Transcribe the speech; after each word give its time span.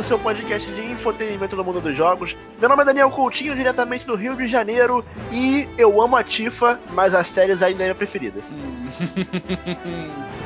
o 0.00 0.04
seu 0.04 0.18
podcast 0.18 0.70
de 0.70 0.80
infotenimento 0.86 1.56
no 1.56 1.64
mundo 1.64 1.80
dos 1.80 1.96
jogos. 1.96 2.36
Meu 2.60 2.68
nome 2.68 2.82
é 2.82 2.84
Daniel 2.84 3.10
Coutinho, 3.10 3.54
diretamente 3.54 4.06
do 4.06 4.14
Rio 4.14 4.36
de 4.36 4.46
Janeiro, 4.46 5.04
e 5.32 5.68
eu 5.76 6.00
amo 6.00 6.16
a 6.16 6.22
Tifa, 6.22 6.78
mas 6.92 7.14
as 7.14 7.26
séries 7.26 7.62
ainda 7.62 7.82
é 7.82 7.86
minha 7.86 7.94
preferida. 7.94 8.40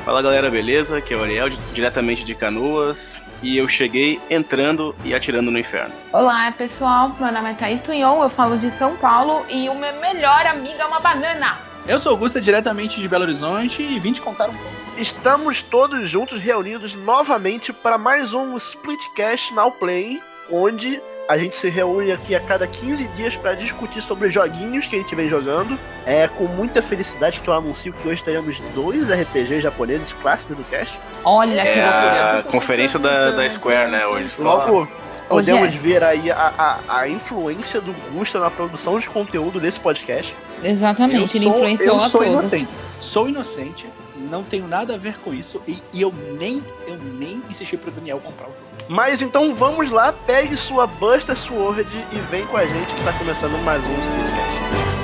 Fala 0.03 0.21
galera, 0.21 0.49
beleza? 0.49 0.97
Aqui 0.97 1.13
é 1.13 1.17
o 1.17 1.23
Ariel, 1.23 1.49
diretamente 1.73 2.23
de 2.23 2.33
Canoas, 2.33 3.17
e 3.41 3.57
eu 3.57 3.67
cheguei 3.67 4.19
entrando 4.29 4.95
e 5.03 5.13
atirando 5.13 5.51
no 5.51 5.59
inferno. 5.59 5.93
Olá 6.11 6.51
pessoal, 6.51 7.15
meu 7.19 7.31
nome 7.31 7.51
é 7.51 7.53
Thaís 7.53 7.81
Tunhon, 7.81 8.23
eu 8.23 8.29
falo 8.29 8.57
de 8.57 8.71
São 8.71 8.95
Paulo, 8.95 9.45
e 9.49 9.69
o 9.69 9.75
meu 9.75 9.99
melhor 10.01 10.45
amigo 10.47 10.81
é 10.81 10.85
uma 10.85 10.99
banana. 10.99 11.59
Eu 11.87 11.99
sou 11.99 12.13
Augusta, 12.13 12.41
diretamente 12.41 12.99
de 12.99 13.07
Belo 13.07 13.23
Horizonte, 13.23 13.83
e 13.83 13.99
vim 13.99 14.13
te 14.13 14.21
contar 14.21 14.49
um 14.49 14.53
pouco. 14.53 14.82
Estamos 14.97 15.63
todos 15.63 16.07
juntos 16.09 16.39
reunidos 16.39 16.93
novamente 16.95 17.73
para 17.73 17.97
mais 17.97 18.33
um 18.33 18.55
Splitcast 18.57 19.53
Now 19.53 19.71
Play, 19.71 20.21
onde 20.51 21.01
a 21.27 21.37
gente 21.37 21.55
se 21.55 21.67
reúne 21.69 22.11
aqui 22.11 22.35
a 22.35 22.39
cada 22.39 22.67
15 22.67 23.05
dias 23.09 23.35
para 23.35 23.55
discutir 23.55 24.01
sobre 24.03 24.29
joguinhos 24.29 24.85
que 24.85 24.95
a 24.95 24.99
gente 24.99 25.15
vem 25.15 25.27
jogando. 25.27 25.79
É 26.05 26.27
com 26.27 26.43
muita 26.45 26.81
felicidade 26.81 27.39
que 27.39 27.47
eu 27.47 27.53
anuncio 27.53 27.91
que 27.93 28.07
hoje 28.07 28.23
teremos 28.23 28.59
dois 28.75 29.09
RPGs 29.09 29.61
japoneses 29.61 30.13
clássicos 30.13 30.57
do 30.57 30.63
cast. 30.65 30.99
Olha 31.23 31.61
É 31.61 31.73
que 31.73 31.79
loucura. 31.79 32.39
a 32.39 32.43
conferência 32.43 32.99
da, 32.99 33.31
da 33.31 33.49
Square, 33.49 33.89
né, 33.89 34.05
hoje. 34.05 34.29
Só 34.35 34.43
Logo, 34.43 34.87
podemos 35.27 35.73
é. 35.73 35.77
ver 35.77 36.03
aí 36.03 36.29
a, 36.29 36.53
a, 36.87 36.99
a 36.99 37.09
influência 37.09 37.81
do 37.81 37.93
Gusta 38.11 38.39
na 38.39 38.51
produção 38.51 38.99
de 38.99 39.09
conteúdo 39.09 39.59
desse 39.59 39.79
podcast. 39.79 40.35
Exatamente, 40.63 41.37
ele 41.37 41.45
eu 41.47 41.51
sou, 41.51 41.57
influenciou 41.59 41.95
eu 41.97 42.03
a 42.03 42.09
sou 42.09 42.19
todos. 42.21 42.33
inocente. 42.33 42.71
Sou 43.01 43.27
inocente, 43.29 43.87
não 44.23 44.43
tenho 44.43 44.67
nada 44.67 44.95
a 44.95 44.97
ver 44.97 45.19
com 45.19 45.33
isso, 45.33 45.61
e, 45.67 45.81
e 45.91 46.01
eu 46.01 46.13
nem 46.37 46.63
eu 46.87 46.97
nem 46.97 47.41
insisti 47.49 47.77
pro 47.77 47.91
Daniel 47.91 48.19
comprar 48.19 48.47
o 48.47 48.51
jogo. 48.51 48.63
Mas 48.87 49.21
então 49.21 49.53
vamos 49.53 49.89
lá, 49.89 50.11
pegue 50.11 50.55
sua 50.57 50.87
Buster 50.87 51.35
Sword 51.35 51.87
e 52.11 52.17
vem 52.31 52.45
com 52.47 52.57
a 52.57 52.65
gente 52.65 52.93
que 52.93 53.03
tá 53.03 53.13
começando 53.13 53.57
mais 53.63 53.83
um 53.83 53.99
Splitcast. 53.99 55.02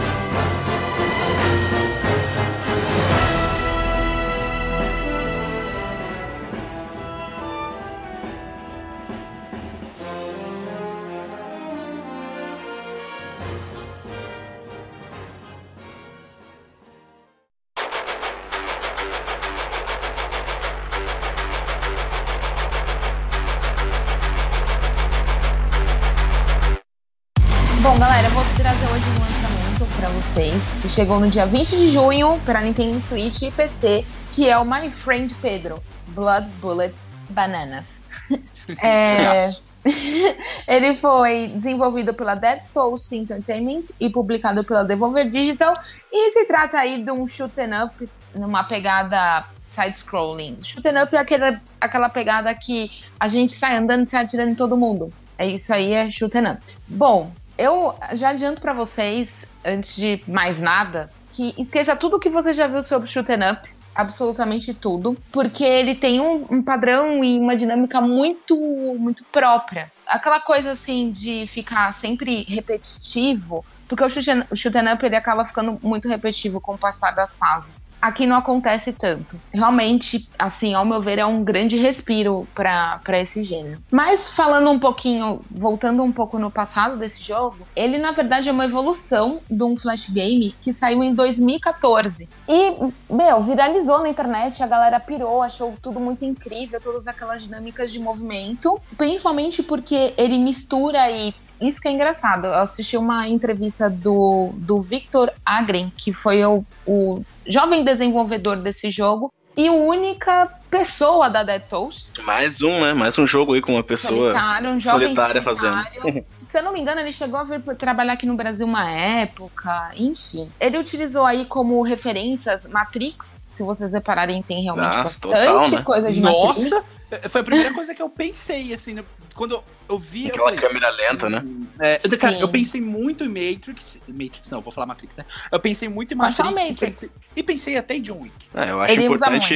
Que 30.89 30.95
chegou 30.95 31.19
no 31.19 31.29
dia 31.29 31.45
20 31.45 31.69
de 31.77 31.91
junho 31.91 32.41
para 32.45 32.61
Nintendo 32.61 32.99
Switch 32.99 33.43
e 33.43 33.51
PC, 33.51 34.03
que 34.31 34.49
é 34.49 34.57
o 34.57 34.65
My 34.65 34.89
Friend 34.89 35.31
Pedro, 35.35 35.81
Blood 36.07 36.49
Bullets 36.59 37.05
Bananas. 37.29 37.85
É, 38.83 39.49
ele 40.67 40.95
foi 40.97 41.47
desenvolvido 41.55 42.13
pela 42.13 42.35
Dead 42.35 42.61
Toast 42.71 43.15
Entertainment 43.15 43.81
e 43.99 44.07
publicado 44.11 44.63
pela 44.63 44.83
Devolver 44.83 45.27
Digital 45.27 45.73
e 46.13 46.29
se 46.29 46.45
trata 46.45 46.77
aí 46.77 47.03
de 47.03 47.11
um 47.11 47.25
shoot 47.25 47.51
'em 47.59 47.83
up 47.83 48.07
numa 48.35 48.63
pegada 48.63 49.45
side-scrolling. 49.67 50.59
Shoot 50.61 50.87
'em 50.87 51.01
up 51.01 51.15
é 51.15 51.19
aquela, 51.19 51.59
aquela 51.81 52.09
pegada 52.09 52.53
que 52.53 52.91
a 53.19 53.27
gente 53.27 53.53
sai 53.53 53.75
andando 53.75 54.05
e 54.05 54.09
sai 54.09 54.23
atirando 54.23 54.51
em 54.51 54.55
todo 54.55 54.77
mundo. 54.77 55.11
É 55.35 55.47
isso 55.47 55.73
aí, 55.73 55.93
é 55.93 56.11
shoot 56.11 56.37
'em 56.37 56.45
up. 56.51 56.61
Bom, 56.87 57.31
eu 57.57 57.95
já 58.13 58.29
adianto 58.29 58.61
pra 58.61 58.71
vocês, 58.71 59.48
antes 59.65 59.95
de 59.95 60.21
mais 60.27 60.59
nada, 60.59 61.11
que 61.31 61.53
esqueça 61.57 61.95
tudo 61.95 62.19
que 62.19 62.29
você 62.29 62.53
já 62.53 62.67
viu 62.67 62.81
sobre 62.83 63.07
shoot 63.09 63.27
up, 63.31 63.69
absolutamente 63.93 64.73
tudo, 64.73 65.17
porque 65.31 65.63
ele 65.63 65.93
tem 65.95 66.21
um, 66.21 66.45
um 66.49 66.61
padrão 66.63 67.23
e 67.23 67.37
uma 67.39 67.55
dinâmica 67.55 67.99
muito, 67.99 68.55
muito 68.97 69.23
própria. 69.25 69.91
Aquela 70.07 70.39
coisa 70.39 70.71
assim 70.71 71.11
de 71.11 71.45
ficar 71.47 71.93
sempre 71.93 72.43
repetitivo, 72.43 73.63
porque 73.87 74.03
o 74.03 74.09
shoot 74.09 74.29
'em- 74.29 74.43
o 74.49 74.55
shoot 74.55 74.75
'em 74.77 74.93
up 74.93 75.05
ele 75.05 75.15
acaba 75.15 75.45
ficando 75.45 75.77
muito 75.83 76.07
repetitivo 76.07 76.59
com 76.61 76.73
o 76.75 76.77
passar 76.77 77.11
das 77.11 77.37
fases. 77.37 77.83
Aqui 78.01 78.25
não 78.25 78.35
acontece 78.35 78.93
tanto. 78.93 79.39
Realmente, 79.53 80.29
assim, 80.37 80.73
ao 80.73 80.85
meu 80.85 81.01
ver, 81.01 81.19
é 81.19 81.25
um 81.25 81.43
grande 81.43 81.77
respiro 81.77 82.47
para 82.55 83.19
esse 83.19 83.43
gênero. 83.43 83.81
Mas 83.91 84.29
falando 84.29 84.69
um 84.69 84.79
pouquinho, 84.79 85.41
voltando 85.51 86.03
um 86.03 86.11
pouco 86.11 86.39
no 86.39 86.49
passado 86.49 86.97
desse 86.97 87.21
jogo, 87.21 87.57
ele 87.75 87.97
na 87.97 88.11
verdade 88.11 88.49
é 88.49 88.51
uma 88.51 88.65
evolução 88.65 89.41
de 89.49 89.63
um 89.63 89.75
flash 89.75 90.09
game 90.09 90.53
que 90.61 90.71
saiu 90.71 91.03
em 91.03 91.13
2014. 91.13 92.29
E, 92.47 92.73
meu, 93.09 93.41
viralizou 93.41 93.99
na 93.99 94.09
internet, 94.09 94.63
a 94.63 94.67
galera 94.67 94.99
pirou, 94.99 95.41
achou 95.41 95.73
tudo 95.81 95.99
muito 95.99 96.23
incrível, 96.23 96.79
todas 96.79 97.07
aquelas 97.07 97.43
dinâmicas 97.43 97.91
de 97.91 97.99
movimento, 97.99 98.79
principalmente 98.97 99.61
porque 99.61 100.13
ele 100.17 100.37
mistura 100.37 101.01
aí 101.01 101.33
isso 101.61 101.81
que 101.81 101.87
é 101.87 101.91
engraçado. 101.91 102.47
Eu 102.47 102.55
assisti 102.55 102.97
uma 102.97 103.27
entrevista 103.27 103.89
do, 103.89 104.51
do 104.55 104.81
Victor 104.81 105.31
Agren, 105.45 105.91
que 105.95 106.13
foi 106.13 106.43
o, 106.45 106.63
o 106.85 107.23
jovem 107.45 107.83
desenvolvedor 107.83 108.57
desse 108.57 108.89
jogo 108.89 109.33
e 109.57 109.67
a 109.67 109.73
única 109.73 110.49
pessoa 110.69 111.29
da 111.29 111.43
Dead 111.43 111.61
Toast. 111.63 112.11
Mais 112.21 112.61
um, 112.61 112.81
né? 112.81 112.93
Mais 112.93 113.17
um 113.17 113.25
jogo 113.25 113.53
aí 113.53 113.61
com 113.61 113.73
uma 113.73 113.83
pessoa. 113.83 114.31
solitário, 114.31 114.69
um 114.69 114.79
jovem 114.79 115.07
solitária 115.07 115.41
solitário. 115.41 116.25
Se 116.47 116.57
eu 116.57 116.63
não 116.63 116.73
me 116.73 116.79
engano, 116.79 117.01
ele 117.01 117.11
chegou 117.11 117.39
a 117.39 117.43
vir 117.43 117.61
trabalhar 117.75 118.13
aqui 118.13 118.25
no 118.25 118.35
Brasil 118.35 118.65
uma 118.65 118.89
época, 118.89 119.91
enfim. 119.95 120.49
Ele 120.59 120.79
utilizou 120.79 121.23
aí 121.23 121.45
como 121.45 121.79
referências 121.83 122.67
Matrix. 122.67 123.39
Se 123.51 123.61
vocês 123.61 123.93
repararem, 123.93 124.41
tem 124.41 124.63
realmente 124.63 124.97
Nossa, 124.97 125.03
bastante 125.03 125.21
total, 125.21 125.69
né? 125.69 125.81
coisa 125.83 126.11
de 126.11 126.19
Matrix. 126.19 126.71
Nossa! 126.71 126.75
é, 126.77 126.98
Foi 127.29 127.41
a 127.41 127.43
primeira 127.43 127.73
coisa 127.73 127.95
que 127.95 128.01
eu 128.01 128.09
pensei, 128.09 128.73
assim, 128.73 128.93
né? 128.93 129.03
quando 129.35 129.53
eu, 129.53 129.63
eu 129.89 129.97
vi, 129.97 130.23
eu 130.23 130.29
Aquela 130.35 130.45
falei... 130.47 130.59
câmera 130.59 130.89
lenta, 130.89 131.29
né? 131.29 131.41
É, 131.79 131.99
eu- 132.03 132.17
cara, 132.19 132.37
eu 132.39 132.49
pensei 132.49 132.81
muito 132.81 133.23
em 133.23 133.27
Matrix. 133.29 133.99
Matrix, 134.07 134.51
não, 134.51 134.59
vou 134.59 134.71
falar 134.71 134.85
Matrix, 134.85 135.15
né? 135.15 135.25
Eu 135.49 135.59
pensei 135.61 135.87
muito 135.87 136.13
em 136.13 136.17
Matrix, 136.17 136.37
falar 136.37 136.51
e, 136.51 136.55
Matrix. 136.55 136.79
pensei, 136.79 137.09
e 137.37 137.41
pensei 137.43 137.77
até 137.77 137.95
em 137.95 138.01
John 138.01 138.19
Wick. 138.21 138.33
É, 138.53 138.71
eu 138.71 138.81
acho 138.81 138.93
Ele 138.93 139.05
importante. 139.05 139.53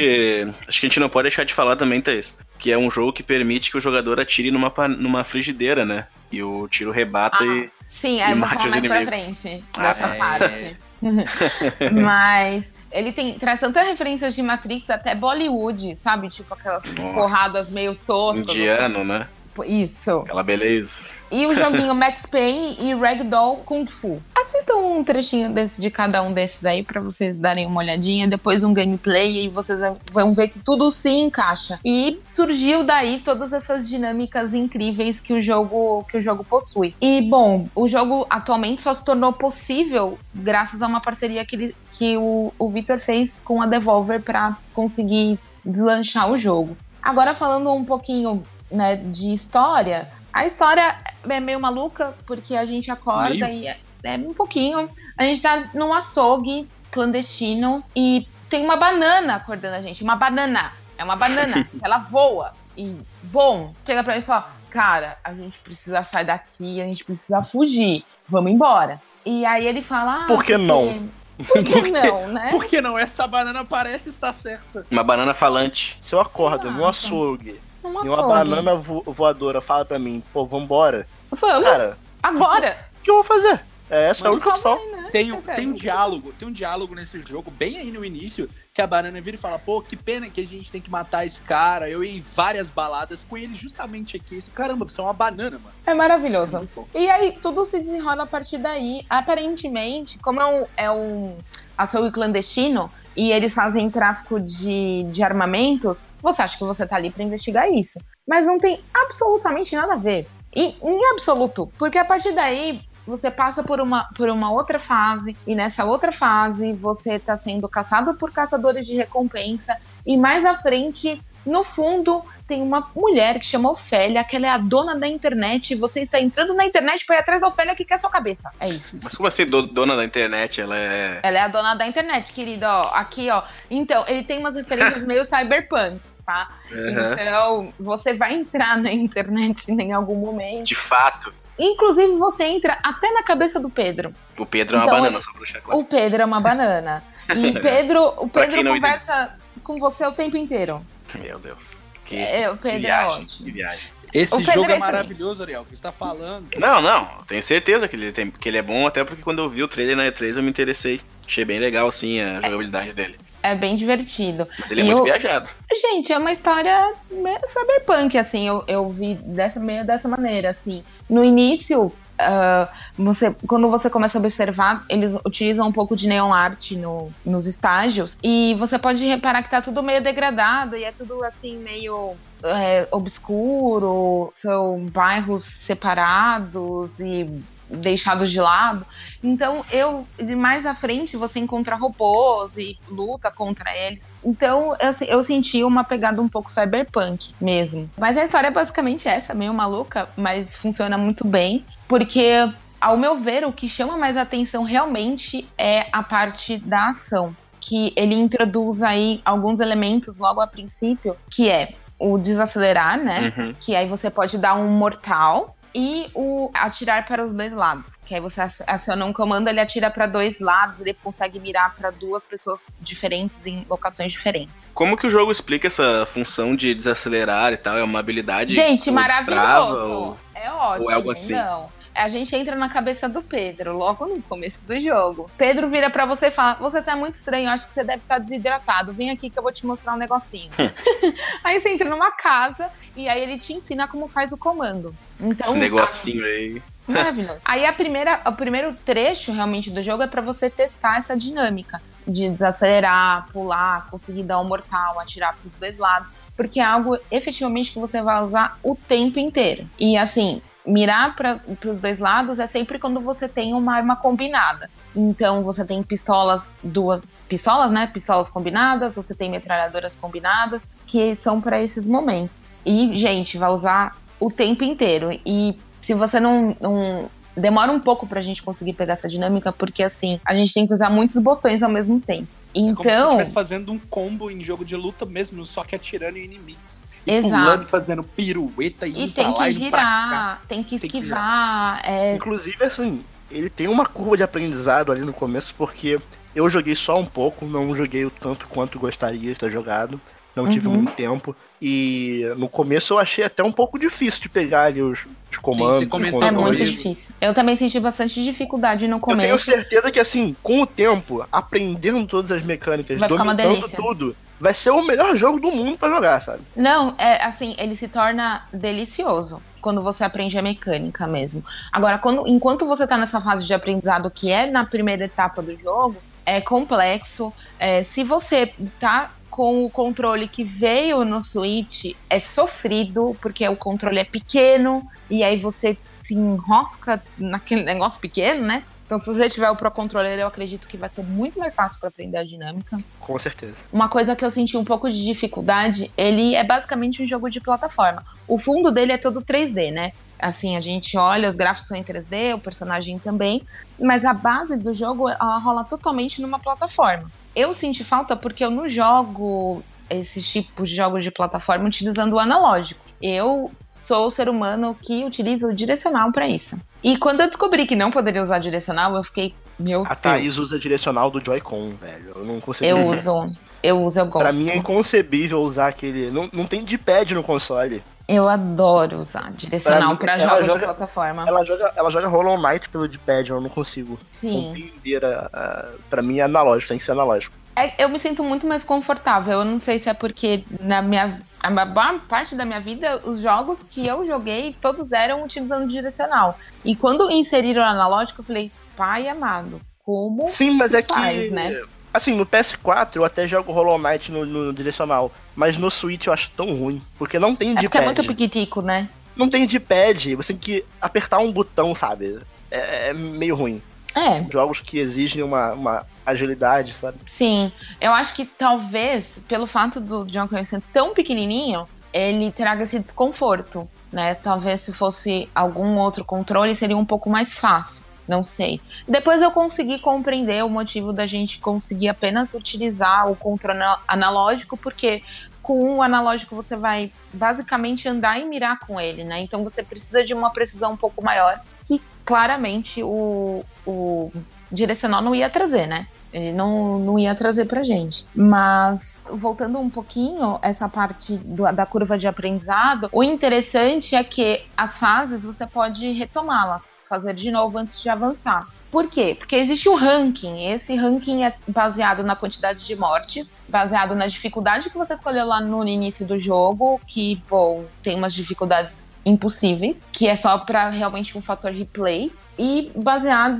Acho 0.67 0.79
que 0.79 0.85
a 0.85 0.89
gente 0.89 0.99
não 1.01 1.09
pode 1.09 1.23
deixar 1.27 1.43
de 1.43 1.53
falar 1.53 1.75
também, 1.75 2.01
Thaís. 2.01 2.37
Que 2.57 2.71
é 2.71 2.77
um 2.77 2.89
jogo 2.89 3.11
que 3.11 3.21
permite 3.23 3.69
que 3.71 3.77
o 3.77 3.81
jogador 3.81 4.19
atire 4.21 4.51
numa, 4.51 4.71
numa 4.97 5.23
frigideira, 5.25 5.83
né? 5.85 6.07
E 6.31 6.41
o 6.41 6.67
tiro 6.69 6.91
rebata 6.91 7.37
Ah, 7.41 7.45
e. 7.45 7.69
Sim, 7.89 8.21
aí 8.21 8.31
eu 8.31 8.37
vou 8.37 8.47
falar 8.47 8.65
os 8.65 8.71
mais 8.71 8.87
pra 8.87 9.01
inimigos. 9.01 9.41
frente 9.41 9.63
Ah, 9.73 9.93
dessa 9.93 10.45
é. 10.55 10.77
Mas 11.91 12.73
ele 12.91 13.11
tem 13.11 13.33
traz 13.33 13.59
tantas 13.59 13.85
referências 13.87 14.35
de 14.35 14.41
Matrix 14.41 14.89
até 14.89 15.15
Bollywood, 15.15 15.95
sabe? 15.95 16.27
Tipo 16.29 16.53
aquelas 16.53 16.83
Nossa. 16.93 17.13
porradas 17.13 17.71
meio 17.71 17.95
toscas. 17.95 18.55
Indiano, 18.55 19.03
né? 19.03 19.27
Isso. 19.65 20.19
Aquela 20.19 20.43
beleza. 20.43 20.95
E 21.33 21.47
o 21.47 21.55
joguinho 21.55 21.95
Max 21.95 22.27
Payne 22.27 22.77
e 22.79 22.93
Ragdoll 22.93 23.57
Kung 23.65 23.87
Fu. 23.87 24.21
Assistam 24.39 24.75
um 24.75 25.03
trechinho 25.03 25.51
desse, 25.51 25.81
de 25.81 25.89
cada 25.89 26.21
um 26.21 26.31
desses 26.31 26.63
aí 26.63 26.83
pra 26.83 27.01
vocês 27.01 27.39
darem 27.39 27.65
uma 27.65 27.81
olhadinha, 27.81 28.27
depois 28.27 28.63
um 28.63 28.71
gameplay 28.71 29.43
e 29.43 29.49
vocês 29.49 29.79
vão 30.11 30.35
ver 30.35 30.49
que 30.49 30.59
tudo 30.59 30.91
se 30.91 31.09
encaixa. 31.09 31.79
E 31.83 32.19
surgiu 32.21 32.83
daí 32.83 33.19
todas 33.19 33.51
essas 33.51 33.89
dinâmicas 33.89 34.53
incríveis 34.53 35.19
que 35.19 35.33
o 35.33 35.41
jogo 35.41 36.05
que 36.07 36.19
o 36.19 36.21
jogo 36.21 36.43
possui. 36.43 36.93
E 37.01 37.23
bom, 37.23 37.67
o 37.73 37.87
jogo 37.87 38.27
atualmente 38.29 38.83
só 38.83 38.93
se 38.93 39.03
tornou 39.03 39.33
possível 39.33 40.19
graças 40.35 40.83
a 40.83 40.87
uma 40.87 41.01
parceria 41.01 41.43
que, 41.43 41.55
ele, 41.55 41.75
que 41.93 42.15
o, 42.15 42.53
o 42.59 42.69
Victor 42.69 42.99
fez 42.99 43.39
com 43.39 43.59
a 43.59 43.65
Devolver 43.65 44.21
pra 44.21 44.55
conseguir 44.71 45.39
deslanchar 45.65 46.29
o 46.29 46.37
jogo. 46.37 46.77
Agora 47.01 47.33
falando 47.33 47.73
um 47.73 47.83
pouquinho 47.83 48.43
né, 48.71 48.97
de 48.97 49.33
história, 49.33 50.09
a 50.33 50.45
história 50.45 50.97
é 51.29 51.39
meio 51.39 51.59
maluca, 51.59 52.13
porque 52.25 52.55
a 52.55 52.65
gente 52.65 52.89
acorda 52.89 53.29
Meio? 53.47 53.63
e 53.63 53.67
é, 53.67 53.77
é 54.03 54.17
um 54.17 54.33
pouquinho. 54.33 54.89
A 55.17 55.23
gente 55.23 55.41
tá 55.41 55.69
num 55.73 55.93
açougue 55.93 56.67
clandestino 56.91 57.83
e 57.95 58.27
tem 58.49 58.63
uma 58.63 58.75
banana 58.75 59.35
acordando 59.35 59.75
a 59.75 59.81
gente. 59.81 60.03
Uma 60.03 60.15
banana. 60.15 60.73
É 60.97 61.03
uma 61.03 61.15
banana. 61.15 61.67
ela 61.81 61.99
voa. 61.99 62.53
E, 62.75 62.95
bom, 63.23 63.73
chega 63.85 64.03
pra 64.03 64.13
mim 64.15 64.19
e 64.19 64.23
fala: 64.23 64.51
Cara, 64.69 65.17
a 65.23 65.33
gente 65.33 65.59
precisa 65.59 66.03
sair 66.03 66.25
daqui, 66.25 66.81
a 66.81 66.85
gente 66.85 67.03
precisa 67.05 67.41
fugir. 67.43 68.03
Vamos 68.27 68.51
embora. 68.51 68.99
E 69.25 69.45
aí 69.45 69.67
ele 69.67 69.81
fala: 69.83 70.23
ah, 70.23 70.27
Por 70.27 70.43
que 70.43 70.53
porque- 70.53 70.57
não? 70.57 71.09
Por 71.37 71.63
que 71.63 71.73
Por 71.73 71.83
que- 71.83 71.91
não, 71.91 72.27
né? 72.27 72.49
Por 72.51 72.65
que 72.65 72.81
não? 72.81 72.97
Essa 72.97 73.25
banana 73.27 73.65
parece 73.65 74.09
estar 74.09 74.33
certa. 74.33 74.85
Uma 74.89 75.03
banana 75.03 75.33
falante. 75.33 75.97
Se 76.01 76.13
eu 76.15 76.19
acordo 76.21 76.65
no 76.71 76.77
Exato. 76.77 76.89
açougue 76.89 77.59
Num 77.83 78.05
e 78.05 78.09
uma 78.09 78.27
banana 78.27 78.75
vo- 78.75 79.03
voadora 79.05 79.61
fala 79.61 79.83
pra 79.85 79.99
mim, 79.99 80.23
pô, 80.31 80.45
vambora. 80.45 81.07
Eu 81.29 81.37
falei, 81.37 81.63
Cara, 81.63 81.97
agora. 82.21 82.77
o 82.99 83.01
que 83.03 83.09
eu 83.11 83.15
vou 83.15 83.23
fazer? 83.23 83.61
É 83.89 84.09
essa 84.09 84.25
é 84.25 84.27
a 84.27 84.31
única 84.31 84.49
opção. 84.49 84.75
né? 84.91 85.09
tem, 85.11 85.31
um, 85.31 85.41
tem 85.41 85.67
um 85.67 85.73
diálogo, 85.73 86.33
tem 86.33 86.47
um 86.47 86.51
diálogo 86.51 86.95
nesse 86.95 87.21
jogo, 87.21 87.51
bem 87.51 87.77
aí 87.77 87.91
no 87.91 88.03
início, 88.03 88.49
que 88.73 88.81
a 88.81 88.87
banana 88.87 89.21
vira 89.21 89.35
e 89.35 89.39
fala, 89.39 89.59
pô, 89.59 89.81
que 89.81 89.95
pena 89.95 90.27
que 90.29 90.41
a 90.41 90.45
gente 90.47 90.71
tem 90.71 90.81
que 90.81 90.89
matar 90.89 91.23
esse 91.25 91.41
cara. 91.41 91.87
Eu 91.87 92.03
ia 92.03 92.11
em 92.11 92.19
várias 92.19 92.71
baladas 92.71 93.23
com 93.23 93.37
ele 93.37 93.55
justamente 93.55 94.17
aqui. 94.17 94.35
Esse 94.35 94.49
caramba, 94.49 94.85
você 94.85 94.99
é 94.99 95.03
uma 95.03 95.13
banana, 95.13 95.59
mano. 95.59 95.75
É 95.85 95.93
maravilhoso. 95.93 96.67
e 96.95 97.07
aí, 97.09 97.33
tudo 97.33 97.65
se 97.65 97.79
desenrola 97.79 98.23
a 98.23 98.25
partir 98.25 98.57
daí. 98.57 99.05
Aparentemente, 99.09 100.17
como 100.19 100.41
é 100.41 100.45
um, 100.47 100.65
é 100.75 100.89
um 100.89 101.37
açougue 101.77 102.11
clandestino 102.11 102.89
e 103.15 103.31
eles 103.31 103.53
fazem 103.53 103.89
tráfico 103.89 104.39
de, 104.39 105.03
de 105.03 105.23
armamentos, 105.23 106.03
você 106.21 106.41
acha 106.41 106.57
que 106.57 106.63
você 106.63 106.85
tá 106.85 106.95
ali 106.95 107.11
para 107.11 107.23
investigar 107.23 107.71
isso. 107.71 107.99
Mas 108.27 108.45
não 108.45 108.57
tem 108.57 108.79
absolutamente 108.93 109.75
nada 109.75 109.93
a 109.93 109.97
ver. 109.97 110.27
E, 110.55 110.75
em 110.81 111.05
absoluto. 111.11 111.71
Porque 111.77 111.97
a 111.97 112.05
partir 112.05 112.31
daí, 112.33 112.79
você 113.05 113.29
passa 113.29 113.63
por 113.63 113.81
uma, 113.81 114.05
por 114.15 114.29
uma 114.29 114.51
outra 114.51 114.79
fase, 114.79 115.35
e 115.45 115.55
nessa 115.55 115.85
outra 115.85 116.11
fase 116.11 116.73
você 116.73 117.15
está 117.15 117.35
sendo 117.35 117.67
caçado 117.67 118.13
por 118.15 118.31
caçadores 118.31 118.85
de 118.85 118.95
recompensa, 118.95 119.77
e 120.05 120.17
mais 120.17 120.45
à 120.45 120.55
frente, 120.55 121.21
no 121.45 121.63
fundo, 121.63 122.23
tem 122.47 122.61
uma 122.61 122.89
mulher 122.95 123.39
que 123.39 123.45
chama 123.45 123.71
Ofélia, 123.71 124.23
que 124.23 124.35
ela 124.35 124.47
é 124.47 124.49
a 124.49 124.57
dona 124.57 124.95
da 124.95 125.07
internet, 125.07 125.71
e 125.71 125.75
você 125.75 126.01
está 126.01 126.19
entrando 126.19 126.53
na 126.53 126.65
internet 126.65 127.05
para 127.05 127.15
ir 127.15 127.19
atrás 127.19 127.41
da 127.41 127.47
Ofélia 127.47 127.75
que 127.75 127.85
quer 127.85 127.99
sua 127.99 128.09
cabeça. 128.09 128.51
É 128.59 128.67
isso. 128.69 128.99
Mas 129.03 129.15
como 129.15 129.27
assim, 129.27 129.45
do, 129.45 129.63
dona 129.63 129.95
da 129.95 130.03
internet? 130.03 130.59
Ela 130.61 130.77
é. 130.77 131.19
Ela 131.23 131.37
é 131.37 131.41
a 131.41 131.47
dona 131.47 131.75
da 131.75 131.87
internet, 131.87 132.31
querida, 132.31 132.69
ó. 132.79 132.81
Aqui, 132.93 133.29
ó. 133.29 133.43
Então, 133.69 134.05
ele 134.07 134.23
tem 134.23 134.39
umas 134.39 134.55
referências 134.55 135.03
meio 135.05 135.23
cyberpunk. 135.25 135.99
Tá? 136.25 136.47
Uhum. 136.71 137.13
Então, 137.13 137.73
você 137.77 138.13
vai 138.13 138.33
entrar 138.33 138.77
na 138.77 138.91
internet 138.91 139.67
em 139.71 139.91
algum 139.91 140.15
momento. 140.15 140.65
De 140.65 140.75
fato. 140.75 141.33
Inclusive, 141.59 142.15
você 142.15 142.45
entra 142.45 142.79
até 142.81 143.11
na 143.11 143.23
cabeça 143.23 143.59
do 143.59 143.69
Pedro. 143.69 144.13
O 144.37 144.45
Pedro 144.45 144.77
é 144.77 144.79
uma 144.79 144.85
Então, 144.85 144.95
banana, 144.99 145.15
ele- 145.17 145.23
só 145.23 145.31
pra 145.31 145.39
deixar 145.41 145.61
claro. 145.61 145.79
O 145.81 145.85
Pedro 145.85 146.21
é 146.21 146.25
uma 146.25 146.39
banana. 146.39 147.03
E 147.35 147.53
Pedro, 147.53 148.13
o 148.17 148.27
Pedro 148.27 148.63
conversa 148.65 149.37
com 149.63 149.77
você 149.79 150.05
o 150.05 150.11
tempo 150.11 150.35
inteiro. 150.35 150.85
Meu 151.15 151.39
Deus. 151.39 151.77
Que, 152.05 152.15
É, 152.17 152.49
o 152.49 152.57
Pedro 152.57 152.77
é 152.77 152.79
viagem, 152.79 153.23
ótimo. 153.23 153.45
que 153.45 153.51
viagem. 153.51 153.87
Esse 154.13 154.35
O 154.35 154.43
jogo 154.45 154.69
é 154.69 154.75
é 154.75 154.79
maravilhoso, 154.79 155.41
Ariel, 155.41 155.61
o 155.61 155.65
que 155.65 155.75
você 155.75 155.81
tá 155.81 155.91
falando. 155.91 156.47
Não, 156.57 156.81
não, 156.81 157.07
tenho 157.27 157.41
certeza 157.41 157.87
que 157.87 157.95
ele, 157.95 158.11
tem, 158.11 158.29
que 158.29 158.47
ele 158.47 158.57
é 158.59 158.61
bom, 158.61 158.85
até 158.85 159.03
porque 159.03 159.23
quando 159.23 159.39
eu 159.39 159.49
vi 159.49 159.63
o 159.63 159.67
trailer 159.67 159.97
na 159.97 160.03
E3 160.05 160.37
eu 160.37 160.43
me 160.43 160.49
interessei. 160.49 161.01
Achei 161.25 161.43
bem 161.45 161.59
legal, 161.59 161.87
assim, 161.87 162.19
a 162.21 162.41
jogabilidade 162.41 162.93
dele. 162.93 163.15
É 163.41 163.55
bem 163.55 163.75
divertido. 163.75 164.47
Mas 164.59 164.69
ele 164.71 164.81
é 164.81 164.83
E 164.83 164.87
muito 164.87 165.01
o- 165.01 165.03
viajado. 165.05 165.49
Gente, 165.71 166.13
é 166.13 166.17
uma 166.17 166.31
história 166.31 166.93
meio 167.09 167.39
cyberpunk, 167.47 168.17
assim, 168.17 168.47
eu, 168.47 168.63
eu 168.67 168.87
vi 168.89 169.15
dessa, 169.15 169.59
meio 169.59 169.85
dessa 169.85 170.07
maneira, 170.07 170.49
assim. 170.51 170.83
No 171.09 171.23
início, 171.25 171.91
ah, 172.19 172.69
você, 172.97 173.35
quando 173.47 173.69
você 173.69 173.89
começa 173.89 174.17
a 174.17 174.19
observar, 174.19 174.85
eles 174.89 175.15
utilizam 175.25 175.67
um 175.67 175.71
pouco 175.71 175.95
de 175.95 176.07
neon 176.07 176.31
art 176.33 176.71
no, 176.71 177.11
nos 177.25 177.47
estágios, 177.47 178.17
e 178.23 178.55
você 178.55 178.77
pode 178.77 179.05
reparar 179.05 179.43
que 179.43 179.49
tá 179.49 179.61
tudo 179.61 179.83
meio 179.83 180.03
degradado, 180.03 180.75
e 180.75 180.83
é 180.83 180.91
tudo, 180.91 181.23
assim, 181.23 181.57
meio 181.57 182.15
é, 182.43 182.87
obscuro, 182.91 184.31
são 184.35 184.85
bairros 184.91 185.43
separados 185.43 186.89
e 186.99 187.25
deixados 187.73 188.31
de 188.31 188.39
lado. 188.39 188.85
Então, 189.23 189.65
eu 189.71 190.07
mais 190.37 190.65
à 190.65 190.75
frente 190.75 191.17
você 191.17 191.39
encontra 191.39 191.75
robôs 191.75 192.57
e 192.57 192.77
luta 192.87 193.31
contra 193.31 193.75
eles. 193.75 194.03
Então, 194.23 194.75
eu, 194.79 195.07
eu 195.07 195.23
senti 195.23 195.63
uma 195.63 195.83
pegada 195.83 196.21
um 196.21 196.27
pouco 196.27 196.51
cyberpunk 196.51 197.33
mesmo. 197.39 197.89
Mas 197.97 198.17
a 198.17 198.25
história 198.25 198.47
é 198.47 198.51
basicamente 198.51 199.07
essa, 199.07 199.33
meio 199.33 199.53
maluca, 199.53 200.07
mas 200.15 200.55
funciona 200.55 200.97
muito 200.97 201.25
bem, 201.27 201.65
porque 201.87 202.49
ao 202.79 202.97
meu 202.97 203.21
ver, 203.21 203.45
o 203.45 203.53
que 203.53 203.69
chama 203.69 203.97
mais 203.97 204.17
atenção 204.17 204.63
realmente 204.63 205.47
é 205.57 205.87
a 205.91 206.03
parte 206.03 206.57
da 206.57 206.87
ação, 206.87 207.33
que 207.59 207.93
ele 207.95 208.13
introduz 208.13 208.83
aí 208.83 209.21
alguns 209.23 209.61
elementos 209.61 210.19
logo 210.19 210.41
a 210.41 210.47
princípio, 210.47 211.15
que 211.29 211.49
é 211.49 211.75
o 211.97 212.17
desacelerar, 212.17 212.97
né? 213.01 213.33
Uhum. 213.37 213.53
que 213.57 213.73
aí 213.73 213.87
você 213.87 214.09
pode 214.09 214.37
dar 214.37 214.55
um 214.55 214.69
mortal 214.69 215.55
e 215.75 216.09
o 216.13 216.51
atirar 216.53 217.05
para 217.05 217.23
os 217.23 217.33
dois 217.33 217.51
lados. 217.53 217.95
Que 218.05 218.15
aí 218.15 218.21
você 218.21 218.41
ac- 218.41 218.63
aciona 218.67 219.05
um 219.05 219.13
comando, 219.13 219.47
ele 219.47 219.59
atira 219.59 219.89
para 219.89 220.05
dois 220.07 220.39
lados, 220.39 220.79
ele 220.81 220.93
consegue 220.93 221.39
mirar 221.39 221.73
para 221.75 221.89
duas 221.91 222.25
pessoas 222.25 222.65
diferentes 222.79 223.45
em 223.45 223.65
locações 223.69 224.11
diferentes. 224.11 224.71
Como 224.73 224.95
que 224.97 225.07
o 225.07 225.09
jogo 225.09 225.31
explica 225.31 225.67
essa 225.67 226.05
função 226.13 226.55
de 226.55 226.73
desacelerar 226.75 227.53
e 227.53 227.57
tal? 227.57 227.77
É 227.77 227.83
uma 227.83 227.99
habilidade 227.99 228.53
Gente, 228.53 228.91
maravilhoso. 228.91 229.25
destrava 229.31 229.65
ou- 229.85 230.17
É 230.35 230.51
ótimo. 230.51 230.85
ou 230.85 230.91
é 230.91 230.93
algo 230.93 231.11
assim? 231.11 231.33
Não. 231.33 231.69
A 231.95 232.07
gente 232.07 232.35
entra 232.35 232.55
na 232.55 232.69
cabeça 232.69 233.07
do 233.07 233.21
Pedro, 233.21 233.77
logo 233.77 234.05
no 234.05 234.21
começo 234.21 234.59
do 234.65 234.79
jogo. 234.79 235.29
Pedro 235.37 235.67
vira 235.69 235.89
pra 235.89 236.05
você 236.05 236.27
e 236.27 236.31
fala: 236.31 236.55
Você 236.55 236.81
tá 236.81 236.95
muito 236.95 237.15
estranho, 237.15 237.49
acho 237.49 237.67
que 237.67 237.73
você 237.73 237.83
deve 237.83 238.01
estar 238.01 238.19
desidratado. 238.19 238.93
Vem 238.93 239.09
aqui 239.09 239.29
que 239.29 239.37
eu 239.37 239.43
vou 239.43 239.51
te 239.51 239.65
mostrar 239.65 239.93
um 239.93 239.97
negocinho. 239.97 240.51
aí 241.43 241.59
você 241.59 241.69
entra 241.69 241.89
numa 241.89 242.11
casa 242.11 242.69
e 242.95 243.07
aí 243.07 243.21
ele 243.21 243.37
te 243.37 243.53
ensina 243.53 243.87
como 243.87 244.07
faz 244.07 244.31
o 244.31 244.37
comando. 244.37 244.95
Então, 245.19 245.47
Esse 245.47 245.57
negocinho 245.57 246.25
aí. 246.25 246.61
Maravilhoso. 246.87 247.39
Aí 247.45 247.65
a 247.65 247.71
primeira, 247.71 248.21
o 248.25 248.33
primeiro 248.33 248.75
trecho 248.85 249.31
realmente 249.31 249.71
do 249.71 249.81
jogo 249.81 250.03
é 250.03 250.07
pra 250.07 250.21
você 250.21 250.49
testar 250.49 250.97
essa 250.97 251.15
dinâmica 251.15 251.81
de 252.05 252.29
desacelerar, 252.29 253.25
pular, 253.31 253.87
conseguir 253.89 254.23
dar 254.23 254.41
um 254.41 254.43
mortal, 254.43 254.99
atirar 254.99 255.35
pros 255.37 255.55
dois 255.55 255.77
lados, 255.77 256.13
porque 256.35 256.59
é 256.59 256.63
algo 256.63 256.97
efetivamente 257.09 257.71
que 257.71 257.79
você 257.79 258.01
vai 258.01 258.21
usar 258.21 258.57
o 258.61 258.75
tempo 258.75 259.19
inteiro. 259.19 259.65
E 259.79 259.95
assim, 259.95 260.41
mirar 260.65 261.15
para 261.15 261.41
os 261.65 261.79
dois 261.79 261.99
lados 261.99 262.39
é 262.39 262.47
sempre 262.47 262.79
quando 262.79 262.99
você 262.99 263.27
tem 263.27 263.53
uma 263.53 263.75
arma 263.75 263.95
combinada. 263.95 264.69
Então 264.95 265.43
você 265.43 265.65
tem 265.65 265.81
pistolas, 265.83 266.55
duas 266.63 267.07
pistolas, 267.27 267.71
né? 267.71 267.87
Pistolas 267.87 268.29
combinadas, 268.29 268.95
você 268.95 269.15
tem 269.15 269.29
metralhadoras 269.29 269.95
combinadas, 269.95 270.67
que 270.85 271.15
são 271.15 271.41
para 271.41 271.61
esses 271.61 271.87
momentos. 271.87 272.53
E, 272.65 272.95
gente, 272.97 273.37
vai 273.37 273.49
usar 273.49 273.97
o 274.19 274.29
tempo 274.31 274.63
inteiro. 274.63 275.09
E 275.25 275.57
se 275.81 275.93
você 275.93 276.19
não, 276.19 276.55
não- 276.61 277.09
demora 277.35 277.71
um 277.71 277.79
pouco 277.79 278.05
pra 278.05 278.21
gente 278.21 278.43
conseguir 278.43 278.73
pegar 278.73 278.93
essa 278.93 279.09
dinâmica, 279.09 279.51
porque 279.51 279.81
assim, 279.83 280.19
a 280.23 280.33
gente 280.35 280.53
tem 280.53 280.67
que 280.67 280.73
usar 280.73 280.89
muitos 280.89 281.21
botões 281.21 281.63
ao 281.63 281.69
mesmo 281.69 281.99
tempo. 281.99 282.27
É 282.55 282.59
como 282.59 282.75
se 282.75 282.75
você 282.83 282.89
Então, 282.91 283.05
estivesse 283.09 283.33
fazendo 283.33 283.71
um 283.71 283.79
combo 283.79 284.29
em 284.29 284.43
jogo 284.43 284.63
de 284.63 284.75
luta 284.75 285.05
mesmo, 285.07 285.43
só 285.43 285.63
que 285.63 285.75
atirando 285.75 286.17
em 286.17 286.23
inimigos. 286.25 286.83
E 287.05 287.11
Exato. 287.11 287.33
pulando, 287.33 287.65
fazendo 287.65 288.03
pirueta 288.03 288.87
e, 288.87 289.05
e 289.05 289.11
tem 289.11 289.33
que 289.33 289.51
girar, 289.51 290.41
tem 290.47 290.63
que 290.63 290.79
Tem 290.79 290.89
que 290.89 290.97
esquivar, 290.97 291.81
é, 291.83 292.15
Inclusive, 292.15 292.63
assim, 292.63 293.03
ele 293.29 293.49
tem 293.49 293.67
uma 293.67 293.85
curva 293.85 294.15
de 294.15 294.23
aprendizado 294.23 294.91
ali 294.91 295.01
no 295.01 295.13
começo, 295.13 295.53
porque 295.57 295.99
eu 296.35 296.49
joguei 296.49 296.75
só 296.75 296.99
um 296.99 297.05
pouco, 297.05 297.45
não 297.45 297.75
joguei 297.75 298.05
o 298.05 298.09
tanto 298.09 298.47
quanto 298.47 298.79
gostaria 298.79 299.33
de 299.33 299.35
ter 299.35 299.51
jogado. 299.51 299.99
Não 300.35 300.47
tive 300.49 300.67
Uhum. 300.67 300.73
muito 300.75 300.91
tempo. 300.93 301.35
E 301.61 302.23
no 302.37 302.49
começo 302.49 302.93
eu 302.95 302.99
achei 302.99 303.23
até 303.23 303.43
um 303.43 303.51
pouco 303.51 303.77
difícil 303.77 304.21
de 304.21 304.29
pegar 304.29 304.63
ali 304.63 304.81
os, 304.81 305.05
os 305.31 305.37
comandos. 305.37 305.77
você 305.77 305.83
os 305.85 305.89
comentou 305.89 306.23
é 306.23 306.31
muito 306.31 306.65
difícil. 306.65 307.09
Eu 307.21 307.33
também 307.33 307.55
senti 307.55 307.79
bastante 307.79 308.21
dificuldade 308.23 308.87
no 308.87 308.97
Eu 308.97 309.01
tenho 309.01 309.19
começo. 309.19 309.45
certeza 309.45 309.91
que, 309.91 309.99
assim, 309.99 310.35
com 310.41 310.61
o 310.61 310.65
tempo, 310.65 311.25
aprendendo 311.31 312.05
todas 312.07 312.31
as 312.31 312.43
mecânicas, 312.43 312.99
Vai 312.99 313.07
ficar 313.07 313.23
uma 313.23 313.33
dominando 313.35 313.59
delícia. 313.61 313.77
tudo, 313.79 314.15
vai 314.39 314.53
ser 314.53 314.71
o 314.71 314.83
melhor 314.83 315.15
jogo 315.15 315.39
do 315.39 315.51
mundo 315.51 315.77
pra 315.77 315.89
jogar, 315.89 316.19
sabe? 316.21 316.41
Não, 316.55 316.95
é 316.97 317.23
assim, 317.23 317.55
ele 317.57 317.75
se 317.75 317.87
torna 317.87 318.45
delicioso 318.51 319.41
quando 319.61 319.81
você 319.81 320.03
aprende 320.03 320.37
a 320.37 320.41
mecânica 320.41 321.07
mesmo. 321.07 321.45
Agora, 321.71 321.97
quando, 321.97 322.27
enquanto 322.27 322.65
você 322.65 322.85
tá 322.85 322.97
nessa 322.97 323.21
fase 323.21 323.45
de 323.45 323.53
aprendizado 323.53 324.09
que 324.11 324.29
é 324.31 324.49
na 324.49 324.65
primeira 324.65 325.05
etapa 325.05 325.41
do 325.41 325.57
jogo, 325.57 325.95
é 326.25 326.41
complexo. 326.41 327.31
É, 327.59 327.83
se 327.83 328.03
você 328.03 328.51
tá 328.79 329.11
com 329.33 329.65
o 329.65 329.69
controle 329.69 330.27
que 330.27 330.43
veio 330.43 331.03
no 331.03 331.23
Switch, 331.23 331.95
é 332.07 332.19
sofrido, 332.19 333.17
porque 333.19 333.49
o 333.49 333.55
controle 333.55 333.97
é 333.97 334.03
pequeno, 334.03 334.87
e 335.09 335.23
aí 335.23 335.37
você 335.37 335.75
se 336.03 336.13
enrosca 336.13 337.01
naquele 337.17 337.63
negócio 337.65 337.99
pequeno, 337.99 338.45
né? 338.45 338.63
Então, 338.85 338.99
se 338.99 339.07
você 339.07 339.27
tiver 339.27 339.49
o 339.49 339.55
Pro 339.55 339.71
Controller, 339.71 340.19
eu 340.19 340.27
acredito 340.27 340.67
que 340.67 340.77
vai 340.77 340.87
ser 340.87 341.03
muito 341.03 341.39
mais 341.39 341.55
fácil 341.55 341.79
para 341.79 341.89
aprender 341.89 342.17
a 342.17 342.23
dinâmica. 342.23 342.79
Com 342.99 343.17
certeza. 343.17 343.65
Uma 343.73 343.89
coisa 343.89 344.15
que 344.15 344.23
eu 344.23 344.29
senti 344.29 344.55
um 344.55 344.63
pouco 344.63 344.87
de 344.87 345.03
dificuldade, 345.03 345.91
ele 345.97 346.35
é 346.35 346.43
basicamente 346.43 347.01
um 347.01 347.07
jogo 347.07 347.27
de 347.27 347.41
plataforma. 347.41 348.05
O 348.27 348.37
fundo 348.37 348.71
dele 348.71 348.91
é 348.91 348.99
todo 348.99 349.23
3D, 349.23 349.71
né? 349.71 349.93
Assim, 350.19 350.55
a 350.55 350.61
gente 350.61 350.95
olha, 350.95 351.27
os 351.27 351.35
gráficos 351.35 351.67
são 351.67 351.75
em 351.75 351.83
3D, 351.83 352.35
o 352.35 352.39
personagem 352.39 352.99
também, 352.99 353.41
mas 353.79 354.05
a 354.05 354.13
base 354.13 354.59
do 354.59 354.71
jogo, 354.75 355.09
ela 355.09 355.39
rola 355.39 355.63
totalmente 355.63 356.21
numa 356.21 356.37
plataforma. 356.37 357.09
Eu 357.35 357.53
senti 357.53 357.83
falta 357.83 358.15
porque 358.15 358.43
eu 358.43 358.51
não 358.51 358.67
jogo 358.69 359.63
esses 359.89 360.31
tipos 360.31 360.69
de 360.69 360.75
jogos 360.75 361.03
de 361.03 361.11
plataforma 361.11 361.65
utilizando 361.65 362.13
o 362.13 362.19
analógico. 362.19 362.81
Eu 363.01 363.51
sou 363.79 364.07
o 364.07 364.11
ser 364.11 364.29
humano 364.29 364.75
que 364.81 365.03
utiliza 365.03 365.47
o 365.47 365.53
direcional 365.53 366.11
para 366.11 366.27
isso. 366.27 366.59
E 366.83 366.97
quando 366.97 367.21
eu 367.21 367.27
descobri 367.27 367.65
que 367.65 367.75
não 367.75 367.91
poderia 367.91 368.23
usar 368.23 368.39
direcional, 368.39 368.95
eu 368.95 369.03
fiquei, 369.03 369.33
meu 369.59 369.81
A 369.81 369.89
Deus. 369.89 369.99
Thaís 369.99 370.37
usa 370.37 370.57
direcional 370.57 371.11
do 371.11 371.23
Joy-Con, 371.23 371.71
velho. 371.71 372.13
Eu 372.15 372.25
não 372.25 372.39
consigo. 372.39 372.65
Eu 372.65 372.87
uso, 372.87 373.35
eu 373.61 373.83
uso, 373.83 373.99
eu 373.99 374.05
gosto. 374.05 374.23
Pra 374.23 374.31
mim 374.31 374.49
é 374.49 374.55
inconcebível 374.55 375.41
usar 375.41 375.67
aquele. 375.67 376.11
Não, 376.11 376.29
não 376.31 376.45
tem 376.45 376.63
de 376.63 376.77
pad 376.77 377.13
no 377.13 377.23
console. 377.23 377.83
Eu 378.07 378.27
adoro 378.27 378.99
usar 378.99 379.31
direcional 379.31 379.95
Pra 379.97 380.15
mim, 380.15 380.19
jogos 380.21 380.45
joga- 380.45 380.59
de 380.59 380.65
plataforma. 380.65 381.23
Ela 381.27 381.43
joga, 381.45 381.71
ela 381.75 381.89
joga 381.89 382.07
Hollow 382.07 382.37
Knight 382.41 382.67
pelo 382.69 382.87
D-pad, 382.87 383.29
eu 383.29 383.39
não 383.39 383.49
consigo 383.49 383.97
Sim. 384.11 384.47
compreender. 384.47 385.05
A, 385.05 385.29
a, 385.31 385.65
pra 385.89 386.01
mim 386.01 386.17
é 386.19 386.23
analógico, 386.23 386.69
tem 386.69 386.77
que 386.77 386.83
ser 386.83 386.91
analógico. 386.91 387.35
É, 387.55 387.81
eu 387.83 387.87
me 387.87 387.99
sinto 387.99 388.23
muito 388.23 388.45
mais 388.47 388.63
confortável. 388.63 389.39
Eu 389.39 389.45
não 389.45 389.59
sei 389.59 389.79
se 389.79 389.87
é 389.89 389.93
porque 389.93 390.43
na 390.59 390.81
minha 390.81 391.19
a 391.41 391.49
maior 391.51 391.99
parte 392.09 392.35
da 392.35 392.45
minha 392.45 392.59
vida, 392.59 393.01
os 393.05 393.21
jogos 393.21 393.59
que 393.69 393.87
eu 393.87 394.05
joguei, 394.05 394.55
todos 394.59 394.91
eram 394.91 395.23
utilizando 395.23 395.67
direcional. 395.67 396.37
E 396.65 396.75
quando 396.75 397.11
inseriram 397.11 397.61
o 397.61 397.65
analógico, 397.65 398.21
eu 398.21 398.25
falei, 398.25 398.51
pai 398.75 399.07
amado, 399.07 399.61
como 399.85 400.27
Sim, 400.29 400.51
mas 400.57 400.73
é 400.73 400.81
que. 400.81 400.93
faz, 400.93 401.29
né? 401.31 401.61
Assim, 401.93 402.15
no 402.15 402.25
PS4 402.25 402.95
eu 402.95 403.05
até 403.05 403.27
jogo 403.27 403.51
Hollow 403.51 403.77
Knight 403.77 404.11
no, 404.11 404.25
no 404.25 404.53
direcional. 404.53 405.11
Mas 405.35 405.57
no 405.57 405.69
Switch 405.69 406.07
eu 406.07 406.13
acho 406.13 406.31
tão 406.35 406.47
ruim. 406.55 406.81
Porque 406.97 407.19
não 407.19 407.35
tem 407.35 407.51
É 407.57 407.61
porque 407.61 407.77
é 407.77 407.81
muito 407.85 408.01
D-pad. 408.01 408.15
piquitico, 408.17 408.61
né? 408.61 408.89
não 409.15 409.29
tem 409.29 409.45
D-pad. 409.45 410.15
Você 410.15 410.33
tem 410.33 410.39
que 410.39 410.65
apertar 410.81 411.19
um 411.19 411.31
botão, 411.31 411.75
sabe? 411.75 412.19
É, 412.49 412.89
é 412.89 412.93
meio 412.93 413.35
ruim. 413.35 413.61
É, 413.95 414.25
Jogos 414.31 414.59
que 414.59 414.79
exigem 414.79 415.21
uma, 415.21 415.53
uma 415.53 415.85
agilidade, 416.03 416.73
sabe? 416.73 416.97
sim. 417.05 417.51
Eu 417.79 417.91
acho 417.91 418.15
que 418.15 418.25
talvez, 418.25 419.21
pelo 419.27 419.45
fato 419.45 419.79
do 419.79 420.03
John 420.05 420.27
Connor 420.27 420.47
ser 420.47 420.63
tão 420.73 420.95
pequenininho, 420.95 421.67
ele 421.93 422.31
traga 422.31 422.63
esse 422.63 422.79
desconforto, 422.79 423.69
né? 423.91 424.15
Talvez 424.15 424.61
se 424.61 424.73
fosse 424.73 425.29
algum 425.35 425.77
outro 425.77 426.03
controle 426.03 426.55
seria 426.55 426.75
um 426.75 426.83
pouco 426.85 427.07
mais 427.07 427.37
fácil. 427.37 427.85
Não 428.07 428.21
sei. 428.23 428.59
Depois 428.87 429.21
eu 429.21 429.31
consegui 429.31 429.79
compreender 429.79 430.43
o 430.43 430.49
motivo 430.49 430.91
da 430.91 431.05
gente 431.05 431.39
conseguir 431.39 431.87
apenas 431.87 432.33
utilizar 432.33 433.09
o 433.09 433.15
controle 433.15 433.59
ana- 433.59 433.79
analógico, 433.87 434.57
porque 434.57 435.01
com 435.41 435.77
o 435.77 435.81
analógico 435.81 436.35
você 436.35 436.55
vai 436.55 436.91
basicamente 437.13 437.87
andar 437.87 438.19
e 438.19 438.25
mirar 438.25 438.59
com 438.59 438.79
ele, 438.79 439.03
né? 439.03 439.21
Então 439.21 439.43
você 439.43 439.61
precisa 439.63 440.03
de 440.03 440.13
uma 440.13 440.31
precisão 440.31 440.73
um 440.73 440.77
pouco 440.77 441.03
maior, 441.03 441.39
que 441.65 441.81
claramente 442.05 442.81
o, 442.83 443.43
o 443.65 444.11
direcional 444.51 445.01
não 445.01 445.15
ia 445.15 445.29
trazer, 445.29 445.67
né? 445.67 445.87
Ele 446.13 446.31
não, 446.31 446.77
não 446.79 446.99
ia 446.99 447.15
trazer 447.15 447.45
pra 447.45 447.63
gente. 447.63 448.05
Mas, 448.15 449.03
voltando 449.09 449.59
um 449.59 449.69
pouquinho, 449.69 450.37
essa 450.41 450.69
parte 450.69 451.17
do- 451.17 451.51
da 451.51 451.65
curva 451.65 451.97
de 451.97 452.07
aprendizado, 452.07 452.87
o 452.91 453.03
interessante 453.03 453.95
é 453.95 454.03
que 454.03 454.41
as 454.55 454.77
fases 454.77 455.23
você 455.23 455.47
pode 455.47 455.91
retomá-las, 455.91 456.75
fazer 456.87 457.13
de 457.15 457.31
novo 457.31 457.57
antes 457.57 457.81
de 457.81 457.89
avançar. 457.89 458.47
Por 458.71 458.87
quê? 458.87 459.15
Porque 459.17 459.35
existe 459.35 459.69
um 459.69 459.75
ranking. 459.75 460.47
Esse 460.47 460.75
ranking 460.75 461.23
é 461.23 461.35
baseado 461.47 462.01
na 462.03 462.15
quantidade 462.15 462.65
de 462.65 462.75
mortes, 462.75 463.31
baseado 463.47 463.93
na 463.93 464.07
dificuldade 464.07 464.69
que 464.69 464.77
você 464.77 464.93
escolheu 464.93 465.25
lá 465.27 465.39
no 465.39 465.67
início 465.67 466.05
do 466.07 466.19
jogo, 466.19 466.81
que, 466.87 467.21
bom, 467.29 467.65
tem 467.83 467.95
umas 467.95 468.13
dificuldades 468.13 468.83
impossíveis, 469.05 469.83
que 469.91 470.07
é 470.07 470.15
só 470.15 470.37
para 470.39 470.69
realmente 470.69 471.15
um 471.17 471.21
fator 471.21 471.51
replay 471.51 472.11
e 472.37 472.71
baseado 472.75 473.35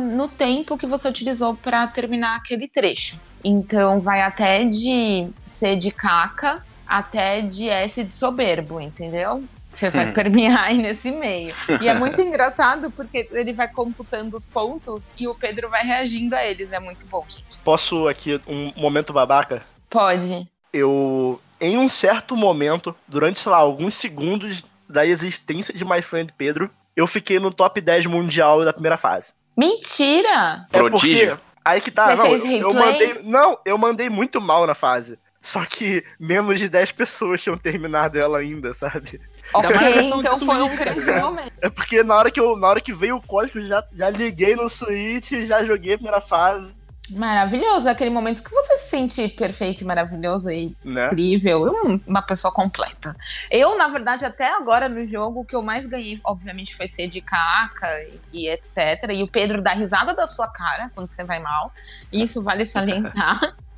no 0.00 0.28
tempo 0.28 0.76
que 0.76 0.86
você 0.86 1.08
utilizou 1.08 1.54
para 1.56 1.86
terminar 1.86 2.36
aquele 2.36 2.68
trecho. 2.68 3.18
Então 3.42 4.00
vai 4.00 4.20
até 4.20 4.64
de 4.64 5.28
C 5.52 5.76
de 5.76 5.90
caca 5.90 6.62
até 6.86 7.40
de 7.42 7.68
S 7.68 8.02
de 8.02 8.12
soberbo, 8.14 8.80
entendeu? 8.80 9.44
Você 9.72 9.90
vai 9.90 10.08
Hum. 10.08 10.12
permear 10.12 10.64
aí 10.64 10.78
nesse 10.78 11.10
meio. 11.10 11.54
E 11.80 11.88
é 11.88 11.94
muito 11.94 12.20
engraçado 12.22 12.90
porque 12.90 13.28
ele 13.30 13.52
vai 13.52 13.68
computando 13.68 14.36
os 14.36 14.48
pontos 14.48 15.02
e 15.18 15.28
o 15.28 15.34
Pedro 15.34 15.68
vai 15.68 15.84
reagindo 15.84 16.34
a 16.34 16.44
eles. 16.44 16.72
É 16.72 16.80
muito 16.80 17.06
bom, 17.06 17.24
gente. 17.28 17.58
Posso 17.62 18.08
aqui, 18.08 18.40
um 18.48 18.72
momento 18.76 19.12
babaca? 19.12 19.62
Pode. 19.90 20.48
Eu, 20.72 21.40
em 21.60 21.76
um 21.78 21.88
certo 21.88 22.36
momento, 22.36 22.94
durante, 23.06 23.38
sei 23.40 23.52
lá, 23.52 23.58
alguns 23.58 23.94
segundos 23.94 24.64
da 24.88 25.04
existência 25.06 25.72
de 25.74 25.84
My 25.84 26.00
Friend 26.02 26.32
Pedro, 26.36 26.70
eu 26.98 27.06
fiquei 27.06 27.38
no 27.38 27.52
top 27.52 27.80
10 27.80 28.06
mundial 28.06 28.64
da 28.64 28.72
primeira 28.72 28.96
fase. 28.96 29.32
Mentira! 29.56 30.66
Prodígio. 30.68 31.32
É 31.32 31.36
porque, 31.36 31.42
aí 31.64 31.80
que 31.80 31.92
tá, 31.92 32.08
Você 32.08 32.16
não, 32.16 32.26
fez 32.26 32.44
eu, 32.44 32.50
eu 32.50 32.70
replay? 32.72 32.92
mandei, 32.92 33.22
não, 33.22 33.58
eu 33.64 33.78
mandei 33.78 34.10
muito 34.10 34.40
mal 34.40 34.66
na 34.66 34.74
fase. 34.74 35.16
Só 35.40 35.64
que 35.64 36.04
menos 36.18 36.58
de 36.58 36.68
10 36.68 36.90
pessoas 36.90 37.40
tinham 37.40 37.56
terminado 37.56 38.18
ela 38.18 38.38
ainda, 38.38 38.74
sabe? 38.74 39.20
Ok, 39.54 39.70
então 40.12 40.38
foi 40.40 40.60
um 40.60 40.68
tá 40.68 40.74
grande 40.74 41.10
momento. 41.12 41.52
É 41.62 41.70
porque 41.70 42.02
na 42.02 42.16
hora 42.16 42.32
que, 42.32 42.40
eu, 42.40 42.56
na 42.56 42.66
hora 42.66 42.80
que 42.80 42.92
veio 42.92 43.16
o 43.16 43.22
código, 43.22 43.60
eu 43.60 43.68
já, 43.68 43.84
já 43.94 44.10
liguei 44.10 44.56
no 44.56 44.68
Switch, 44.68 45.30
já 45.44 45.62
joguei 45.62 45.94
a 45.94 45.98
primeira 45.98 46.20
fase, 46.20 46.76
Maravilhoso, 47.10 47.88
aquele 47.88 48.10
momento 48.10 48.42
que 48.42 48.50
você 48.50 48.78
se 48.78 48.90
sente 48.90 49.28
perfeito 49.28 49.82
e 49.82 49.84
maravilhoso 49.84 50.50
e 50.50 50.76
né? 50.84 51.06
incrível, 51.06 51.62
um- 51.84 52.00
uma 52.06 52.20
pessoa 52.22 52.52
completa. 52.52 53.14
Eu, 53.50 53.76
na 53.78 53.88
verdade, 53.88 54.24
até 54.24 54.54
agora 54.54 54.88
no 54.88 55.06
jogo, 55.06 55.40
o 55.40 55.44
que 55.44 55.56
eu 55.56 55.62
mais 55.62 55.86
ganhei, 55.86 56.20
obviamente, 56.24 56.76
foi 56.76 56.86
ser 56.88 57.08
de 57.08 57.20
caca 57.20 57.86
e, 58.32 58.44
e 58.44 58.48
etc. 58.50 59.10
E 59.12 59.22
o 59.22 59.28
Pedro 59.28 59.62
dá 59.62 59.72
risada 59.72 60.14
da 60.14 60.26
sua 60.26 60.48
cara 60.48 60.90
quando 60.94 61.10
você 61.12 61.24
vai 61.24 61.38
mal. 61.38 61.72
Isso 62.12 62.42
vale 62.42 62.64
salientar. 62.64 63.40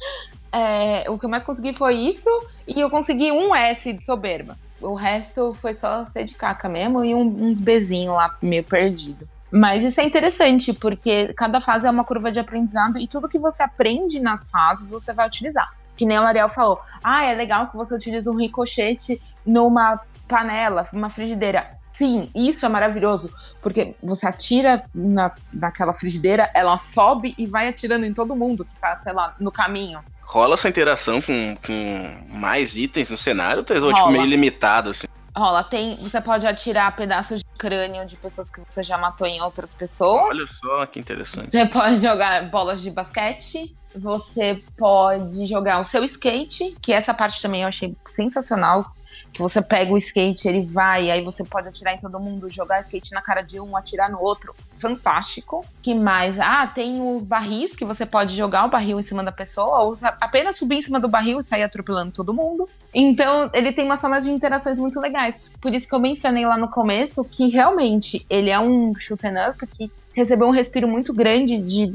É, 0.53 1.09
o 1.09 1.17
que 1.17 1.27
eu 1.27 1.31
mais 1.31 1.45
consegui 1.45 1.73
foi 1.73 1.95
isso, 1.95 2.29
e 2.67 2.81
eu 2.81 2.91
consegui 2.91 3.31
um 3.31 3.55
S 3.55 3.93
de 3.93 4.05
soberba. 4.05 4.59
O 4.81 4.95
resto 4.95 5.55
foi 5.55 5.75
só 5.75 6.05
ser 6.05 6.25
de 6.25 6.35
caca 6.35 6.69
mesmo 6.69 7.05
e 7.05 7.15
um- 7.15 7.45
uns 7.45 7.61
bezinhos 7.61 8.17
lá 8.17 8.37
meio 8.43 8.65
perdido. 8.65 9.29
Mas 9.53 9.83
isso 9.83 10.01
é 10.01 10.05
interessante, 10.05 10.73
porque 10.73 11.33
cada 11.35 11.61
fase 11.61 11.87
é 11.87 11.91
uma 11.91 12.05
curva 12.05 12.31
de 12.31 12.39
aprendizado 12.39 12.99
e 12.99 13.09
tudo 13.09 13.29
que 13.29 13.39
você 13.39 13.63
aprende 13.63 14.21
nas 14.21 14.51
fases 14.51 14.91
você 14.91 15.13
vai 15.13 15.27
utilizar. 15.27 15.69
Que 15.97 16.07
nem 16.07 16.19
o 16.19 16.23
Ariel 16.23 16.49
falou: 16.49 16.81
ah, 17.03 17.25
é 17.25 17.35
legal 17.35 17.69
que 17.69 17.77
você 17.77 17.95
utilize 17.95 18.29
um 18.29 18.37
ricochete 18.37 19.21
numa 19.45 19.99
panela, 20.29 20.85
numa 20.93 21.11
frigideira. 21.11 21.79
Sim, 21.93 22.31
isso 22.35 22.65
é 22.65 22.69
maravilhoso, 22.69 23.35
porque 23.61 23.97
você 24.01 24.29
atira 24.29 24.85
na, 24.95 25.33
naquela 25.53 25.93
frigideira, 25.93 26.49
ela 26.55 26.79
sobe 26.79 27.35
e 27.37 27.47
vai 27.47 27.67
atirando 27.69 28.07
em 28.07 28.15
todo 28.15 28.37
mundo 28.37 28.65
que 28.65 28.81
tá, 28.81 28.97
sei 29.01 29.13
lá, 29.13 29.35
no 29.41 29.51
caminho. 29.51 30.01
Rola 30.23 30.57
sua 30.57 30.71
interação 30.71 31.21
com, 31.21 31.57
com 31.67 32.17
mais 32.29 32.77
itens 32.77 33.11
no 33.11 33.19
cenário, 33.19 33.67
ou 33.69 33.91
é 33.91 33.95
tipo 33.95 34.11
meio 34.13 34.25
limitado, 34.25 34.91
assim? 34.91 35.09
Rola, 35.37 35.63
tem. 35.63 35.97
Você 36.03 36.21
pode 36.21 36.47
atirar 36.47 36.95
pedaços 36.97 37.41
de 37.41 37.47
crânio 37.59 38.05
de 38.07 38.17
pessoas 38.17 38.51
que 38.51 38.61
você 38.61 38.83
já 38.83 38.99
matou 38.99 39.27
em 39.27 39.41
outras 39.41 39.73
pessoas. 39.73 40.37
Olha 40.37 40.47
só 40.49 40.87
que 40.87 40.99
interessante. 40.99 41.51
Você 41.51 41.67
pode 41.67 41.97
jogar 41.97 42.51
bolas 42.51 42.81
de 42.81 42.91
basquete. 42.91 43.77
Você 43.95 44.63
pode 44.77 45.47
jogar 45.47 45.81
o 45.81 45.85
seu 45.85 46.05
skate, 46.05 46.77
que 46.81 46.93
essa 46.93 47.13
parte 47.13 47.43
também 47.43 47.63
eu 47.63 47.69
achei 47.69 47.97
sensacional. 48.11 48.95
Que 49.33 49.41
você 49.41 49.63
pega 49.63 49.93
o 49.93 49.97
skate, 49.97 50.49
ele 50.49 50.67
vai, 50.67 51.11
aí 51.11 51.23
você 51.23 51.45
pode 51.45 51.69
atirar 51.69 51.95
em 51.95 51.99
todo 51.99 52.19
mundo, 52.19 52.51
jogar 52.51 52.81
skate 52.81 53.13
na 53.13 53.23
cara 53.23 53.43
de 53.43 53.61
um, 53.61 53.77
atirar 53.77 54.11
no 54.11 54.21
outro. 54.21 54.55
Fantástico. 54.79 55.65
Que 55.83 55.95
mais? 55.95 56.39
Ah, 56.41 56.67
tem 56.67 57.01
os 57.01 57.25
barris 57.25 57.77
que 57.77 57.85
você 57.85 58.05
pode 58.05 58.35
jogar 58.35 58.67
o 58.67 58.71
barril 58.71 58.99
em 58.99 59.03
cima 59.03 59.23
da 59.23 59.31
pessoa, 59.31 59.85
ou 59.85 59.95
apenas 60.21 60.57
subir 60.57 60.77
em 60.77 60.83
cima 60.83 60.99
do 60.99 61.09
barril 61.09 61.39
e 61.39 61.43
sair 61.43 61.63
atropelando 61.63 62.13
todo 62.13 62.35
mundo. 62.35 62.69
Então, 62.93 63.51
ele 63.53 63.73
tem 63.73 63.85
umas 63.85 64.01
formas 64.01 64.25
de 64.25 64.31
interações 64.31 64.81
muito 64.81 64.99
legais. 65.01 65.39
Por 65.61 65.73
isso 65.73 65.89
que 65.89 65.95
eu 65.95 66.01
mencionei 66.01 66.45
lá 66.45 66.57
no 66.57 66.69
começo 66.69 67.25
que 67.25 67.49
realmente 67.49 68.27
ele 68.29 68.51
é 68.51 68.59
um 68.59 68.93
shoot 68.99 69.23
up 69.27 69.67
que 69.67 69.91
recebeu 70.13 70.49
um 70.49 70.53
respiro 70.53 70.89
muito 70.89 71.13
grande 71.13 71.59
de, 71.59 71.95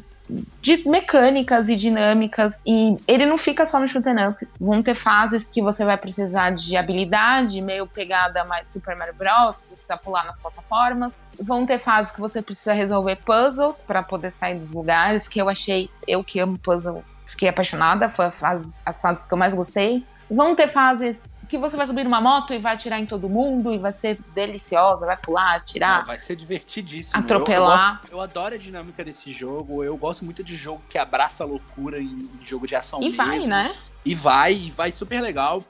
de 0.62 0.88
mecânicas 0.88 1.70
e 1.70 1.76
dinâmicas. 1.76 2.60
E 2.66 2.98
ele 3.08 3.26
não 3.26 3.38
fica 3.38 3.66
só 3.66 3.80
no 3.80 3.88
shoot 3.88 4.08
'em 4.08 4.28
up. 4.28 4.48
Vão 4.60 4.82
ter 4.82 4.94
fases 4.94 5.46
que 5.46 5.62
você 5.62 5.86
vai 5.86 5.98
precisar 5.98 6.52
de 6.52 6.76
habilidade, 6.76 7.62
meio 7.62 7.88
pegada 7.88 8.44
mais 8.46 8.70
Super 8.70 8.98
Mario 8.98 9.16
Bros, 9.16 9.62
que 9.62 9.76
precisa 9.76 9.98
pular 9.98 10.26
nas 10.26 10.38
plataformas. 10.38 11.22
Vão 11.40 11.66
ter 11.66 11.80
fases 11.80 12.12
que 12.12 12.20
você 12.20 12.42
precisa 12.42 12.74
resolver 12.74 13.18
puzzles 13.18 13.82
para 13.82 14.02
poder 14.02 14.32
sair 14.32 14.56
dos 14.56 14.74
lugares, 14.74 15.28
que 15.28 15.40
eu 15.40 15.50
achei, 15.50 15.90
eu 16.08 16.24
que 16.24 16.40
amo 16.40 16.58
puzzle, 16.58 17.04
fiquei 17.26 17.50
apaixonada, 17.50 18.10
foi 18.10 18.30
fase, 18.32 18.70
as 18.86 19.02
fases 19.02 19.26
que 19.26 19.34
eu 19.34 19.38
mais 19.38 19.54
gostei. 19.54 20.04
Vão 20.30 20.56
ter 20.56 20.68
fases 20.68 21.32
que 21.46 21.58
você 21.58 21.78
vai 21.78 21.86
subir 21.88 22.04
numa 22.04 22.20
moto 22.22 22.54
e 22.54 22.60
vai 22.60 22.74
atirar 22.76 23.00
em 23.00 23.06
todo 23.06 23.30
mundo 23.30 23.74
e 23.74 23.78
vai 23.78 23.94
ser 23.94 24.20
deliciosa, 24.34 25.06
vai 25.06 25.18
pular, 25.18 25.56
atirar. 25.56 26.00
Não, 26.00 26.06
vai 26.06 26.20
ser 26.20 26.36
divertidíssimo. 26.36 27.20
Atropelar. 27.20 27.58
Eu, 27.58 27.64
eu, 27.64 27.92
gosto- 28.02 28.12
eu 28.14 28.22
adoro 28.22 28.56
a 28.56 28.58
dinâmica 28.58 29.04
desse 29.04 29.32
jogo. 29.32 29.84
Eu 29.84 29.96
gosto 29.98 30.26
muito 30.26 30.44
de 30.44 30.56
jogo 30.56 30.82
que 30.90 30.98
abraça 30.98 31.44
a 31.44 31.48
loucura 31.48 32.00
em, 32.02 32.06
em 32.06 32.40
jogo 32.44 32.68
de 32.68 32.76
ação 32.76 33.02
e 33.02 33.12
vai, 33.12 33.30
mesmo. 33.38 33.48
né? 33.48 33.76
E 34.06 34.14
vai, 34.16 34.54
e 34.54 34.72
vai 34.72 34.92
super 34.92 35.22
legal. 35.22 35.64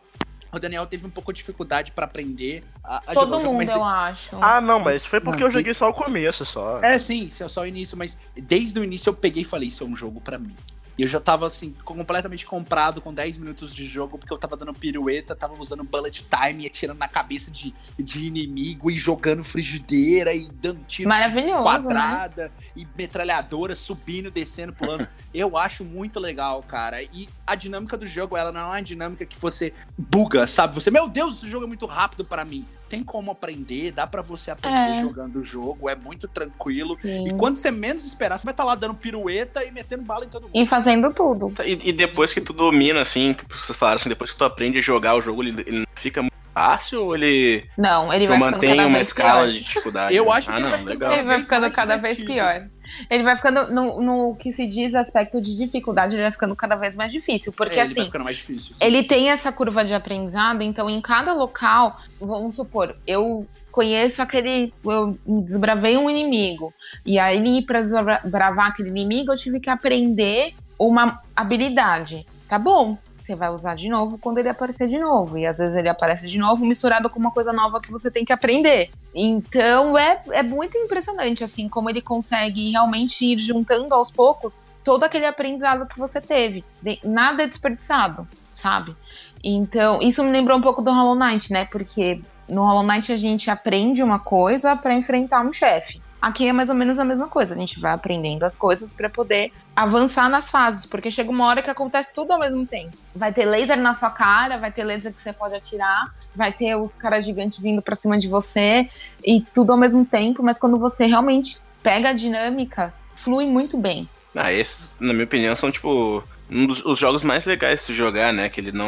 O 0.51 0.59
Daniel 0.59 0.85
teve 0.85 1.05
um 1.05 1.09
pouco 1.09 1.33
de 1.33 1.39
dificuldade 1.39 1.91
pra 1.91 2.05
aprender 2.05 2.63
a, 2.81 3.01
a 3.07 3.13
jogar 3.13 3.27
Todo 3.27 3.41
jogo, 3.41 3.53
mundo, 3.53 3.57
mas 3.57 3.69
eu 3.69 3.83
acho. 3.83 4.37
Ah, 4.41 4.61
não, 4.61 4.79
mas 4.79 5.05
foi 5.05 5.19
porque 5.19 5.41
Não, 5.41 5.47
eu 5.47 5.51
joguei 5.51 5.73
só 5.73 5.89
o 5.89 5.93
começo, 5.93 6.45
só. 6.45 6.79
É, 6.81 6.97
sim, 6.97 7.25
isso 7.25 7.43
é 7.43 7.49
só 7.49 7.61
o 7.61 7.65
início, 7.65 7.97
mas 7.97 8.17
desde 8.37 8.79
o 8.79 8.83
início 8.83 9.09
eu 9.09 9.13
peguei 9.13 9.41
e 9.41 9.45
falei, 9.45 9.67
isso 9.67 9.83
é 9.83 9.87
um 9.87 9.95
jogo 9.95 10.21
pra 10.21 10.37
mim. 10.37 10.55
E 10.97 11.01
eu 11.01 11.07
já 11.07 11.19
tava, 11.19 11.45
assim, 11.45 11.75
completamente 11.83 12.45
comprado 12.45 13.01
com 13.01 13.13
10 13.13 13.37
minutos 13.37 13.75
de 13.75 13.85
jogo, 13.85 14.17
porque 14.17 14.33
eu 14.33 14.37
tava 14.37 14.55
dando 14.55 14.73
pirueta, 14.73 15.35
tava 15.35 15.53
usando 15.59 15.83
bullet 15.83 16.25
time, 16.25 16.65
atirando 16.65 16.99
na 16.99 17.07
cabeça 17.07 17.51
de, 17.51 17.73
de 17.99 18.25
inimigo 18.25 18.89
e 18.89 18.97
jogando 18.97 19.43
frigideira 19.43 20.33
e 20.33 20.47
dando 20.47 20.81
tiro 20.87 21.09
né? 21.09 21.63
quadrada 21.63 22.51
e 22.75 22.87
metralhadora 22.97 23.75
subindo, 23.75 24.31
descendo, 24.31 24.71
pulando. 24.73 25.07
eu 25.33 25.57
acho 25.57 25.83
muito 25.83 26.19
legal, 26.19 26.63
cara. 26.63 27.03
E 27.03 27.27
a 27.45 27.55
dinâmica 27.55 27.97
do 27.97 28.07
jogo, 28.07 28.37
ela 28.37 28.51
não 28.51 28.61
é 28.61 28.65
uma 28.65 28.81
dinâmica 28.81 29.25
que 29.25 29.37
você 29.37 29.73
buga, 29.97 30.47
sabe? 30.47 30.75
Você, 30.75 30.89
meu 30.89 31.07
Deus, 31.07 31.37
esse 31.37 31.47
jogo 31.47 31.65
é 31.65 31.67
muito 31.67 31.85
rápido 31.85 32.23
pra 32.23 32.45
mim. 32.45 32.65
Tem 32.95 33.03
como 33.03 33.29
aprender, 33.31 33.91
dá 33.91 34.07
pra 34.07 34.21
você 34.21 34.51
aprender 34.51 34.77
É. 34.77 35.01
jogando 35.01 35.35
o 35.35 35.43
jogo, 35.43 35.89
é 35.89 35.95
muito 35.95 36.29
tranquilo. 36.29 36.97
Sim. 37.01 37.27
E 37.27 37.33
quando 37.33 37.57
você 37.57 37.69
menos 37.69 38.05
esperar, 38.05 38.37
você 38.37 38.45
vai 38.45 38.53
estar 38.53 38.63
lá 38.63 38.73
dando 38.73 38.93
pirueta 38.93 39.65
e 39.65 39.71
metendo 39.71 40.03
bala 40.03 40.23
em 40.23 40.29
todo 40.29 40.43
mundo. 40.43 40.51
E 40.55 40.65
fazendo 40.65 41.13
tudo. 41.13 41.49
Tá, 41.51 41.65
E, 41.65 41.77
e 41.83 41.91
depois 41.91 42.31
que 42.33 42.39
tu 42.39 42.53
domina, 42.53 43.01
assim, 43.01 43.33
que 43.33 43.43
vocês 43.53 43.77
falaram 43.77 43.97
assim, 43.97 44.07
depois 44.07 44.31
que 44.31 44.37
tu 44.37 44.45
aprende 44.45 44.77
a 44.77 44.81
jogar 44.81 45.15
o 45.15 45.21
jogo, 45.21 45.43
ele, 45.43 45.61
ele 45.67 45.85
fica 45.95 46.21
muito 46.21 46.33
fácil 46.53 47.03
ou 47.03 47.15
ele 47.15 47.65
Não, 47.77 48.13
ele 48.13 48.27
vai 48.27 48.37
ficando 48.37 48.53
mantém 48.53 48.69
cada 48.77 48.87
uma 48.87 48.95
vez 48.95 49.07
escala 49.07 49.41
pior. 49.41 49.51
de 49.51 49.59
dificuldade? 49.59 50.15
Eu 50.15 50.31
acho 50.31 50.47
que 50.47 50.53
ah, 50.53 50.57
ele 50.59 50.63
não, 50.63 50.69
vai 50.71 50.79
ficando 50.79 50.99
legal. 50.99 51.13
Ele 51.13 51.23
vai 51.23 51.41
ficando 51.43 51.71
cada 51.71 51.97
vez 51.97 52.23
pior. 52.23 52.67
Ele 53.09 53.23
vai 53.23 53.35
ficando, 53.35 53.71
no, 53.71 54.01
no 54.01 54.35
que 54.35 54.51
se 54.51 54.67
diz 54.67 54.93
aspecto 54.95 55.41
de 55.41 55.55
dificuldade, 55.57 56.15
ele 56.15 56.23
vai 56.23 56.31
ficando 56.31 56.55
cada 56.55 56.75
vez 56.75 56.95
mais 56.95 57.11
difícil. 57.11 57.51
Porque 57.53 57.75
É, 57.79 57.83
ele 57.83 57.91
assim, 57.91 58.01
difícil. 58.33 58.75
ele 58.79 59.03
tem 59.03 59.29
essa 59.29 59.51
curva 59.51 59.83
de 59.83 59.93
aprendizado, 59.93 60.61
então 60.61 60.89
em 60.89 61.01
cada 61.01 61.33
local, 61.33 61.99
vamos 62.19 62.55
supor, 62.55 62.95
eu 63.05 63.45
conheço 63.71 64.21
aquele. 64.21 64.73
Eu 64.85 65.17
desbravei 65.25 65.97
um 65.97 66.09
inimigo. 66.09 66.73
E 67.05 67.19
aí, 67.19 67.61
pra 67.65 67.81
desbravar 67.81 68.67
aquele 68.67 68.89
inimigo, 68.89 69.33
eu 69.33 69.37
tive 69.37 69.59
que 69.59 69.69
aprender 69.69 70.53
uma 70.79 71.21
habilidade. 71.35 72.25
Tá 72.47 72.57
bom. 72.57 72.97
Você 73.25 73.35
vai 73.35 73.49
usar 73.49 73.75
de 73.75 73.89
novo 73.89 74.19
quando 74.19 74.37
ele 74.37 74.49
aparecer 74.49 74.87
de 74.87 74.99
novo. 74.99 75.35
E 75.35 75.47
às 75.47 75.57
vezes 75.57 75.75
ele 75.75 75.89
aparece 75.89 76.27
de 76.27 76.37
novo 76.37 76.63
misturado 76.63 77.09
com 77.09 77.19
uma 77.19 77.31
coisa 77.31 77.51
nova 77.51 77.81
que 77.81 77.91
você 77.91 78.11
tem 78.11 78.23
que 78.23 78.31
aprender. 78.31 78.91
Então 79.15 79.97
é, 79.97 80.21
é 80.29 80.43
muito 80.43 80.77
impressionante, 80.77 81.43
assim, 81.43 81.67
como 81.67 81.89
ele 81.89 82.03
consegue 82.03 82.69
realmente 82.69 83.25
ir 83.25 83.39
juntando 83.39 83.95
aos 83.95 84.11
poucos 84.11 84.61
todo 84.83 85.03
aquele 85.03 85.25
aprendizado 85.25 85.87
que 85.87 85.97
você 85.97 86.21
teve. 86.21 86.63
Nada 87.03 87.41
é 87.41 87.47
desperdiçado, 87.47 88.27
sabe? 88.51 88.95
Então, 89.43 89.99
isso 90.03 90.23
me 90.23 90.29
lembrou 90.29 90.59
um 90.59 90.61
pouco 90.61 90.83
do 90.83 90.91
Hollow 90.91 91.15
Knight, 91.15 91.51
né? 91.51 91.65
Porque 91.65 92.21
no 92.47 92.61
Hollow 92.61 92.83
Knight 92.83 93.11
a 93.11 93.17
gente 93.17 93.49
aprende 93.49 94.03
uma 94.03 94.19
coisa 94.19 94.75
pra 94.75 94.93
enfrentar 94.93 95.41
um 95.43 95.51
chefe. 95.51 95.99
Aqui 96.21 96.47
é 96.47 96.53
mais 96.53 96.69
ou 96.69 96.75
menos 96.75 96.97
a 96.97 97.05
mesma 97.05 97.27
coisa. 97.27 97.53
A 97.53 97.57
gente 97.57 97.79
vai 97.79 97.93
aprendendo 97.93 98.43
as 98.43 98.57
coisas 98.57 98.93
pra 98.93 99.09
poder 99.09 99.51
avançar 99.75 100.29
nas 100.29 100.49
fases, 100.49 100.85
porque 100.85 101.11
chega 101.11 101.29
uma 101.29 101.45
hora 101.45 101.61
que 101.61 101.69
acontece 101.69 102.13
tudo 102.13 102.31
ao 102.31 102.39
mesmo 102.39 102.65
tempo. 102.65 102.97
Vai 103.15 103.31
ter 103.31 103.45
laser 103.45 103.77
na 103.77 103.93
sua 103.93 104.09
cara, 104.09 104.57
vai 104.57 104.71
ter 104.71 104.83
laser 104.83 105.13
que 105.13 105.21
você 105.21 105.31
pode 105.31 105.55
atirar, 105.55 106.05
vai 106.35 106.51
ter 106.51 106.75
os 106.75 106.95
caras 106.95 107.25
gigantes 107.25 107.59
vindo 107.59 107.81
pra 107.81 107.95
cima 107.95 108.17
de 108.17 108.27
você 108.27 108.89
e 109.23 109.41
tudo 109.53 109.71
ao 109.71 109.77
mesmo 109.77 110.05
tempo, 110.05 110.41
mas 110.41 110.57
quando 110.57 110.77
você 110.77 111.05
realmente 111.05 111.59
pega 111.83 112.09
a 112.09 112.13
dinâmica, 112.13 112.93
flui 113.15 113.45
muito 113.45 113.77
bem. 113.77 114.09
Ah, 114.35 114.51
esses, 114.51 114.95
na 114.99 115.13
minha 115.13 115.25
opinião, 115.25 115.55
são 115.55 115.71
tipo 115.71 116.23
um 116.49 116.67
dos 116.67 116.83
os 116.85 116.99
jogos 116.99 117.23
mais 117.23 117.45
legais 117.45 117.85
de 117.85 117.93
jogar, 117.93 118.33
né? 118.33 118.49
Que 118.49 118.59
ele 118.59 118.71
não. 118.71 118.87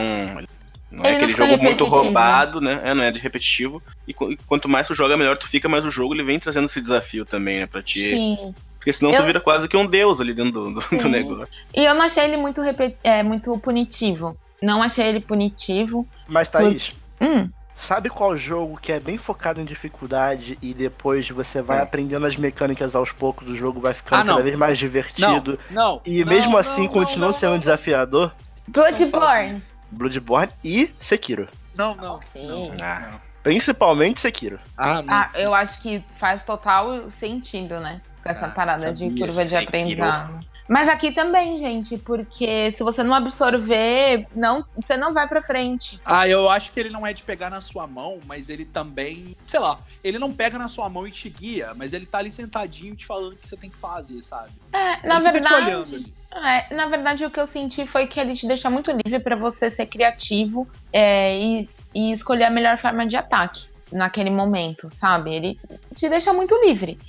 Não 0.89 1.03
Ele 1.03 1.07
é 1.07 1.11
não 1.11 1.17
aquele 1.17 1.31
fica 1.33 1.43
jogo 1.47 1.63
muito 1.63 1.83
repetitivo. 1.83 2.03
roubado, 2.03 2.61
né? 2.61 2.81
É, 2.83 2.93
não 2.93 3.03
é 3.03 3.11
de 3.11 3.19
repetitivo. 3.19 3.81
E, 4.07 4.11
e 4.11 4.37
quanto 4.47 4.69
mais 4.69 4.87
tu 4.87 4.95
joga, 4.95 5.17
melhor 5.17 5.37
tu 5.37 5.47
fica, 5.47 5.67
mas 5.67 5.85
o 5.85 5.89
jogo 5.89 6.13
ele 6.13 6.23
vem 6.23 6.39
trazendo 6.39 6.65
esse 6.65 6.79
desafio 6.79 7.25
também, 7.25 7.59
né? 7.59 7.65
Pra 7.67 7.81
ti. 7.81 8.09
Sim. 8.09 8.55
Porque 8.77 8.93
senão 8.93 9.11
Eu- 9.11 9.21
tu 9.21 9.25
vira 9.25 9.39
quase 9.41 9.67
que 9.67 9.75
um 9.75 9.85
deus 9.85 10.21
ali 10.21 10.33
dentro 10.33 10.51
do, 10.53 10.73
do- 10.79 10.97
do 10.97 11.09
negócio. 11.09 11.47
E 11.75 11.83
eu 11.83 11.93
não 11.93 12.03
achei 12.03 12.23
ele 12.23 12.37
muito, 12.37 12.61
repe- 12.61 12.95
é, 13.03 13.21
muito 13.21 13.57
punitivo. 13.59 14.37
Não 14.61 14.81
achei 14.81 15.05
ele 15.07 15.19
punitivo. 15.19 16.07
Mas, 16.27 16.47
Thaís, 16.47 16.93
Hum, 17.19 17.49
sabe 17.75 18.09
qual 18.09 18.37
jogo 18.37 18.79
que 18.81 18.91
é 18.93 18.99
bem 18.99 19.17
focado 19.17 19.59
em 19.59 19.65
dificuldade 19.65 20.57
e 20.61 20.73
depois 20.73 21.29
você 21.29 21.61
vai 21.61 21.79
Hum. 21.79 21.83
aprendendo 21.83 22.25
as 22.25 22.37
mecânicas 22.37 22.95
aos 22.95 23.11
poucos, 23.11 23.49
o 23.49 23.55
jogo 23.55 23.79
vai 23.81 23.93
ficando 23.93 24.21
Ah, 24.21 24.23
não. 24.23 24.33
cada 24.35 24.43
vez 24.45 24.55
mais 24.55 24.71
Não, 24.71 24.87
divertido. 24.87 25.59
não. 25.69 26.01
E 26.05 26.23
não, 26.23 26.31
mesmo 26.31 26.51
não, 26.53 26.57
assim 26.59 26.83
não, 26.83 26.87
continua 26.93 27.27
não, 27.27 27.33
sendo 27.33 27.51
não, 27.51 27.59
desafiador. 27.59 28.31
não 28.67 28.73
Bloodborne. 28.73 29.61
Bloodborne 29.91 30.51
e 30.63 30.93
Sekiro. 30.99 31.47
Não, 31.75 31.95
não. 31.95 32.19
Sim. 32.33 32.71
Ah, 32.81 33.19
Principalmente 33.43 34.19
Sekiro. 34.19 34.59
Ah, 34.77 35.01
não. 35.01 35.13
Ah, 35.13 35.29
eu 35.35 35.53
acho 35.53 35.81
que 35.81 36.03
faz 36.17 36.43
total 36.43 37.09
sentido, 37.11 37.79
né? 37.79 38.01
Essa 38.25 38.47
Ah, 38.47 38.49
parada 38.49 38.91
de 38.91 39.09
curva 39.17 39.45
de 39.45 39.55
aprendizado. 39.55 40.45
Mas 40.67 40.89
aqui 40.89 41.11
também, 41.11 41.57
gente, 41.57 41.97
porque 41.97 42.71
se 42.71 42.83
você 42.83 43.01
não 43.01 43.13
absorver, 43.13 44.27
não, 44.35 44.65
você 44.75 44.97
não 44.97 45.13
vai 45.13 45.27
pra 45.27 45.41
frente. 45.41 45.99
Ah, 46.05 46.27
eu 46.27 46.49
acho 46.49 46.71
que 46.71 46.79
ele 46.79 46.89
não 46.89 47.07
é 47.07 47.13
de 47.13 47.23
pegar 47.23 47.49
na 47.49 47.61
sua 47.61 47.87
mão, 47.87 48.19
mas 48.25 48.49
ele 48.49 48.65
também, 48.65 49.35
sei 49.45 49.59
lá, 49.59 49.79
ele 50.03 50.19
não 50.19 50.33
pega 50.33 50.57
na 50.57 50.67
sua 50.67 50.89
mão 50.89 51.07
e 51.07 51.11
te 51.11 51.29
guia, 51.29 51.73
mas 51.75 51.93
ele 51.93 52.05
tá 52.05 52.17
ali 52.17 52.31
sentadinho 52.31 52.95
te 52.95 53.05
falando 53.05 53.33
o 53.33 53.35
que 53.37 53.47
você 53.47 53.55
tem 53.55 53.69
que 53.69 53.77
fazer, 53.77 54.21
sabe? 54.21 54.51
É, 54.73 55.07
na 55.07 55.15
ele 55.15 55.25
fica 55.25 55.41
te 55.41 55.53
olhando 55.53 55.91
verdade, 55.91 56.13
ali. 56.31 56.67
é, 56.69 56.75
na 56.75 56.87
verdade 56.87 57.25
o 57.25 57.31
que 57.31 57.39
eu 57.39 57.47
senti 57.47 57.87
foi 57.87 58.07
que 58.07 58.19
ele 58.19 58.33
te 58.33 58.45
deixa 58.45 58.69
muito 58.69 58.91
livre 58.91 59.19
pra 59.19 59.35
você 59.35 59.69
ser 59.69 59.85
criativo 59.85 60.67
é, 60.91 61.37
e, 61.39 61.67
e 61.95 62.11
escolher 62.11 62.45
a 62.45 62.49
melhor 62.49 62.77
forma 62.77 63.07
de 63.07 63.15
ataque 63.15 63.67
naquele 63.91 64.29
momento, 64.29 64.89
sabe? 64.91 65.33
Ele 65.33 65.59
te 65.95 66.09
deixa 66.09 66.33
muito 66.33 66.53
livre. 66.65 66.99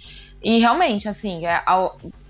E 0.43 0.59
realmente, 0.59 1.09
assim, 1.09 1.47
é, 1.47 1.63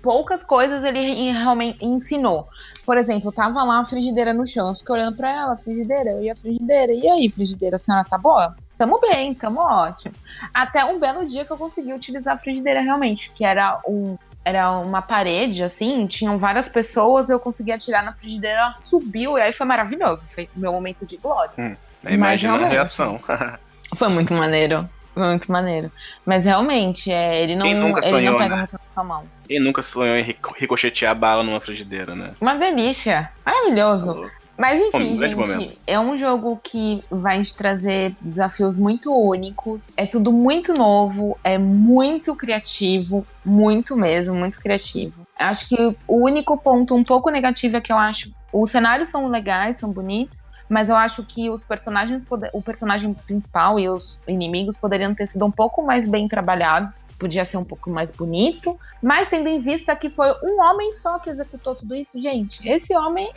poucas 0.01 0.43
coisas 0.43 0.83
ele 0.83 1.31
realmente 1.31 1.83
ensinou. 1.85 2.47
Por 2.85 2.97
exemplo, 2.97 3.31
tava 3.31 3.63
lá 3.63 3.79
a 3.79 3.85
frigideira 3.85 4.33
no 4.33 4.47
chão, 4.47 4.69
eu 4.69 4.75
fiquei 4.75 4.95
olhando 4.95 5.15
pra 5.15 5.29
ela, 5.29 5.57
frigideira, 5.57 6.11
eu 6.11 6.23
ia 6.23 6.35
frigideira, 6.35 6.91
e 6.91 7.07
aí, 7.07 7.29
frigideira, 7.29 7.75
a 7.75 7.79
senhora 7.79 8.03
tá 8.03 8.17
boa? 8.17 8.55
Tamo 8.77 8.99
bem, 8.99 9.33
tamo 9.35 9.59
ótimo. 9.59 10.15
Até 10.53 10.85
um 10.85 10.99
belo 10.99 11.25
dia 11.25 11.45
que 11.45 11.51
eu 11.51 11.57
consegui 11.57 11.93
utilizar 11.93 12.35
a 12.35 12.39
frigideira 12.39 12.81
realmente, 12.81 13.31
que 13.31 13.43
era 13.43 13.77
um. 13.87 14.17
Era 14.43 14.71
uma 14.71 15.01
parede, 15.01 15.61
assim, 15.61 16.07
tinham 16.07 16.39
várias 16.39 16.69
pessoas, 16.69 17.29
eu 17.29 17.39
consegui 17.39 17.73
atirar 17.73 18.03
na 18.03 18.13
frigideira, 18.13 18.59
ela 18.59 18.73
subiu, 18.73 19.37
e 19.37 19.41
aí 19.41 19.51
foi 19.51 19.65
maravilhoso. 19.65 20.25
Foi 20.33 20.49
meu 20.55 20.71
momento 20.71 21.05
de 21.05 21.17
glória. 21.17 21.77
Aí 22.05 22.13
imagina 22.13 22.53
a 22.53 22.65
reação. 22.65 23.19
Foi 23.97 24.07
muito 24.07 24.33
maneiro. 24.33 24.87
Muito 25.27 25.51
maneiro. 25.51 25.91
Mas 26.25 26.45
realmente, 26.45 27.11
é, 27.11 27.43
ele 27.43 27.55
não, 27.55 27.65
Quem 27.65 27.75
nunca 27.75 28.01
ele 28.01 28.09
sonhou, 28.09 28.31
não 28.33 28.39
pega 28.39 28.55
né? 28.55 28.61
muito 28.61 28.73
na 28.73 28.79
sua 28.89 29.03
mão. 29.03 29.23
Quem 29.47 29.59
nunca 29.59 29.81
sonhou 29.81 30.15
em 30.15 30.21
rico- 30.23 30.53
ricochetear 30.57 31.15
bala 31.15 31.43
numa 31.43 31.59
frigideira, 31.59 32.15
né? 32.15 32.29
Uma 32.39 32.55
delícia. 32.55 33.31
Maravilhoso. 33.45 34.13
Tá. 34.13 34.29
Mas 34.57 34.81
enfim, 34.81 35.15
gente, 35.15 35.35
momento. 35.35 35.77
é 35.87 35.97
um 35.97 36.17
jogo 36.17 36.59
que 36.61 37.01
vai 37.09 37.41
te 37.41 37.55
trazer 37.55 38.13
desafios 38.19 38.77
muito 38.77 39.09
únicos. 39.15 39.89
É 39.95 40.05
tudo 40.05 40.33
muito 40.33 40.73
novo, 40.73 41.39
é 41.45 41.57
muito 41.57 42.35
criativo, 42.35 43.25
muito 43.45 43.95
mesmo, 43.95 44.35
muito 44.35 44.59
criativo. 44.59 45.25
Acho 45.37 45.69
que 45.69 45.95
o 46.05 46.25
único 46.25 46.57
ponto 46.57 46.93
um 46.93 47.05
pouco 47.05 47.29
negativo 47.29 47.77
é 47.77 47.81
que 47.81 47.91
eu 47.91 47.97
acho 47.97 48.31
os 48.51 48.71
cenários 48.71 49.07
são 49.09 49.27
legais, 49.27 49.77
são 49.77 49.91
bonitos, 49.91 50.48
mas 50.69 50.89
eu 50.89 50.95
acho 50.95 51.23
que 51.25 51.49
os 51.49 51.63
personagens, 51.63 52.25
o 52.53 52.61
personagem 52.61 53.13
principal 53.13 53.79
e 53.79 53.89
os 53.89 54.19
inimigos 54.27 54.77
poderiam 54.77 55.13
ter 55.15 55.27
sido 55.27 55.43
um 55.45 55.51
pouco 55.51 55.81
mais 55.81 56.07
bem 56.07 56.27
trabalhados, 56.27 57.05
podia 57.17 57.43
ser 57.43 57.57
um 57.57 57.63
pouco 57.63 57.89
mais 57.89 58.11
bonito, 58.11 58.79
mas 59.01 59.27
tendo 59.27 59.47
em 59.49 59.59
vista 59.59 59.95
que 59.95 60.09
foi 60.09 60.31
um 60.43 60.61
homem 60.61 60.93
só 60.93 61.17
que 61.19 61.29
executou 61.29 61.75
tudo 61.75 61.95
isso, 61.95 62.19
gente, 62.21 62.67
esse 62.69 62.95
homem 62.95 63.29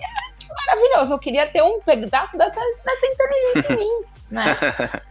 maravilhoso. 0.66 1.14
Eu 1.14 1.18
queria 1.18 1.47
ter 1.47 1.62
um 1.62 1.81
pedaço 1.81 2.37
da- 2.37 2.49
dessa 2.49 3.07
inteligência 3.07 3.73
em 3.73 3.77
mim. 3.79 4.03
Né? 4.33 4.57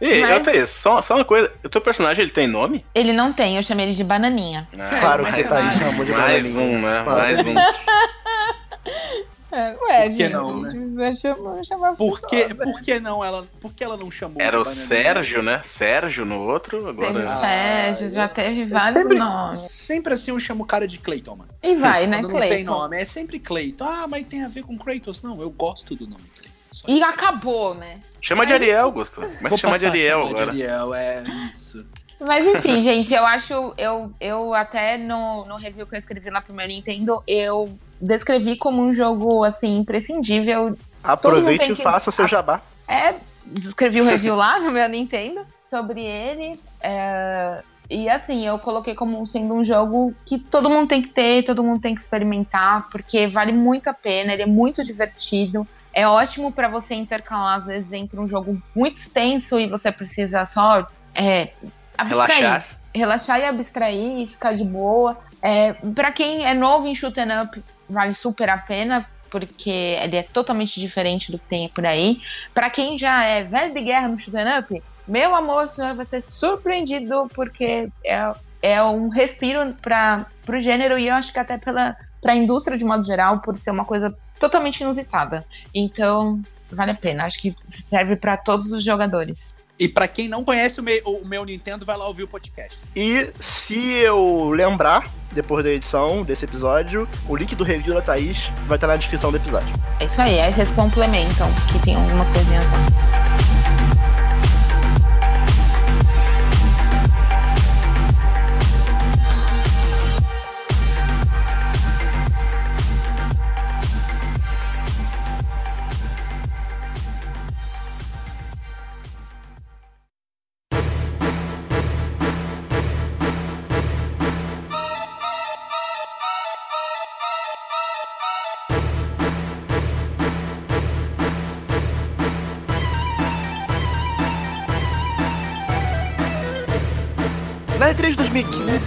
E, 0.00 0.20
Mas- 0.20 0.42
tenho, 0.42 0.66
só, 0.66 1.00
só 1.00 1.14
uma 1.14 1.24
coisa, 1.24 1.48
o 1.64 1.68
teu 1.68 1.80
personagem 1.80 2.24
ele 2.24 2.32
tem 2.32 2.48
nome? 2.48 2.84
Ele 2.92 3.12
não 3.12 3.32
tem, 3.32 3.56
eu 3.56 3.62
chamei 3.62 3.86
ele 3.86 3.94
de 3.94 4.02
bananinha. 4.02 4.66
Ah, 4.76 4.98
Claro 4.98 5.24
que 5.24 5.30
você 5.30 5.44
tá 5.44 5.58
aí, 5.58 5.78
chamou 5.78 6.04
de 6.04 6.10
mais 6.10 6.52
bananinha. 6.56 6.76
um, 6.78 6.82
né? 6.82 7.02
Mais 7.04 7.46
um. 7.46 7.54
É, 9.52 9.76
ué, 9.82 10.08
Por 10.08 10.16
que 10.16 10.28
não, 10.30 10.60
né? 10.62 11.14
chamar, 11.14 11.62
chamar 11.62 11.94
Por 11.94 12.20
que, 12.22 12.54
por 12.54 12.80
que 12.80 12.98
não 12.98 13.22
ela, 13.22 13.46
por 13.60 13.70
que 13.74 13.84
ela 13.84 13.98
não 13.98 14.10
chamou 14.10 14.40
Era 14.40 14.58
o? 14.58 14.64
Sérgio, 14.64 15.42
né? 15.42 15.60
Sérgio 15.62 16.24
no 16.24 16.40
outro, 16.40 16.78
Teve 16.78 16.88
agora. 16.88 17.30
Ah, 17.30 17.40
Sérgio, 17.40 18.10
já 18.12 18.28
teve 18.28 18.62
É 18.62 18.66
vários 18.66 18.92
sempre, 18.92 19.18
nomes. 19.18 19.60
sempre 19.60 20.14
assim 20.14 20.30
eu 20.30 20.40
chamo 20.40 20.64
o 20.64 20.66
cara 20.66 20.88
de 20.88 20.98
Clayton, 20.98 21.36
mano. 21.36 21.50
E 21.62 21.76
vai, 21.76 22.06
né, 22.06 22.22
Quando 22.22 22.32
não 22.32 22.40
tem 22.40 22.64
nome, 22.64 22.98
é 22.98 23.04
sempre 23.04 23.38
Clayton. 23.38 23.84
Ah, 23.84 24.06
mas 24.08 24.26
tem 24.26 24.42
a 24.42 24.48
ver 24.48 24.62
com 24.62 24.78
Kratos? 24.78 25.20
Não, 25.20 25.38
eu 25.42 25.50
gosto 25.50 25.94
do 25.94 26.06
nome 26.06 26.24
Clayton. 26.34 26.52
E 26.88 27.02
acabou, 27.02 27.74
né? 27.74 28.00
Chama 28.22 28.46
de 28.46 28.54
Ariel, 28.54 28.90
Gusto. 28.90 29.20
Mas 29.20 29.50
Vou 29.50 29.58
chama 29.58 29.78
de 29.78 29.84
Ariel 29.86 30.28
agora. 30.28 30.52
De 30.52 30.62
Ariel, 30.62 30.94
é 30.94 31.22
isso. 31.52 31.84
Mas 32.20 32.46
enfim, 32.46 32.80
gente, 32.80 33.12
eu 33.12 33.26
acho. 33.26 33.74
Eu, 33.76 34.12
eu 34.20 34.54
até 34.54 34.96
no, 34.96 35.44
no 35.44 35.56
review 35.56 35.86
que 35.86 35.94
eu 35.94 35.98
escrevi 35.98 36.30
lá 36.30 36.40
pro 36.40 36.54
meu 36.54 36.66
Nintendo, 36.66 37.22
eu 37.26 37.68
descrevi 38.02 38.56
como 38.56 38.82
um 38.82 38.92
jogo, 38.92 39.44
assim, 39.44 39.78
imprescindível. 39.78 40.76
Aproveite 41.02 41.72
e 41.72 41.76
que- 41.76 41.82
faça 41.82 42.10
o 42.10 42.12
seu 42.12 42.26
jabá. 42.26 42.60
É, 42.88 43.14
descrevi 43.46 44.00
o 44.00 44.04
review 44.04 44.34
lá 44.34 44.58
no 44.60 44.70
meu 44.70 44.88
Nintendo 44.88 45.40
sobre 45.64 46.02
ele. 46.04 46.58
é, 46.82 47.62
E 47.90 48.08
assim, 48.08 48.46
eu 48.46 48.58
coloquei 48.58 48.94
como 48.94 49.26
sendo 49.26 49.52
um 49.54 49.62
jogo 49.62 50.14
que 50.24 50.38
todo 50.38 50.70
mundo 50.70 50.88
tem 50.88 51.02
que 51.02 51.08
ter, 51.08 51.42
todo 51.44 51.62
mundo 51.62 51.78
tem 51.80 51.94
que 51.94 52.00
experimentar, 52.00 52.88
porque 52.90 53.26
vale 53.26 53.52
muito 53.52 53.88
a 53.88 53.92
pena, 53.94 54.32
ele 54.32 54.42
é 54.42 54.46
muito 54.46 54.82
divertido. 54.82 55.66
É 55.92 56.06
ótimo 56.06 56.50
para 56.50 56.68
você 56.68 56.94
intercalar, 56.94 57.58
às 57.58 57.66
vezes, 57.66 57.92
entre 57.92 58.18
um 58.18 58.26
jogo 58.26 58.60
muito 58.74 58.96
extenso 58.96 59.60
e 59.60 59.66
você 59.66 59.92
precisa 59.92 60.46
só 60.46 60.86
é, 61.14 61.50
abstrair. 61.98 62.40
Relaxar. 62.40 62.66
Relaxar 62.94 63.40
e 63.40 63.44
abstrair 63.44 64.18
e 64.20 64.26
ficar 64.26 64.54
de 64.54 64.64
boa. 64.64 65.18
É, 65.42 65.74
para 65.94 66.10
quem 66.12 66.46
é 66.46 66.54
novo 66.54 66.86
em 66.86 66.94
shoot 66.94 67.18
'em 67.20 67.42
up, 67.42 67.62
vale 67.92 68.14
super 68.14 68.48
a 68.48 68.58
pena, 68.58 69.06
porque 69.30 69.70
ele 69.70 70.16
é 70.16 70.22
totalmente 70.22 70.80
diferente 70.80 71.30
do 71.30 71.38
que 71.38 71.48
tem 71.48 71.68
por 71.68 71.86
aí. 71.86 72.20
Para 72.52 72.68
quem 72.70 72.98
já 72.98 73.24
é 73.24 73.44
velho 73.44 73.72
de 73.72 73.80
guerra 73.80 74.08
no 74.08 74.18
shoot 74.18 74.36
up, 74.36 74.82
meu 75.06 75.34
amor, 75.34 75.66
você 75.66 75.92
vai 75.92 76.04
ser 76.04 76.20
surpreendido, 76.20 77.28
porque 77.34 77.88
é, 78.04 78.32
é 78.62 78.82
um 78.82 79.08
respiro 79.08 79.74
para 79.80 80.26
o 80.48 80.60
gênero 80.60 80.98
e 80.98 81.08
eu 81.08 81.14
acho 81.14 81.32
que 81.32 81.38
até 81.38 81.58
pela 81.58 81.96
para 82.20 82.34
a 82.34 82.36
indústria 82.36 82.78
de 82.78 82.84
modo 82.84 83.04
geral, 83.04 83.40
por 83.40 83.56
ser 83.56 83.72
uma 83.72 83.84
coisa 83.84 84.16
totalmente 84.38 84.80
inusitada. 84.80 85.44
Então, 85.74 86.40
vale 86.70 86.92
a 86.92 86.94
pena. 86.94 87.24
Acho 87.24 87.40
que 87.40 87.54
serve 87.80 88.14
para 88.14 88.36
todos 88.36 88.70
os 88.70 88.84
jogadores. 88.84 89.56
E 89.78 89.88
pra 89.88 90.06
quem 90.06 90.28
não 90.28 90.44
conhece 90.44 90.80
o 90.80 90.82
meu, 90.82 91.02
o 91.04 91.26
meu 91.26 91.44
Nintendo, 91.44 91.84
vai 91.84 91.96
lá 91.96 92.06
ouvir 92.06 92.22
o 92.22 92.28
podcast. 92.28 92.78
E 92.94 93.32
se 93.40 93.78
eu 93.78 94.50
lembrar, 94.50 95.08
depois 95.32 95.64
da 95.64 95.70
edição 95.70 96.22
desse 96.22 96.44
episódio, 96.44 97.08
o 97.28 97.34
link 97.34 97.54
do 97.56 97.64
review 97.64 97.94
da 97.94 98.02
Thaís 98.02 98.50
vai 98.66 98.76
estar 98.76 98.86
na 98.86 98.96
descrição 98.96 99.30
do 99.30 99.38
episódio. 99.38 99.74
É 99.98 100.04
isso 100.04 100.20
aí, 100.20 100.40
aí 100.40 100.52
vocês 100.52 100.70
complementam, 100.72 101.48
que 101.72 101.78
tem 101.80 101.96
algumas 101.96 102.28
coisinhas 102.28 102.64
lá. 102.64 103.11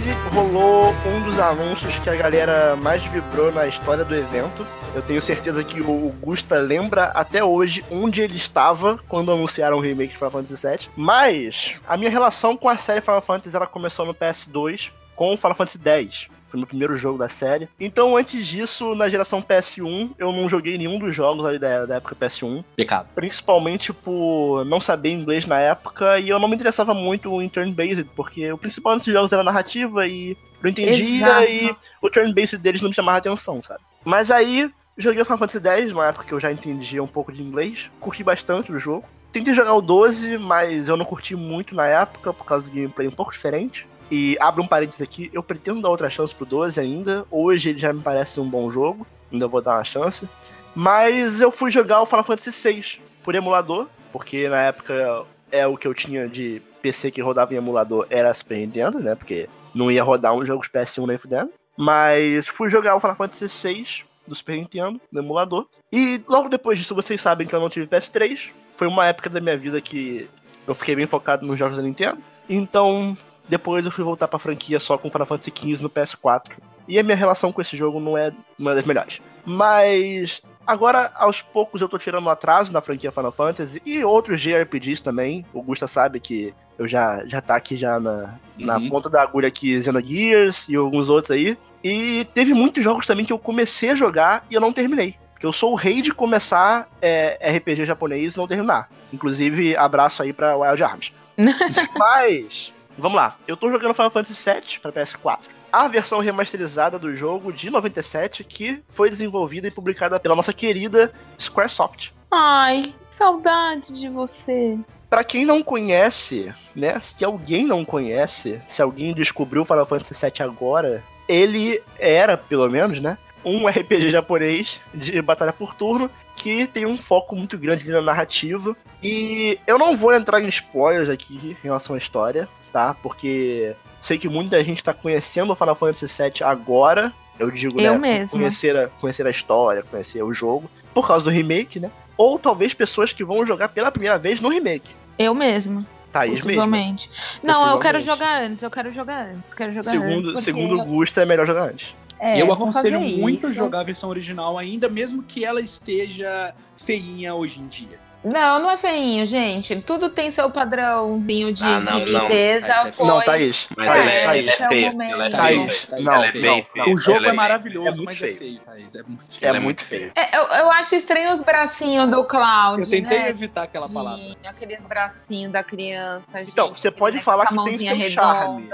2015 0.06 0.14
rolou 0.32 0.94
um 1.04 1.22
dos 1.22 1.38
anúncios 1.38 1.98
que 1.98 2.08
a 2.08 2.14
galera 2.14 2.76
mais 2.76 3.02
vibrou 3.06 3.50
na 3.50 3.66
história 3.66 4.04
do 4.04 4.14
evento. 4.14 4.64
Eu 4.94 5.02
tenho 5.02 5.20
certeza 5.20 5.64
que 5.64 5.80
o 5.80 6.14
Gusta 6.20 6.58
lembra 6.58 7.06
até 7.06 7.42
hoje 7.42 7.84
onde 7.90 8.22
ele 8.22 8.36
estava 8.36 8.98
quando 9.08 9.32
anunciaram 9.32 9.78
o 9.78 9.80
remake 9.80 10.12
de 10.12 10.18
Final 10.18 10.30
Fantasy 10.30 10.66
VII. 10.66 10.88
Mas 10.96 11.74
a 11.88 11.96
minha 11.96 12.10
relação 12.10 12.56
com 12.56 12.68
a 12.68 12.76
série 12.76 13.00
Final 13.00 13.20
Fantasy 13.20 13.56
ela 13.56 13.66
começou 13.66 14.06
no 14.06 14.14
PS2 14.14 14.90
com 15.16 15.36
Final 15.36 15.54
Fantasy 15.56 15.80
X. 15.84 16.28
Foi 16.56 16.60
meu 16.60 16.66
primeiro 16.66 16.96
jogo 16.96 17.18
da 17.18 17.28
série. 17.28 17.68
Então, 17.78 18.16
antes 18.16 18.46
disso, 18.46 18.94
na 18.94 19.08
geração 19.08 19.42
PS1, 19.42 20.12
eu 20.18 20.32
não 20.32 20.48
joguei 20.48 20.78
nenhum 20.78 20.98
dos 20.98 21.14
jogos 21.14 21.44
ali 21.44 21.58
da, 21.58 21.84
da 21.84 21.96
época 21.96 22.16
PS1 22.16 22.64
Pecado. 22.74 23.08
principalmente 23.14 23.92
por 23.92 24.64
não 24.64 24.80
saber 24.80 25.10
inglês 25.10 25.46
na 25.46 25.60
época 25.60 26.18
e 26.18 26.28
eu 26.28 26.38
não 26.38 26.48
me 26.48 26.54
interessava 26.54 26.94
muito 26.94 27.40
em 27.42 27.48
turn-based, 27.48 28.08
porque 28.16 28.50
o 28.50 28.58
principal 28.58 28.96
desses 28.96 29.12
jogos 29.12 29.32
era 29.32 29.42
narrativa 29.42 30.06
e 30.06 30.36
eu 30.62 30.70
entendia 30.70 31.26
Exato. 31.26 31.50
e 31.50 31.76
o 32.00 32.10
turn-based 32.10 32.58
deles 32.58 32.80
não 32.80 32.88
me 32.88 32.94
chamava 32.94 33.18
atenção, 33.18 33.62
sabe? 33.62 33.80
Mas 34.04 34.30
aí, 34.30 34.70
joguei 34.96 35.20
o 35.20 35.24
Final 35.24 35.38
Fantasy 35.38 35.68
X, 35.68 35.92
uma 35.92 36.06
época 36.06 36.24
que 36.24 36.32
eu 36.32 36.40
já 36.40 36.50
entendia 36.50 37.02
um 37.02 37.08
pouco 37.08 37.32
de 37.32 37.42
inglês, 37.42 37.90
curti 38.00 38.24
bastante 38.24 38.72
o 38.72 38.78
jogo. 38.78 39.04
Tentei 39.30 39.52
jogar 39.52 39.74
o 39.74 39.82
12, 39.82 40.38
mas 40.38 40.88
eu 40.88 40.96
não 40.96 41.04
curti 41.04 41.36
muito 41.36 41.74
na 41.74 41.86
época, 41.86 42.32
por 42.32 42.46
causa 42.46 42.70
do 42.70 42.74
gameplay 42.74 43.06
um 43.06 43.12
pouco 43.12 43.32
diferente. 43.32 43.86
E 44.10 44.36
abro 44.40 44.62
um 44.62 44.66
parênteses 44.66 45.02
aqui, 45.02 45.30
eu 45.32 45.42
pretendo 45.42 45.80
dar 45.80 45.88
outra 45.88 46.08
chance 46.08 46.34
pro 46.34 46.46
12 46.46 46.78
ainda. 46.78 47.26
Hoje 47.30 47.70
ele 47.70 47.78
já 47.78 47.92
me 47.92 48.00
parece 48.00 48.38
um 48.40 48.48
bom 48.48 48.70
jogo, 48.70 49.06
ainda 49.32 49.48
vou 49.48 49.60
dar 49.60 49.74
uma 49.74 49.84
chance. 49.84 50.28
Mas 50.74 51.40
eu 51.40 51.50
fui 51.50 51.70
jogar 51.70 52.02
o 52.02 52.06
Final 52.06 52.24
Fantasy 52.24 52.50
VI 52.50 53.00
por 53.24 53.34
emulador, 53.34 53.88
porque 54.12 54.48
na 54.48 54.62
época 54.62 55.24
é 55.50 55.66
o 55.66 55.76
que 55.76 55.88
eu 55.88 55.94
tinha 55.94 56.28
de 56.28 56.62
PC 56.82 57.10
que 57.10 57.20
rodava 57.20 57.52
em 57.54 57.56
emulador 57.56 58.06
era 58.10 58.32
Super 58.32 58.58
Nintendo, 58.58 59.00
né? 59.00 59.14
Porque 59.14 59.48
não 59.74 59.90
ia 59.90 60.04
rodar 60.04 60.34
um 60.34 60.44
jogo 60.44 60.62
de 60.62 60.68
PS1 60.68 61.06
nem 61.06 61.18
fudendo. 61.18 61.50
Mas 61.76 62.46
fui 62.46 62.70
jogar 62.70 62.94
o 62.94 63.00
Final 63.00 63.16
Fantasy 63.16 63.46
VI 63.46 64.04
do 64.26 64.34
Super 64.34 64.56
Nintendo, 64.56 65.00
no 65.10 65.20
emulador. 65.20 65.66
E 65.92 66.20
logo 66.28 66.48
depois 66.48 66.78
disso, 66.78 66.94
vocês 66.94 67.20
sabem 67.20 67.46
que 67.46 67.54
eu 67.54 67.60
não 67.60 67.68
tive 67.68 67.86
PS3. 67.86 68.50
Foi 68.74 68.86
uma 68.86 69.06
época 69.06 69.30
da 69.30 69.40
minha 69.40 69.56
vida 69.56 69.80
que 69.80 70.28
eu 70.66 70.74
fiquei 70.74 70.96
bem 70.96 71.06
focado 71.06 71.46
nos 71.46 71.58
jogos 71.58 71.76
da 71.76 71.82
Nintendo. 71.82 72.18
Então, 72.48 73.16
depois 73.48 73.84
eu 73.84 73.90
fui 73.92 74.04
voltar 74.04 74.28
pra 74.28 74.38
franquia 74.38 74.78
só 74.80 74.96
com 74.98 75.10
Final 75.10 75.26
Fantasy 75.26 75.52
XV 75.54 75.82
no 75.82 75.90
PS4. 75.90 76.52
E 76.88 76.98
a 76.98 77.02
minha 77.02 77.16
relação 77.16 77.52
com 77.52 77.60
esse 77.60 77.76
jogo 77.76 77.98
não 78.00 78.16
é 78.16 78.32
uma 78.58 78.74
das 78.74 78.84
melhores. 78.86 79.20
Mas 79.44 80.40
agora, 80.66 81.10
aos 81.16 81.42
poucos, 81.42 81.80
eu 81.82 81.88
tô 81.88 81.98
tirando 81.98 82.24
um 82.26 82.30
atraso 82.30 82.72
na 82.72 82.80
franquia 82.80 83.10
Final 83.10 83.32
Fantasy 83.32 83.82
e 83.84 84.04
outros 84.04 84.40
JRPGs 84.40 85.02
também. 85.02 85.44
O 85.52 85.62
Gusta 85.62 85.86
sabe 85.88 86.20
que 86.20 86.54
eu 86.78 86.86
já, 86.86 87.26
já 87.26 87.40
tá 87.40 87.56
aqui 87.56 87.76
já 87.76 87.98
na, 87.98 88.34
na 88.58 88.76
Uhum. 88.78 88.86
ponta 88.86 89.08
da 89.10 89.20
agulha 89.22 89.48
aqui 89.48 89.82
Xenogears 89.82 90.66
e 90.68 90.76
alguns 90.76 91.08
outros 91.10 91.30
aí. 91.32 91.58
E 91.82 92.26
teve 92.34 92.52
muitos 92.54 92.82
jogos 92.84 93.06
também 93.06 93.24
que 93.24 93.32
eu 93.32 93.38
comecei 93.38 93.90
a 93.90 93.94
jogar 93.94 94.44
e 94.50 94.54
eu 94.54 94.60
não 94.60 94.72
terminei. 94.72 95.16
Porque 95.32 95.46
eu 95.46 95.52
sou 95.52 95.72
o 95.72 95.76
rei 95.76 96.00
de 96.00 96.12
começar 96.14 96.88
é, 97.02 97.56
RPG 97.56 97.84
japonês 97.84 98.34
e 98.34 98.38
não 98.38 98.46
terminar. 98.46 98.88
Inclusive, 99.12 99.76
abraço 99.76 100.22
aí 100.22 100.32
pra 100.32 100.56
Wild 100.56 100.82
Arms. 100.82 101.12
Mas, 101.96 102.72
vamos 102.96 103.16
lá. 103.16 103.36
Eu 103.46 103.56
tô 103.56 103.70
jogando 103.70 103.94
Final 103.94 104.10
Fantasy 104.10 104.50
VII 104.50 104.80
pra 104.80 104.92
PS4. 104.92 105.40
A 105.72 105.88
versão 105.88 106.20
remasterizada 106.20 106.98
do 106.98 107.14
jogo 107.14 107.52
de 107.52 107.70
97, 107.70 108.44
que 108.44 108.82
foi 108.88 109.10
desenvolvida 109.10 109.68
e 109.68 109.70
publicada 109.70 110.18
pela 110.18 110.34
nossa 110.36 110.52
querida 110.52 111.12
Squaresoft. 111.38 112.12
Ai, 112.30 112.94
saudade 113.10 113.98
de 113.98 114.08
você. 114.08 114.78
Pra 115.08 115.22
quem 115.22 115.44
não 115.44 115.62
conhece, 115.62 116.52
né? 116.74 116.98
Se 117.00 117.24
alguém 117.24 117.64
não 117.64 117.84
conhece, 117.84 118.60
se 118.66 118.82
alguém 118.82 119.14
descobriu 119.14 119.64
Final 119.64 119.86
Fantasy 119.86 120.14
VII 120.14 120.42
agora, 120.42 121.04
ele 121.28 121.82
era, 121.98 122.36
pelo 122.36 122.68
menos, 122.68 123.00
né? 123.00 123.16
Um 123.44 123.66
RPG 123.68 124.10
japonês 124.10 124.80
de 124.92 125.20
batalha 125.22 125.52
por 125.52 125.74
turno 125.74 126.10
que 126.36 126.66
tem 126.66 126.86
um 126.86 126.96
foco 126.96 127.34
muito 127.34 127.58
grande 127.58 127.90
na 127.90 128.00
narrativa. 128.00 128.76
E 129.02 129.58
eu 129.66 129.78
não 129.78 129.96
vou 129.96 130.14
entrar 130.14 130.40
em 130.40 130.46
spoilers 130.48 131.08
aqui 131.08 131.56
em 131.62 131.64
relação 131.64 131.94
à 131.94 131.98
história, 131.98 132.48
tá? 132.70 132.94
Porque 133.02 133.74
sei 134.00 134.18
que 134.18 134.28
muita 134.28 134.62
gente 134.62 134.82
tá 134.84 134.92
conhecendo 134.94 135.52
o 135.52 135.56
Final 135.56 135.74
Fantasy 135.74 136.06
VII 136.06 136.42
agora. 136.44 137.12
Eu 137.38 137.50
digo, 137.50 137.80
Eu 137.80 137.92
né? 137.94 137.98
mesma. 137.98 138.38
Conhecer 138.38 138.76
a, 138.76 138.88
conhecer 139.00 139.26
a 139.26 139.30
história, 139.30 139.82
conhecer 139.82 140.22
o 140.22 140.32
jogo, 140.32 140.70
por 140.94 141.06
causa 141.06 141.24
do 141.24 141.30
remake, 141.30 141.80
né? 141.80 141.90
Ou 142.16 142.38
talvez 142.38 142.72
pessoas 142.72 143.12
que 143.12 143.24
vão 143.24 143.44
jogar 143.44 143.68
pela 143.68 143.90
primeira 143.90 144.18
vez 144.18 144.40
no 144.40 144.48
remake. 144.48 144.94
Eu 145.18 145.34
mesma, 145.34 145.84
Thaís 146.12 146.32
mesmo. 146.44 146.46
possivelmente. 146.46 147.10
Não, 147.42 147.66
eu 147.68 147.78
quero 147.78 147.98
Possivelmente. 147.98 148.04
jogar 148.06 148.42
antes, 148.42 148.62
eu 148.62 148.70
quero 148.70 148.92
jogar 148.92 149.26
antes. 149.26 149.54
Quero 149.54 149.72
jogar. 149.74 149.90
Segundo, 149.90 150.24
porque 150.32 150.42
segundo 150.42 150.80
o 150.80 150.84
Gusto, 150.84 151.20
é 151.20 151.26
melhor 151.26 151.46
jogar 151.46 151.64
antes. 151.68 151.94
É, 152.18 152.40
eu 152.40 152.52
aconselho 152.52 153.00
muito 153.00 153.46
isso. 153.46 153.54
jogar 153.54 153.80
a 153.80 153.84
versão 153.84 154.08
original 154.10 154.56
ainda, 154.58 154.88
mesmo 154.88 155.22
que 155.22 155.44
ela 155.44 155.60
esteja 155.60 156.54
feinha 156.76 157.34
hoje 157.34 157.60
em 157.60 157.66
dia. 157.66 158.06
Não, 158.24 158.58
não 158.58 158.68
é 158.68 158.76
feinho, 158.76 159.24
gente. 159.24 159.76
Tudo 159.82 160.08
tem 160.10 160.32
seu 160.32 160.50
padrãozinho 160.50 161.52
de 161.52 161.62
Ah, 161.62 161.78
não, 161.78 162.04
não. 162.06 162.26
é 162.26 162.92
foi. 162.92 163.06
Não, 163.06 163.22
Thaís. 163.22 163.68
Mas 163.76 163.86
Thaís, 163.86 164.10
é- 164.10 164.24
Thaís. 164.26 164.46
é 164.46 164.50
é 164.64 164.68
feia, 164.68 164.86
ela 165.12 165.26
é 165.26 165.30
Thaís, 165.30 165.74
feia. 165.84 166.02
não, 166.02 166.12
Ela 166.14 166.26
é 166.26 166.32
não, 166.32 166.66
não. 166.74 166.92
O 166.92 166.98
jogo 166.98 167.18
Ela 167.18 167.26
é, 167.26 167.28
bem- 167.30 167.36
maravilhoso, 167.36 167.88
é 167.88 167.90
muito 167.92 168.04
mas 168.06 168.18
feio. 168.18 168.32
é 168.32 168.36
feio, 168.36 168.60
Thaís. 168.64 168.94
É 168.96 169.02
muito 169.04 169.24
É 169.40 169.46
Ela 169.46 169.56
é 169.56 169.60
muito 169.60 169.84
feio. 169.84 170.12
É, 170.16 170.36
eu, 170.38 170.42
eu 170.42 170.70
acho 170.72 170.96
estranho 170.96 171.32
os 171.34 171.40
bracinhos 171.42 172.10
do 172.10 172.24
Cloud. 172.24 172.82
Eu 172.82 172.90
tentei 172.90 173.18
né? 173.20 173.28
evitar 173.28 173.62
aquela 173.62 173.88
palavra. 173.88 174.24
Aqueles 174.44 174.84
bracinhos 174.84 175.52
da 175.52 175.62
criança. 175.62 176.42
Então, 176.42 176.68
gente, 176.68 176.80
você 176.80 176.90
pode 176.90 177.16
né, 177.16 177.22
falar 177.22 177.46
que 177.46 177.54
tem 177.62 177.78
seu 177.78 178.10
charme. 178.10 178.68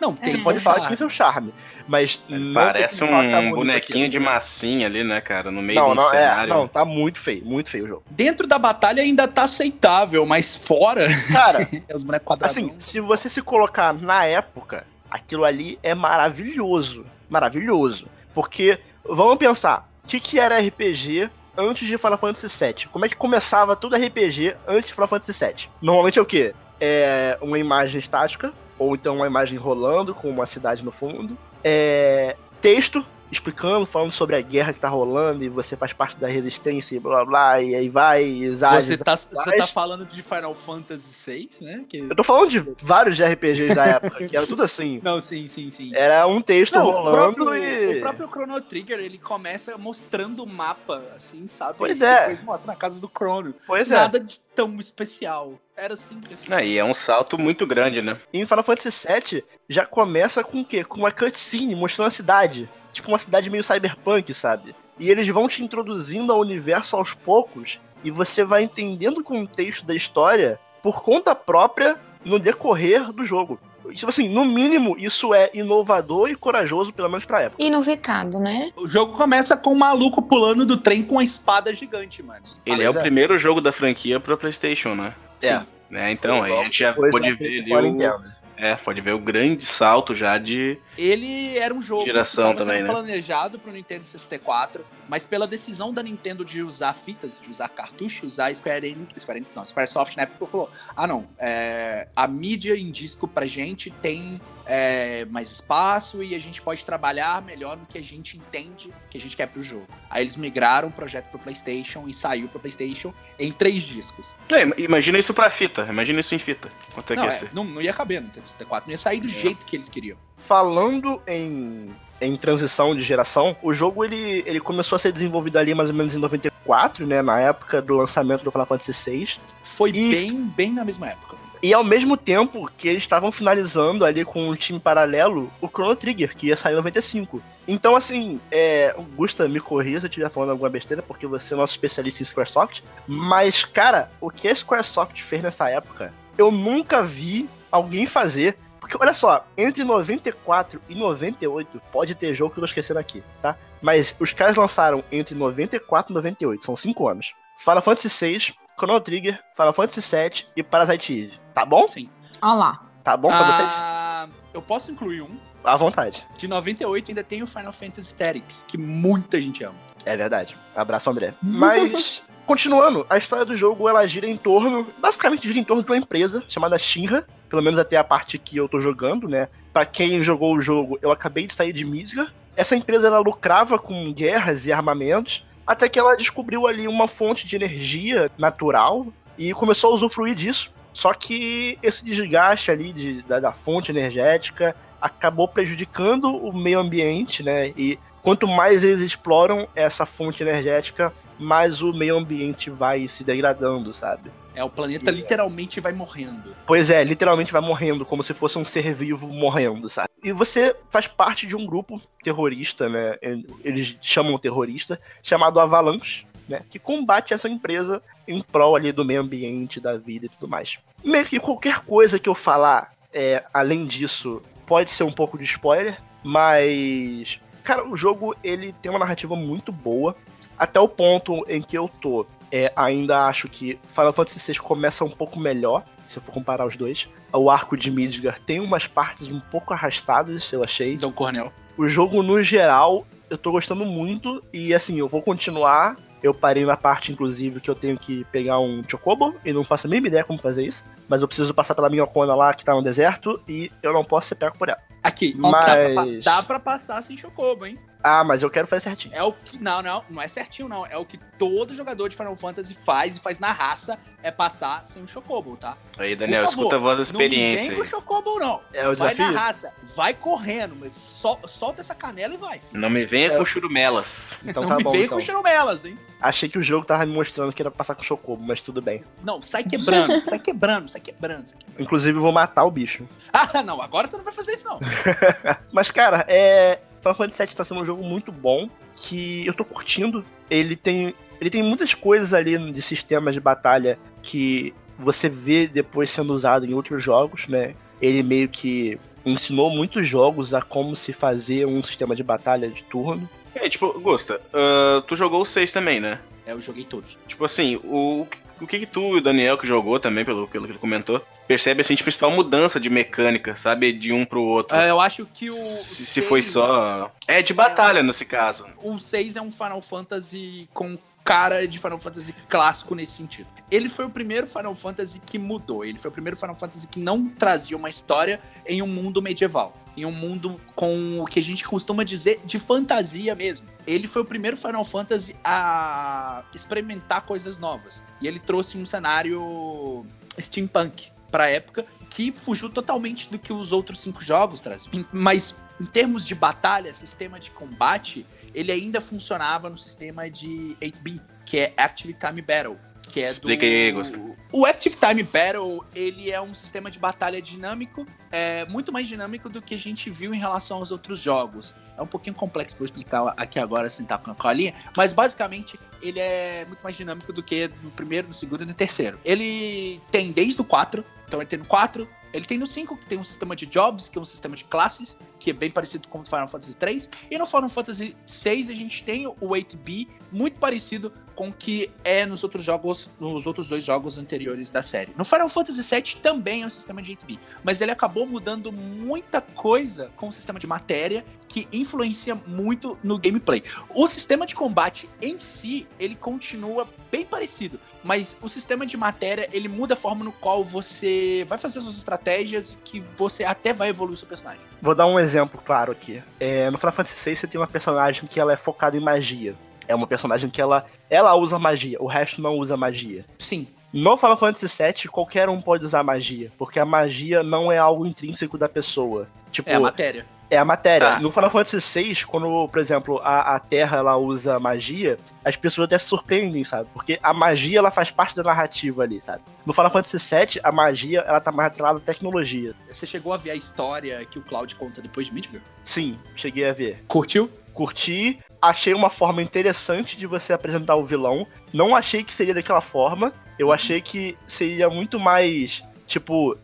Não, 0.00 0.14
tem 0.14 0.32
Você 0.34 0.40
É. 0.40 0.44
pode 0.44 0.60
falar 0.60 0.80
que 0.80 0.88
tem 0.88 0.96
seu 0.96 1.08
charme. 1.08 1.52
Mas 1.88 2.20
não 2.28 2.52
Parece 2.54 3.02
um 3.04 3.50
bonequinho 3.52 4.04
aqui. 4.06 4.08
de 4.10 4.18
massinha 4.18 4.86
ali, 4.86 5.04
né, 5.04 5.20
cara? 5.20 5.50
No 5.50 5.62
meio 5.62 5.78
Não, 5.80 5.88
do 5.90 5.94
não, 5.96 6.06
é, 6.08 6.10
cenário. 6.10 6.52
não, 6.54 6.66
tá 6.68 6.84
muito 6.84 7.18
feio, 7.20 7.44
muito 7.44 7.70
feio 7.70 7.84
o 7.84 7.88
jogo. 7.88 8.02
Dentro 8.10 8.46
da 8.46 8.58
batalha 8.58 9.02
ainda 9.02 9.28
tá 9.28 9.44
aceitável, 9.44 10.26
mas 10.26 10.56
fora 10.56 11.06
Cara, 11.32 11.68
é 11.88 11.94
os 11.94 12.02
bonecos 12.02 12.26
quadrados. 12.26 12.56
assim, 12.56 12.72
se 12.78 12.98
você 13.00 13.30
se 13.30 13.40
colocar 13.40 13.92
na 13.94 14.24
época, 14.24 14.84
aquilo 15.10 15.44
ali 15.44 15.78
é 15.82 15.94
maravilhoso. 15.94 17.06
Maravilhoso. 17.30 18.06
Porque, 18.34 18.78
vamos 19.04 19.36
pensar, 19.36 19.88
o 20.04 20.08
que, 20.08 20.18
que 20.20 20.38
era 20.40 20.58
RPG 20.60 21.30
antes 21.56 21.86
de 21.86 21.96
Final 21.96 22.18
Fantasy 22.18 22.64
VII? 22.64 22.88
Como 22.92 23.04
é 23.04 23.08
que 23.08 23.16
começava 23.16 23.76
todo 23.76 23.96
RPG 23.96 24.56
antes 24.66 24.88
de 24.88 24.94
Final 24.94 25.08
Fantasy 25.08 25.44
VII? 25.44 25.68
Normalmente 25.80 26.18
é 26.18 26.22
o 26.22 26.26
quê? 26.26 26.52
É 26.80 27.38
uma 27.40 27.58
imagem 27.58 27.98
estática, 27.98 28.52
ou 28.78 28.94
então 28.94 29.16
uma 29.16 29.26
imagem 29.26 29.58
rolando 29.58 30.14
com 30.14 30.28
uma 30.28 30.46
cidade 30.46 30.84
no 30.84 30.92
fundo. 30.92 31.36
É, 31.62 32.36
texto 32.60 33.04
explicando, 33.30 33.86
falando 33.86 34.12
sobre 34.12 34.36
a 34.36 34.40
guerra 34.40 34.72
que 34.72 34.78
tá 34.78 34.88
rolando 34.88 35.42
e 35.44 35.48
você 35.48 35.76
faz 35.76 35.92
parte 35.92 36.16
da 36.16 36.28
resistência 36.28 36.96
e 36.96 37.00
blá 37.00 37.24
blá, 37.24 37.60
e 37.60 37.74
aí 37.74 37.88
vai, 37.88 38.24
Zaz, 38.50 38.86
Você 38.86 38.96
tá, 38.96 39.16
você 39.16 39.56
tá 39.56 39.66
falando 39.66 40.04
de 40.06 40.22
Final 40.22 40.54
Fantasy 40.54 41.30
VI, 41.30 41.48
né? 41.62 41.84
Que... 41.88 41.98
Eu 41.98 42.14
tô 42.14 42.22
falando 42.22 42.50
de 42.50 42.64
vários 42.82 43.20
RPGs 43.20 43.74
da 43.74 43.84
época, 43.98 44.26
que 44.26 44.36
era 44.36 44.46
tudo 44.46 44.62
assim. 44.62 45.00
Não, 45.02 45.20
sim, 45.20 45.48
sim, 45.48 45.70
sim. 45.70 45.94
Era 45.94 46.26
um 46.26 46.40
texto 46.40 46.74
Não, 46.74 46.86
o 46.86 46.90
rolando 46.90 47.34
próprio, 47.34 47.56
e. 47.56 47.98
o 47.98 48.00
próprio 48.00 48.28
Chrono 48.28 48.60
Trigger, 48.60 48.98
ele 49.00 49.18
começa 49.18 49.76
mostrando 49.76 50.44
o 50.44 50.46
mapa, 50.46 51.02
assim, 51.14 51.46
sabe? 51.46 51.74
Pois 51.78 52.00
E 52.00 52.04
é. 52.04 52.20
Depois 52.20 52.42
mostra 52.42 52.66
na 52.66 52.76
casa 52.76 53.00
do 53.00 53.10
Chrono. 53.14 53.54
Pois 53.66 53.90
é. 53.90 53.94
Nada 53.94 54.20
de 54.20 54.40
tão 54.54 54.78
especial. 54.78 55.54
Era 55.76 55.94
simples. 55.96 56.46
Não, 56.48 56.58
e 56.60 56.78
é 56.78 56.84
um 56.84 56.94
salto 56.94 57.36
muito 57.38 57.66
grande, 57.66 58.00
né? 58.00 58.16
E 58.32 58.40
em 58.40 58.46
Final 58.46 58.64
Fantasy 58.64 59.06
VII 59.06 59.44
já 59.68 59.84
começa 59.84 60.42
com 60.42 60.60
o 60.60 60.64
quê? 60.64 60.82
Com 60.82 61.00
uma 61.00 61.12
cutscene 61.12 61.74
mostrando 61.74 62.08
a 62.08 62.12
cidade. 62.12 62.68
Tipo 62.92 63.08
uma 63.08 63.18
cidade 63.18 63.50
meio 63.50 63.62
cyberpunk, 63.62 64.32
sabe? 64.32 64.74
E 64.98 65.10
eles 65.10 65.28
vão 65.28 65.46
te 65.48 65.62
introduzindo 65.62 66.32
ao 66.32 66.40
universo 66.40 66.96
aos 66.96 67.12
poucos 67.12 67.78
e 68.02 68.10
você 68.10 68.42
vai 68.42 68.62
entendendo 68.62 69.18
o 69.18 69.24
contexto 69.24 69.84
da 69.84 69.94
história 69.94 70.58
por 70.82 71.02
conta 71.02 71.34
própria 71.34 71.98
no 72.24 72.38
decorrer 72.38 73.12
do 73.12 73.22
jogo. 73.22 73.60
Tipo 73.92 74.08
assim, 74.08 74.28
no 74.28 74.44
mínimo, 74.44 74.96
isso 74.98 75.32
é 75.32 75.48
inovador 75.54 76.28
e 76.28 76.34
corajoso, 76.34 76.92
pelo 76.92 77.08
menos 77.08 77.24
pra 77.24 77.42
época. 77.42 77.62
Inusitado, 77.62 78.40
né? 78.40 78.72
O 78.74 78.86
jogo 78.86 79.16
começa 79.16 79.56
com 79.56 79.70
um 79.74 79.78
maluco 79.78 80.22
pulando 80.22 80.64
do 80.66 80.76
trem 80.76 81.02
com 81.04 81.16
uma 81.16 81.22
espada 81.24 81.72
gigante, 81.72 82.20
mano. 82.22 82.42
Ele 82.64 82.82
Ah, 82.82 82.86
é 82.86 82.90
o 82.90 82.98
é. 82.98 83.00
primeiro 83.00 83.38
jogo 83.38 83.60
da 83.60 83.70
franquia 83.70 84.18
pra 84.18 84.36
PlayStation, 84.36 84.94
né? 84.96 85.14
É. 85.42 85.58
Sim. 85.58 85.66
Né, 85.88 86.10
então, 86.10 86.42
aí 86.42 86.52
a 86.52 86.64
gente 86.64 86.80
já 86.80 86.92
pode 86.92 87.32
ver 87.34 87.62
ali 87.62 87.72
o, 87.72 87.80
Nintendo. 87.80 88.32
é, 88.56 88.74
pode 88.74 89.00
ver 89.00 89.12
o 89.12 89.20
grande 89.20 89.64
salto 89.64 90.16
já 90.16 90.36
de 90.36 90.76
Ele 90.98 91.56
era 91.56 91.72
um 91.72 91.80
jogo 91.80 92.04
Geração 92.04 92.52
que 92.52 92.58
também, 92.58 92.78
sendo 92.78 92.86
né? 92.88 92.92
planejado 92.92 93.58
pro 93.58 93.70
Nintendo 93.70 94.04
64, 94.04 94.84
mas 95.08 95.24
pela 95.26 95.46
decisão 95.46 95.92
da 95.92 96.02
Nintendo 96.02 96.44
de 96.44 96.62
usar 96.62 96.92
fitas, 96.92 97.40
de 97.40 97.50
usar 97.50 97.68
cartuchos, 97.68 98.38
a 98.38 98.52
Square 98.54 98.86
Enix, 98.86 99.22
Square 99.22 99.38
Enix 99.38 99.54
não, 99.54 99.66
Squaresoft 99.66 100.16
na 100.16 100.24
época 100.24 100.46
falou, 100.46 100.70
ah 100.96 101.06
não, 101.06 101.28
é, 101.38 102.08
a 102.14 102.26
mídia 102.26 102.76
em 102.76 102.90
disco 102.90 103.26
pra 103.28 103.46
gente 103.46 103.90
tem 103.90 104.40
é, 104.64 105.24
mais 105.26 105.50
espaço 105.50 106.22
e 106.22 106.34
a 106.34 106.38
gente 106.38 106.60
pode 106.60 106.84
trabalhar 106.84 107.40
melhor 107.42 107.76
no 107.76 107.86
que 107.86 107.98
a 107.98 108.02
gente 108.02 108.36
entende 108.36 108.92
que 109.10 109.16
a 109.16 109.20
gente 109.20 109.36
quer 109.36 109.46
pro 109.46 109.62
jogo. 109.62 109.86
Aí 110.10 110.22
eles 110.22 110.36
migraram 110.36 110.88
o 110.88 110.92
projeto 110.92 111.26
pro 111.30 111.38
Playstation 111.38 112.04
e 112.08 112.14
saiu 112.14 112.48
pro 112.48 112.58
Playstation 112.58 113.12
em 113.38 113.52
três 113.52 113.82
discos. 113.82 114.34
É, 114.48 114.64
im- 114.64 114.72
imagina 114.78 115.18
isso 115.18 115.32
pra 115.32 115.50
fita, 115.50 115.86
imagina 115.88 116.20
isso 116.20 116.34
em 116.34 116.38
fita. 116.38 116.68
Quanto 116.92 117.12
é 117.12 117.16
não, 117.16 117.22
que 117.24 117.28
ia 117.28 117.34
é, 117.34 117.38
ser? 117.38 117.50
não, 117.52 117.64
não 117.64 117.80
ia 117.82 117.92
caber 117.92 118.20
no 118.20 118.26
Nintendo 118.26 118.46
64, 118.46 118.88
não 118.88 118.92
ia 118.92 118.98
sair 118.98 119.20
do 119.20 119.28
jeito 119.28 119.64
que 119.64 119.76
eles 119.76 119.88
queriam. 119.88 120.18
Falando 120.36 121.20
em, 121.26 121.94
em 122.20 122.36
transição 122.36 122.94
de 122.94 123.02
geração, 123.02 123.56
o 123.62 123.72
jogo 123.74 124.04
ele, 124.04 124.42
ele 124.46 124.60
começou 124.60 124.96
a 124.96 124.98
ser 124.98 125.12
desenvolvido 125.12 125.58
ali 125.58 125.74
mais 125.74 125.90
ou 125.90 125.94
menos 125.94 126.14
em 126.14 126.18
94, 126.18 127.06
né? 127.06 127.20
Na 127.22 127.40
época 127.40 127.82
do 127.82 127.96
lançamento 127.96 128.42
do 128.42 128.50
Final 128.50 128.66
Fantasy 128.66 129.10
VI. 129.10 129.28
Foi 129.62 129.90
E- 129.90 130.10
bem, 130.10 130.34
bem 130.56 130.72
na 130.72 130.84
mesma 130.84 131.08
época. 131.08 131.36
E 131.62 131.72
ao 131.72 131.82
mesmo 131.82 132.16
tempo 132.18 132.70
que 132.76 132.86
eles 132.86 133.02
estavam 133.02 133.32
finalizando 133.32 134.04
ali 134.04 134.24
com 134.24 134.50
um 134.50 134.54
time 134.54 134.78
paralelo 134.78 135.50
o 135.60 135.66
Chrono 135.68 135.96
Trigger, 135.96 136.36
que 136.36 136.48
ia 136.48 136.56
sair 136.56 136.74
em 136.74 136.76
95. 136.76 137.42
Então, 137.66 137.96
assim, 137.96 138.38
é, 138.50 138.94
Gusta 139.16 139.48
me 139.48 139.58
corrija 139.58 140.00
se 140.00 140.06
eu 140.06 140.08
estiver 140.08 140.30
falando 140.30 140.50
alguma 140.50 140.68
besteira, 140.68 141.02
porque 141.02 141.26
você 141.26 141.54
é 141.54 141.56
nosso 141.56 141.72
especialista 141.72 142.22
em 142.22 142.26
Squaresoft. 142.26 142.82
Mas, 143.08 143.64
cara, 143.64 144.10
o 144.20 144.30
que 144.30 144.46
a 144.48 144.54
Squaresoft 144.54 145.20
fez 145.22 145.42
nessa 145.42 145.68
época, 145.68 146.12
eu 146.36 146.50
nunca 146.52 147.02
vi 147.02 147.48
alguém 147.72 148.06
fazer. 148.06 148.56
Porque, 148.86 148.96
olha 149.00 149.12
só, 149.12 149.44
entre 149.58 149.82
94 149.82 150.80
e 150.88 150.94
98, 150.94 151.82
pode 151.90 152.14
ter 152.14 152.32
jogo 152.34 152.54
que 152.54 152.60
eu 152.60 152.62
tô 152.62 152.66
esquecendo 152.66 153.00
aqui, 153.00 153.20
tá? 153.42 153.56
Mas 153.82 154.14
os 154.20 154.32
caras 154.32 154.54
lançaram 154.54 155.02
entre 155.10 155.34
94 155.34 156.12
e 156.12 156.14
98, 156.14 156.64
são 156.64 156.76
5 156.76 157.08
anos. 157.08 157.34
Final 157.58 157.82
Fantasy 157.82 158.08
VI, 158.08 158.54
Chrono 158.78 159.00
Trigger, 159.00 159.42
Final 159.56 159.72
Fantasy 159.72 160.16
VII 160.16 160.46
e 160.54 160.62
Parasite 160.62 161.12
Eve. 161.12 161.40
Tá 161.52 161.64
bom? 161.64 161.88
Sim. 161.88 162.08
Olha 162.40 162.54
lá. 162.54 162.82
Tá 163.02 163.16
bom 163.16 163.26
pra 163.26 163.42
vocês? 163.42 163.68
Ah, 163.72 164.28
eu 164.54 164.62
posso 164.62 164.92
incluir 164.92 165.22
um. 165.22 165.36
À 165.64 165.74
vontade. 165.74 166.24
De 166.36 166.46
98 166.46 167.10
ainda 167.10 167.24
tem 167.24 167.42
o 167.42 167.46
Final 167.46 167.72
Fantasy 167.72 168.14
Tactics, 168.14 168.64
que 168.68 168.78
muita 168.78 169.40
gente 169.40 169.64
ama. 169.64 169.74
É 170.04 170.16
verdade. 170.16 170.56
Abraço, 170.76 171.10
André. 171.10 171.34
Mas, 171.42 172.22
continuando, 172.46 173.04
a 173.10 173.18
história 173.18 173.44
do 173.44 173.56
jogo 173.56 173.88
ela 173.88 174.06
gira 174.06 174.28
em 174.28 174.36
torno. 174.36 174.86
Basicamente 174.98 175.48
gira 175.48 175.58
em 175.58 175.64
torno 175.64 175.82
de 175.82 175.90
uma 175.90 175.98
empresa 175.98 176.44
chamada 176.48 176.78
Shinra. 176.78 177.26
Pelo 177.48 177.62
menos 177.62 177.78
até 177.78 177.96
a 177.96 178.04
parte 178.04 178.38
que 178.38 178.56
eu 178.56 178.68
tô 178.68 178.80
jogando, 178.80 179.28
né? 179.28 179.48
Pra 179.72 179.84
quem 179.84 180.22
jogou 180.22 180.54
o 180.54 180.60
jogo, 180.60 180.98
eu 181.02 181.10
acabei 181.10 181.46
de 181.46 181.54
sair 181.54 181.72
de 181.72 181.84
Midgar. 181.84 182.32
Essa 182.56 182.74
empresa 182.74 183.06
ela 183.06 183.18
lucrava 183.18 183.78
com 183.78 184.12
guerras 184.12 184.66
e 184.66 184.72
armamentos. 184.72 185.44
Até 185.66 185.88
que 185.88 185.98
ela 185.98 186.16
descobriu 186.16 186.66
ali 186.66 186.88
uma 186.88 187.08
fonte 187.08 187.46
de 187.46 187.56
energia 187.56 188.30
natural 188.38 189.06
e 189.36 189.52
começou 189.52 189.90
a 189.90 189.94
usufruir 189.94 190.34
disso. 190.34 190.72
Só 190.92 191.12
que 191.12 191.78
esse 191.82 192.04
desgaste 192.04 192.70
ali 192.70 192.92
de, 192.92 193.22
da, 193.22 193.38
da 193.38 193.52
fonte 193.52 193.90
energética 193.90 194.74
acabou 195.00 195.46
prejudicando 195.46 196.34
o 196.34 196.56
meio 196.56 196.78
ambiente, 196.78 197.42
né? 197.42 197.68
E 197.76 197.98
quanto 198.22 198.46
mais 198.46 198.82
eles 198.82 199.00
exploram 199.00 199.68
essa 199.74 200.06
fonte 200.06 200.42
energética, 200.42 201.12
mais 201.38 201.82
o 201.82 201.92
meio 201.92 202.16
ambiente 202.16 202.70
vai 202.70 203.06
se 203.08 203.24
degradando, 203.24 203.92
sabe? 203.92 204.30
É, 204.54 204.64
o 204.64 204.70
planeta 204.70 205.10
literalmente 205.10 205.80
vai 205.80 205.92
morrendo. 205.92 206.56
Pois 206.64 206.88
é, 206.88 207.04
literalmente 207.04 207.52
vai 207.52 207.60
morrendo, 207.60 208.06
como 208.06 208.22
se 208.22 208.32
fosse 208.32 208.58
um 208.58 208.64
ser 208.64 208.94
vivo 208.94 209.28
morrendo, 209.28 209.88
sabe? 209.88 210.08
E 210.24 210.32
você 210.32 210.74
faz 210.88 211.06
parte 211.06 211.46
de 211.46 211.54
um 211.54 211.66
grupo 211.66 212.00
terrorista, 212.22 212.88
né? 212.88 213.16
Eles 213.62 213.98
chamam 214.00 214.38
terrorista, 214.38 214.98
chamado 215.22 215.60
Avalanche, 215.60 216.26
né? 216.48 216.62
Que 216.70 216.78
combate 216.78 217.34
essa 217.34 217.48
empresa 217.48 218.02
em 218.26 218.40
prol 218.40 218.76
ali 218.76 218.92
do 218.92 219.04
meio 219.04 219.20
ambiente, 219.20 219.78
da 219.78 219.98
vida 219.98 220.26
e 220.26 220.28
tudo 220.28 220.48
mais. 220.48 220.78
Meio 221.04 221.24
que 221.26 221.38
qualquer 221.38 221.80
coisa 221.80 222.18
que 222.18 222.28
eu 222.28 222.34
falar, 222.34 222.92
é, 223.12 223.44
além 223.52 223.84
disso, 223.84 224.42
pode 224.64 224.90
ser 224.90 225.04
um 225.04 225.12
pouco 225.12 225.36
de 225.36 225.44
spoiler, 225.44 226.00
mas. 226.24 227.40
Cara, 227.62 227.86
o 227.86 227.96
jogo 227.96 228.34
ele 228.44 228.72
tem 228.72 228.90
uma 228.90 228.98
narrativa 228.98 229.34
muito 229.36 229.70
boa. 229.72 230.16
Até 230.58 230.80
o 230.80 230.88
ponto 230.88 231.44
em 231.48 231.60
que 231.60 231.76
eu 231.76 231.88
tô, 232.00 232.26
é, 232.50 232.72
ainda 232.76 233.26
acho 233.26 233.48
que 233.48 233.78
Final 233.88 234.12
Fantasy 234.12 234.52
VI 234.52 234.58
começa 234.60 235.04
um 235.04 235.10
pouco 235.10 235.38
melhor, 235.38 235.84
se 236.06 236.18
eu 236.18 236.22
for 236.22 236.32
comparar 236.32 236.66
os 236.66 236.76
dois. 236.76 237.08
O 237.32 237.50
arco 237.50 237.76
de 237.76 237.90
Midgar 237.90 238.38
tem 238.38 238.60
umas 238.60 238.86
partes 238.86 239.28
um 239.30 239.40
pouco 239.40 239.74
arrastadas, 239.74 240.50
eu 240.52 240.62
achei. 240.62 240.94
Então, 240.94 241.12
Cornel. 241.12 241.52
O 241.76 241.86
jogo, 241.88 242.22
no 242.22 242.40
geral, 242.42 243.06
eu 243.28 243.36
tô 243.36 243.52
gostando 243.52 243.84
muito. 243.84 244.42
E 244.52 244.72
assim, 244.72 244.98
eu 244.98 245.08
vou 245.08 245.20
continuar. 245.20 245.96
Eu 246.22 246.32
parei 246.32 246.64
na 246.64 246.76
parte, 246.76 247.12
inclusive, 247.12 247.60
que 247.60 247.70
eu 247.70 247.74
tenho 247.74 247.98
que 247.98 248.24
pegar 248.32 248.58
um 248.58 248.82
Chocobo. 248.88 249.34
E 249.44 249.52
não 249.52 249.62
faço 249.62 249.86
a 249.86 249.90
mínima 249.90 250.08
ideia 250.08 250.24
como 250.24 250.38
fazer 250.38 250.64
isso. 250.66 250.84
Mas 251.08 251.20
eu 251.20 251.28
preciso 251.28 251.52
passar 251.52 251.74
pela 251.74 251.90
minha 251.90 252.06
cona 252.06 252.34
lá, 252.34 252.54
que 252.54 252.64
tá 252.64 252.72
no 252.74 252.82
deserto. 252.82 253.38
E 253.46 253.70
eu 253.82 253.92
não 253.92 254.02
posso 254.02 254.28
ser 254.28 254.36
pego 254.36 254.56
por 254.56 254.68
ela. 254.68 254.78
Aqui, 255.02 255.34
Mas- 255.36 255.94
dá, 255.94 256.02
pra, 256.02 256.04
dá 256.24 256.42
pra 256.42 256.60
passar 256.60 257.02
sem 257.02 257.18
chocobo, 257.18 257.66
hein? 257.66 257.78
Ah, 258.08 258.22
mas 258.22 258.40
eu 258.40 258.48
quero 258.48 258.68
fazer 258.68 258.82
certinho. 258.84 259.12
É 259.16 259.22
o 259.24 259.32
que. 259.32 259.58
Não, 259.60 259.82
não, 259.82 260.04
não 260.08 260.22
é 260.22 260.28
certinho, 260.28 260.68
não. 260.68 260.86
É 260.86 260.96
o 260.96 261.04
que 261.04 261.18
todo 261.36 261.74
jogador 261.74 262.08
de 262.08 262.14
Final 262.16 262.36
Fantasy 262.36 262.72
faz 262.72 263.16
e 263.16 263.20
faz 263.20 263.40
na 263.40 263.50
raça, 263.50 263.98
é 264.22 264.30
passar 264.30 264.86
sem 264.86 265.02
o 265.02 265.08
chocobo, 265.08 265.56
tá? 265.56 265.76
Aí, 265.98 266.14
Daniel, 266.14 266.44
Por 266.44 266.50
favor, 266.50 266.60
escuta 266.62 266.76
a 266.76 266.78
voz 266.78 266.98
da 266.98 267.12
Não 267.12 267.18
me 267.18 267.24
experiência. 267.26 267.66
vem 267.68 267.76
com 267.76 267.82
o 267.82 267.84
chocobo, 267.84 268.38
não. 268.38 268.60
É 268.72 268.88
o 268.88 268.94
vai 268.94 269.12
desafio? 269.12 269.32
na 269.34 269.40
raça, 269.40 269.72
vai 269.96 270.14
correndo, 270.14 270.76
mas 270.78 270.94
sol- 270.94 271.40
solta 271.48 271.80
essa 271.80 271.96
canela 271.96 272.32
e 272.34 272.36
vai. 272.36 272.60
filho. 272.60 272.80
Não 272.80 272.88
me 272.88 273.04
venha 273.04 273.32
É. 273.32 273.36
com 273.38 273.44
churumelas. 273.44 274.38
Então 274.44 274.62
não 274.62 274.68
tá 274.70 274.76
me 274.76 274.84
bom. 274.84 274.92
vem 274.92 275.02
Então. 275.02 275.18
com 275.18 275.24
churumelas, 275.24 275.84
hein? 275.84 275.98
Achei 276.20 276.48
que 276.48 276.58
o 276.58 276.62
jogo 276.62 276.86
tava 276.86 277.04
me 277.04 277.12
mostrando 277.12 277.52
que 277.52 277.60
era 277.60 277.70
passar 277.70 277.94
com 277.94 278.02
Chocobo, 278.02 278.42
mas 278.42 278.62
tudo 278.62 278.80
bem. 278.80 279.04
Não, 279.22 279.42
sai 279.42 279.62
quebrando, 279.64 280.24
sai 280.24 280.38
quebrando, 280.38 280.88
sai 280.88 281.00
quebrando, 281.00 281.48
sai 281.50 281.58
quebrando. 281.58 281.82
Inclusive, 281.82 282.16
eu 282.16 282.22
vou 282.22 282.32
matar 282.32 282.64
o 282.64 282.70
bicho. 282.70 283.06
Ah, 283.38 283.62
não, 283.62 283.82
agora 283.82 284.06
você 284.08 284.16
não 284.16 284.24
vai 284.24 284.32
fazer 284.32 284.52
isso, 284.54 284.64
não. 284.64 284.80
Mas, 285.70 285.90
cara, 285.90 286.24
é. 286.26 286.78
Final 287.00 287.14
Fantasy 287.14 287.42
VII 287.44 287.54
tá 287.54 287.64
sendo 287.64 287.80
um 287.80 287.86
jogo 287.86 288.02
muito 288.02 288.30
bom, 288.32 288.68
que 288.94 289.46
eu 289.46 289.54
tô 289.54 289.64
curtindo. 289.64 290.24
Ele 290.50 290.76
tem. 290.76 291.14
Ele 291.40 291.50
tem 291.50 291.62
muitas 291.62 291.92
coisas 291.92 292.32
ali 292.32 292.72
de 292.72 292.80
sistemas 292.80 293.34
de 293.34 293.40
batalha 293.40 293.98
que 294.22 294.74
você 294.98 295.28
vê 295.28 295.66
depois 295.66 296.10
sendo 296.10 296.32
usado 296.32 296.64
em 296.64 296.72
outros 296.72 297.02
jogos, 297.02 297.46
né? 297.46 297.74
Ele 298.00 298.22
meio 298.22 298.48
que 298.48 298.98
ensinou 299.24 299.68
muitos 299.68 300.06
jogos 300.08 300.54
a 300.54 300.62
como 300.62 300.96
se 300.96 301.12
fazer 301.12 301.66
um 301.66 301.82
sistema 301.82 302.14
de 302.16 302.22
batalha 302.22 302.68
de 302.68 302.82
turno. 302.84 303.28
É, 303.54 303.68
tipo, 303.68 303.98
Gusta, 304.00 304.40
ah, 304.52 305.02
tu 305.06 305.16
jogou 305.16 305.42
o 305.42 305.46
6 305.46 305.72
também, 305.72 306.00
né? 306.00 306.20
É, 306.46 306.52
eu 306.52 306.60
joguei 306.60 306.84
todos. 306.84 307.18
Tipo 307.26 307.44
assim, 307.44 307.76
o, 307.84 308.26
o 308.60 308.66
que 308.66 308.78
que 308.78 308.86
tu 308.86 309.16
e 309.16 309.18
o 309.18 309.20
Daniel, 309.20 309.58
que 309.58 309.66
jogou 309.66 310.00
também, 310.00 310.24
pelo, 310.24 310.46
pelo 310.48 310.64
que 310.66 310.72
ele 310.72 310.78
comentou, 310.78 311.24
percebe, 311.46 311.80
assim, 311.80 311.94
de 311.94 312.02
principal 312.02 312.30
mudança 312.30 312.80
de 312.80 312.88
mecânica, 312.88 313.56
sabe? 313.56 313.92
De 313.92 314.12
um 314.12 314.24
pro 314.24 314.42
outro. 314.42 314.76
É, 314.76 314.90
eu 314.90 315.00
acho 315.00 315.26
que 315.26 315.48
o. 315.48 315.52
se, 315.52 316.06
se 316.06 316.22
foi 316.22 316.42
só... 316.42 317.12
É, 317.26 317.42
de 317.42 317.52
batalha, 317.52 318.02
nesse 318.02 318.24
caso. 318.24 318.66
O 318.82 318.98
6 318.98 319.36
é 319.36 319.42
um 319.42 319.50
Final 319.50 319.82
Fantasy 319.82 320.68
com 320.72 320.96
cara 321.26 321.66
de 321.66 321.78
Final 321.78 321.98
Fantasy 321.98 322.32
clássico 322.48 322.94
nesse 322.94 323.12
sentido. 323.12 323.48
Ele 323.68 323.88
foi 323.88 324.04
o 324.04 324.10
primeiro 324.10 324.46
Final 324.46 324.74
Fantasy 324.76 325.20
que 325.24 325.38
mudou. 325.38 325.84
Ele 325.84 325.98
foi 325.98 326.08
o 326.08 326.12
primeiro 326.12 326.36
Final 326.36 326.54
Fantasy 326.54 326.86
que 326.86 327.00
não 327.00 327.28
trazia 327.28 327.76
uma 327.76 327.90
história 327.90 328.40
em 328.64 328.80
um 328.80 328.86
mundo 328.86 329.20
medieval. 329.20 329.76
Em 329.96 330.04
um 330.04 330.12
mundo 330.12 330.60
com 330.74 331.20
o 331.20 331.24
que 331.24 331.38
a 331.38 331.42
gente 331.42 331.64
costuma 331.64 332.04
dizer 332.04 332.40
de 332.44 332.58
fantasia 332.58 333.34
mesmo. 333.34 333.66
Ele 333.86 334.06
foi 334.06 334.22
o 334.22 334.24
primeiro 334.24 334.56
Final 334.56 334.84
Fantasy 334.84 335.34
a 335.42 336.44
experimentar 336.54 337.22
coisas 337.22 337.58
novas. 337.58 338.02
E 338.20 338.26
ele 338.26 338.38
trouxe 338.38 338.76
um 338.76 338.84
cenário 338.84 340.04
steampunk 340.38 341.10
pra 341.30 341.48
época 341.48 341.86
que 342.10 342.32
fugiu 342.32 342.68
totalmente 342.68 343.30
do 343.30 343.38
que 343.38 343.52
os 343.52 343.72
outros 343.72 344.00
cinco 344.00 344.22
jogos 344.22 344.60
traziam. 344.60 345.04
Mas 345.12 345.54
em 345.80 345.84
termos 345.84 346.24
de 346.24 346.34
batalha, 346.34 346.92
sistema 346.92 347.38
de 347.38 347.50
combate, 347.50 348.26
ele 348.54 348.72
ainda 348.72 349.00
funcionava 349.00 349.68
no 349.68 349.76
sistema 349.76 350.30
de 350.30 350.76
8B, 350.80 351.20
que 351.44 351.58
é 351.58 351.74
Active 351.76 352.14
Time 352.14 352.40
Battle. 352.40 352.78
Que 353.08 353.22
é 353.22 353.30
Explica 353.30 353.64
do... 353.64 353.68
aí, 353.68 353.92
Gustavo. 353.92 354.36
O 354.52 354.64
Active 354.64 354.96
Time 354.96 355.22
Battle, 355.22 355.84
ele 355.94 356.30
é 356.30 356.40
um 356.40 356.54
sistema 356.54 356.90
de 356.90 356.98
batalha 356.98 357.42
dinâmico, 357.42 358.06
é 358.30 358.64
muito 358.66 358.92
mais 358.92 359.08
dinâmico 359.08 359.48
do 359.48 359.60
que 359.60 359.74
a 359.74 359.78
gente 359.78 360.08
viu 360.08 360.32
em 360.32 360.38
relação 360.38 360.78
aos 360.78 360.90
outros 360.90 361.20
jogos. 361.20 361.74
É 361.96 362.02
um 362.02 362.06
pouquinho 362.06 362.34
complexo 362.34 362.76
para 362.76 362.84
eu 362.84 362.86
explicar 362.86 363.34
aqui 363.36 363.58
agora, 363.58 363.90
sentar 363.90 364.18
com 364.18 364.30
a 364.30 364.34
colinha, 364.34 364.74
mas 364.96 365.12
basicamente 365.12 365.78
ele 366.00 366.20
é 366.20 366.64
muito 366.66 366.80
mais 366.80 366.96
dinâmico 366.96 367.32
do 367.32 367.42
que 367.42 367.70
no 367.82 367.90
primeiro, 367.90 368.28
no 368.28 368.34
segundo 368.34 368.62
e 368.62 368.66
no 368.66 368.74
terceiro. 368.74 369.18
Ele 369.24 370.00
tem 370.10 370.30
desde 370.30 370.60
o 370.60 370.64
4, 370.64 371.04
então 371.26 371.40
ele 371.40 371.48
tem 371.48 371.58
no 371.58 371.66
4, 371.66 372.08
ele 372.32 372.44
tem 372.44 372.58
no 372.58 372.66
5, 372.66 372.96
que 372.98 373.06
tem 373.06 373.18
um 373.18 373.24
sistema 373.24 373.56
de 373.56 373.66
jobs, 373.66 374.08
que 374.08 374.18
é 374.18 374.20
um 374.20 374.24
sistema 374.24 374.54
de 374.54 374.64
classes, 374.64 375.16
que 375.38 375.50
é 375.50 375.52
bem 375.52 375.70
parecido 375.70 376.06
com 376.08 376.18
o 376.18 376.24
Final 376.24 376.46
Fantasy 376.46 376.76
3. 376.76 377.10
E 377.30 377.38
no 377.38 377.46
Final 377.46 377.68
Fantasy 377.68 378.14
6 378.26 378.70
a 378.70 378.74
gente 378.74 379.02
tem 379.02 379.26
o 379.26 379.34
8B, 379.40 380.06
muito 380.30 380.58
parecido 380.58 381.12
com 381.36 381.50
o 381.50 381.52
que 381.52 381.90
é 382.02 382.24
nos 382.24 382.42
outros 382.42 382.64
jogos, 382.64 383.10
nos 383.20 383.46
outros 383.46 383.68
dois 383.68 383.84
jogos 383.84 384.16
anteriores 384.18 384.70
da 384.70 384.82
série. 384.82 385.12
No 385.16 385.24
Final 385.24 385.48
Fantasy 385.48 385.84
7 385.84 386.16
também 386.16 386.62
é 386.62 386.66
um 386.66 386.70
sistema 386.70 387.02
de 387.02 387.14
8B, 387.14 387.38
mas 387.62 387.80
ele 387.80 387.92
acabou 387.92 388.26
mudando 388.26 388.72
muita 388.72 389.40
coisa 389.40 390.10
com 390.16 390.28
o 390.28 390.32
sistema 390.32 390.58
de 390.58 390.66
matéria 390.66 391.24
que 391.46 391.68
influencia 391.72 392.34
muito 392.46 392.98
no 393.04 393.18
gameplay. 393.18 393.62
O 393.94 394.08
sistema 394.08 394.46
de 394.46 394.54
combate 394.54 395.08
em 395.20 395.38
si, 395.38 395.86
ele 396.00 396.16
continua 396.16 396.88
bem 397.12 397.24
parecido, 397.24 397.78
mas 398.02 398.36
o 398.40 398.48
sistema 398.48 398.86
de 398.86 398.96
matéria, 398.96 399.48
ele 399.52 399.68
muda 399.68 399.92
a 399.92 399.96
forma 399.96 400.24
no 400.24 400.32
qual 400.32 400.64
você 400.64 401.44
vai 401.46 401.58
fazer 401.58 401.80
suas 401.80 401.96
estratégias 401.96 402.72
e 402.72 402.76
que 402.76 403.00
você 403.16 403.44
até 403.44 403.72
vai 403.72 403.90
evoluir 403.90 404.16
seu 404.16 404.26
personagem. 404.26 404.60
Vou 404.80 404.94
dar 404.94 405.06
um 405.06 405.18
exemplo 405.20 405.60
claro 405.64 405.92
aqui. 405.92 406.22
É, 406.40 406.70
no 406.70 406.78
Final 406.78 406.92
Fantasy 406.92 407.30
VI 407.30 407.36
você 407.36 407.46
tem 407.46 407.60
uma 407.60 407.66
personagem 407.66 408.26
que 408.26 408.40
ela 408.40 408.52
é 408.52 408.56
focada 408.56 408.96
em 408.96 409.00
magia. 409.00 409.54
É 409.88 409.94
uma 409.94 410.06
personagem 410.06 410.48
que 410.50 410.60
ela, 410.60 410.84
ela 411.08 411.34
usa 411.34 411.58
magia, 411.58 411.96
o 412.00 412.06
resto 412.06 412.40
não 412.40 412.54
usa 412.56 412.76
magia. 412.76 413.24
Sim, 413.38 413.66
No 413.92 414.16
Final 414.16 414.36
Fantasy 414.36 414.82
VII, 414.82 415.08
qualquer 415.10 415.48
um 415.48 415.60
pode 415.62 415.84
usar 415.84 416.02
magia, 416.02 416.50
porque 416.58 416.78
a 416.78 416.84
magia 416.84 417.42
não 417.42 417.70
é 417.72 417.78
algo 417.78 418.04
intrínseco 418.06 418.58
da 418.58 418.68
pessoa. 418.68 419.26
Tipo, 419.50 419.70
é 419.70 419.74
a 419.74 419.80
matéria. 419.80 420.26
é 420.50 420.58
a 420.58 420.64
matéria. 420.64 421.08
Tá. 421.12 421.20
No 421.20 421.32
Final 421.32 421.48
Fantasy 421.50 422.02
VI, 422.02 422.26
quando, 422.26 422.68
por 422.68 422.78
exemplo, 422.78 423.20
a, 423.24 423.54
a 423.54 423.58
Terra 423.60 423.98
ela 423.98 424.16
usa 424.16 424.58
magia, 424.58 425.18
as 425.44 425.56
pessoas 425.56 425.86
até 425.86 425.96
se 425.98 426.06
surpreendem, 426.06 426.62
sabe? 426.64 426.88
Porque 426.92 427.18
a 427.22 427.32
magia 427.32 427.78
ela 427.78 427.90
faz 427.90 428.10
parte 428.10 428.36
da 428.36 428.42
narrativa 428.42 429.02
ali, 429.04 429.20
sabe? 429.20 429.42
No 429.64 429.72
Final 429.72 429.90
Fantasy 429.90 430.18
VII, 430.18 430.60
a 430.62 430.70
magia 430.72 431.20
ela 431.26 431.40
tá 431.40 431.50
mais 431.50 431.68
atrelada 431.68 431.98
à 431.98 432.02
tecnologia. 432.02 432.74
Você 432.92 433.06
chegou 433.06 433.32
a 433.32 433.36
ver 433.36 433.52
a 433.52 433.54
história 433.54 434.22
que 434.26 434.38
o 434.38 434.42
Cloud 434.42 434.74
conta 434.74 435.00
depois 435.00 435.26
de 435.28 435.32
Midgar? 435.32 435.62
Sim, 435.84 436.18
cheguei 436.34 436.68
a 436.68 436.72
ver. 436.72 437.02
Curtiu? 437.08 437.48
Curti, 437.76 438.38
achei 438.60 438.94
uma 438.94 439.10
forma 439.10 439.42
interessante 439.42 440.16
de 440.16 440.26
você 440.26 440.54
apresentar 440.54 440.96
o 440.96 441.04
vilão. 441.04 441.46
Não 441.72 441.94
achei 441.94 442.24
que 442.24 442.32
seria 442.32 442.54
daquela 442.54 442.80
forma. 442.80 443.32
Eu 443.58 443.70
achei 443.70 444.00
que 444.00 444.36
seria 444.48 444.88
muito 444.88 445.20
mais, 445.20 445.84
tipo, 446.06 446.56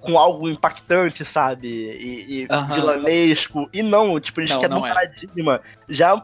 com 0.00 0.18
algo 0.18 0.48
impactante, 0.48 1.24
sabe? 1.24 1.68
E, 1.68 2.42
e 2.42 2.48
vilanesco. 2.74 3.68
E 3.72 3.82
não, 3.82 4.18
tipo, 4.18 4.40
eles 4.40 4.50
Não, 4.50 4.58
quebram 4.58 4.80
não 4.80 4.86
um 4.86 4.90
é. 4.90 4.92
paradigma. 4.92 5.60
Já 5.88 6.20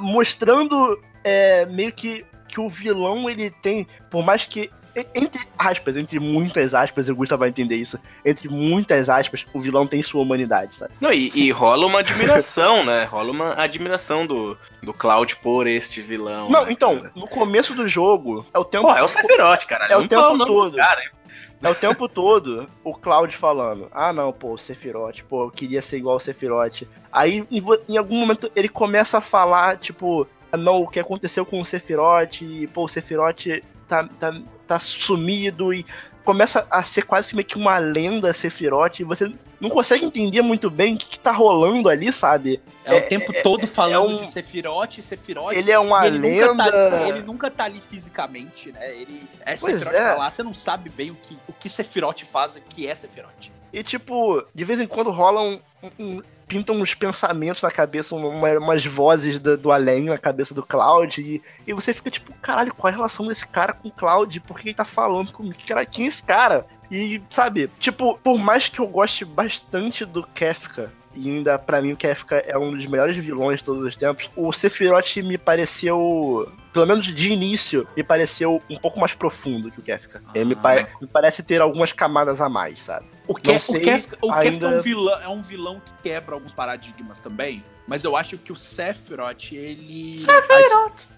mostrando 0.00 1.00
é, 1.22 1.64
meio 1.66 1.92
que, 1.92 2.26
que 2.48 2.60
o 2.60 2.68
vilão 2.68 3.30
ele 3.30 3.50
tem, 3.50 3.86
por 4.10 4.24
mais 4.24 4.44
que. 4.44 4.70
Entre 5.14 5.46
aspas, 5.58 5.96
entre 5.96 6.18
muitas 6.18 6.74
aspas, 6.74 7.08
o 7.08 7.14
Gustavo 7.14 7.40
vai 7.40 7.48
entender 7.48 7.76
isso. 7.76 7.98
Entre 8.24 8.48
muitas 8.48 9.08
aspas, 9.08 9.46
o 9.52 9.60
vilão 9.60 9.86
tem 9.86 10.02
sua 10.02 10.22
humanidade, 10.22 10.74
sabe? 10.74 10.92
Não, 11.00 11.12
e, 11.12 11.30
e 11.34 11.50
rola 11.50 11.86
uma 11.86 12.00
admiração, 12.00 12.84
né? 12.84 13.04
Rola 13.04 13.30
uma 13.30 13.54
admiração 13.54 14.26
do, 14.26 14.56
do 14.82 14.92
Cloud 14.92 15.36
por 15.36 15.66
este 15.66 16.02
vilão. 16.02 16.48
Não, 16.48 16.64
né, 16.66 16.72
então, 16.72 16.96
cara? 16.98 17.12
no 17.14 17.28
começo 17.28 17.74
do 17.74 17.86
jogo, 17.86 18.46
é 18.52 18.58
o 18.58 18.64
tempo 18.64 18.86
Pô, 18.86 18.94
é 18.94 19.02
o 19.02 19.08
Sephiroth, 19.08 19.64
caralho. 19.66 19.92
É 19.92 19.96
o 19.96 20.08
tempo 20.08 20.38
todo. 20.38 20.76
Cara? 20.76 21.18
É 21.62 21.68
o 21.68 21.74
tempo 21.74 22.08
todo 22.08 22.68
o 22.84 22.94
Cloud 22.94 23.36
falando: 23.36 23.88
Ah, 23.92 24.12
não, 24.12 24.32
pô, 24.32 24.52
o 24.52 24.58
Sephiroth, 24.58 25.22
pô, 25.28 25.44
eu 25.44 25.50
queria 25.50 25.82
ser 25.82 25.96
igual 25.96 26.16
o 26.16 26.20
Sephiroth. 26.20 26.82
Aí, 27.12 27.44
em, 27.50 27.62
em 27.88 27.96
algum 27.96 28.16
momento, 28.16 28.50
ele 28.54 28.68
começa 28.68 29.18
a 29.18 29.20
falar, 29.20 29.76
tipo, 29.76 30.26
"Ah, 30.52 30.56
não, 30.56 30.82
o 30.82 30.88
que 30.88 31.00
aconteceu 31.00 31.44
com 31.44 31.60
o 31.60 31.64
Sephiroth, 31.64 32.42
e, 32.42 32.66
pô, 32.68 32.84
o 32.84 32.88
Sephiroth 32.88 33.60
tá, 33.88 34.08
tá, 34.18 34.40
tá 34.66 34.78
sumido, 34.78 35.72
e 35.72 35.84
começa 36.24 36.66
a 36.70 36.82
ser 36.82 37.02
quase 37.02 37.34
meio 37.34 37.46
que 37.46 37.56
uma 37.56 37.78
lenda 37.78 38.32
Sephiroth, 38.32 39.00
e 39.00 39.04
você 39.04 39.32
não 39.60 39.70
consegue 39.70 40.04
entender 40.04 40.42
muito 40.42 40.70
bem 40.70 40.94
o 40.94 40.98
que, 40.98 41.06
que 41.06 41.18
tá 41.18 41.32
rolando 41.32 41.88
ali, 41.88 42.12
sabe? 42.12 42.60
É, 42.84 42.94
É- 42.96 42.98
o 43.00 43.08
tempo 43.08 43.32
todo 43.42 43.66
falando 43.66 44.10
um- 44.12 44.16
de 44.16 44.30
Sephiroth, 44.30 45.00
Sephiroth. 45.02 45.52
Ele 45.56 45.72
é 45.72 45.78
uma 45.78 46.06
ele 46.06 46.18
lenda. 46.18 46.52
Nunca 46.64 46.70
tá, 46.90 47.08
ele 47.08 47.22
nunca 47.22 47.50
tá 47.50 47.64
ali 47.64 47.80
fisicamente, 47.80 48.70
né? 48.70 48.94
Ele 48.94 49.22
é 49.40 49.56
Pois 49.56 49.78
Sephiroth 49.80 49.94
é. 50.00 50.04
tá 50.04 50.14
lá, 50.16 50.30
você 50.30 50.42
não 50.42 50.54
sabe 50.54 50.90
bem 50.90 51.10
o 51.10 51.14
que, 51.16 51.36
o 51.48 51.52
que 51.52 51.68
Sephiroth 51.68 52.20
faz, 52.24 52.56
o 52.56 52.60
que 52.60 52.86
é 52.86 52.94
Sephiroth. 52.94 53.50
E, 53.72 53.82
tipo, 53.82 54.44
de 54.54 54.64
vez 54.64 54.78
em 54.80 54.86
quando 54.86 55.10
rolam. 55.10 55.60
Um, 55.82 55.90
um- 56.18 56.22
pintam 56.48 56.76
uns 56.80 56.94
pensamentos 56.94 57.62
na 57.62 57.70
cabeça, 57.70 58.16
uma- 58.16 58.58
umas 58.58 58.84
vozes 58.84 59.38
do, 59.38 59.56
do 59.56 59.70
além 59.70 60.04
na 60.06 60.16
cabeça 60.18 60.54
do 60.54 60.62
Cloud. 60.64 61.20
E, 61.20 61.42
e 61.66 61.72
você 61.74 61.92
fica 61.92 62.10
tipo, 62.10 62.32
caralho, 62.40 62.74
qual 62.74 62.90
é 62.90 62.94
a 62.94 62.96
relação 62.96 63.26
desse 63.26 63.46
cara 63.46 63.72
com 63.74 63.88
o 63.88 63.92
Cloud? 63.92 64.40
Por 64.40 64.58
que 64.58 64.68
ele 64.68 64.74
tá 64.74 64.84
falando 64.84 65.30
comigo? 65.32 65.54
Quem 65.90 66.04
é 66.06 66.08
esse 66.08 66.22
cara? 66.22 66.66
E, 66.90 67.22
sabe, 67.28 67.70
tipo, 67.78 68.18
por 68.24 68.38
mais 68.38 68.68
que 68.68 68.80
eu 68.80 68.86
goste 68.88 69.24
bastante 69.24 70.04
do 70.06 70.22
Kefka. 70.22 70.90
E 71.20 71.28
ainda, 71.30 71.58
pra 71.58 71.82
mim, 71.82 71.92
o 71.92 71.96
Kefka 71.96 72.36
é 72.46 72.56
um 72.56 72.72
dos 72.76 72.86
melhores 72.86 73.16
vilões 73.16 73.58
de 73.58 73.64
todos 73.64 73.82
os 73.84 73.96
tempos. 73.96 74.30
O 74.36 74.52
Sephiroth 74.52 75.16
me 75.16 75.36
pareceu, 75.36 76.50
pelo 76.72 76.86
menos 76.86 77.06
de 77.06 77.32
início, 77.32 77.86
me 77.96 78.04
pareceu 78.04 78.62
um 78.70 78.76
pouco 78.76 79.00
mais 79.00 79.14
profundo 79.14 79.70
que 79.70 79.80
o 79.80 79.82
Kefka. 79.82 80.22
Ele 80.34 80.44
me, 80.44 80.54
Ah. 80.54 80.58
pa- 80.58 80.88
me 81.00 81.06
parece 81.08 81.42
ter 81.42 81.60
algumas 81.60 81.92
camadas 81.92 82.40
a 82.40 82.48
mais, 82.48 82.80
sabe? 82.82 83.06
O, 83.26 83.34
sei 83.58 83.80
o 83.80 83.82
Kefka, 83.82 84.16
o 84.22 84.28
Kefka 84.28 84.44
é, 84.44 84.48
ainda- 84.48 84.68
um 84.68 84.80
vilão, 84.80 85.20
é 85.22 85.28
um 85.28 85.42
vilão 85.42 85.82
que 85.84 85.92
quebra 86.08 86.34
alguns 86.34 86.54
paradigmas 86.54 87.18
também, 87.18 87.64
mas 87.88 88.04
eu 88.04 88.14
acho 88.14 88.36
que 88.38 88.52
o 88.52 88.54
Sephiroth, 88.56 89.50
ele... 89.52 90.18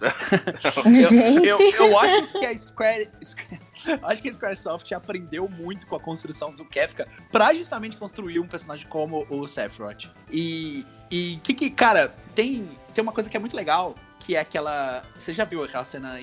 Gente. 1.10 1.46
Eu, 1.46 1.58
eu 1.60 1.98
acho 1.98 2.32
que 2.32 2.46
a 2.46 2.56
Square, 2.56 3.10
Square- 3.22 3.60
eu 4.02 4.08
acho 4.08 4.22
que 4.22 4.28
a 4.28 4.32
Squaresoft 4.32 4.92
aprendeu 4.92 5.48
muito 5.48 5.86
com 5.86 5.96
a 5.96 6.00
construção 6.00 6.54
do 6.54 6.64
Kefka 6.64 7.06
pra 7.32 7.52
justamente 7.52 7.96
construir 7.96 8.38
um 8.38 8.46
personagem 8.46 8.86
como 8.86 9.26
o 9.28 9.46
Sephiroth. 9.46 10.06
E 10.30 10.86
e 11.10 11.40
que 11.42 11.52
que, 11.54 11.70
cara, 11.70 12.14
tem 12.34 12.66
tem 12.94 13.02
uma 13.02 13.12
coisa 13.12 13.28
que 13.28 13.36
é 13.36 13.40
muito 13.40 13.56
legal, 13.56 13.94
que 14.20 14.36
é 14.36 14.40
aquela, 14.40 15.02
você 15.16 15.34
já 15.34 15.44
viu 15.44 15.62
aquela 15.64 15.84
cena 15.84 16.20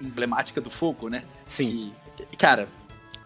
emblemática 0.00 0.60
do 0.60 0.70
fogo, 0.70 1.08
né? 1.08 1.22
Sim. 1.46 1.92
Que, 2.16 2.36
cara, 2.36 2.68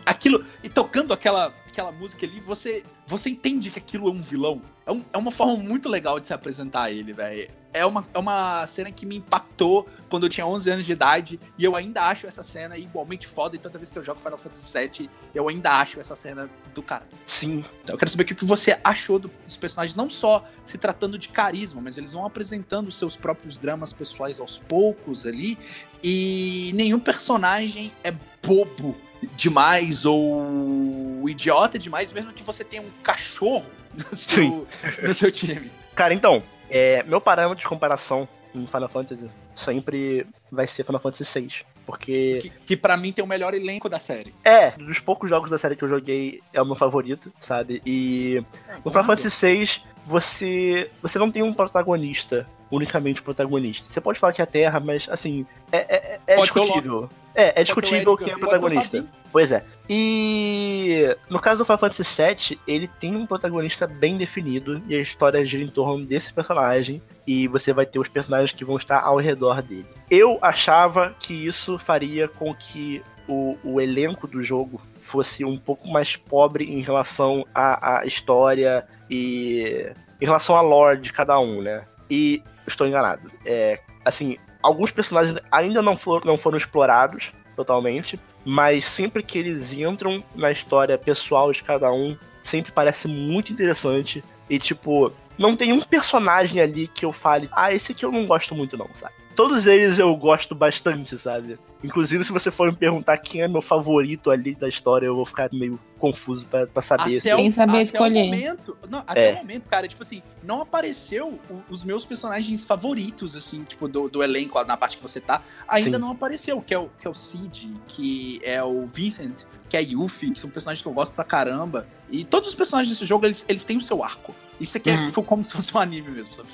aquilo 0.06 0.44
e 0.62 0.68
tocando 0.68 1.12
aquela 1.12 1.52
aquela 1.68 1.92
música 1.92 2.24
ali, 2.24 2.40
você 2.40 2.82
você 3.06 3.28
entende 3.28 3.70
que 3.70 3.78
aquilo 3.78 4.08
é 4.08 4.10
um 4.10 4.20
vilão. 4.22 4.62
É, 4.86 4.90
um- 4.92 5.04
é 5.12 5.18
uma 5.18 5.30
forma 5.30 5.56
muito 5.56 5.88
legal 5.90 6.18
de 6.18 6.26
se 6.26 6.32
apresentar 6.32 6.90
ele, 6.90 7.12
velho. 7.12 7.50
É 7.72 7.84
uma, 7.84 8.06
é 8.14 8.18
uma 8.18 8.66
cena 8.66 8.90
que 8.90 9.04
me 9.04 9.16
impactou 9.16 9.86
quando 10.08 10.24
eu 10.24 10.30
tinha 10.30 10.46
11 10.46 10.70
anos 10.70 10.86
de 10.86 10.92
idade 10.92 11.38
e 11.58 11.62
eu 11.64 11.76
ainda 11.76 12.02
acho 12.04 12.26
essa 12.26 12.42
cena 12.42 12.78
igualmente 12.78 13.26
foda 13.26 13.54
e 13.54 13.58
toda 13.58 13.78
vez 13.78 13.92
que 13.92 13.98
eu 13.98 14.02
jogo 14.02 14.18
Final 14.18 14.38
Fantasy 14.38 14.78
VII, 14.88 15.10
eu 15.34 15.46
ainda 15.48 15.72
acho 15.72 16.00
essa 16.00 16.16
cena 16.16 16.48
do 16.74 16.82
cara. 16.82 17.06
Sim. 17.26 17.62
Então 17.84 17.94
eu 17.94 17.98
quero 17.98 18.10
saber 18.10 18.22
o 18.22 18.26
que 18.26 18.44
você 18.46 18.78
achou 18.82 19.18
do- 19.18 19.30
dos 19.44 19.58
personagens, 19.58 19.94
não 19.94 20.08
só 20.08 20.48
se 20.64 20.78
tratando 20.78 21.18
de 21.18 21.28
carisma, 21.28 21.82
mas 21.82 21.98
eles 21.98 22.14
vão 22.14 22.24
apresentando 22.24 22.90
seus 22.90 23.14
próprios 23.14 23.58
dramas 23.58 23.92
pessoais 23.92 24.40
aos 24.40 24.58
poucos 24.58 25.26
ali 25.26 25.58
e 26.02 26.70
nenhum 26.74 26.98
personagem 26.98 27.92
é 28.02 28.12
bobo 28.42 28.96
demais 29.37 30.05
ou 30.05 31.29
idiota 31.29 31.79
demais, 31.79 32.12
mesmo 32.12 32.33
que 32.33 32.42
você 32.42 32.64
tenha 32.64 32.82
um 32.82 32.90
cachorro 33.03 33.66
no 33.95 34.16
seu, 34.16 34.66
no 35.03 35.14
seu 35.14 35.30
time. 35.30 35.70
Cara, 35.95 36.12
então, 36.14 36.43
é, 36.70 37.03
meu 37.05 37.20
parâmetro 37.20 37.62
de 37.62 37.68
comparação 37.68 38.28
em 38.55 38.66
Final 38.66 38.88
Fantasy 38.88 39.28
sempre 39.55 40.26
vai 40.51 40.66
ser 40.66 40.84
Final 40.84 41.01
Fantasy 41.01 41.40
VI. 41.40 41.64
Porque, 41.86 42.38
Que, 42.43 42.51
que 42.66 42.76
para 42.76 42.97
mim 42.97 43.12
tem 43.12 43.24
o 43.24 43.28
melhor 43.28 43.55
elenco 43.55 43.88
da 43.88 43.99
série. 43.99 44.34
é, 44.45 44.72
dos 44.72 44.99
poucos 44.99 45.30
jogos 45.30 45.51
da 45.51 45.57
série 45.59 45.76
que 45.76 45.84
eu 45.84 45.88
joguei, 45.88 46.43
é 46.53 46.61
o 46.61 46.66
meu 46.66 46.74
favorito, 46.74 47.32
sabe? 47.38 47.80
E 47.86 48.43
no 48.84 48.90
Final 48.90 49.05
Fantasy 49.05 49.47
VI, 49.47 49.82
você, 50.05 50.90
você 51.01 51.16
não 51.18 51.30
tem 51.30 51.45
um 51.45 51.53
protagonista 51.53 52.45
unicamente 52.70 53.20
o 53.20 53.24
protagonista. 53.24 53.90
Você 53.90 54.00
pode 54.00 54.18
falar 54.18 54.32
que 54.32 54.40
é 54.40 54.44
a 54.44 54.46
Terra, 54.46 54.80
mas 54.80 55.08
assim, 55.10 55.46
é, 55.70 55.78
é, 55.78 56.20
é 56.26 56.40
discutível. 56.40 57.08
É, 57.34 57.60
é 57.60 57.62
discutível 57.62 58.16
quem 58.16 58.32
é 58.32 58.36
o 58.36 58.38
protagonista. 58.38 59.06
Pois 59.30 59.52
é. 59.52 59.62
E 59.88 61.14
no 61.28 61.38
caso 61.38 61.58
do 61.58 61.64
Final 61.64 61.78
Fantasy 61.78 62.22
VII, 62.22 62.58
ele 62.66 62.88
tem 62.88 63.14
um 63.14 63.26
protagonista 63.26 63.86
bem 63.86 64.16
definido 64.16 64.82
e 64.88 64.94
a 64.94 65.00
história 65.00 65.44
gira 65.44 65.62
em 65.62 65.68
torno 65.68 66.04
desse 66.06 66.32
personagem 66.32 67.02
e 67.26 67.46
você 67.46 67.72
vai 67.72 67.84
ter 67.84 67.98
os 67.98 68.08
personagens 68.08 68.52
que 68.52 68.64
vão 68.64 68.76
estar 68.76 69.00
ao 69.00 69.18
redor 69.18 69.60
dele. 69.60 69.86
Eu 70.10 70.38
achava 70.40 71.14
que 71.18 71.34
isso 71.34 71.78
faria 71.78 72.28
com 72.28 72.54
que 72.54 73.02
o, 73.28 73.56
o 73.62 73.80
elenco 73.80 74.26
do 74.26 74.42
jogo 74.42 74.80
fosse 75.00 75.44
um 75.44 75.58
pouco 75.58 75.88
mais 75.88 76.16
pobre 76.16 76.64
em 76.64 76.80
relação 76.80 77.44
à, 77.54 77.98
à 77.98 78.06
história 78.06 78.86
e 79.10 79.92
em 80.20 80.24
relação 80.24 80.56
à 80.56 80.60
lore 80.60 81.00
de 81.00 81.12
cada 81.12 81.38
um, 81.38 81.60
né? 81.60 81.84
E 82.08 82.42
estou 82.66 82.86
enganado. 82.86 83.30
É, 83.44 83.80
assim, 84.04 84.36
alguns 84.62 84.90
personagens 84.90 85.38
ainda 85.50 85.82
não 85.82 85.96
foram, 85.96 86.26
não 86.26 86.36
foram 86.36 86.58
explorados 86.58 87.32
totalmente, 87.54 88.20
mas 88.44 88.84
sempre 88.84 89.22
que 89.22 89.38
eles 89.38 89.72
entram 89.72 90.22
na 90.34 90.50
história 90.52 90.98
pessoal 90.98 91.50
de 91.50 91.62
cada 91.62 91.90
um, 91.92 92.16
sempre 92.42 92.70
parece 92.72 93.08
muito 93.08 93.52
interessante. 93.52 94.22
E, 94.48 94.58
tipo, 94.58 95.12
não 95.38 95.56
tem 95.56 95.72
um 95.72 95.80
personagem 95.80 96.60
ali 96.60 96.86
que 96.86 97.04
eu 97.04 97.12
fale, 97.12 97.48
ah, 97.52 97.72
esse 97.72 97.92
aqui 97.92 98.04
eu 98.04 98.12
não 98.12 98.26
gosto 98.26 98.54
muito, 98.54 98.76
não, 98.76 98.88
sabe? 98.94 99.14
Todos 99.37 99.66
eles 99.66 99.99
eu 99.99 100.16
gosto 100.16 100.55
bastante, 100.55 101.16
sabe? 101.18 101.59
Inclusive, 101.84 102.24
se 102.24 102.32
você 102.32 102.51
for 102.51 102.70
me 102.70 102.76
perguntar 102.76 103.18
quem 103.18 103.43
é 103.43 103.47
meu 103.49 103.61
favorito 103.61 104.30
ali 104.30 104.55
da 104.55 104.66
história, 104.66 105.07
eu 105.07 105.14
vou 105.14 105.26
ficar 105.26 105.51
meio 105.53 105.78
confuso 105.99 106.47
pra, 106.47 106.66
pra 106.66 106.80
saber. 106.82 107.18
Até, 107.18 107.30
assim. 107.32 107.49
O, 107.49 107.53
saber 107.53 107.70
até 107.72 107.82
escolher. 107.82 108.22
o 108.22 108.24
momento. 108.24 108.78
Não, 108.89 108.99
até 109.07 109.30
É. 109.30 109.34
o 109.34 109.37
momento, 109.37 109.68
cara, 109.68 109.87
tipo 109.87 110.03
assim, 110.03 110.22
não 110.43 110.62
apareceu 110.62 111.39
o- 111.51 111.62
os 111.70 111.84
meus 111.84 112.05
personagens 112.07 112.64
favoritos, 112.64 113.37
assim, 113.37 113.62
tipo, 113.64 113.87
do, 113.87 114.09
do 114.09 114.22
elenco, 114.22 114.62
na 114.64 114.76
parte 114.76 114.97
que 114.97 115.03
você 115.03 115.20
tá. 115.20 115.43
Ainda 115.68 115.99
Sim. 115.99 115.99
não 115.99 116.11
apareceu, 116.12 116.61
que 116.62 116.72
é, 116.74 116.78
o, 116.78 116.89
que 116.99 117.07
é 117.07 117.11
o 117.11 117.14
Cid, 117.14 117.70
que 117.87 118.41
é 118.43 118.62
o 118.64 118.87
Vincent, 118.87 119.45
que 119.68 119.76
é 119.76 119.80
a 119.80 119.82
Yuffie, 119.82 120.30
que 120.32 120.41
são 120.41 120.49
personagens 120.51 120.80
que 120.82 120.89
eu 120.89 120.93
gosto 120.95 121.14
pra 121.14 121.24
caramba. 121.24 121.87
E 122.11 122.24
todos 122.24 122.49
os 122.49 122.55
personagens 122.55 122.89
desse 122.97 123.07
jogo, 123.07 123.26
eles, 123.26 123.45
eles 123.49 123.64
têm 123.64 123.76
o 123.76 123.82
seu 123.82 124.03
arco. 124.03 124.34
Isso 124.59 124.78
aqui 124.78 124.89
é 124.89 124.95
Uhum. 124.97 125.11
como 125.24 125.45
se 125.45 125.53
fosse 125.53 125.76
um 125.76 125.78
anime 125.78 126.11
mesmo, 126.11 126.32
sabe? 126.34 126.49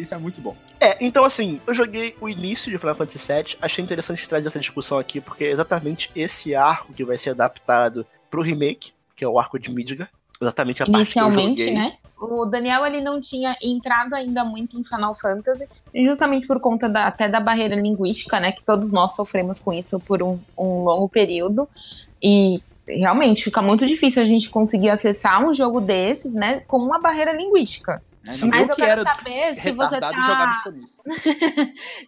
Isso, 0.00 0.14
é 0.14 0.18
muito 0.18 0.40
bom. 0.40 0.54
É, 0.78 0.96
então 1.04 1.24
assim, 1.24 1.58
eu 1.66 1.72
joguei 1.74 2.14
o 2.20 2.25
início 2.28 2.70
de 2.70 2.78
Final 2.78 2.94
Fantasy 2.94 3.18
VII, 3.32 3.56
achei 3.60 3.82
interessante 3.84 4.28
trazer 4.28 4.48
essa 4.48 4.58
discussão 4.60 4.98
aqui, 4.98 5.20
porque 5.20 5.44
é 5.44 5.50
exatamente 5.50 6.10
esse 6.14 6.54
arco 6.54 6.92
que 6.92 7.04
vai 7.04 7.16
ser 7.18 7.30
adaptado 7.30 8.06
pro 8.30 8.42
remake, 8.42 8.92
que 9.14 9.24
é 9.24 9.28
o 9.28 9.38
arco 9.38 9.58
de 9.58 9.70
Midgar. 9.70 10.08
Exatamente 10.40 10.82
a 10.82 10.86
parte 10.86 11.12
que 11.12 11.18
eu 11.18 11.24
Inicialmente, 11.26 11.60
joguei. 11.64 11.74
né? 11.78 11.92
O 12.20 12.44
Daniel 12.44 12.84
ele 12.84 13.00
não 13.00 13.18
tinha 13.20 13.56
entrado 13.62 14.14
ainda 14.14 14.44
muito 14.44 14.78
em 14.78 14.84
Final 14.84 15.14
Fantasy, 15.14 15.66
justamente 15.94 16.46
por 16.46 16.60
conta 16.60 16.88
da- 16.88 17.06
até 17.06 17.26
da 17.28 17.40
barreira 17.40 17.74
linguística, 17.74 18.38
né? 18.38 18.52
Que 18.52 18.64
todos 18.64 18.90
nós 18.92 19.14
sofremos 19.14 19.60
com 19.60 19.72
isso 19.72 19.98
por 20.00 20.22
um, 20.22 20.38
um 20.56 20.82
longo 20.84 21.08
período. 21.08 21.66
E 22.22 22.60
realmente 22.86 23.44
fica 23.44 23.60
muito 23.62 23.84
difícil 23.86 24.22
a 24.22 24.26
gente 24.26 24.48
conseguir 24.50 24.90
acessar 24.90 25.42
um 25.42 25.52
jogo 25.54 25.80
desses, 25.80 26.34
né? 26.34 26.60
Com 26.68 26.78
uma 26.78 27.00
barreira 27.00 27.32
linguística. 27.32 28.02
Né? 28.26 28.36
Não 28.40 28.48
Mas 28.48 28.62
eu 28.62 28.68
eu 28.68 28.74
que 28.74 28.82
quero 28.82 29.02
saber 29.04 29.54
se 29.56 29.72
você 29.72 30.00
tá. 30.00 30.10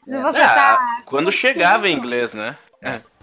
Se 0.04 0.14
É. 0.14 0.22
você 0.22 0.40
Ah, 0.40 0.54
tá. 0.54 1.02
quando 1.06 1.30
chegava 1.30 1.88
em 1.88 1.96
inglês, 1.96 2.34
né? 2.34 2.56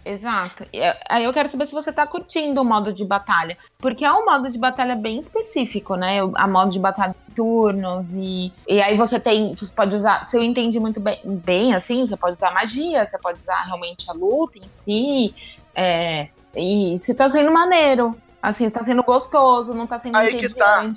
Exato. 0.05 0.65
É, 0.71 0.97
Aí 1.09 1.23
eu 1.23 1.33
quero 1.33 1.49
saber 1.49 1.65
se 1.65 1.73
você 1.73 1.91
tá 1.91 2.05
curtindo 2.07 2.61
o 2.61 2.63
modo 2.63 2.93
de 2.93 3.03
batalha. 3.03 3.57
Porque 3.79 4.05
é 4.05 4.13
um 4.13 4.23
modo 4.23 4.49
de 4.49 4.57
batalha 4.57 4.95
bem 4.95 5.19
específico, 5.19 5.95
né? 5.95 6.19
A 6.35 6.47
modo 6.47 6.71
de 6.71 6.79
batalha 6.79 7.13
de 7.27 7.35
turnos 7.35 8.13
e. 8.13 8.53
E 8.67 8.81
aí 8.81 8.95
você 8.95 9.19
tem. 9.19 9.53
Você 9.55 9.71
pode 9.73 9.95
usar. 9.95 10.23
Se 10.23 10.37
eu 10.37 10.43
entendi 10.43 10.79
muito 10.79 10.99
bem, 11.01 11.19
bem 11.25 11.73
assim, 11.73 12.07
você 12.07 12.15
pode 12.15 12.37
usar 12.37 12.51
magia, 12.51 13.05
você 13.05 13.17
pode 13.17 13.39
usar 13.39 13.61
realmente 13.63 14.09
a 14.09 14.13
luta 14.13 14.57
em 14.59 14.69
si. 14.69 15.35
É, 15.73 16.29
e 16.55 16.97
se 17.01 17.13
tá 17.13 17.29
sendo 17.29 17.51
maneiro. 17.51 18.15
Assim, 18.41 18.69
se 18.69 18.75
tá 18.75 18.83
sendo 18.83 19.01
gostoso, 19.01 19.73
não 19.73 19.87
tá 19.87 19.97
sendo 19.97 20.15
Aí 20.17 20.35
que 20.35 20.47
tá. 20.49 20.93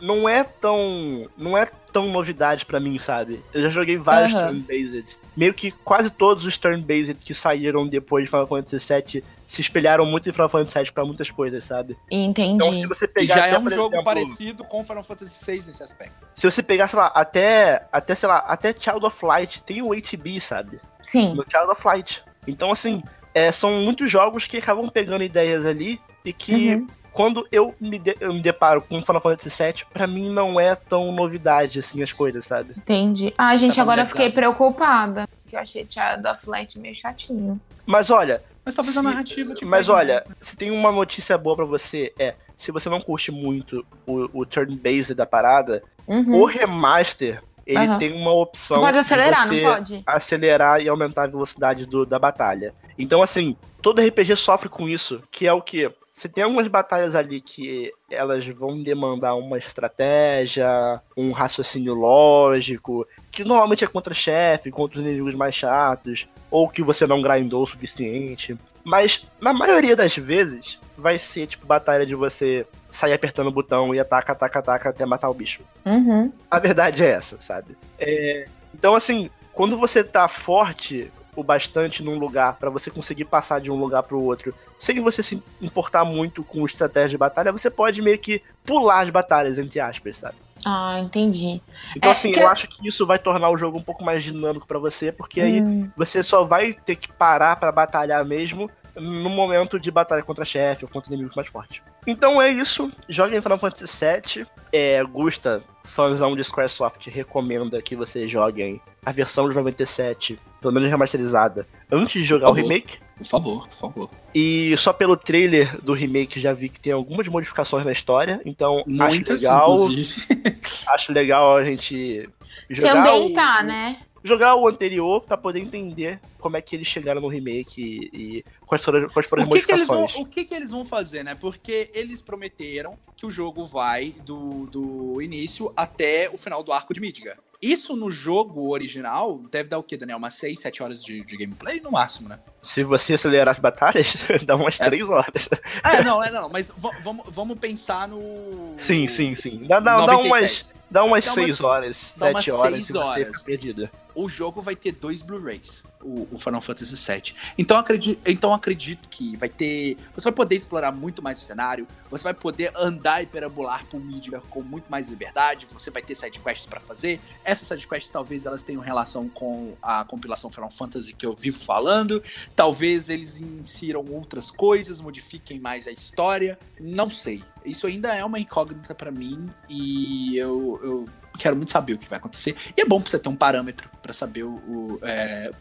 Não 0.00 0.28
é 0.28 0.44
tão. 0.44 1.28
Não 1.36 1.56
é 1.56 1.66
tão 1.92 2.08
novidade 2.10 2.66
pra 2.66 2.78
mim, 2.78 2.98
sabe? 2.98 3.42
Eu 3.54 3.62
já 3.62 3.68
joguei 3.70 3.96
vários 3.96 4.34
Aham. 4.34 4.48
turn-based. 4.48 5.18
Meio 5.36 5.54
que 5.54 5.70
quase 5.70 6.10
todos 6.10 6.44
os 6.44 6.58
turn-based 6.58 7.14
que 7.24 7.32
saíram 7.32 7.86
depois 7.86 8.24
de 8.24 8.30
Final 8.30 8.46
Fantasy 8.46 8.76
VII 8.94 9.24
se 9.46 9.60
espelharam 9.62 10.04
muito 10.04 10.28
em 10.28 10.32
Final 10.32 10.48
Fantasy 10.48 10.78
VII 10.78 10.92
pra 10.92 11.04
muitas 11.04 11.30
coisas, 11.30 11.64
sabe? 11.64 11.96
Entendi. 12.10 12.52
Então, 12.54 12.74
se 12.74 12.86
você 12.86 13.04
E 13.06 13.08
pegar. 13.08 13.34
já 13.36 13.44
até, 13.46 13.54
é 13.54 13.58
um 13.58 13.68
jogo 13.70 13.94
exemplo, 13.94 14.04
parecido 14.04 14.64
com 14.64 14.84
Final 14.84 15.02
Fantasy 15.02 15.44
VI 15.44 15.66
nesse 15.66 15.82
aspecto. 15.82 16.14
Se 16.34 16.50
você 16.50 16.62
pegar, 16.62 16.88
sei 16.88 16.98
lá, 16.98 17.06
até. 17.14 17.86
Até, 17.90 18.14
sei 18.14 18.28
lá, 18.28 18.38
até 18.38 18.74
Child 18.78 19.06
of 19.06 19.24
Light 19.24 19.62
tem 19.62 19.80
o 19.82 19.88
8B, 19.88 20.40
sabe? 20.40 20.78
Sim. 21.02 21.34
no 21.34 21.44
Child 21.48 21.70
of 21.70 21.86
Light. 21.86 22.22
Então, 22.46 22.70
assim, 22.72 23.02
é, 23.32 23.50
são 23.52 23.70
muitos 23.82 24.10
jogos 24.10 24.46
que 24.46 24.58
acabam 24.58 24.88
pegando 24.90 25.24
ideias 25.24 25.64
ali 25.64 25.98
e 26.24 26.32
que 26.32 26.74
Uhum. 26.74 26.86
Quando 27.16 27.48
eu 27.50 27.74
me, 27.80 27.98
de- 27.98 28.16
eu 28.20 28.32
me 28.34 28.42
deparo 28.42 28.82
com 28.82 29.00
Final 29.00 29.22
Fantasy 29.22 29.48
VII, 29.62 29.84
pra 29.90 30.06
mim 30.06 30.28
não 30.30 30.60
é 30.60 30.74
tão 30.74 31.10
novidade 31.10 31.78
assim 31.78 32.02
as 32.02 32.12
coisas, 32.12 32.44
sabe? 32.44 32.74
Entendi. 32.76 33.32
Ah, 33.38 33.56
gente, 33.56 33.74
Tá 33.76 33.82
agora 33.82 34.02
eu 34.02 34.06
fiquei 34.06 34.30
preocupada. 34.30 35.26
Porque 35.42 35.56
eu 35.56 35.60
achei 35.60 35.86
Child 35.88 36.26
of 36.28 36.48
Light 36.48 36.78
meio 36.78 36.94
chatinho. 36.94 37.58
Mas 37.86 38.10
olha, 38.10 38.42
Mas 38.64 38.74
talvez 38.74 38.92
Se- 38.94 38.98
a 38.98 39.02
narrativa 39.02 39.54
te 39.54 39.64
mas 39.64 39.88
olha, 39.88 40.14
mais, 40.16 40.28
né? 40.28 40.34
se 40.40 40.56
tem 40.56 40.70
uma 40.72 40.90
notícia 40.92 41.38
boa 41.38 41.54
pra 41.56 41.64
você 41.64 42.12
é, 42.18 42.34
se 42.56 42.72
você 42.72 42.88
não 42.88 43.00
curte 43.00 43.30
muito 43.30 43.86
o, 44.06 44.28
o 44.40 44.44
turn-based 44.44 45.14
da 45.14 45.24
parada, 45.24 45.82
Uhum. 46.06 46.40
o 46.42 46.44
remaster, 46.44 47.42
ele 47.66 47.78
Aham. 47.86 47.98
tem 47.98 48.12
uma 48.12 48.32
opção 48.32 48.78
Você 48.78 48.82
pode 48.82 48.92
de 48.92 48.98
acelerar, 48.98 49.46
você 49.46 49.60
não 49.62 49.70
pode? 49.72 50.02
acelerar 50.04 50.80
e 50.82 50.88
aumentar 50.88 51.22
a 51.24 51.26
velocidade 51.28 51.86
do- 51.86 52.04
da 52.04 52.18
batalha. 52.18 52.74
Então, 52.98 53.22
assim, 53.22 53.56
todo 53.80 54.00
RPG 54.00 54.34
sofre 54.36 54.68
com 54.68 54.88
isso, 54.88 55.22
que 55.30 55.46
é 55.46 55.52
o 55.52 55.62
que? 55.62 55.88
Você 56.16 56.30
tem 56.30 56.44
algumas 56.44 56.66
batalhas 56.66 57.14
ali 57.14 57.42
que 57.42 57.92
elas 58.10 58.46
vão 58.46 58.82
demandar 58.82 59.34
uma 59.34 59.58
estratégia, 59.58 60.66
um 61.14 61.30
raciocínio 61.30 61.92
lógico, 61.92 63.06
que 63.30 63.44
normalmente 63.44 63.84
é 63.84 63.86
contra 63.86 64.14
chefe, 64.14 64.70
contra 64.70 64.98
os 64.98 65.04
inimigos 65.04 65.34
mais 65.34 65.54
chatos, 65.54 66.26
ou 66.50 66.70
que 66.70 66.82
você 66.82 67.06
não 67.06 67.20
grindou 67.20 67.62
o 67.62 67.66
suficiente. 67.66 68.56
Mas, 68.82 69.26
na 69.38 69.52
maioria 69.52 69.94
das 69.94 70.16
vezes, 70.16 70.80
vai 70.96 71.18
ser 71.18 71.48
tipo 71.48 71.66
batalha 71.66 72.06
de 72.06 72.14
você 72.14 72.66
sair 72.90 73.12
apertando 73.12 73.48
o 73.48 73.52
botão 73.52 73.94
e 73.94 74.00
ataca, 74.00 74.32
ataca, 74.32 74.60
ataca 74.60 74.88
até 74.88 75.04
matar 75.04 75.28
o 75.28 75.34
bicho. 75.34 75.60
Uhum. 75.84 76.32
A 76.50 76.58
verdade 76.58 77.04
é 77.04 77.08
essa, 77.08 77.38
sabe? 77.42 77.76
É, 77.98 78.48
Então, 78.72 78.94
assim, 78.94 79.28
quando 79.52 79.76
você 79.76 80.02
tá 80.02 80.26
forte 80.28 81.12
o 81.36 81.44
bastante 81.44 82.02
num 82.02 82.18
lugar 82.18 82.54
pra 82.54 82.70
você 82.70 82.90
conseguir 82.90 83.26
passar 83.26 83.60
de 83.60 83.70
um 83.70 83.76
lugar 83.78 84.02
pro 84.02 84.20
outro, 84.20 84.54
sem 84.78 84.98
você 85.00 85.22
se 85.22 85.42
importar 85.60 86.04
muito 86.04 86.42
com 86.42 86.64
estratégia 86.66 87.10
de 87.10 87.18
batalha, 87.18 87.52
você 87.52 87.70
pode 87.70 88.00
meio 88.02 88.18
que 88.18 88.42
pular 88.64 89.00
as 89.02 89.10
batalhas, 89.10 89.58
entre 89.58 89.78
aspas, 89.78 90.16
sabe? 90.18 90.36
Ah, 90.64 90.98
entendi. 90.98 91.60
Então, 91.94 92.08
É, 92.08 92.12
assim, 92.12 92.32
que- 92.32 92.40
eu 92.40 92.48
acho 92.48 92.66
que 92.66 92.88
isso 92.88 93.06
vai 93.06 93.18
tornar 93.18 93.50
o 93.50 93.56
jogo 93.58 93.78
um 93.78 93.82
pouco 93.82 94.02
mais 94.02 94.24
dinâmico 94.24 94.66
pra 94.66 94.78
você, 94.78 95.12
porque 95.12 95.40
aí 95.40 95.60
Hum, 95.60 95.88
você 95.96 96.22
só 96.22 96.42
vai 96.42 96.72
ter 96.72 96.96
que 96.96 97.12
parar 97.12 97.54
pra 97.56 97.70
batalhar 97.70 98.24
mesmo 98.24 98.68
no 98.96 99.28
momento 99.28 99.78
de 99.78 99.90
batalha 99.90 100.22
contra 100.22 100.44
chefe 100.44 100.84
ou 100.86 100.90
contra 100.90 101.12
inimigos 101.12 101.36
mais 101.36 101.48
fortes. 101.50 101.82
Então 102.06 102.40
é 102.40 102.48
isso. 102.50 102.90
Joguem 103.08 103.42
Final 103.42 103.58
Fantasy 103.58 103.86
VII. 103.86 104.46
É, 104.72 105.04
Gusta, 105.04 105.62
fãzão 105.84 106.34
de 106.34 106.42
Squaresoft, 106.42 107.06
recomenda 107.10 107.80
que 107.82 107.94
vocês 107.94 108.28
joguem 108.30 108.80
a 109.04 109.12
versão 109.12 109.48
de 109.48 109.54
97, 109.54 110.38
pelo 110.66 110.74
menos 110.74 110.90
remasterizada, 110.90 111.64
antes 111.90 112.20
de 112.20 112.24
jogar 112.24 112.48
o 112.50 112.52
remake. 112.52 112.98
Por 113.18 113.24
favor, 113.24 113.68
por 113.68 113.72
favor. 113.72 114.10
E 114.34 114.74
só 114.76 114.92
pelo 114.92 115.16
trailer 115.16 115.80
do 115.80 115.94
remake 115.94 116.40
já 116.40 116.52
vi 116.52 116.68
que 116.68 116.80
tem 116.80 116.92
algumas 116.92 117.28
modificações 117.28 117.84
na 117.84 117.92
história, 117.92 118.40
então 118.44 118.78
acho 118.80 119.14
Muitas, 119.14 119.42
legal, 119.42 119.74
inclusive. 119.76 120.26
acho 120.92 121.12
legal 121.12 121.56
a 121.56 121.64
gente 121.64 122.28
jogar 122.68 123.04
Também 123.04 123.30
o- 123.30 123.34
tá, 123.34 123.62
né? 123.62 123.98
Jogar 124.26 124.56
o 124.56 124.66
anterior 124.68 125.22
pra 125.22 125.36
poder 125.36 125.60
entender 125.60 126.20
como 126.38 126.56
é 126.56 126.60
que 126.60 126.76
eles 126.76 126.86
chegaram 126.86 127.20
no 127.20 127.28
remake 127.28 128.10
e, 128.12 128.38
e 128.38 128.44
quais 128.66 128.82
foram, 128.84 129.08
quais 129.08 129.26
foram 129.26 129.44
as 129.44 129.48
O 129.48 129.52
que, 129.52 129.62
que 129.62 129.72
eles 129.72 129.86
vão, 129.86 130.00
modificações. 130.00 130.26
o 130.26 130.30
que, 130.30 130.44
que 130.44 130.54
eles 130.54 130.70
vão 130.70 130.84
fazer, 130.84 131.22
né? 131.22 131.34
Porque 131.34 131.90
eles 131.94 132.20
prometeram 132.20 132.98
que 133.16 133.24
o 133.26 133.30
jogo 133.30 133.64
vai 133.64 134.14
do, 134.24 134.66
do 134.66 135.22
início 135.22 135.72
até 135.76 136.28
o 136.32 136.36
final 136.36 136.62
do 136.62 136.72
arco 136.72 136.92
de 136.92 137.00
Midgar. 137.00 137.36
Isso 137.60 137.96
no 137.96 138.10
jogo 138.10 138.68
original 138.70 139.40
deve 139.50 139.70
dar 139.70 139.78
o 139.78 139.82
quê, 139.82 139.96
Daniel? 139.96 140.18
Umas 140.18 140.34
6, 140.34 140.60
7 140.60 140.82
horas 140.82 141.02
de, 141.02 141.24
de 141.24 141.36
gameplay 141.38 141.80
no 141.80 141.90
máximo, 141.90 142.28
né? 142.28 142.38
Se 142.62 142.84
você 142.84 143.14
acelerar 143.14 143.48
as 143.48 143.58
batalhas, 143.58 144.14
dá 144.44 144.54
umas 144.56 144.78
É. 144.78 144.84
3 144.84 145.08
horas. 145.08 145.48
Ah, 145.82 146.02
não, 146.02 146.22
é, 146.22 146.30
não, 146.30 146.50
mas 146.50 146.70
vamos, 147.02 147.24
vamos 147.30 147.58
pensar 147.58 148.06
no. 148.08 148.74
Sim, 148.76 149.08
sim, 149.08 149.34
sim. 149.34 149.64
Dá, 149.66 149.80
dá, 149.80 150.04
dá 150.04 150.12
97. 150.12 150.28
umas, 150.28 150.68
dá 150.90 151.04
umas 151.04 151.24
Dá 151.24 151.32
6 151.32 151.46
umas- 151.48 151.60
horas, 151.60 152.14
dá 152.16 152.26
umas 152.30 152.44
7 152.44 152.50
horas 152.56 152.72
seis 152.74 152.86
se 152.86 152.92
você 152.92 152.98
horas. 152.98 153.26
ficar 153.26 153.40
perdido. 153.44 153.90
o 154.14 154.28
jogo 154.28 154.62
vai 154.62 154.74
ter 154.76 154.92
dois 154.92 155.22
Blu-rays, 155.22 155.84
o, 156.06 156.38
Final 156.38 156.60
Fantasy 156.60 156.94
VII. 156.94 157.34
Então 157.58 157.76
acredito, 157.76 158.20
então 158.24 158.54
acredito 158.54 159.08
que 159.08 159.36
vai 159.36 159.48
ter. 159.48 159.96
Você 160.14 160.24
vai 160.24 160.32
poder 160.32 160.56
explorar 160.56 160.92
muito 160.92 161.22
mais 161.22 161.38
o 161.38 161.44
cenário, 161.44 161.86
você 162.10 162.24
vai 162.24 162.34
poder 162.34 162.72
andar 162.76 163.22
e 163.22 163.26
perambular 163.26 163.84
por 163.86 164.00
mídia 164.00 164.40
com 164.48 164.62
muito 164.62 164.86
mais 164.88 165.08
liberdade, 165.08 165.66
você 165.72 165.90
vai 165.90 166.02
ter 166.02 166.14
sidequests 166.14 166.66
para 166.66 166.80
fazer. 166.80 167.20
Essas 167.44 167.68
sidequests 167.68 168.10
talvez 168.10 168.46
elas 168.46 168.62
tenham 168.62 168.80
relação 168.80 169.28
com 169.28 169.74
a 169.82 170.04
compilação 170.04 170.50
Final 170.50 170.70
Fantasy 170.70 171.12
que 171.12 171.26
eu 171.26 171.32
vivo 171.32 171.58
falando. 171.58 172.22
Talvez 172.54 173.08
eles 173.08 173.40
insiram 173.40 174.04
outras 174.10 174.50
coisas, 174.50 175.00
modifiquem 175.00 175.58
mais 175.58 175.86
a 175.86 175.90
história. 175.90 176.58
Não 176.80 177.10
sei. 177.10 177.42
Isso 177.64 177.86
ainda 177.86 178.14
é 178.14 178.24
uma 178.24 178.38
incógnita 178.38 178.94
para 178.94 179.10
mim 179.10 179.50
e 179.68 180.36
eu, 180.36 180.80
eu 180.82 181.08
quero 181.36 181.56
muito 181.56 181.70
saber 181.70 181.94
o 181.94 181.98
que 181.98 182.08
vai 182.08 182.18
acontecer. 182.18 182.56
E 182.76 182.80
é 182.80 182.84
bom 182.84 183.00
pra 183.00 183.10
você 183.10 183.18
ter 183.18 183.28
um 183.28 183.36
parâmetro 183.36 183.88
para 184.02 184.12
saber 184.12 184.44
o, 184.44 184.54
o, 184.54 184.98
é, 185.02 185.52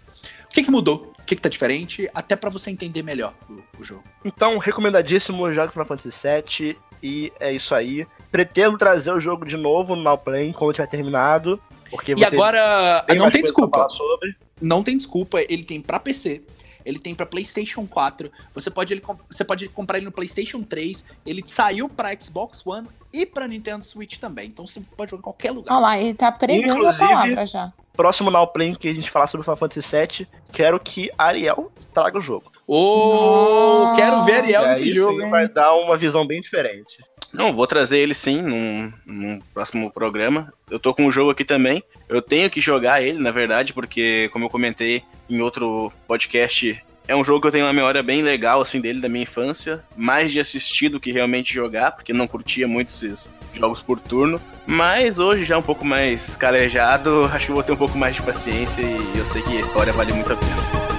que, 0.56 0.64
que 0.64 0.72
mudou, 0.72 1.14
o 1.20 1.24
que, 1.24 1.36
que 1.36 1.42
tá 1.42 1.50
diferente, 1.50 2.10
até 2.14 2.36
para 2.36 2.50
você 2.50 2.72
entender 2.72 3.04
melhor 3.04 3.34
o, 3.50 3.62
o, 3.80 3.84
jogo. 3.84 4.04
Então, 4.24 4.58
recomendadíssimo 4.58 5.54
jogo 5.54 5.72
Final 5.72 5.86
Fantasy 5.86 6.10
VII. 6.10 6.78
E 7.04 7.32
é 7.40 7.52
isso 7.52 7.76
aí. 7.76 8.08
Pretendo 8.32 8.78
trazer 8.78 9.12
o 9.12 9.20
jogo 9.20 9.46
de 9.46 9.58
novo 9.58 9.96
no 9.96 10.02
Now 10.02 10.18
Play 10.18 10.54
quando 10.54 10.74
tiver 10.74 10.88
terminado. 10.88 11.62
Porque 11.92 12.16
e 12.18 12.24
agora, 12.24 13.06
não 13.16 13.30
tem 13.30 13.44
desculpa. 13.44 13.86
Não 14.62 14.82
tem 14.82 14.98
desculpa, 14.98 15.42
ele 15.42 15.64
tem 15.64 15.82
para 15.82 16.00
PC, 16.00 16.42
ele 16.86 16.98
tem 16.98 17.14
para 17.14 17.26
PlayStation 17.26 17.86
4, 17.86 18.32
você 18.54 18.72
pode, 18.72 18.94
ele, 18.94 19.04
você 19.30 19.44
pode 19.44 19.68
comprar 19.68 19.98
ele 19.98 20.06
no 20.06 20.14
PlayStation 20.14 20.64
3, 20.64 21.04
ele 21.26 21.44
saiu 21.46 21.90
para 21.90 22.18
Xbox 22.18 22.66
One 22.66 22.88
e 23.12 23.26
para 23.26 23.50
Nintendo 23.50 23.84
Switch 23.84 24.18
também. 24.18 24.48
Então 24.48 24.66
você 24.66 24.80
pode 24.96 25.12
jogar 25.12 25.20
em 25.20 25.24
qualquer 25.24 25.52
lugar. 25.52 25.74
Olha 25.74 25.82
lá, 25.82 26.00
ele 26.00 26.14
tá 26.14 26.32
pregando 26.32 26.78
Inclusive, 26.78 27.04
a 27.04 27.08
palavra 27.08 27.46
já. 27.46 27.74
Próximo 27.96 28.30
Now 28.30 28.48
Play 28.48 28.76
que 28.76 28.88
a 28.88 28.94
gente 28.94 29.10
falar 29.10 29.28
sobre 29.28 29.44
Final 29.44 29.58
Fantasy 29.58 29.96
VII, 29.96 30.28
quero 30.52 30.80
que 30.80 31.10
Ariel 31.18 31.72
traga 31.94 32.18
o 32.18 32.22
jogo. 32.22 32.52
Oh, 32.68 33.94
quero 33.96 34.24
ver 34.24 34.38
Ariel 34.38 34.68
nesse 34.68 34.92
jogo. 34.92 35.22
Hein? 35.22 35.30
Vai 35.30 35.48
dar 35.48 35.74
uma 35.76 35.96
visão 35.96 36.26
bem 36.26 36.42
diferente. 36.42 36.98
Não, 37.32 37.54
vou 37.54 37.68
trazer 37.68 38.00
ele 38.00 38.14
sim 38.14 38.42
num, 38.42 38.92
num, 39.06 39.40
próximo 39.54 39.92
programa. 39.92 40.54
Eu 40.70 40.80
tô 40.80 40.94
com 40.94 41.06
o 41.06 41.12
jogo 41.12 41.32
aqui 41.32 41.44
também. 41.44 41.84
Eu 42.08 42.22
tenho 42.22 42.50
que 42.50 42.62
jogar 42.62 43.02
ele, 43.02 43.20
na 43.20 43.32
verdade, 43.32 43.74
porque, 43.74 44.30
como 44.32 44.46
eu 44.46 44.50
comentei 44.50 45.04
em 45.30 45.42
outro 45.42 45.92
podcast, 46.08 46.82
é 47.08 47.16
um 47.16 47.24
jogo 47.24 47.42
que 47.42 47.48
eu 47.48 47.52
tenho 47.52 47.66
uma 47.66 47.74
memória 47.74 48.02
bem 48.02 48.22
legal, 48.22 48.62
assim, 48.62 48.80
dele, 48.82 49.02
da 49.02 49.10
minha 49.10 49.24
infância. 49.24 49.84
Mais 49.96 50.32
de 50.32 50.40
assistir 50.40 50.90
do 50.90 51.00
que 51.00 51.12
realmente 51.12 51.54
jogar, 51.54 51.92
porque 51.92 52.14
não 52.14 52.28
curtia 52.28 52.68
muito 52.68 52.90
esses 52.90 53.30
jogos 53.54 53.82
por 53.82 54.00
turno. 54.00 54.42
Mas 54.66 55.20
hoje, 55.20 55.46
já 55.46 55.58
um 55.58 55.62
pouco 55.62 55.86
mais 55.86 56.36
calejado, 56.36 57.30
acho 57.34 57.48
que 57.48 57.52
vou 57.52 57.64
ter 57.64 57.72
um 57.72 57.78
pouco 57.78 57.98
mais 57.98 58.16
de 58.16 58.22
paciência 58.22 58.82
e 58.82 59.18
eu 59.18 59.26
sei 59.26 59.42
que 59.42 59.58
a 59.58 59.62
história 59.62 59.94
vale 59.94 60.14
muito 60.14 60.34
a 60.34 60.36
pena. 60.36 60.95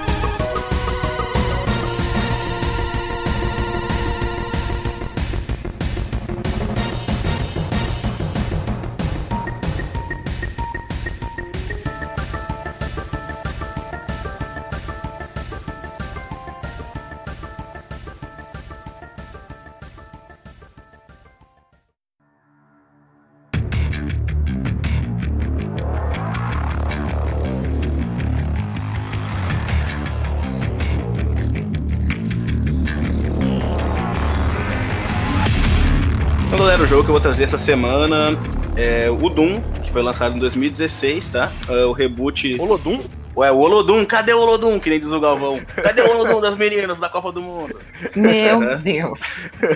Que 37.07 37.11
eu 37.11 37.13
vou 37.13 37.21
trazer 37.21 37.45
essa 37.45 37.57
semana 37.57 38.37
é 38.75 39.09
o 39.09 39.29
Doom, 39.29 39.61
que 39.81 39.89
foi 39.93 40.01
lançado 40.01 40.35
em 40.35 40.39
2016, 40.39 41.29
tá? 41.29 41.49
É 41.69 41.85
o 41.85 41.93
reboot. 41.93 42.59
Olodum? 42.59 43.01
Ué, 43.33 43.49
o 43.49 43.59
Olodum, 43.59 44.03
cadê 44.03 44.33
o 44.33 44.41
Olodum? 44.41 44.77
Que 44.77 44.89
nem 44.89 44.99
diz 44.99 45.09
o 45.13 45.19
Galvão. 45.21 45.57
Cadê 45.73 46.01
o 46.01 46.17
Olodum 46.17 46.41
das 46.41 46.57
meninas 46.57 46.99
da 46.99 47.07
Copa 47.07 47.31
do 47.31 47.41
Mundo? 47.41 47.79
Meu 48.13 48.77
Deus. 48.79 49.21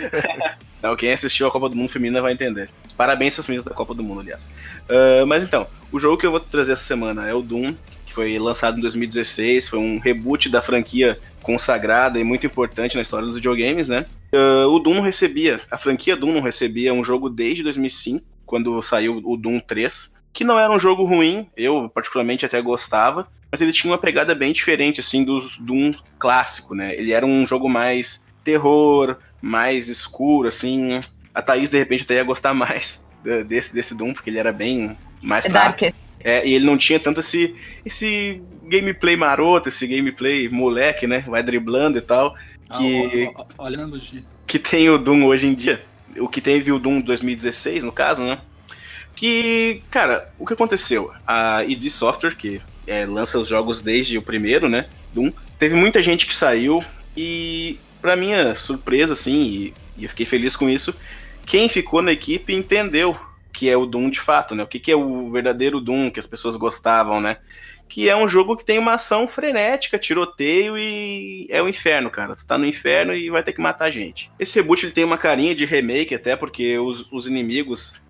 Não, 0.84 0.94
quem 0.98 1.14
assistiu 1.14 1.48
a 1.48 1.52
Copa 1.52 1.70
do 1.70 1.76
Mundo 1.78 1.90
Feminina 1.90 2.22
vai 2.22 2.34
entender. 2.34 2.70
Parabéns 2.98 3.40
às 3.40 3.48
meninas 3.48 3.64
da 3.64 3.74
Copa 3.74 3.94
do 3.94 4.04
Mundo, 4.04 4.20
aliás. 4.20 4.50
Uh, 4.90 5.26
mas 5.26 5.42
então, 5.42 5.68
o 5.90 5.98
jogo 5.98 6.18
que 6.18 6.26
eu 6.26 6.32
vou 6.32 6.40
trazer 6.42 6.74
essa 6.74 6.84
semana 6.84 7.30
é 7.30 7.34
o 7.34 7.42
Doom, 7.42 7.74
que 8.06 8.14
foi 8.14 8.38
lançado 8.40 8.78
em 8.78 8.82
2016, 8.82 9.70
foi 9.70 9.80
um 9.80 10.00
reboot 10.00 10.50
da 10.50 10.62
franquia 10.62 11.18
consagrada 11.42 12.20
e 12.20 12.26
muito 12.26 12.46
importante 12.46 12.98
na 12.98 13.02
história 13.02 13.26
dos 13.26 13.36
videogames, 13.36 13.88
né? 13.88 14.06
Uh, 14.34 14.68
o 14.70 14.80
Doom 14.80 14.96
não 14.96 15.02
recebia, 15.02 15.60
a 15.70 15.78
franquia 15.78 16.16
Doom 16.16 16.34
não 16.34 16.42
recebia 16.42 16.94
um 16.94 17.04
jogo 17.04 17.30
desde 17.30 17.64
2005, 17.64 18.26
quando 18.46 18.82
saiu 18.82 19.22
o 19.24 19.36
Doom 19.36 19.60
3, 19.60 20.14
que 20.34 20.44
não 20.44 20.58
era 20.58 20.72
um 20.72 20.80
jogo 20.80 21.04
ruim, 21.04 21.48
eu 21.56 21.90
particularmente 21.90 22.46
até 22.46 22.62
gostava, 22.62 23.28
mas 23.52 23.62
ele 23.62 23.74
tinha 23.74 23.92
uma 23.92 23.98
pegada 23.98 24.34
bem 24.34 24.54
diferente, 24.54 25.02
assim, 25.02 25.26
dos 25.26 25.58
Doom 25.58 25.94
clássico, 26.18 26.74
né? 26.74 26.96
Ele 26.96 27.12
era 27.12 27.26
um 27.26 27.46
jogo 27.46 27.68
mais 27.68 28.26
terror, 28.44 29.18
mais 29.42 29.90
escuro, 29.90 30.48
assim. 30.48 31.02
A 31.34 31.42
Thaís, 31.42 31.70
de 31.70 31.78
repente, 31.78 32.04
até 32.04 32.16
ia 32.16 32.24
gostar 32.24 32.54
mais 32.54 33.06
desse, 33.48 33.74
desse 33.74 33.94
Doom, 33.94 34.14
porque 34.14 34.30
ele 34.30 34.40
era 34.40 34.54
bem 34.54 34.96
mais 35.22 35.46
Dark. 35.46 35.82
É, 36.24 36.48
e 36.48 36.54
ele 36.54 36.66
não 36.66 36.78
tinha 36.78 37.00
tanto 37.00 37.20
esse, 37.20 37.56
esse 37.86 38.42
gameplay 38.64 39.18
maroto, 39.18 39.68
esse 39.68 39.86
gameplay 39.86 40.48
moleque, 40.48 41.08
né? 41.08 41.24
Vai 41.28 41.44
driblando 41.44 41.98
e 41.98 42.02
tal. 42.02 42.36
Que, 42.78 43.32
ah, 43.36 43.46
olhando, 43.58 44.00
G. 44.00 44.24
Que 44.48 44.60
tem 44.60 44.90
o 44.90 44.98
Doom 44.98 45.26
hoje 45.26 45.48
em 45.48 45.54
dia. 45.54 45.84
O 46.18 46.28
que 46.28 46.42
teve 46.42 46.72
o 46.72 46.80
Doom 46.80 47.02
2016, 47.02 47.84
no 47.84 47.92
caso, 47.92 48.24
né? 48.24 48.40
Que, 49.16 49.82
cara, 49.90 50.32
o 50.38 50.46
que 50.46 50.54
aconteceu? 50.54 51.12
A 51.26 51.64
id 51.64 51.90
Software, 51.90 52.36
que 52.36 52.62
é, 52.88 53.06
lança 53.06 53.40
os 53.40 53.48
jogos 53.48 53.82
desde 53.82 54.18
o 54.18 54.22
primeiro, 54.22 54.68
né? 54.68 54.88
Doom, 55.14 55.32
teve 55.60 55.76
muita 55.76 56.02
gente 56.02 56.26
que 56.26 56.36
saiu 56.36 56.84
e, 57.16 57.80
pra 58.02 58.16
minha 58.16 58.56
surpresa, 58.56 59.14
assim, 59.14 59.42
e, 59.42 59.74
e 59.98 60.04
eu 60.04 60.10
fiquei 60.10 60.26
feliz 60.26 60.56
com 60.56 60.70
isso, 60.70 60.96
quem 61.46 61.70
ficou 61.70 62.02
na 62.02 62.12
equipe 62.12 62.54
entendeu 62.54 63.18
que 63.54 63.70
é 63.70 63.76
o 63.76 63.86
Doom 63.86 64.10
de 64.10 64.20
fato, 64.20 64.56
né? 64.56 64.64
O 64.64 64.68
que, 64.68 64.80
que 64.80 64.92
é 64.92 64.96
o 64.96 65.30
verdadeiro 65.30 65.82
Doom 65.82 66.10
que 66.10 66.20
as 66.20 66.28
pessoas 66.28 66.56
gostavam, 66.56 67.20
né? 67.20 67.38
Que 67.92 68.08
é 68.08 68.16
um 68.16 68.26
jogo 68.26 68.56
que 68.56 68.64
tem 68.64 68.80
uma 68.80 68.94
ação 68.94 69.28
frenética, 69.28 70.00
tiroteio 70.00 70.78
e 70.78 71.46
é 71.50 71.62
o 71.62 71.68
inferno, 71.68 72.10
cara. 72.10 72.38
Tu 72.38 72.46
tá 72.46 72.58
no 72.58 72.66
inferno 72.66 73.14
e 73.14 73.30
vai 73.30 73.44
ter 73.44 73.52
que 73.52 73.60
matar 73.60 73.92
gente. 73.92 74.32
Esse 74.40 74.56
reboot 74.56 74.86
ele 74.86 74.94
tem 74.94 75.04
uma 75.04 75.18
carinha 75.18 75.54
de 75.54 75.66
remake 75.66 76.16
até 76.16 76.38
porque 76.38 76.80
os, 76.80 77.06
os 77.12 77.28
inimigos 77.28 78.02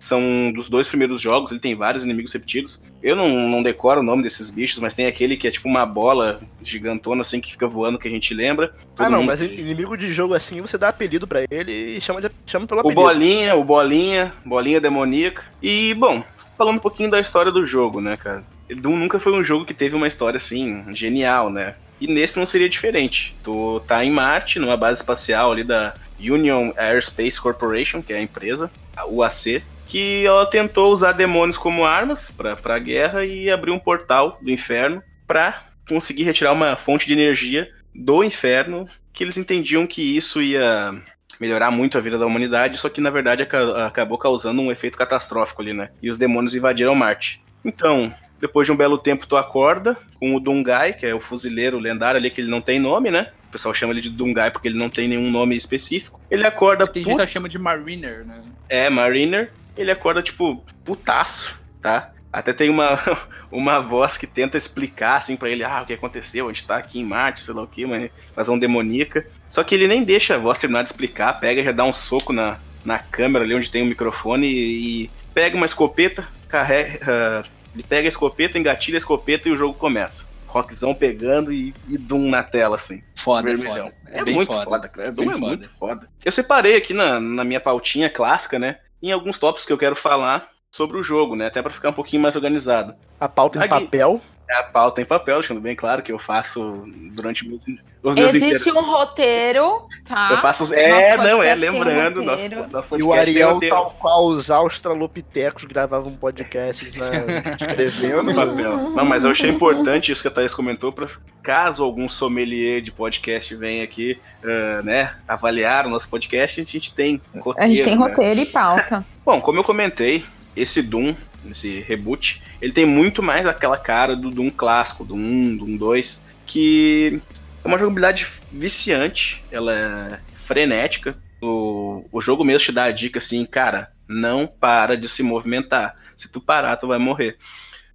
são 0.00 0.50
dos 0.50 0.68
dois 0.68 0.88
primeiros 0.88 1.20
jogos, 1.20 1.52
ele 1.52 1.60
tem 1.60 1.76
vários 1.76 2.02
inimigos 2.02 2.32
repetidos. 2.32 2.82
Eu 3.02 3.14
não, 3.14 3.28
não 3.48 3.62
decoro 3.62 4.00
o 4.00 4.02
nome 4.02 4.22
desses 4.22 4.50
bichos, 4.50 4.80
mas 4.80 4.94
tem 4.94 5.06
aquele 5.06 5.36
que 5.36 5.46
é 5.46 5.50
tipo 5.50 5.68
uma 5.68 5.86
bola 5.86 6.40
gigantona 6.62 7.20
assim 7.20 7.40
que 7.40 7.52
fica 7.52 7.68
voando 7.68 7.98
que 7.98 8.08
a 8.08 8.10
gente 8.10 8.34
lembra. 8.34 8.74
Todo 8.96 9.06
ah, 9.06 9.10
não, 9.10 9.18
mundo... 9.18 9.28
mas 9.28 9.40
inimigo 9.42 9.96
de 9.96 10.10
jogo 10.10 10.34
assim, 10.34 10.60
você 10.60 10.76
dá 10.76 10.88
apelido 10.88 11.28
para 11.28 11.44
ele 11.50 11.72
e 11.72 12.00
chama, 12.00 12.20
de, 12.20 12.30
chama 12.46 12.66
pelo 12.66 12.80
apelido. 12.80 13.00
O 13.00 13.04
Bolinha, 13.04 13.54
o 13.54 13.62
Bolinha, 13.62 14.32
Bolinha 14.44 14.80
Demoníaca. 14.80 15.44
E, 15.62 15.94
bom, 15.94 16.24
falando 16.56 16.76
um 16.76 16.80
pouquinho 16.80 17.10
da 17.10 17.20
história 17.20 17.52
do 17.52 17.64
jogo, 17.64 18.00
né, 18.00 18.16
cara? 18.16 18.42
Doom 18.74 18.96
nunca 18.96 19.18
foi 19.18 19.32
um 19.32 19.44
jogo 19.44 19.64
que 19.64 19.74
teve 19.74 19.94
uma 19.94 20.08
história 20.08 20.36
assim, 20.36 20.84
genial, 20.94 21.50
né? 21.50 21.74
E 22.00 22.06
nesse 22.06 22.38
não 22.38 22.46
seria 22.46 22.68
diferente. 22.68 23.36
Tu 23.42 23.80
tá 23.86 24.04
em 24.04 24.10
Marte, 24.10 24.58
numa 24.58 24.76
base 24.76 25.00
espacial 25.00 25.52
ali 25.52 25.62
da 25.62 25.94
Union 26.18 26.72
Aerospace 26.76 27.40
Corporation, 27.40 28.02
que 28.02 28.12
é 28.12 28.16
a 28.16 28.22
empresa, 28.22 28.70
a 28.96 29.06
UAC, 29.06 29.62
que 29.86 30.24
ela 30.24 30.46
tentou 30.46 30.92
usar 30.92 31.12
demônios 31.12 31.58
como 31.58 31.84
armas 31.84 32.30
para 32.30 32.74
a 32.74 32.78
guerra 32.78 33.24
e 33.24 33.50
abrir 33.50 33.72
um 33.72 33.78
portal 33.78 34.38
do 34.40 34.50
inferno 34.50 35.02
para 35.26 35.64
conseguir 35.88 36.22
retirar 36.22 36.52
uma 36.52 36.76
fonte 36.76 37.06
de 37.06 37.12
energia 37.12 37.68
do 37.94 38.22
inferno, 38.22 38.88
que 39.12 39.24
eles 39.24 39.36
entendiam 39.36 39.86
que 39.86 40.16
isso 40.16 40.40
ia 40.40 40.94
melhorar 41.40 41.70
muito 41.70 41.98
a 41.98 42.00
vida 42.00 42.16
da 42.16 42.26
humanidade, 42.26 42.76
só 42.76 42.88
que 42.88 43.00
na 43.00 43.10
verdade 43.10 43.42
acabou 43.42 44.16
causando 44.16 44.62
um 44.62 44.70
efeito 44.70 44.96
catastrófico 44.96 45.60
ali, 45.60 45.72
né? 45.72 45.90
E 46.02 46.08
os 46.08 46.18
demônios 46.18 46.54
invadiram 46.54 46.94
Marte. 46.94 47.42
Então, 47.64 48.14
depois 48.40 48.66
de 48.66 48.72
um 48.72 48.76
belo 48.76 48.98
tempo, 48.98 49.26
tu 49.26 49.36
acorda 49.36 49.96
com 50.18 50.34
o 50.34 50.40
Dungai, 50.40 50.92
que 50.92 51.06
é 51.06 51.14
o 51.14 51.20
fuzileiro 51.20 51.78
lendário 51.78 52.18
ali, 52.18 52.30
que 52.30 52.40
ele 52.40 52.50
não 52.50 52.60
tem 52.60 52.78
nome, 52.78 53.10
né? 53.10 53.30
O 53.48 53.52
pessoal 53.52 53.74
chama 53.74 53.92
ele 53.92 54.00
de 54.00 54.10
Dungai 54.10 54.50
porque 54.50 54.68
ele 54.68 54.78
não 54.78 54.88
tem 54.88 55.08
nenhum 55.08 55.30
nome 55.30 55.56
específico. 55.56 56.20
Ele 56.30 56.46
acorda. 56.46 56.86
Tem 56.86 57.04
gente 57.04 57.20
que 57.20 57.26
chama 57.26 57.48
de 57.48 57.58
Mariner, 57.58 58.24
né? 58.24 58.42
É, 58.68 58.88
Mariner 58.88 59.52
ele 59.76 59.90
acorda, 59.90 60.22
tipo, 60.22 60.64
putaço, 60.84 61.58
tá? 61.80 62.12
Até 62.32 62.52
tem 62.52 62.70
uma, 62.70 62.98
uma 63.50 63.80
voz 63.80 64.16
que 64.16 64.26
tenta 64.26 64.56
explicar, 64.56 65.16
assim, 65.16 65.36
para 65.36 65.48
ele, 65.48 65.64
ah, 65.64 65.82
o 65.82 65.86
que 65.86 65.92
aconteceu, 65.92 66.46
a 66.46 66.52
gente 66.52 66.66
tá 66.66 66.76
aqui 66.76 67.00
em 67.00 67.04
Marte, 67.04 67.40
sei 67.40 67.54
lá 67.54 67.62
o 67.62 67.66
que, 67.66 67.84
mas 67.86 68.10
invasão 68.32 68.58
demoníaca. 68.58 69.26
Só 69.48 69.64
que 69.64 69.74
ele 69.74 69.88
nem 69.88 70.04
deixa 70.04 70.36
a 70.36 70.38
voz 70.38 70.58
terminar 70.58 70.82
de 70.82 70.88
explicar, 70.88 71.40
pega 71.40 71.60
e 71.60 71.64
já 71.64 71.72
dá 71.72 71.84
um 71.84 71.92
soco 71.92 72.32
na, 72.32 72.58
na 72.84 72.98
câmera 72.98 73.44
ali 73.44 73.54
onde 73.54 73.70
tem 73.70 73.82
o 73.82 73.86
microfone 73.86 74.46
e, 74.46 75.04
e 75.04 75.10
pega 75.34 75.56
uma 75.56 75.66
escopeta, 75.66 76.26
carrega, 76.48 77.44
uh, 77.44 77.59
Ele 77.74 77.82
pega 77.82 78.06
a 78.06 78.08
escopeta, 78.08 78.58
engatilha 78.58 78.96
a 78.96 78.98
escopeta 78.98 79.48
e 79.48 79.52
o 79.52 79.56
jogo 79.56 79.74
começa. 79.74 80.28
Rockzão 80.46 80.92
pegando 80.94 81.52
e, 81.52 81.72
e 81.88 81.96
Doom 81.96 82.28
na 82.28 82.42
tela, 82.42 82.74
assim. 82.74 83.02
Foda, 83.16 83.46
Vermelhão. 83.46 83.86
foda. 83.86 83.96
É, 84.08 84.24
bem 84.24 84.34
muito 84.34 84.52
foda. 84.52 84.64
foda, 84.64 84.88
cara. 84.88 85.08
É 85.08 85.12
Doom 85.12 85.26
bem 85.26 85.34
é 85.34 85.38
foda. 85.38 85.46
muito 85.46 85.70
foda. 85.78 86.10
Eu 86.24 86.32
separei 86.32 86.76
aqui 86.76 86.92
na, 86.92 87.20
na 87.20 87.44
minha 87.44 87.60
pautinha 87.60 88.10
clássica, 88.10 88.58
né? 88.58 88.78
Em 89.00 89.12
alguns 89.12 89.38
tópicos 89.38 89.64
que 89.64 89.72
eu 89.72 89.78
quero 89.78 89.94
falar 89.94 90.50
sobre 90.70 90.96
o 90.96 91.02
jogo, 91.02 91.36
né? 91.36 91.46
Até 91.46 91.62
pra 91.62 91.72
ficar 91.72 91.90
um 91.90 91.94
pouquinho 91.94 92.22
mais 92.22 92.34
organizado. 92.34 92.94
A 93.18 93.28
pauta 93.28 93.58
em 93.58 93.62
Aqui. 93.62 93.68
papel. 93.68 94.20
É 94.50 94.54
a 94.56 94.62
pauta 94.64 95.00
em 95.00 95.04
papel, 95.04 95.38
deixando 95.38 95.60
bem 95.60 95.76
claro 95.76 96.02
que 96.02 96.10
eu 96.10 96.18
faço 96.18 96.82
durante 97.12 97.48
meus, 97.48 97.64
os 98.02 98.14
meus 98.16 98.34
Existe 98.34 98.68
inter- 98.68 98.82
um 98.82 98.84
roteiro, 98.84 99.86
tá? 100.04 100.30
Eu 100.32 100.38
faço. 100.38 100.74
É, 100.74 101.16
Nosso 101.16 101.28
não, 101.28 101.40
é, 101.40 101.54
podcast 101.54 101.60
lembrando. 101.60 102.22
Nosso, 102.22 102.42
roteiro. 102.42 102.66
nosso 102.72 102.98
E 102.98 103.02
o 103.02 103.06
podcast 103.06 103.32
tem 103.32 103.42
Ariel, 103.44 103.60
tal 103.70 103.96
qual 103.96 104.26
os 104.26 104.50
australopitecos, 104.50 105.64
gravavam 105.66 106.12
podcasts 106.16 106.96
né, 106.98 107.22
escrevendo. 107.60 108.24
no 108.24 108.34
papel. 108.36 108.90
Não, 108.90 109.04
mas 109.04 109.22
eu 109.22 109.30
achei 109.30 109.48
importante 109.48 110.10
isso 110.10 110.20
que 110.20 110.26
a 110.26 110.30
Thaís 110.32 110.52
comentou, 110.52 110.92
pra 110.92 111.06
caso 111.44 111.84
algum 111.84 112.08
sommelier 112.08 112.80
de 112.80 112.90
podcast 112.90 113.54
venha 113.54 113.84
aqui, 113.84 114.18
ah, 114.42 114.82
né, 114.82 115.14
avaliar 115.28 115.86
o 115.86 115.90
nosso 115.90 116.08
podcast, 116.08 116.60
a 116.60 116.64
gente 116.64 116.92
tem 116.92 117.20
roteiro. 117.36 117.60
A 117.60 117.68
gente 117.68 117.84
tem 117.84 117.96
né? 117.96 118.04
roteiro 118.04 118.40
e 118.40 118.46
pauta. 118.46 119.06
Bom, 119.24 119.40
como 119.40 119.60
eu 119.60 119.64
comentei, 119.64 120.24
esse 120.56 120.82
Doom, 120.82 121.14
esse 121.48 121.80
reboot, 121.80 122.42
ele 122.60 122.72
tem 122.72 122.84
muito 122.84 123.22
mais 123.22 123.46
aquela 123.46 123.76
cara 123.76 124.16
do 124.16 124.30
Doom 124.30 124.50
clássico, 124.50 125.04
do 125.04 125.14
1, 125.14 125.56
Doom 125.56 125.76
2, 125.76 126.24
que 126.46 127.20
é 127.64 127.68
uma 127.68 127.78
jogabilidade 127.78 128.26
viciante, 128.50 129.42
ela 129.50 129.74
é 129.74 130.18
frenética. 130.44 131.16
O, 131.40 132.04
o 132.10 132.20
jogo 132.20 132.44
mesmo 132.44 132.66
te 132.66 132.72
dá 132.72 132.84
a 132.84 132.90
dica 132.90 133.18
assim, 133.18 133.44
cara, 133.46 133.92
não 134.08 134.46
para 134.46 134.96
de 134.96 135.08
se 135.08 135.22
movimentar. 135.22 135.96
Se 136.16 136.30
tu 136.30 136.40
parar, 136.40 136.76
tu 136.76 136.88
vai 136.88 136.98
morrer. 136.98 137.38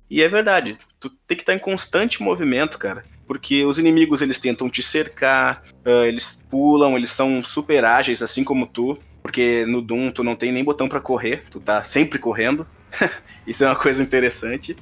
E 0.09 0.21
é 0.21 0.29
verdade, 0.29 0.77
tu 0.99 1.09
tem 1.09 1.35
que 1.35 1.43
estar 1.43 1.53
em 1.53 1.59
constante 1.59 2.23
movimento, 2.23 2.77
cara. 2.77 3.03
Porque 3.27 3.65
os 3.65 3.79
inimigos 3.79 4.21
eles 4.21 4.39
tentam 4.39 4.69
te 4.69 4.83
cercar, 4.83 5.63
ah, 5.83 6.05
eles 6.05 6.43
pulam, 6.49 6.95
eles 6.95 7.09
são 7.09 7.43
super 7.43 7.83
ágeis, 7.83 8.21
assim 8.21 8.43
como 8.43 8.67
tu. 8.67 8.97
Porque 9.21 9.65
no 9.65 9.81
Doom 9.81 10.11
tu 10.11 10.23
não 10.23 10.35
tem 10.35 10.51
nem 10.51 10.63
botão 10.63 10.87
pra 10.87 10.99
correr, 10.99 11.43
tu 11.49 11.59
tá 11.59 11.83
sempre 11.83 12.19
correndo. 12.19 12.67
isso 13.45 13.63
é 13.63 13.67
uma 13.67 13.75
coisa 13.75 14.01
interessante. 14.01 14.75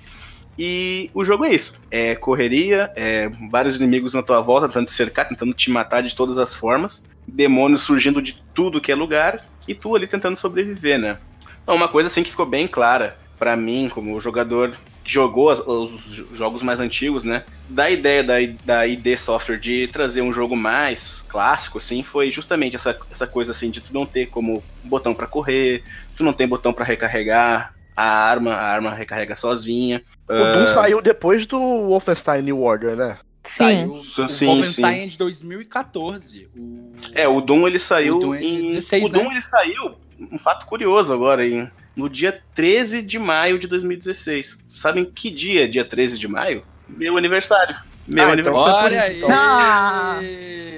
E 0.58 1.10
o 1.14 1.26
jogo 1.26 1.46
é 1.46 1.54
isso: 1.54 1.82
é 1.90 2.16
correria, 2.16 2.92
é 2.96 3.30
vários 3.50 3.78
inimigos 3.78 4.14
na 4.14 4.22
tua 4.22 4.42
volta 4.42 4.68
tentando 4.68 4.86
te 4.86 4.92
cercar, 4.92 5.28
tentando 5.28 5.54
te 5.54 5.72
matar 5.72 6.02
de 6.04 6.16
todas 6.16 6.38
as 6.38 6.56
formas, 6.56 7.06
demônios 7.28 7.82
surgindo 7.82 8.22
de 8.22 8.42
tudo 8.54 8.82
que 8.82 8.92
é 8.92 8.96
lugar 8.96 9.46
e 9.68 9.74
tu 9.74 9.96
ali 9.96 10.08
tentando 10.08 10.36
sobreviver, 10.36 11.00
né? 11.00 11.18
Então, 11.64 11.76
uma 11.76 11.88
coisa 11.88 12.08
assim 12.08 12.24
que 12.24 12.30
ficou 12.30 12.46
bem 12.46 12.68
clara 12.68 13.18
pra 13.40 13.56
mim, 13.56 13.90
como 13.92 14.20
jogador 14.20 14.76
que 15.04 15.12
jogou 15.12 15.52
os 15.52 16.06
jo- 16.14 16.28
jogos 16.34 16.62
mais 16.62 16.80
antigos, 16.80 17.24
né? 17.24 17.44
Da 17.68 17.90
ideia 17.90 18.24
da, 18.24 18.36
da 18.64 18.88
ID 18.88 19.18
Software 19.18 19.60
de 19.60 19.88
trazer 19.88 20.22
um 20.22 20.32
jogo 20.32 20.56
mais 20.56 21.26
clássico, 21.28 21.78
assim, 21.78 22.04
foi 22.04 22.32
justamente 22.32 22.76
essa, 22.76 22.98
essa 23.12 23.28
coisa 23.28 23.52
assim 23.52 23.70
de 23.70 23.82
tu 23.82 23.94
não 23.94 24.06
ter 24.06 24.28
como 24.28 24.64
botão 24.84 25.14
pra 25.14 25.28
correr, 25.28 25.84
tu 26.16 26.24
não 26.24 26.32
tem 26.32 26.48
botão 26.48 26.72
pra 26.72 26.86
recarregar 26.86 27.74
a 27.96 28.04
arma, 28.04 28.54
a 28.54 28.62
arma 28.64 28.94
recarrega 28.94 29.36
sozinha. 29.36 30.02
O 30.28 30.34
Doom 30.34 30.64
Ah, 30.64 30.68
saiu 30.68 31.02
depois 31.02 31.46
do 31.48 31.58
Wolfenstein 31.60 32.42
New 32.42 32.62
Order, 32.62 32.96
né? 32.96 33.18
Sim. 33.46 33.58
Saiu 33.66 33.92
o 34.26 34.30
Sim, 34.30 34.46
Wolfenstein 34.46 34.96
sim. 34.96 35.04
é 35.04 35.08
de 35.08 35.18
2014. 35.18 36.48
O... 36.56 36.94
É, 37.14 37.28
o 37.28 37.42
Doom 37.42 37.68
ele 37.68 37.80
saiu 37.80 38.18
O 38.18 38.20
Doom 38.20 38.36
é 38.36 38.44
em 38.44 38.68
16, 38.70 39.04
o 39.06 39.10
Doom 39.10 39.24
né? 39.24 39.30
ele 39.32 39.42
saiu, 39.42 39.96
um 40.32 40.40
fato 40.40 40.66
curioso 40.66 41.14
agora, 41.14 41.46
em, 41.46 41.70
no 41.96 42.10
dia 42.10 42.42
13 42.56 43.02
de 43.02 43.20
maio 43.20 43.60
de 43.60 43.68
2016. 43.68 44.60
Sabem 44.68 45.04
que 45.06 45.30
dia, 45.30 45.66
é 45.66 45.68
dia 45.68 45.84
13 45.84 46.18
de 46.18 46.28
maio? 46.28 46.64
Meu 46.88 47.18
aniversário. 47.18 47.76
Meu 48.08 48.28
Ah, 48.28 48.34
então- 48.34 48.54
aniversário. 48.60 48.80
por 48.82 48.86
Olha 48.86 49.02
aí! 49.02 49.18
então. 49.18 49.30
Ah. 49.32 50.20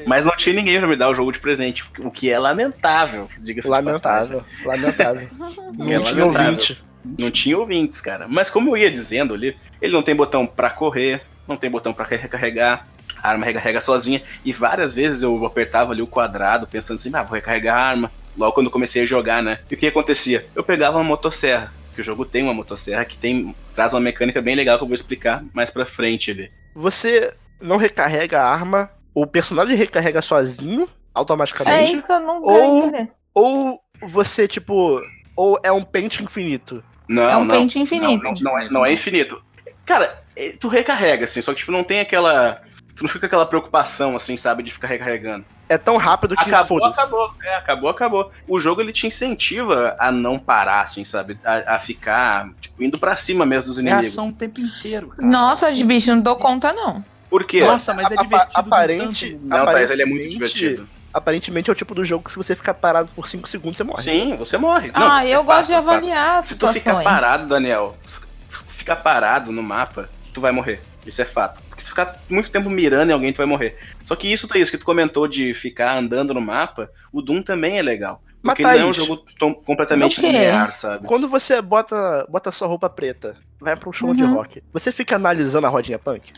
Mas 0.08 0.24
não 0.26 0.36
tinha 0.38 0.56
ninguém 0.56 0.78
pra 0.80 0.88
me 0.88 0.96
dar 0.96 1.10
o 1.10 1.16
jogo 1.16 1.32
de 1.32 1.40
presente, 1.40 1.84
o 2.00 2.12
que 2.12 2.30
é 2.30 2.38
lamentável, 2.38 3.28
diga-se. 3.40 3.68
Lamentável, 3.68 4.44
lamentável. 4.64 5.28
Não 5.74 5.92
É 5.92 6.00
tinha 6.02 6.26
lamentável. 6.26 6.78
Não 7.20 7.30
tinha 7.32 7.58
ouvintes, 7.58 8.02
cara. 8.02 8.28
Mas 8.28 8.50
como 8.50 8.72
eu 8.72 8.78
ia 8.78 8.92
dizendo 8.92 9.34
ali, 9.34 9.56
ele 9.82 9.94
não 9.94 10.02
tem 10.02 10.16
botão 10.16 10.46
pra 10.46 10.70
correr, 10.70 11.22
não 11.48 11.56
tem 11.58 11.70
botão 11.70 11.94
pra 11.94 12.06
recarregar, 12.06 12.88
a 13.22 13.30
arma 13.30 13.46
recarrega 13.46 13.82
sozinha. 13.82 14.22
E 14.44 14.52
várias 14.52 14.94
vezes 14.96 15.24
eu 15.24 15.46
apertava 15.46 15.92
ali 15.92 16.02
o 16.02 16.08
quadrado, 16.08 16.68
pensando 16.68 16.98
assim, 16.98 17.12
ah, 17.14 17.24
vou 17.24 17.36
recarregar 17.36 17.78
a 17.78 17.82
arma. 17.82 18.12
Logo 18.38 18.54
quando 18.54 18.70
comecei 18.70 19.04
a 19.04 19.06
jogar, 19.06 19.42
né? 19.42 19.60
E 19.70 19.74
o 19.74 19.78
que 19.78 19.88
acontecia? 19.88 20.46
Eu 20.56 20.64
pegava 20.64 20.98
uma 20.98 21.04
motosserra, 21.04 21.72
que 21.94 22.02
o 22.02 22.04
jogo 22.04 22.26
tem 22.26 22.44
uma 22.44 22.54
motosserra 22.54 23.06
que 23.06 23.18
tem 23.18 23.56
traz 23.74 23.94
uma 23.94 24.02
mecânica 24.02 24.42
bem 24.42 24.56
legal 24.56 24.78
que 24.78 24.84
eu 24.84 24.88
vou 24.88 24.96
explicar 24.96 25.44
mais 25.54 25.70
pra 25.72 25.86
frente 25.86 26.32
ali. 26.32 26.50
Você 26.76 27.34
não 27.62 27.78
recarrega 27.78 28.42
a 28.42 28.46
arma, 28.50 28.90
o 29.14 29.26
personagem 29.26 29.76
recarrega 29.78 30.22
sozinho, 30.22 30.84
É 30.84 30.88
automaticamente, 31.14 31.94
isso 31.94 32.06
que 32.06 32.12
eu 32.12 32.20
não 32.20 32.42
Ou- 32.42 32.52
vou 32.52 32.78
entender. 32.90 33.12
ou 33.34 33.80
você, 34.02 34.46
tipo, 34.48 35.02
ou 35.38 35.58
é 35.64 35.72
um 35.72 35.84
pente 35.84 36.22
infinito. 36.22 36.84
Não, 37.08 37.24
É 37.30 37.38
um 37.38 37.46
não. 37.46 37.56
pente 37.56 37.80
infinito. 37.80 38.24
Não, 38.24 38.34
não, 38.34 38.42
não 38.54 38.60
é, 38.60 38.70
não 38.70 38.86
é 38.86 38.94
infinito. 38.94 39.42
Cara, 39.86 40.22
é, 40.36 40.50
tu 40.60 40.68
recarrega, 40.68 41.26
assim, 41.26 41.42
só 41.42 41.52
que 41.54 41.60
tipo, 41.60 41.72
não 41.72 41.84
tem 41.84 42.00
aquela. 42.00 42.62
Tu 42.96 43.04
não 43.04 43.08
fica 43.10 43.20
com 43.22 43.26
aquela 43.28 43.46
preocupação, 43.46 44.16
assim, 44.16 44.38
sabe, 44.38 44.64
de 44.64 44.72
ficar 44.72 44.88
recarregando. 44.88 45.44
É 45.68 45.78
tão 45.78 45.98
rápido 45.98 46.36
que 46.36 46.44
Acabou, 46.50 46.84
acabou. 46.86 47.34
É, 47.44 47.56
acabou, 47.58 47.90
acabou. 47.90 48.32
O 48.48 48.58
jogo 48.60 48.80
ele 48.82 48.94
te 48.94 49.06
incentiva 49.06 49.96
a 50.00 50.12
não 50.12 50.40
parar, 50.40 50.82
assim, 50.82 51.04
sabe? 51.04 51.38
A, 51.44 51.76
a 51.76 51.80
ficar, 51.80 52.50
tipo, 52.62 52.82
indo 52.82 52.98
pra 52.98 53.18
cima 53.18 53.46
mesmo 53.46 53.70
dos 53.72 53.80
É 53.80 53.82
inimigos. 53.82 54.08
ação 54.08 54.30
o 54.30 54.34
tempo 54.34 54.62
inteiro, 54.62 55.10
cara. 55.10 55.28
Nossa, 55.28 55.74
de 55.74 55.84
bicho, 55.84 56.10
não 56.16 56.22
dou 56.22 56.36
conta, 56.38 56.72
não. 56.72 57.04
Por 57.30 57.44
quê? 57.44 57.60
Nossa, 57.62 57.94
mas 57.94 58.10
é 58.12 58.14
Apa- 58.14 58.24
divertido. 58.24 58.64
do 58.64 58.68
aparente- 58.74 59.32
tanto. 59.34 59.46
não, 59.46 59.66
Thais, 59.66 59.92
ele 59.92 60.02
é 60.02 60.06
muito 60.06 60.22
aparentemente- 60.22 60.54
divertido. 60.60 60.90
Aparentemente 61.16 61.70
é 61.70 61.74
o 61.74 61.76
tipo 61.76 61.96
do 61.96 62.04
jogo 62.04 62.26
que 62.26 62.32
se 62.32 62.36
você 62.36 62.54
ficar 62.58 62.74
parado 62.74 63.10
por 63.16 63.26
5 63.26 63.48
segundos, 63.48 63.78
você 63.78 63.86
morre. 63.86 64.04
Sim, 64.04 64.36
você 64.36 64.58
morre. 64.58 64.92
Não, 64.92 65.10
ah, 65.10 65.26
eu 65.26 65.40
é 65.40 65.44
gosto 65.44 65.48
fato, 65.60 65.66
de 65.68 65.72
é 65.72 65.78
avaliar 65.78 66.40
as 66.40 66.48
Se 66.50 66.58
tu 66.58 66.68
ficar 66.74 67.02
parado, 67.02 67.48
Daniel, 67.48 67.96
se 68.06 68.20
tu 68.20 68.66
ficar 68.74 68.98
parado 68.98 69.50
no 69.50 69.64
mapa, 69.64 70.10
tu 70.34 70.42
vai 70.42 70.52
morrer. 70.52 70.82
Isso 71.06 71.22
é 71.22 71.26
fato. 71.26 71.62
Porque 71.70 71.82
se 71.82 71.88
tu 71.88 71.92
ficar 71.92 72.20
muito 72.30 72.50
tempo 72.52 72.70
mirando 72.70 73.12
em 73.12 73.14
alguém, 73.14 73.32
tu 73.32 73.38
vai 73.38 73.46
morrer. 73.46 73.78
Só 74.04 74.14
que 74.14 74.28
isso, 74.32 74.46
Thaís, 74.46 74.70
que 74.70 74.78
tu 74.78 74.84
comentou 74.86 75.26
de 75.26 75.54
ficar 75.54 75.96
andando 75.96 76.34
no 76.34 76.42
mapa, 76.42 76.90
o 77.14 77.22
Doom 77.22 77.42
também 77.42 77.78
é 77.78 77.82
legal. 77.82 78.22
Mas, 78.44 78.56
Porque 78.58 78.64
ele 78.64 78.80
não 78.80 78.88
é 78.88 78.90
um 78.90 78.94
jogo 78.94 79.24
tão- 79.40 79.54
completamente 79.54 80.20
quê? 80.20 80.28
linear, 80.28 80.74
sabe? 80.74 81.08
Quando 81.08 81.30
você 81.30 81.62
bota, 81.62 82.26
bota 82.30 82.52
sua 82.52 82.68
roupa 82.68 82.90
preta, 82.90 83.38
vai 83.60 83.76
pra 83.78 83.90
um 83.90 83.94
show 83.94 84.14
de 84.14 84.24
Uhum. 84.26 84.34
rock, 84.36 84.62
você 84.74 84.92
fica 84.92 85.16
analisando 85.16 85.66
a 85.66 85.70
rodinha 85.70 85.98
punk? 85.98 86.34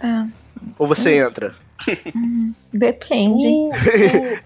Ah, 0.00 0.26
Ou 0.78 0.86
você 0.86 1.16
entra? 1.18 1.54
depende. 2.72 3.46
O, 3.46 3.70
o, 3.70 3.74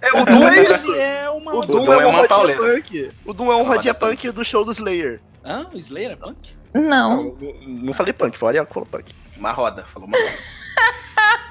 É, 0.01 0.23
o 0.23 0.25
Doom 0.25 0.49
é 0.49 1.25
é 1.25 1.31
uma. 1.31 1.55
O 1.55 1.59
O 1.61 1.67
Doom, 1.67 1.85
Doom 1.85 1.93
é 1.93 2.03
é 2.03 2.07
uma 2.07 2.29
punk. 2.29 3.11
O 3.25 3.33
Doom 3.33 3.53
é 3.53 3.57
uma 3.57 3.69
rodinha 3.69 3.95
punk 3.95 4.31
do 4.31 4.45
show 4.45 4.65
do 4.65 4.73
Slayer. 4.73 5.21
Hã? 5.45 5.69
O 5.73 5.79
Slayer 5.79 6.13
é 6.13 6.17
punk? 6.17 6.57
Não. 6.75 7.25
Não, 7.25 7.35
não, 7.35 7.55
não 7.85 7.93
falei 7.93 8.13
punk, 8.13 8.37
foi 8.37 8.47
o 8.47 8.49
Ariel 8.51 8.67
que 8.67 8.75
falou 8.75 8.89
punk. 8.91 9.13
Uma 9.37 9.53
roda, 9.53 9.85
falou 9.93 10.09
uma 10.09 10.17
roda. 10.19 10.33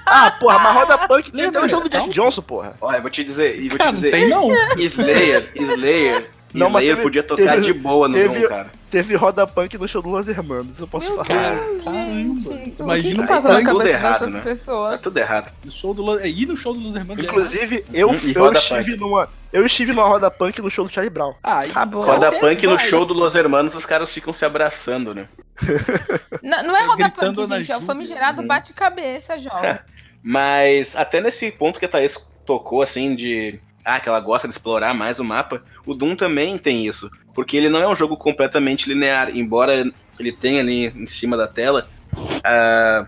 Ah, 0.09 0.31
porra, 0.31 0.57
uma 0.57 0.71
roda 0.71 0.97
punk 0.99 1.31
tem 1.31 1.41
Lembra, 1.41 1.59
até 1.59 1.67
o 1.67 1.69
show 1.69 1.81
do 1.81 1.89
Jack? 1.89 2.09
Johnson, 2.11 2.41
porra. 2.41 2.77
Olha, 2.79 2.95
eu 2.95 3.01
vou 3.01 3.11
te 3.11 3.25
dizer, 3.25 3.59
e 3.59 3.67
vou 3.67 3.77
te 3.77 3.79
Cara, 3.79 3.91
não 3.91 3.95
dizer, 3.95 4.11
tem 4.11 4.29
não. 4.29 4.47
Slayer, 4.79 5.51
Slayer, 5.53 6.29
Não, 6.57 6.69
mas 6.69 6.81
Slayer 6.81 6.95
teve- 6.95 7.03
podia 7.03 7.23
tocar 7.23 7.53
teve- 7.55 7.61
de 7.65 7.73
boa 7.73 8.07
no 8.07 8.13
teve- 8.13 8.39
Doom, 8.39 8.47
cara. 8.49 8.71
Teve 8.89 9.15
roda 9.15 9.45
punk 9.45 9.77
no 9.77 9.87
show 9.87 10.01
do 10.01 10.09
Los 10.09 10.27
Hermanos, 10.27 10.79
eu 10.79 10.87
posso 10.87 11.13
Meu 11.13 11.25
falar. 11.25 11.55
Deus, 11.55 11.83
gente. 11.83 12.73
Imagina 12.79 13.15
que, 13.15 13.19
o 13.21 13.23
que 13.25 13.29
passa 13.33 13.49
na 13.49 13.55
tudo 13.57 13.65
cabeça 13.77 13.89
errado, 13.89 14.19
dessas 14.19 14.33
né? 14.33 14.39
Tá 14.39 14.45
pessoas? 14.49 15.01
tudo 15.01 15.17
errado. 15.17 15.51
No 15.65 15.71
show 15.71 15.93
do 15.93 16.19
é, 16.19 16.27
ir 16.29 16.45
no 16.47 16.55
show 16.55 16.73
do 16.73 16.79
Luz 16.79 16.95
Hermanos. 16.95 17.21
é 17.23 17.27
Inclusive, 17.27 17.85
eu, 17.93 18.07
Uhum, 18.09 18.19
e 18.23 18.33
eu, 18.33 18.53
estive 18.53 18.95
numa, 18.97 19.29
eu 19.51 19.65
estive 19.65 19.91
numa 19.91 20.07
roda 20.07 20.31
punk 20.31 20.61
no 20.61 20.69
show 20.69 20.85
do 20.85 20.91
Charlie 20.91 21.09
Brown. 21.09 21.33
Ah, 21.43 21.65
e- 21.65 21.69
Acabou. 21.71 22.03
Roda 22.03 22.31
Vai, 22.31 22.39
punk 22.39 22.65
no 22.65 22.77
vai. 22.77 22.87
show 22.87 23.05
do 23.05 23.13
Los 23.13 23.35
Hermanos, 23.35 23.75
os 23.75 23.85
caras 23.85 24.09
ficam 24.13 24.33
se 24.33 24.45
abraçando, 24.45 25.13
né? 25.13 25.27
Não, 26.41 26.63
não 26.63 26.77
é 26.77 26.83
roda 26.85 27.03
Gritando 27.09 27.41
punk, 27.47 27.55
gente. 27.57 27.71
É 27.71 27.77
o 27.77 27.81
famigerado 27.81 28.41
Uhum. 28.41 28.47
bate-cabeça, 28.47 29.37
jovem. 29.37 29.77
Mas 30.23 30.95
até 30.95 31.19
nesse 31.21 31.51
ponto 31.51 31.79
que 31.79 31.85
a 31.85 31.89
Thaís 31.89 32.17
tocou, 32.45 32.81
assim, 32.81 33.15
de. 33.15 33.59
Ah, 33.87 34.01
que 34.01 34.09
ela 34.09 34.19
gosta 34.19 34.49
de 34.49 34.53
explorar 34.53 34.93
mais 34.93 35.17
o 35.17 35.23
mapa, 35.23 35.63
o 35.85 35.93
Doom 35.93 36.13
também 36.13 36.57
tem 36.57 36.85
isso. 36.85 37.09
Porque 37.33 37.55
ele 37.55 37.69
não 37.69 37.81
é 37.81 37.87
um 37.87 37.95
jogo 37.95 38.17
completamente 38.17 38.89
linear, 38.89 39.29
embora 39.33 39.89
ele 40.19 40.31
tenha 40.33 40.59
ali 40.59 40.87
em 40.87 41.07
cima 41.07 41.37
da 41.37 41.47
tela. 41.47 41.87
ah, 42.43 43.05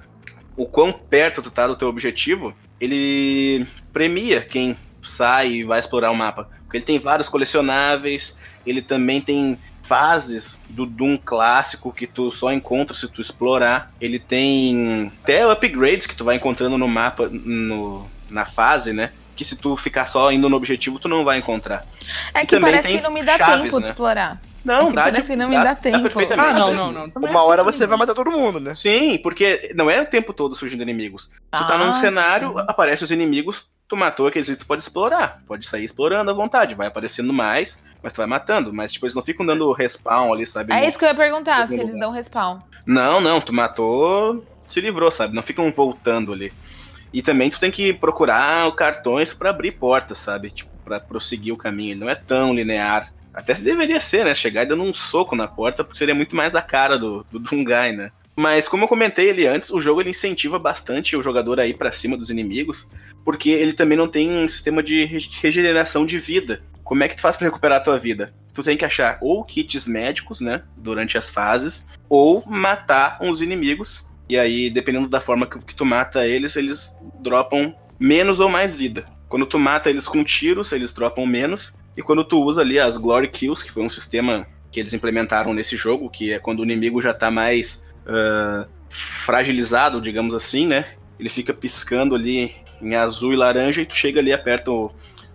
o 0.56 0.66
quão 0.66 0.94
perto 0.94 1.42
tu 1.42 1.52
tá 1.52 1.68
do 1.68 1.76
teu 1.76 1.88
objetivo, 1.88 2.54
ele 2.80 3.68
premia 3.92 4.42
quem 4.42 4.78
sai 5.02 5.52
e 5.52 5.64
vai 5.64 5.80
explorar 5.80 6.12
o 6.12 6.16
mapa. 6.16 6.50
Porque 6.64 6.78
ele 6.78 6.86
tem 6.86 7.00
vários 7.00 7.28
colecionáveis, 7.28 8.40
ele 8.66 8.82
também 8.82 9.20
tem 9.20 9.58
fases 9.82 10.62
do 10.70 10.86
Doom 10.86 11.18
clássico 11.18 11.92
que 11.92 12.06
tu 12.06 12.32
só 12.32 12.54
encontra 12.54 12.94
se 12.94 13.08
tu 13.08 13.20
explorar. 13.20 13.92
Ele 14.00 14.20
tem 14.20 15.12
até 15.24 15.46
upgrades 15.46 16.06
que 16.06 16.16
tu 16.16 16.24
vai 16.24 16.36
encontrando 16.36 16.78
no 16.78 16.88
mapa, 16.88 17.28
no, 17.28 18.08
na 18.30 18.46
fase, 18.46 18.94
né? 18.94 19.12
Que 19.40 19.46
se 19.46 19.56
tu 19.56 19.78
ficar 19.78 20.06
só 20.06 20.34
indo 20.34 20.50
no 20.50 20.58
objetivo, 20.58 21.00
tu 21.00 21.08
não 21.08 21.24
vai 21.24 21.38
encontrar. 21.38 21.86
É 22.34 22.46
que 22.46 22.60
parece 22.60 22.84
tem 22.90 22.98
que 22.98 23.02
não 23.02 23.10
me 23.10 23.24
dá 23.24 23.38
chaves, 23.38 23.62
tempo 23.64 23.78
de 23.78 23.84
né? 23.84 23.90
explorar. 23.90 24.42
Não, 24.66 24.82
É 24.82 24.90
que 24.90 24.96
dá 24.96 25.04
parece 25.04 25.22
de, 25.22 25.28
que 25.30 25.36
não 25.38 25.48
me 25.48 25.56
dá 25.56 25.76
tempo. 25.76 26.02
perfeitamente. 26.02 26.50
Ah, 26.50 26.54
não, 26.60 26.74
não, 26.74 26.92
não. 26.92 27.10
Também 27.10 27.30
Uma 27.30 27.40
é 27.40 27.44
hora 27.44 27.62
assim 27.62 27.72
você 27.72 27.88
vai 27.88 27.98
matar 27.98 28.14
todo 28.14 28.30
mundo, 28.32 28.60
né? 28.60 28.76
Sim, 28.76 29.18
porque 29.24 29.72
não 29.74 29.90
é 29.90 30.02
o 30.02 30.06
tempo 30.06 30.34
todo 30.34 30.58
surgindo 30.58 30.84
inimigos. 30.84 31.32
Tu 31.54 31.66
tá 31.68 31.78
num 31.78 31.92
Ah, 31.92 31.94
cenário, 31.94 32.50
sim. 32.50 32.66
aparecem 32.68 33.06
os 33.06 33.12
inimigos, 33.12 33.66
tu 33.88 33.96
matou 33.96 34.28
aqueles 34.28 34.50
e 34.50 34.58
tu 34.58 34.66
pode 34.66 34.84
explorar. 34.84 35.42
Pode 35.48 35.66
sair 35.66 35.86
explorando 35.86 36.30
à 36.32 36.34
vontade. 36.34 36.76
Vai 36.76 36.88
aparecendo 36.88 37.32
mais, 37.32 37.82
mas 38.04 38.12
tu 38.12 38.18
vai 38.18 38.28
matando. 38.28 38.74
Mas, 38.74 38.92
tipo, 38.92 39.06
eles 39.06 39.16
não 39.16 39.24
ficam 39.24 39.46
dando 39.46 39.72
respawn 39.72 40.34
ali, 40.34 40.46
sabe? 40.46 40.74
É 40.74 40.86
isso 40.86 41.00
que 41.00 41.06
eu 41.06 41.10
ia 41.10 41.16
perguntar, 41.16 41.66
se 41.66 41.80
eles 41.80 41.98
dão 41.98 42.12
respawn. 42.12 42.60
Não, 42.86 43.22
não, 43.22 43.40
tu 43.40 43.54
matou, 43.54 44.46
se 44.68 44.82
livrou, 44.82 45.10
sabe? 45.10 45.34
Não 45.34 45.44
ficam 45.44 45.72
voltando 45.72 46.34
ali. 46.34 46.52
E 47.14 47.22
também 47.22 47.49
tu 47.49 47.60
tem 47.60 47.72
que 47.72 47.93
procurar 47.93 48.72
cartões 48.76 49.34
pra 49.34 49.49
abrir 49.49 49.72
portas, 49.74 50.20
sabe? 50.20 50.51
Tipo, 50.51 50.70
pra 50.86 50.99
prosseguir 50.99 51.53
o 51.53 51.57
caminho. 51.57 51.91
Ele 51.91 51.99
não 51.99 52.10
é 52.10 52.16
tão 52.16 52.53
linear. 52.53 53.12
Até 53.34 53.53
deveria 53.53 53.99
ser, 53.99 54.26
né? 54.26 54.34
Chegar 54.34 54.64
e 54.64 54.66
dando 54.68 54.84
um 54.84 54.93
soco 54.93 55.36
na 55.36 55.47
porta, 55.47 55.84
porque 55.84 55.97
seria 55.97 56.16
muito 56.16 56.36
mais 56.36 56.55
a 56.55 56.62
cara 56.62 56.97
do, 56.97 57.26
do 57.32 57.39
Dungai, 57.39 57.91
né? 57.91 58.12
Mas 58.36 58.68
como 58.68 58.86
eu 58.86 58.88
comentei 58.88 59.30
ali 59.30 59.45
antes, 59.45 59.70
o 59.70 59.82
jogo 59.82 60.01
ele 60.01 60.12
incentiva 60.12 60.57
bastante 60.57 61.16
o 61.16 61.22
jogador 61.22 61.60
a 61.60 61.68
ir 61.68 61.78
pra 61.78 61.91
cima 61.91 62.16
dos 62.16 62.30
inimigos, 62.30 62.88
porque 63.26 63.49
ele 63.49 63.74
também 63.74 63.97
não 63.97 64.07
tem 64.07 64.32
um 64.32 64.47
sistema 64.47 64.82
de 64.82 65.03
re- 65.05 65.30
regeneração 65.41 66.05
de 66.05 66.18
vida. 66.18 66.64
Como 66.84 67.03
é 67.03 67.07
que 67.07 67.16
tu 67.16 67.22
faz 67.22 67.36
pra 67.36 67.47
recuperar 67.47 67.80
a 67.80 67.84
tua 67.84 67.99
vida? 67.99 68.34
Tu 68.53 68.64
tem 68.64 68.78
que 68.78 68.86
achar 68.86 69.18
ou 69.22 69.43
kits 69.43 69.86
médicos, 69.86 70.41
né, 70.41 70.64
durante 70.78 71.18
as 71.18 71.30
fases, 71.30 71.88
ou 72.07 72.43
matar 72.47 73.20
uns 73.22 73.41
inimigos. 73.41 74.09
E 74.30 74.38
aí, 74.38 74.70
dependendo 74.70 75.10
da 75.10 75.20
forma 75.20 75.48
que, 75.48 75.58
que 75.60 75.76
tu 75.76 75.84
mata 75.84 76.26
eles, 76.28 76.56
eles 76.56 76.96
dropam 77.20 77.74
menos 78.00 78.40
ou 78.40 78.48
mais 78.48 78.76
vida. 78.76 79.06
Quando 79.28 79.46
tu 79.46 79.58
mata 79.60 79.90
eles 79.90 80.08
com 80.08 80.24
tiros, 80.24 80.72
eles 80.72 80.94
dropam 80.94 81.26
menos. 81.26 81.74
E 81.98 82.02
quando 82.02 82.24
tu 82.24 82.40
usa 82.42 82.62
ali 82.62 82.80
as 82.80 82.96
Glory 82.96 83.28
Kills, 83.28 83.64
que 83.66 83.72
foi 83.72 83.84
um 83.84 83.90
sistema 83.90 84.46
que 84.72 84.80
eles 84.80 84.94
implementaram 84.94 85.54
nesse 85.54 85.76
jogo, 85.76 86.10
que 86.10 86.32
é 86.32 86.40
quando 86.40 86.60
o 86.60 86.64
inimigo 86.64 87.02
já 87.02 87.14
tá 87.14 87.32
mais 87.32 87.88
ah, 88.08 88.68
fragilizado, 89.26 90.00
digamos 90.00 90.34
assim, 90.36 90.68
né? 90.68 90.86
Ele 91.20 91.30
fica 91.30 91.54
piscando 91.54 92.16
ali 92.16 92.56
em 92.82 92.96
azul 92.96 93.34
e 93.34 93.36
laranja 93.36 93.82
e 93.82 93.86
tu 93.86 93.96
chega 93.96 94.20
ali, 94.20 94.32
aperta 94.32 94.72
o, 94.72 94.92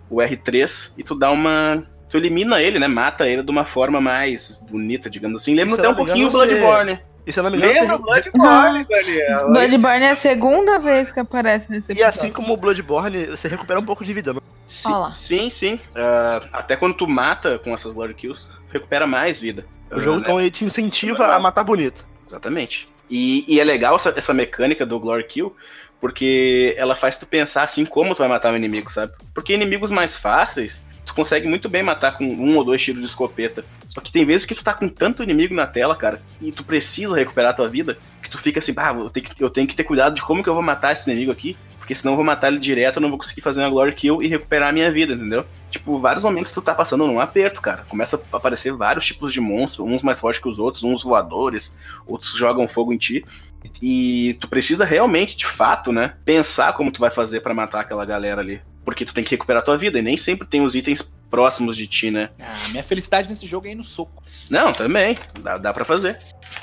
o 0.09 0.17
R3 0.17 0.91
e 0.97 1.03
tu 1.03 1.13
dá 1.15 1.31
uma. 1.31 1.83
Tu 2.09 2.17
elimina 2.17 2.61
ele, 2.61 2.79
né? 2.79 2.87
Mata 2.87 3.27
ele 3.27 3.43
de 3.43 3.51
uma 3.51 3.65
forma 3.65 3.99
mais 4.01 4.61
bonita, 4.69 5.09
digamos 5.09 5.41
assim. 5.41 5.53
Lembra 5.53 5.75
até 5.75 5.89
um 5.89 5.95
pouquinho 5.95 6.27
o 6.27 6.29
engano, 6.29 6.31
você- 6.49 6.55
Bloodborne. 6.59 6.99
E 7.25 7.33
se 7.33 7.39
eu 7.39 7.43
não 7.43 7.49
me 7.51 7.57
engano, 7.57 7.73
Lembra. 7.73 7.97
Bloodborne, 7.97 8.85
Daniel? 8.87 9.47
Bloodborne 9.51 10.03
é 10.05 10.11
a 10.11 10.15
segunda 10.15 10.77
vez 10.79 11.11
que 11.11 11.19
aparece 11.19 11.71
nesse 11.71 11.91
E 11.91 11.93
episódio. 11.93 12.07
assim 12.07 12.31
como 12.31 12.53
o 12.53 12.57
Bloodborne, 12.57 13.25
você 13.27 13.47
recupera 13.47 13.79
um 13.79 13.85
pouco 13.85 14.03
de 14.05 14.13
vida. 14.13 14.33
né? 14.33 14.39
Sim, 14.67 14.89
Olha 14.89 14.97
lá. 14.97 15.13
sim. 15.13 15.49
sim. 15.49 15.79
Ah, 15.95 16.41
até 16.53 16.75
quando 16.75 16.93
tu 16.95 17.07
mata 17.07 17.57
com 17.59 17.73
essas 17.73 17.91
Glory 17.91 18.13
Kills, 18.13 18.49
recupera 18.71 19.07
mais 19.07 19.39
vida. 19.39 19.65
O 19.91 20.01
jogo, 20.01 20.19
então, 20.19 20.39
ele 20.39 20.51
te 20.51 20.65
incentiva 20.65 21.33
a 21.35 21.39
matar 21.39 21.63
bonito. 21.63 22.05
Exatamente. 22.27 22.87
E, 23.09 23.43
e 23.47 23.59
é 23.59 23.63
legal 23.63 23.95
essa, 23.95 24.13
essa 24.15 24.33
mecânica 24.33 24.85
do 24.85 24.99
Glory 24.99 25.23
Kill, 25.25 25.55
porque 26.01 26.73
ela 26.77 26.95
faz 26.95 27.17
tu 27.17 27.25
pensar 27.25 27.63
assim 27.63 27.85
como 27.85 28.13
tu 28.13 28.19
vai 28.19 28.27
matar 28.27 28.53
o 28.53 28.57
inimigo, 28.57 28.91
sabe? 28.91 29.13
Porque 29.33 29.53
inimigos 29.53 29.91
mais 29.91 30.15
fáceis, 30.15 30.83
tu 31.05 31.13
consegue 31.13 31.47
muito 31.47 31.69
bem 31.69 31.83
matar 31.83 32.17
com 32.17 32.25
um 32.25 32.57
ou 32.57 32.63
dois 32.63 32.81
tiros 32.81 33.01
de 33.01 33.07
escopeta. 33.07 33.63
Só 33.89 34.01
que 34.01 34.11
tem 34.11 34.25
vezes 34.25 34.45
que 34.45 34.55
tu 34.55 34.63
tá 34.63 34.73
com 34.73 34.89
tanto 34.89 35.23
inimigo 35.23 35.53
na 35.53 35.67
tela, 35.67 35.95
cara, 35.95 36.21
e 36.41 36.51
tu 36.51 36.63
precisa 36.63 37.15
recuperar 37.15 37.55
tua 37.55 37.69
vida, 37.69 37.97
que 38.21 38.29
tu 38.29 38.37
fica 38.37 38.59
assim, 38.59 38.73
ah, 38.75 38.93
eu 38.97 39.09
tenho, 39.09 39.25
que, 39.25 39.43
eu 39.43 39.49
tenho 39.49 39.67
que 39.67 39.75
ter 39.75 39.83
cuidado 39.83 40.15
de 40.15 40.21
como 40.21 40.43
que 40.43 40.49
eu 40.49 40.53
vou 40.53 40.63
matar 40.63 40.91
esse 40.91 41.09
inimigo 41.09 41.31
aqui, 41.31 41.55
porque 41.85 41.93
senão 41.93 42.13
eu 42.13 42.15
vou 42.15 42.25
matar 42.25 42.47
ele 42.47 42.57
direto, 42.57 42.97
eu 42.97 43.01
não 43.01 43.09
vou 43.09 43.19
conseguir 43.19 43.41
fazer 43.41 43.61
uma 43.61 43.69
Glory 43.69 43.93
Kill 43.93 44.19
e 44.19 44.27
recuperar 44.27 44.69
a 44.69 44.71
minha 44.71 44.91
vida, 44.91 45.13
entendeu? 45.13 45.45
Tipo, 45.69 45.99
vários 45.99 46.23
momentos 46.23 46.51
tu 46.51 46.59
tá 46.59 46.73
passando 46.73 47.05
num 47.05 47.19
aperto, 47.19 47.61
cara. 47.61 47.85
Começa 47.87 48.19
a 48.33 48.37
aparecer 48.37 48.73
vários 48.73 49.05
tipos 49.05 49.31
de 49.31 49.39
monstros, 49.39 49.87
uns 49.87 50.01
mais 50.01 50.19
fortes 50.19 50.41
que 50.41 50.49
os 50.49 50.57
outros, 50.57 50.83
uns 50.83 51.03
voadores, 51.03 51.77
outros 52.07 52.35
jogam 52.35 52.67
fogo 52.67 52.91
em 52.91 52.97
ti. 52.97 53.23
E 53.79 54.35
tu 54.39 54.49
precisa 54.49 54.83
realmente, 54.83 55.37
de 55.37 55.45
fato, 55.45 55.91
né, 55.91 56.15
pensar 56.25 56.73
como 56.73 56.91
tu 56.91 56.99
vai 56.99 57.11
fazer 57.11 57.41
pra 57.41 57.53
matar 57.53 57.81
aquela 57.81 58.03
galera 58.03 58.41
ali. 58.41 58.59
Porque 58.85 59.03
tu 59.03 59.13
tem 59.13 59.23
que 59.23 59.31
recuperar 59.31 59.63
tua 59.63 59.77
vida, 59.77 59.97
e 59.99 60.01
nem 60.01 60.15
sempre 60.15 60.47
tem 60.47 60.61
os 60.61 60.75
itens 60.75 61.01
próximos 61.29 61.75
de 61.75 61.87
ti, 61.87 62.11
né? 62.11 62.29
Ah, 62.39 62.55
minha 62.69 62.83
felicidade 62.83 63.27
nesse 63.27 63.47
jogo 63.47 63.67
é 63.67 63.71
ir 63.71 63.75
no 63.75 63.83
soco. 63.83 64.21
Não, 64.49 64.71
também, 64.71 65.17
dá, 65.41 65.57
dá 65.57 65.73
pra 65.73 65.83
fazer. 65.83 66.17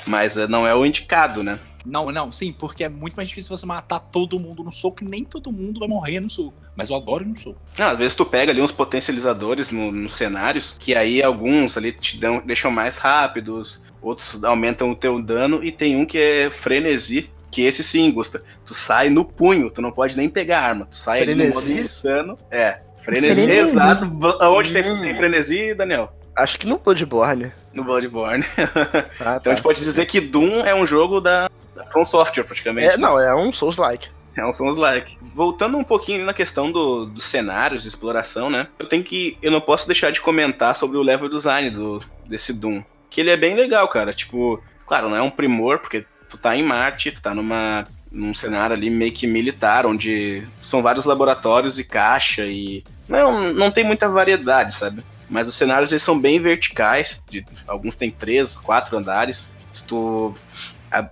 Mas 0.06 0.36
eh, 0.36 0.46
não 0.46 0.66
é 0.66 0.74
o 0.74 0.86
indicado, 0.86 1.42
né? 1.42 1.58
Não, 1.84 2.12
não, 2.12 2.30
sim, 2.30 2.52
porque 2.52 2.84
é 2.84 2.88
muito 2.88 3.14
mais 3.16 3.28
difícil 3.28 3.54
você 3.54 3.66
matar 3.66 3.98
todo 3.98 4.38
mundo 4.38 4.62
no 4.62 4.70
soco 4.70 5.02
e 5.02 5.06
nem 5.08 5.24
todo 5.24 5.50
mundo 5.50 5.80
vai 5.80 5.88
morrer 5.88 6.20
no 6.20 6.30
soco. 6.30 6.54
Mas 6.76 6.90
eu 6.90 6.96
adoro 6.96 7.24
ir 7.24 7.26
no 7.26 7.36
soco. 7.36 7.60
Não, 7.76 7.88
às 7.88 7.98
vezes 7.98 8.14
tu 8.14 8.24
pega 8.24 8.52
ali 8.52 8.62
uns 8.62 8.70
potencializadores 8.70 9.72
no- 9.72 9.90
nos 9.90 10.14
cenários, 10.14 10.76
que 10.78 10.94
aí 10.94 11.20
alguns 11.22 11.76
ali 11.76 11.90
te 11.92 12.16
dão, 12.18 12.40
deixam 12.46 12.70
mais 12.70 12.98
rápidos, 12.98 13.82
outros 14.00 14.42
aumentam 14.44 14.92
o 14.92 14.96
teu 14.96 15.20
dano, 15.20 15.62
e 15.62 15.72
tem 15.72 15.96
um 15.96 16.06
que 16.06 16.18
é 16.18 16.50
frenesi, 16.50 17.28
que 17.52 17.62
esse 17.62 17.84
sim, 17.84 18.10
Gusta. 18.10 18.42
Tu 18.66 18.74
sai 18.74 19.10
no 19.10 19.24
punho, 19.24 19.70
tu 19.70 19.80
não 19.80 19.92
pode 19.92 20.16
nem 20.16 20.28
pegar 20.28 20.58
a 20.60 20.62
arma. 20.66 20.86
Tu 20.86 20.96
sai 20.96 21.22
ali 21.22 21.34
no 21.36 21.44
modo 21.44 21.60
Frenesi? 21.60 21.86
insano. 21.86 22.38
É, 22.50 22.78
frenesi, 23.04 23.34
Frenesi. 23.42 23.60
exato. 23.60 24.10
Onde 24.40 24.72
tem, 24.72 24.90
Hum. 24.90 25.00
tem 25.02 25.14
frenesi, 25.16 25.74
Daniel? 25.74 26.12
Acho 26.34 26.58
que 26.58 26.66
no 26.66 26.78
Bloodborne. 26.78 27.52
No 27.74 27.84
Bloodborne. 27.84 28.42
Ah, 29.20 29.36
Então 29.36 29.36
a 29.36 29.40
tá. 29.40 29.50
gente 29.50 29.62
pode 29.62 29.80
dizer 29.80 30.06
que 30.06 30.20
Doom 30.20 30.60
é 30.64 30.74
um 30.74 30.86
jogo 30.86 31.20
da, 31.20 31.48
da 31.76 31.84
From 31.86 32.04
Software, 32.06 32.44
praticamente. 32.44 32.94
É, 32.94 32.96
não, 32.96 33.20
é 33.20 33.34
um 33.36 33.52
Souls-like. 33.52 34.08
É 34.34 34.44
um 34.46 34.52
Souls-like. 34.52 35.18
Voltando 35.34 35.76
um 35.76 35.84
pouquinho 35.84 36.18
ali 36.18 36.24
na 36.26 36.32
questão 36.32 36.72
do- 36.72 37.04
dos 37.04 37.24
cenários 37.24 37.82
de 37.82 37.88
exploração, 37.88 38.48
né? 38.48 38.66
Eu 38.78 38.88
tenho 38.88 39.04
que. 39.04 39.36
Eu 39.42 39.50
não 39.52 39.60
posso 39.60 39.86
deixar 39.86 40.10
de 40.10 40.22
comentar 40.22 40.74
sobre 40.74 40.96
o 40.96 41.02
level 41.02 41.28
design 41.28 41.68
do, 41.68 42.02
desse 42.26 42.52
Doom. 42.54 42.82
Que 43.10 43.20
ele 43.20 43.28
é 43.28 43.36
bem 43.36 43.54
legal, 43.54 43.86
cara. 43.88 44.10
Tipo, 44.14 44.58
claro, 44.86 45.10
não 45.10 45.16
é 45.16 45.20
um 45.20 45.30
primor, 45.30 45.80
porque 45.80 46.06
tu 46.32 46.38
tá 46.38 46.56
em 46.56 46.62
Marte, 46.62 47.12
tu 47.12 47.20
tá 47.22 47.32
numa. 47.34 47.84
num 48.10 48.34
cenário 48.34 48.74
ali 48.76 48.90
meio 48.90 49.12
que 49.12 49.26
militar, 49.26 49.86
onde 49.86 50.42
são 50.60 50.82
vários 50.82 51.04
laboratórios 51.04 51.78
e 51.78 51.84
caixa 51.84 52.44
e. 52.46 52.82
Não, 53.08 53.52
não 53.52 53.70
tem 53.70 53.84
muita 53.84 54.08
variedade, 54.08 54.74
sabe? 54.74 55.02
Mas 55.28 55.46
os 55.48 55.54
cenários 55.54 55.92
eles 55.92 56.02
são 56.02 56.18
bem 56.18 56.38
verticais, 56.40 57.24
de, 57.30 57.44
alguns 57.66 57.96
têm 57.96 58.10
três, 58.10 58.58
quatro 58.58 58.96
andares. 58.98 59.52
Se 59.72 59.84
tu 59.84 60.34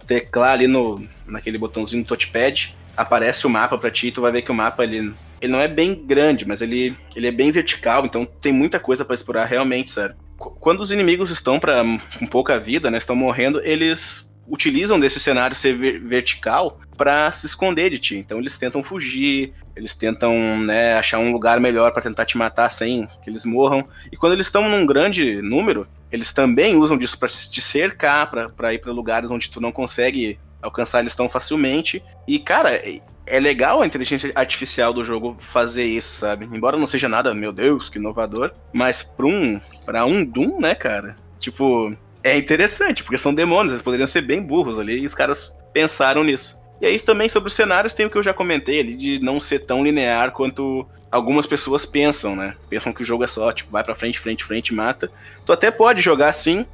teclar 0.06 0.52
ali 0.52 0.66
no, 0.66 1.06
naquele 1.26 1.56
botãozinho 1.58 2.02
do 2.02 2.06
touchpad, 2.08 2.74
aparece 2.96 3.46
o 3.46 3.50
mapa 3.50 3.78
pra 3.78 3.90
ti 3.90 4.08
e 4.08 4.12
tu 4.12 4.20
vai 4.20 4.30
ver 4.32 4.42
que 4.42 4.50
o 4.50 4.54
mapa 4.54 4.84
ele, 4.84 5.14
ele 5.40 5.52
não 5.52 5.60
é 5.60 5.66
bem 5.68 5.94
grande, 5.94 6.46
mas 6.46 6.60
ele, 6.60 6.96
ele 7.16 7.26
é 7.26 7.32
bem 7.32 7.50
vertical, 7.50 8.04
então 8.04 8.26
tem 8.26 8.52
muita 8.52 8.78
coisa 8.78 9.04
pra 9.04 9.14
explorar 9.14 9.46
realmente. 9.46 9.90
Qu- 10.36 10.50
Quando 10.60 10.80
os 10.80 10.92
inimigos 10.92 11.30
estão 11.30 11.58
pra, 11.58 11.82
com 12.18 12.26
pouca 12.26 12.58
vida, 12.60 12.90
né, 12.90 12.98
estão 12.98 13.16
morrendo, 13.16 13.60
eles 13.64 14.29
utilizam 14.50 14.98
desse 14.98 15.20
cenário 15.20 15.54
ser 15.56 15.74
ver- 15.76 16.00
vertical 16.00 16.78
pra 16.96 17.30
se 17.32 17.46
esconder 17.46 17.88
de 17.90 17.98
ti. 17.98 18.16
Então 18.16 18.38
eles 18.38 18.58
tentam 18.58 18.82
fugir, 18.82 19.52
eles 19.76 19.94
tentam 19.94 20.58
né, 20.60 20.94
achar 20.94 21.18
um 21.18 21.32
lugar 21.32 21.60
melhor 21.60 21.92
pra 21.92 22.02
tentar 22.02 22.24
te 22.24 22.36
matar 22.36 22.68
sem 22.68 23.06
que 23.22 23.30
eles 23.30 23.44
morram. 23.44 23.86
E 24.10 24.16
quando 24.16 24.32
eles 24.32 24.46
estão 24.46 24.68
num 24.68 24.84
grande 24.84 25.40
número, 25.40 25.86
eles 26.10 26.32
também 26.32 26.76
usam 26.76 26.98
disso 26.98 27.18
pra 27.18 27.28
te 27.28 27.60
cercar, 27.60 28.30
pra 28.56 28.74
ir 28.74 28.78
pra 28.80 28.92
lugares 28.92 29.30
onde 29.30 29.50
tu 29.50 29.60
não 29.60 29.72
consegue 29.72 30.38
alcançar 30.60 31.00
eles 31.00 31.14
tão 31.14 31.28
facilmente. 31.28 32.02
E, 32.26 32.38
cara, 32.38 32.74
é- 32.74 33.00
é 33.26 33.38
legal 33.38 33.80
a 33.80 33.86
inteligência 33.86 34.32
artificial 34.34 34.92
do 34.92 35.04
jogo 35.04 35.36
fazer 35.52 35.84
isso, 35.84 36.12
sabe? 36.18 36.44
Embora 36.52 36.76
não 36.76 36.86
seja 36.86 37.08
nada, 37.08 37.32
meu 37.32 37.52
Deus, 37.52 37.88
que 37.88 37.96
inovador. 37.98 38.50
Mas 38.72 39.02
pra 39.04 39.24
um, 39.26 39.60
pra 39.86 40.04
um 40.04 40.24
Doom, 40.24 40.58
né, 40.60 40.74
cara? 40.74 41.16
Tipo, 41.38 41.96
é 42.22 42.36
interessante, 42.36 43.02
porque 43.02 43.18
são 43.18 43.34
demônios, 43.34 43.72
eles 43.72 43.82
poderiam 43.82 44.06
ser 44.06 44.22
bem 44.22 44.42
burros 44.42 44.78
ali, 44.78 45.00
e 45.00 45.06
os 45.06 45.14
caras 45.14 45.54
pensaram 45.72 46.22
nisso. 46.22 46.60
E 46.80 46.86
aí 46.86 46.98
também 46.98 47.28
sobre 47.28 47.48
os 47.48 47.54
cenários 47.54 47.92
tem 47.92 48.06
o 48.06 48.10
que 48.10 48.16
eu 48.16 48.22
já 48.22 48.32
comentei 48.32 48.80
ali, 48.80 48.94
de 48.94 49.18
não 49.20 49.40
ser 49.40 49.60
tão 49.60 49.84
linear 49.84 50.32
quanto 50.32 50.86
algumas 51.10 51.46
pessoas 51.46 51.84
pensam, 51.84 52.34
né? 52.36 52.56
Pensam 52.68 52.92
que 52.92 53.02
o 53.02 53.04
jogo 53.04 53.24
é 53.24 53.26
só, 53.26 53.52
tipo, 53.52 53.70
vai 53.70 53.84
pra 53.84 53.96
frente, 53.96 54.18
frente, 54.18 54.44
frente, 54.44 54.72
mata. 54.72 55.10
Tu 55.44 55.52
até 55.52 55.70
pode 55.70 56.00
jogar 56.00 56.28
assim, 56.28 56.64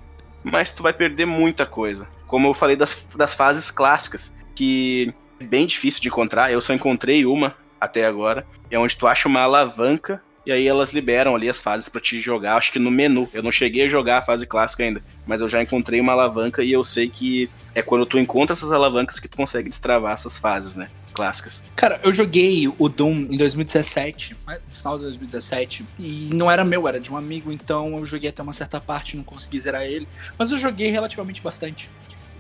mas 0.44 0.72
tu 0.72 0.82
vai 0.82 0.92
perder 0.92 1.26
muita 1.26 1.66
coisa. 1.66 2.06
Como 2.26 2.46
eu 2.46 2.54
falei 2.54 2.76
das, 2.76 3.04
das 3.16 3.34
fases 3.34 3.70
clássicas, 3.70 4.36
que 4.54 5.12
é 5.40 5.44
bem 5.44 5.66
difícil 5.66 6.00
de 6.00 6.08
encontrar, 6.08 6.52
eu 6.52 6.60
só 6.60 6.72
encontrei 6.72 7.26
uma 7.26 7.54
até 7.80 8.06
agora, 8.06 8.46
é 8.70 8.78
onde 8.78 8.96
tu 8.96 9.06
acha 9.06 9.28
uma 9.28 9.40
alavanca 9.40 10.22
e 10.46 10.52
aí 10.52 10.66
elas 10.66 10.92
liberam 10.92 11.34
ali 11.34 11.48
as 11.48 11.58
fases 11.58 11.88
pra 11.88 12.00
te 12.00 12.20
jogar, 12.20 12.56
acho 12.56 12.72
que 12.72 12.78
no 12.78 12.90
menu. 12.90 13.28
Eu 13.34 13.42
não 13.42 13.50
cheguei 13.50 13.84
a 13.84 13.88
jogar 13.88 14.18
a 14.18 14.22
fase 14.22 14.46
clássica 14.46 14.84
ainda, 14.84 15.02
mas 15.26 15.40
eu 15.40 15.48
já 15.48 15.60
encontrei 15.60 16.00
uma 16.00 16.12
alavanca 16.12 16.62
e 16.62 16.70
eu 16.70 16.84
sei 16.84 17.08
que 17.08 17.50
é 17.74 17.82
quando 17.82 18.06
tu 18.06 18.16
encontra 18.16 18.54
essas 18.54 18.70
alavancas 18.70 19.18
que 19.18 19.26
tu 19.26 19.36
consegue 19.36 19.68
destravar 19.68 20.12
essas 20.12 20.38
fases, 20.38 20.76
né? 20.76 20.88
Clássicas. 21.12 21.64
Cara, 21.74 21.98
eu 22.04 22.12
joguei 22.12 22.68
o 22.78 22.88
Doom 22.88 23.26
em 23.30 23.36
2017, 23.38 24.36
no 24.46 24.74
final 24.74 24.98
de 24.98 25.04
2017, 25.04 25.84
e 25.98 26.28
não 26.32 26.50
era 26.50 26.62
meu, 26.62 26.86
era 26.86 27.00
de 27.00 27.10
um 27.10 27.16
amigo, 27.16 27.50
então 27.50 27.96
eu 27.96 28.04
joguei 28.04 28.28
até 28.28 28.42
uma 28.42 28.52
certa 28.52 28.78
parte, 28.78 29.16
não 29.16 29.24
consegui 29.24 29.58
zerar 29.58 29.82
ele, 29.82 30.06
mas 30.38 30.52
eu 30.52 30.58
joguei 30.58 30.90
relativamente 30.90 31.42
bastante. 31.42 31.90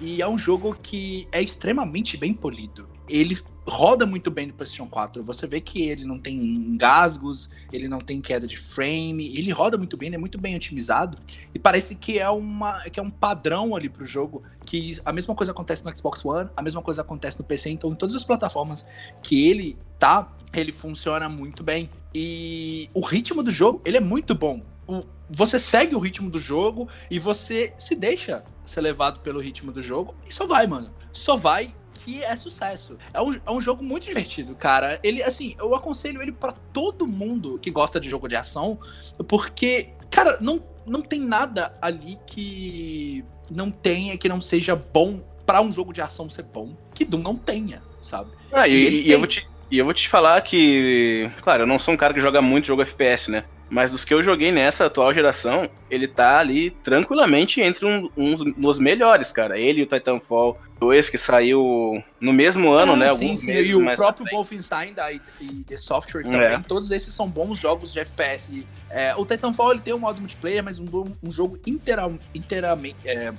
E 0.00 0.20
é 0.20 0.28
um 0.28 0.36
jogo 0.36 0.76
que 0.82 1.26
é 1.32 1.42
extremamente 1.42 2.16
bem 2.16 2.34
polido. 2.34 2.88
Ele 3.08 3.36
roda 3.66 4.06
muito 4.06 4.30
bem 4.30 4.46
no 4.46 4.52
PlayStation 4.52 4.86
4. 4.86 5.22
Você 5.24 5.46
vê 5.46 5.60
que 5.60 5.82
ele 5.82 6.04
não 6.04 6.18
tem 6.18 6.36
engasgos, 6.36 7.50
ele 7.72 7.88
não 7.88 7.98
tem 7.98 8.20
queda 8.20 8.46
de 8.46 8.56
frame, 8.56 9.36
ele 9.36 9.50
roda 9.50 9.76
muito 9.76 9.96
bem, 9.96 10.08
ele 10.08 10.16
é 10.16 10.18
muito 10.18 10.38
bem 10.38 10.54
otimizado 10.54 11.18
e 11.54 11.58
parece 11.58 11.94
que 11.94 12.18
é 12.18 12.28
uma 12.30 12.80
que 12.90 13.00
é 13.00 13.02
um 13.02 13.10
padrão 13.10 13.74
ali 13.74 13.88
pro 13.88 14.04
jogo, 14.04 14.42
que 14.64 14.98
a 15.04 15.12
mesma 15.12 15.34
coisa 15.34 15.52
acontece 15.52 15.84
no 15.84 15.96
Xbox 15.96 16.24
One, 16.24 16.48
a 16.56 16.62
mesma 16.62 16.82
coisa 16.82 17.00
acontece 17.00 17.38
no 17.38 17.44
PC, 17.44 17.70
então 17.70 17.90
em 17.90 17.96
todas 17.96 18.14
as 18.14 18.24
plataformas 18.24 18.86
que 19.22 19.48
ele 19.48 19.76
tá, 19.98 20.32
ele 20.52 20.72
funciona 20.72 21.28
muito 21.28 21.64
bem. 21.64 21.90
E 22.14 22.88
o 22.94 23.00
ritmo 23.00 23.42
do 23.42 23.50
jogo, 23.50 23.80
ele 23.84 23.96
é 23.96 24.00
muito 24.00 24.34
bom. 24.34 24.62
O, 24.86 25.04
você 25.28 25.58
segue 25.58 25.96
o 25.96 25.98
ritmo 25.98 26.30
do 26.30 26.38
jogo 26.38 26.88
e 27.10 27.18
você 27.18 27.74
se 27.76 27.96
deixa 27.96 28.44
ser 28.66 28.80
levado 28.80 29.20
pelo 29.20 29.40
ritmo 29.40 29.72
do 29.72 29.80
jogo 29.80 30.14
e 30.28 30.34
só 30.34 30.46
vai, 30.46 30.66
mano. 30.66 30.92
Só 31.12 31.36
vai 31.36 31.74
que 31.94 32.22
é 32.22 32.36
sucesso. 32.36 32.98
É 33.12 33.20
um, 33.20 33.34
é 33.34 33.50
um 33.50 33.60
jogo 33.60 33.82
muito 33.82 34.06
divertido, 34.06 34.54
cara. 34.54 35.00
Ele, 35.02 35.22
assim, 35.22 35.56
eu 35.58 35.74
aconselho 35.74 36.22
ele 36.22 36.32
para 36.32 36.52
todo 36.72 37.06
mundo 37.06 37.58
que 37.58 37.70
gosta 37.70 37.98
de 37.98 38.08
jogo 38.08 38.28
de 38.28 38.36
ação, 38.36 38.78
porque, 39.26 39.90
cara, 40.10 40.38
não, 40.40 40.62
não 40.86 41.02
tem 41.02 41.20
nada 41.20 41.76
ali 41.80 42.18
que 42.26 43.24
não 43.50 43.70
tenha, 43.70 44.16
que 44.16 44.28
não 44.28 44.40
seja 44.40 44.76
bom 44.76 45.20
para 45.44 45.60
um 45.62 45.70
jogo 45.72 45.92
de 45.92 46.00
ação 46.00 46.28
ser 46.28 46.42
bom, 46.42 46.76
que 46.94 47.04
Doom 47.04 47.22
não 47.22 47.36
tenha, 47.36 47.82
sabe? 48.02 48.30
Ah, 48.52 48.66
e, 48.68 48.74
e, 48.74 49.08
e 49.08 49.12
eu 49.12 49.18
vou 49.18 49.28
te, 49.28 49.48
e 49.70 49.78
eu 49.78 49.84
vou 49.84 49.94
te 49.94 50.08
falar 50.08 50.40
que, 50.42 51.30
claro, 51.42 51.62
eu 51.62 51.66
não 51.66 51.78
sou 51.78 51.94
um 51.94 51.96
cara 51.96 52.12
que 52.12 52.20
joga 52.20 52.42
muito 52.42 52.66
jogo 52.66 52.82
FPS, 52.82 53.30
né? 53.30 53.44
Mas 53.68 53.90
dos 53.90 54.04
que 54.04 54.14
eu 54.14 54.22
joguei 54.22 54.52
nessa 54.52 54.86
atual 54.86 55.12
geração, 55.12 55.68
ele 55.90 56.06
tá 56.06 56.38
ali 56.38 56.70
tranquilamente 56.70 57.60
entre 57.60 57.84
um, 57.84 58.08
uns 58.16 58.40
dos 58.56 58.78
melhores, 58.78 59.32
cara. 59.32 59.58
Ele 59.58 59.80
e 59.80 59.82
o 59.82 59.86
Titanfall 59.86 60.58
2, 60.78 61.10
que 61.10 61.18
saiu 61.18 62.02
no 62.20 62.32
mesmo 62.32 62.70
ano, 62.70 62.92
ah, 62.92 62.96
né? 62.96 63.14
Sim, 63.16 63.36
sim. 63.36 63.52
E 63.52 63.74
o 63.74 63.96
próprio 63.96 64.26
Wolfenstein 64.30 64.92
da 64.92 65.12
e 65.12 65.20
The 65.66 65.76
Software 65.76 66.22
também. 66.22 66.54
É. 66.54 66.58
Todos 66.60 66.90
esses 66.92 67.12
são 67.12 67.28
bons 67.28 67.58
jogos 67.58 67.92
de 67.92 67.98
FPS. 67.98 68.64
É, 68.88 69.14
o 69.16 69.26
Titanfall 69.26 69.72
ele 69.72 69.80
tem 69.80 69.94
um 69.94 69.98
modo 69.98 70.20
multiplayer, 70.20 70.62
mas 70.62 70.78
um, 70.78 70.86
um 71.22 71.30
jogo 71.30 71.58
inteira, 71.66 72.08
inteiramente. 72.34 72.96
É, 73.04 73.32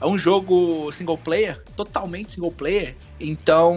é 0.00 0.06
um 0.06 0.18
jogo 0.18 0.90
single 0.92 1.18
player, 1.18 1.62
totalmente 1.76 2.32
single 2.32 2.52
player. 2.52 2.94
Então. 3.18 3.76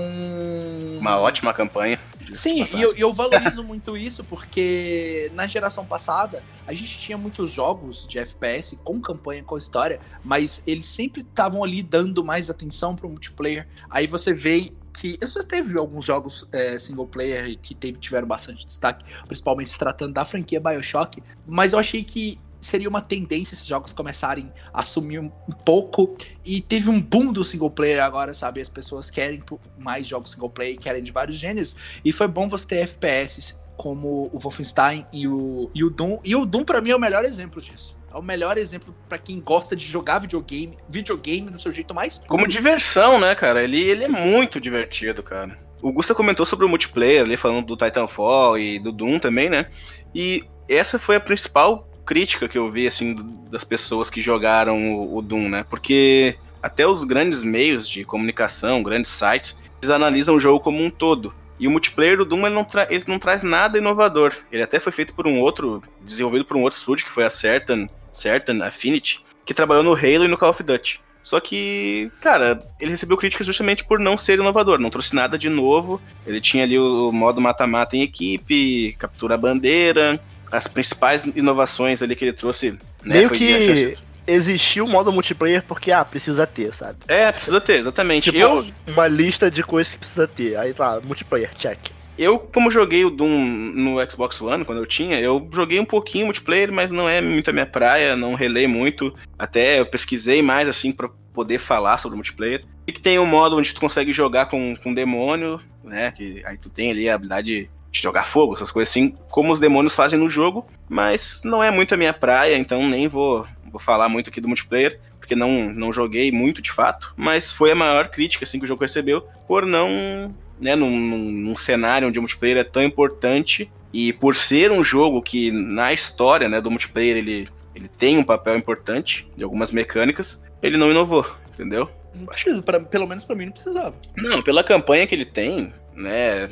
Uma 1.00 1.20
ótima 1.20 1.54
campanha. 1.54 2.00
Sim, 2.34 2.64
e 2.76 2.82
eu, 2.82 2.94
eu 2.96 3.14
valorizo 3.14 3.64
muito 3.64 3.96
isso 3.96 4.24
porque 4.24 5.32
na 5.34 5.48
geração 5.48 5.86
passada 5.86 6.44
a 6.66 6.74
gente 6.74 6.98
tinha 7.00 7.18
muitos 7.18 7.52
jogos 7.52 8.06
de 8.06 8.20
FPS 8.20 8.78
com 8.84 9.00
campanha, 9.00 9.44
com 9.44 9.58
história, 9.58 10.00
mas 10.24 10.62
eles 10.68 10.86
sempre 10.86 11.22
estavam 11.22 11.64
ali 11.64 11.82
dando 11.82 12.24
mais 12.24 12.50
atenção 12.50 12.96
pro 12.96 13.08
multiplayer. 13.08 13.68
Aí 13.90 14.08
você 14.08 14.34
vê 14.34 14.72
que. 14.94 15.18
Você 15.22 15.44
teve 15.44 15.78
alguns 15.78 16.06
jogos 16.06 16.48
é, 16.52 16.78
single 16.78 17.08
player 17.08 17.58
que 17.60 17.74
teve, 17.74 17.98
tiveram 17.98 18.28
bastante 18.28 18.66
destaque, 18.66 19.06
principalmente 19.26 19.70
se 19.70 19.80
tratando 19.80 20.14
da 20.14 20.26
franquia 20.26 20.60
Bioshock, 20.60 21.24
mas 21.46 21.74
eu 21.74 21.80
achei 21.80 22.04
que 22.04 22.40
seria 22.60 22.90
uma 22.90 23.02
tendência 23.02 23.56
esses 23.56 23.66
jogos 23.66 23.94
começarem 23.94 24.52
a 24.74 24.82
assumir 24.82 25.20
um, 25.20 25.30
pouco. 25.66 26.16
E 26.46 26.62
teve 26.62 26.90
um 26.90 27.02
boom 27.02 27.32
do 27.32 27.44
single 27.44 27.70
player 27.70 28.04
agora, 28.04 28.34
sabe? 28.34 28.62
As 28.62 28.70
pessoas 28.70 29.10
querem 29.10 29.42
mais 29.80 30.08
jogos 30.08 30.32
single 30.32 30.50
player, 30.50 30.80
querem 30.80 31.04
de 31.04 31.12
vários 31.12 31.38
gêneros. 31.38 31.76
E 32.04 32.12
foi 32.12 32.28
bom 32.28 32.48
você 32.48 32.68
ter 32.68 32.78
FPS 32.78 33.56
como 33.78 34.30
o 34.34 34.40
Wolfenstein 34.40 35.06
e 35.14 35.28
o, 35.28 35.70
e 35.74 35.84
o 35.84 35.90
Doom. 35.90 36.20
E 36.24 36.36
o 36.36 36.46
Doom, 36.46 36.64
para 36.64 36.82
mim, 36.82 36.90
é 36.90 36.96
o 36.96 37.00
melhor 37.00 37.24
exemplo 37.24 37.62
disso. 37.62 37.96
É 38.12 38.18
o 38.18 38.24
melhor 38.24 38.58
exemplo 38.58 38.96
para 39.08 39.18
quem 39.18 39.40
gosta 39.40 39.76
de 39.76 39.86
jogar 39.86 40.20
videogame, 40.20 40.78
videogame 40.90 41.52
do 41.52 41.60
seu 41.60 41.72
jeito 41.72 41.94
mais 41.94 42.18
puro. 42.18 42.30
Como 42.30 42.48
diversão, 42.48 43.20
né, 43.20 43.36
cara? 43.36 43.64
Ele, 43.64 43.80
ele 43.80 44.06
é 44.06 44.08
muito 44.08 44.60
divertido, 44.60 45.22
cara. 45.22 45.58
O 45.82 45.92
Gusta 45.92 46.16
comentou 46.16 46.46
sobre 46.46 46.66
o 46.66 46.70
multiplayer, 46.70 47.24
ali 47.24 47.38
falando 47.38 47.68
do 47.68 47.78
Titanfall 47.78 48.58
e 48.58 48.80
do 48.80 48.92
Doom 48.92 49.20
também, 49.20 49.50
né? 49.50 49.70
E 50.16 50.44
essa 50.68 50.98
foi 50.98 51.18
a 51.18 51.20
principal 51.20 51.88
crítica 52.08 52.48
que 52.48 52.58
eu 52.58 52.72
vi, 52.72 52.88
assim, 52.88 53.14
das 53.52 53.66
pessoas 53.66 54.10
que 54.10 54.22
jogaram 54.22 54.94
o, 54.94 55.18
o 55.18 55.22
Doom, 55.22 55.50
né? 55.50 55.66
Porque 55.70 56.38
até 56.64 56.88
os 56.88 57.04
grandes 57.04 57.42
meios 57.42 57.88
de 57.88 58.06
comunicação, 58.06 58.82
grandes 58.82 59.12
sites, 59.12 59.62
eles 59.82 59.92
analisam 59.92 60.36
o 60.36 60.40
jogo 60.40 60.62
como 60.62 60.82
um 60.82 60.90
todo. 60.90 61.36
E 61.60 61.68
o 61.68 61.72
multiplayer 61.72 62.18
do 62.18 62.26
Doom 62.26 62.48
ele 62.48 62.56
não, 62.56 62.68
ele 62.90 63.04
não, 63.08 63.20
traz 63.20 63.44
nada 63.44 63.78
inovador. 63.78 64.34
Ele 64.52 64.64
até 64.64 64.80
foi 64.80 64.92
feito 64.92 65.14
por 65.14 65.28
um 65.28 65.42
outro, 65.42 65.84
desenvolvido 66.02 66.46
por 66.46 66.56
um 66.56 66.62
outro 66.62 66.80
estúdio, 66.80 67.06
que 67.06 67.12
foi 67.12 67.26
a 67.26 67.30
Certain, 67.30 67.90
Certain 68.12 68.62
Affinity, 68.62 69.24
que 69.46 69.54
trabalhou 69.54 69.84
no 69.84 69.94
Halo 69.94 70.26
e 70.26 70.28
no 70.28 70.38
Call 70.38 70.52
of 70.52 70.64
Duty. 70.64 71.02
Só 71.24 71.42
que, 71.42 72.10
cara, 72.22 72.58
ele 72.80 72.92
recebeu 72.92 73.18
críticas 73.18 73.46
justamente 73.46 73.84
por 73.84 74.00
não 74.00 74.18
ser 74.18 74.40
inovador, 74.40 74.80
não 74.80 74.90
trouxe 74.90 75.14
nada 75.14 75.38
de 75.38 75.50
novo. 75.50 76.00
Ele 76.26 76.40
tinha 76.40 76.64
ali 76.64 76.80
o 76.80 77.12
modo 77.12 77.42
mata-mata 77.42 77.98
em 77.98 78.02
equipe, 78.02 78.96
captura 78.98 79.36
a 79.36 79.38
bandeira, 79.38 80.22
as 80.52 80.68
principais 80.68 81.26
inovações 81.26 82.02
ali 82.02 82.16
que 82.16 82.26
ele 82.26 82.34
trouxe. 82.34 82.72
Né, 82.72 82.78
Meio 83.04 83.30
que 83.30 83.98
existiu 84.28 84.86
o 84.86 84.90
modo 84.90 85.12
multiplayer 85.12 85.64
porque, 85.64 85.92
ah, 85.92 86.04
precisa 86.04 86.46
ter, 86.46 86.74
sabe? 86.74 86.98
É, 87.08 87.32
precisa 87.32 87.62
ter, 87.62 87.80
exatamente. 87.80 88.26
Tipo, 88.32 88.38
eu... 88.38 88.66
uma 88.86 89.08
lista 89.08 89.50
de 89.50 89.64
coisas 89.64 89.94
que 89.94 90.00
precisa 90.00 90.28
ter. 90.28 90.58
Aí 90.58 90.74
tá, 90.74 91.00
multiplayer, 91.04 91.50
check. 91.56 91.80
Eu, 92.18 92.40
como 92.40 92.72
joguei 92.72 93.06
o 93.06 93.12
Doom 93.12 93.46
no 93.76 94.12
Xbox 94.12 94.42
One, 94.42 94.66
quando 94.66 94.80
eu 94.80 94.88
tinha, 94.88 95.20
eu 95.20 95.48
joguei 95.54 95.80
um 95.80 95.86
pouquinho 95.86 96.26
multiplayer, 96.26 96.72
mas 96.72 96.92
não 96.92 97.08
é 97.08 97.22
muito 97.22 97.50
a 97.50 97.54
minha 97.54 97.66
praia, 97.66 98.16
não 98.16 98.34
relei 98.34 98.66
muito. 98.66 99.14
Até 99.38 99.80
eu 99.80 99.86
pesquisei 99.86 100.42
mais, 100.42 100.68
assim, 100.68 100.92
pra 100.92 101.10
poder 101.32 101.60
falar 101.60 101.98
sobre 101.98 102.16
o 102.16 102.18
multiplayer. 102.18 102.66
E 102.88 102.92
que 102.92 103.00
tem 103.00 103.20
um 103.20 103.26
modo 103.26 103.56
onde 103.56 103.72
tu 103.72 103.80
consegue 103.80 104.12
jogar 104.12 104.48
com, 104.48 104.76
com 104.78 104.94
demônio, 104.94 105.62
né? 105.84 106.12
Que 106.12 106.42
aí 106.44 106.58
tu 106.58 106.70
tem 106.70 106.90
ali 106.90 107.08
a 107.08 107.14
habilidade 107.14 107.70
de 107.98 108.04
jogar 108.04 108.26
fogo, 108.26 108.56
essas 108.56 108.72
coisas 108.72 108.90
assim, 108.90 109.16
como 109.30 109.52
os 109.52 109.60
demônios 109.60 109.96
fazem 109.96 110.20
no 110.20 110.30
jogo, 110.30 110.66
mas 110.88 111.42
não 111.44 111.64
é 111.64 111.72
muito 111.72 111.94
a 111.94 111.98
minha 111.98 112.14
praia, 112.14 112.58
então 112.58 112.88
nem 112.88 113.08
vou, 113.08 113.46
vou 113.72 113.80
falar 113.80 114.10
muito 114.10 114.30
aqui 114.30 114.42
do 114.42 114.48
multiplayer, 114.48 115.00
porque 115.20 115.36
não, 115.36 115.70
não 115.74 115.92
joguei 115.92 116.32
muito 116.32 116.62
de 116.62 116.72
fato, 116.72 117.14
mas 117.18 117.52
foi 117.52 117.72
a 117.72 117.76
maior 117.76 118.08
crítica 118.08 118.46
assim, 118.46 118.60
que 118.60 118.66
o 118.66 118.68
jogo 118.68 118.82
recebeu, 118.82 119.28
por 119.48 119.66
não, 119.66 120.34
né, 120.60 120.76
num, 120.76 120.90
num, 120.90 121.56
cenário 121.56 122.08
onde 122.08 122.18
o 122.18 122.22
multiplayer 122.22 122.58
é 122.58 122.64
tão 122.64 122.84
importante, 122.84 123.70
e 123.92 124.14
por 124.14 124.36
ser 124.36 124.72
um 124.72 124.84
jogo 124.84 125.22
que 125.22 125.52
na 125.52 125.94
história 125.94 126.48
né, 126.48 126.62
do 126.62 126.72
multiplayer 126.72 127.18
ele, 127.18 127.48
ele 127.76 127.88
tem 127.88 128.18
um 128.18 128.24
papel 128.24 128.58
importante 128.58 129.28
de 129.36 129.44
algumas 129.44 129.72
mecânicas, 129.72 130.44
ele 130.62 130.78
não 130.78 130.92
inovou, 130.92 131.30
entendeu? 131.54 131.90
Não 132.16 132.26
precisa, 132.26 132.62
pra, 132.62 132.80
pelo 132.80 133.08
menos 133.08 133.24
para 133.24 133.36
mim 133.36 133.46
não 133.46 133.52
precisava. 133.52 133.96
Não, 134.16 134.42
pela 134.42 134.64
campanha 134.64 135.06
que 135.06 135.14
ele 135.14 135.26
tem, 135.26 135.74
né, 135.94 136.50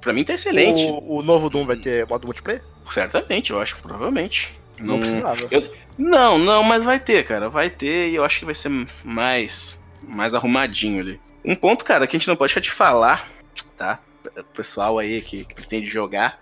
Pra 0.00 0.12
mim 0.12 0.24
tá 0.24 0.34
excelente. 0.34 0.84
O, 0.84 1.18
o 1.18 1.22
novo 1.22 1.50
Doom 1.50 1.66
vai 1.66 1.76
ter 1.76 2.06
modo 2.06 2.26
multiplayer? 2.26 2.62
Certamente, 2.90 3.50
eu 3.50 3.60
acho, 3.60 3.76
provavelmente. 3.82 4.54
Não, 4.78 4.94
não 4.94 5.00
precisava. 5.00 5.46
Eu, 5.50 5.70
não, 5.96 6.38
não, 6.38 6.62
mas 6.62 6.84
vai 6.84 6.98
ter, 7.00 7.26
cara. 7.26 7.48
Vai 7.48 7.68
ter 7.68 8.08
e 8.08 8.14
eu 8.14 8.24
acho 8.24 8.38
que 8.38 8.44
vai 8.44 8.54
ser 8.54 8.70
mais, 9.04 9.80
mais 10.02 10.34
arrumadinho 10.34 11.00
ali. 11.00 11.20
Um 11.44 11.54
ponto, 11.54 11.84
cara, 11.84 12.06
que 12.06 12.16
a 12.16 12.18
gente 12.18 12.28
não 12.28 12.36
pode 12.36 12.50
deixar 12.50 12.60
de 12.60 12.70
falar, 12.70 13.28
tá? 13.76 14.00
O 14.36 14.44
pessoal 14.44 14.98
aí 14.98 15.20
que, 15.20 15.44
que 15.44 15.54
pretende 15.54 15.86
jogar, 15.86 16.40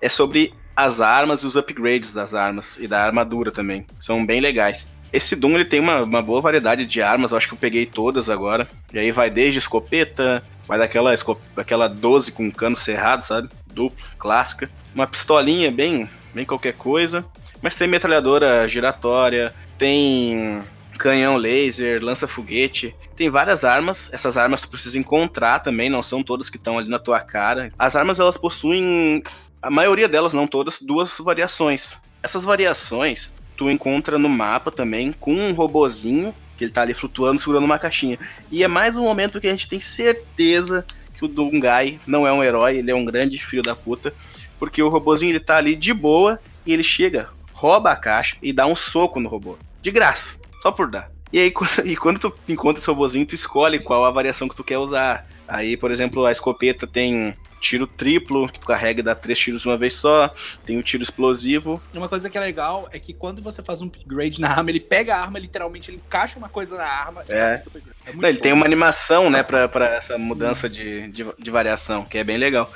é 0.00 0.08
sobre 0.08 0.52
as 0.74 1.00
armas 1.00 1.40
e 1.40 1.46
os 1.46 1.56
upgrades 1.56 2.12
das 2.12 2.34
armas 2.34 2.76
e 2.78 2.86
da 2.86 3.04
armadura 3.04 3.50
também. 3.50 3.86
São 4.00 4.24
bem 4.24 4.40
legais. 4.40 4.88
Esse 5.16 5.34
Doom 5.34 5.54
ele 5.54 5.64
tem 5.64 5.80
uma, 5.80 6.02
uma 6.02 6.20
boa 6.20 6.42
variedade 6.42 6.84
de 6.84 7.00
armas, 7.00 7.30
eu 7.30 7.38
acho 7.38 7.48
que 7.48 7.54
eu 7.54 7.58
peguei 7.58 7.86
todas 7.86 8.28
agora. 8.28 8.68
E 8.92 8.98
aí 8.98 9.10
vai 9.10 9.30
desde 9.30 9.58
escopeta, 9.58 10.42
vai 10.68 10.78
daquela, 10.78 11.14
aquela 11.56 11.88
12 11.88 12.32
com 12.32 12.50
cano 12.50 12.76
cerrado, 12.76 13.22
sabe? 13.22 13.48
Duplo, 13.72 14.04
clássica. 14.18 14.68
Uma 14.94 15.06
pistolinha 15.06 15.70
bem, 15.70 16.06
bem 16.34 16.44
qualquer 16.44 16.74
coisa. 16.74 17.24
Mas 17.62 17.74
tem 17.74 17.88
metralhadora 17.88 18.68
giratória, 18.68 19.54
tem 19.78 20.62
canhão 20.98 21.38
laser, 21.38 22.04
lança-foguete. 22.04 22.94
Tem 23.16 23.30
várias 23.30 23.64
armas. 23.64 24.10
Essas 24.12 24.36
armas 24.36 24.60
tu 24.60 24.68
precisa 24.68 24.98
encontrar 24.98 25.60
também, 25.60 25.88
não 25.88 26.02
são 26.02 26.22
todas 26.22 26.50
que 26.50 26.58
estão 26.58 26.78
ali 26.78 26.90
na 26.90 26.98
tua 26.98 27.20
cara. 27.20 27.70
As 27.78 27.96
armas 27.96 28.20
elas 28.20 28.36
possuem, 28.36 29.22
a 29.62 29.70
maioria 29.70 30.10
delas, 30.10 30.34
não 30.34 30.46
todas, 30.46 30.82
duas 30.82 31.16
variações. 31.16 31.96
Essas 32.22 32.44
variações 32.44 33.34
tu 33.56 33.70
encontra 33.70 34.18
no 34.18 34.28
mapa 34.28 34.70
também 34.70 35.12
com 35.12 35.32
um 35.32 35.52
robozinho 35.52 36.34
que 36.56 36.64
ele 36.64 36.72
tá 36.72 36.82
ali 36.82 36.94
flutuando, 36.94 37.40
segurando 37.40 37.64
uma 37.64 37.78
caixinha. 37.78 38.18
E 38.50 38.64
é 38.64 38.68
mais 38.68 38.96
um 38.96 39.02
momento 39.02 39.40
que 39.40 39.46
a 39.46 39.50
gente 39.50 39.68
tem 39.68 39.78
certeza 39.78 40.84
que 41.14 41.24
o 41.24 41.28
Dungai 41.28 42.00
não 42.06 42.26
é 42.26 42.32
um 42.32 42.42
herói, 42.42 42.78
ele 42.78 42.90
é 42.90 42.94
um 42.94 43.04
grande 43.04 43.38
filho 43.38 43.62
da 43.62 43.74
puta. 43.74 44.14
Porque 44.58 44.82
o 44.82 44.88
robozinho 44.88 45.32
ele 45.32 45.40
tá 45.40 45.56
ali 45.56 45.76
de 45.76 45.92
boa 45.92 46.38
e 46.64 46.72
ele 46.72 46.82
chega, 46.82 47.28
rouba 47.52 47.92
a 47.92 47.96
caixa 47.96 48.36
e 48.42 48.52
dá 48.52 48.66
um 48.66 48.76
soco 48.76 49.20
no 49.20 49.28
robô. 49.28 49.58
De 49.82 49.90
graça, 49.90 50.34
só 50.62 50.72
por 50.72 50.90
dar. 50.90 51.10
E 51.32 51.38
aí, 51.38 51.52
e 51.84 51.96
quando 51.96 52.18
tu 52.18 52.32
encontra 52.48 52.80
esse 52.80 52.88
robozinho, 52.88 53.26
tu 53.26 53.34
escolhe 53.34 53.78
qual 53.78 54.04
a 54.04 54.10
variação 54.10 54.48
que 54.48 54.56
tu 54.56 54.64
quer 54.64 54.78
usar. 54.78 55.26
Aí, 55.46 55.76
por 55.76 55.90
exemplo, 55.90 56.24
a 56.24 56.32
escopeta 56.32 56.86
tem 56.86 57.34
tiro 57.60 57.86
triplo, 57.86 58.48
que 58.48 58.60
tu 58.60 58.66
carrega 58.66 59.00
e 59.00 59.02
dá 59.02 59.14
três 59.14 59.38
tiros 59.38 59.62
de 59.62 59.68
uma 59.68 59.76
vez 59.76 59.94
só. 59.94 60.32
Tem 60.64 60.78
o 60.78 60.82
tiro 60.82 61.02
explosivo. 61.02 61.80
Uma 61.94 62.08
coisa 62.08 62.28
que 62.30 62.36
é 62.36 62.40
legal 62.40 62.88
é 62.92 62.98
que 62.98 63.12
quando 63.12 63.40
você 63.42 63.62
faz 63.62 63.80
um 63.82 63.86
upgrade 63.86 64.40
na 64.40 64.50
arma, 64.50 64.70
ele 64.70 64.80
pega 64.80 65.16
a 65.16 65.20
arma, 65.22 65.38
literalmente, 65.38 65.90
ele 65.90 66.00
encaixa 66.06 66.38
uma 66.38 66.48
coisa 66.48 66.76
na 66.76 66.84
arma. 66.86 67.24
e 67.28 67.32
É. 67.32 67.62
É 68.06 68.10
muito 68.10 68.22
Não, 68.22 68.28
ele 68.28 68.38
bom 68.38 68.42
tem 68.42 68.52
uma 68.52 68.60
isso. 68.60 68.66
animação, 68.66 69.28
né, 69.30 69.42
pra, 69.42 69.68
pra 69.68 69.96
essa 69.96 70.16
mudança 70.16 70.68
de, 70.68 71.08
de, 71.10 71.26
de 71.38 71.50
variação, 71.50 72.04
que 72.04 72.18
é 72.18 72.24
bem 72.24 72.36
legal. 72.36 72.70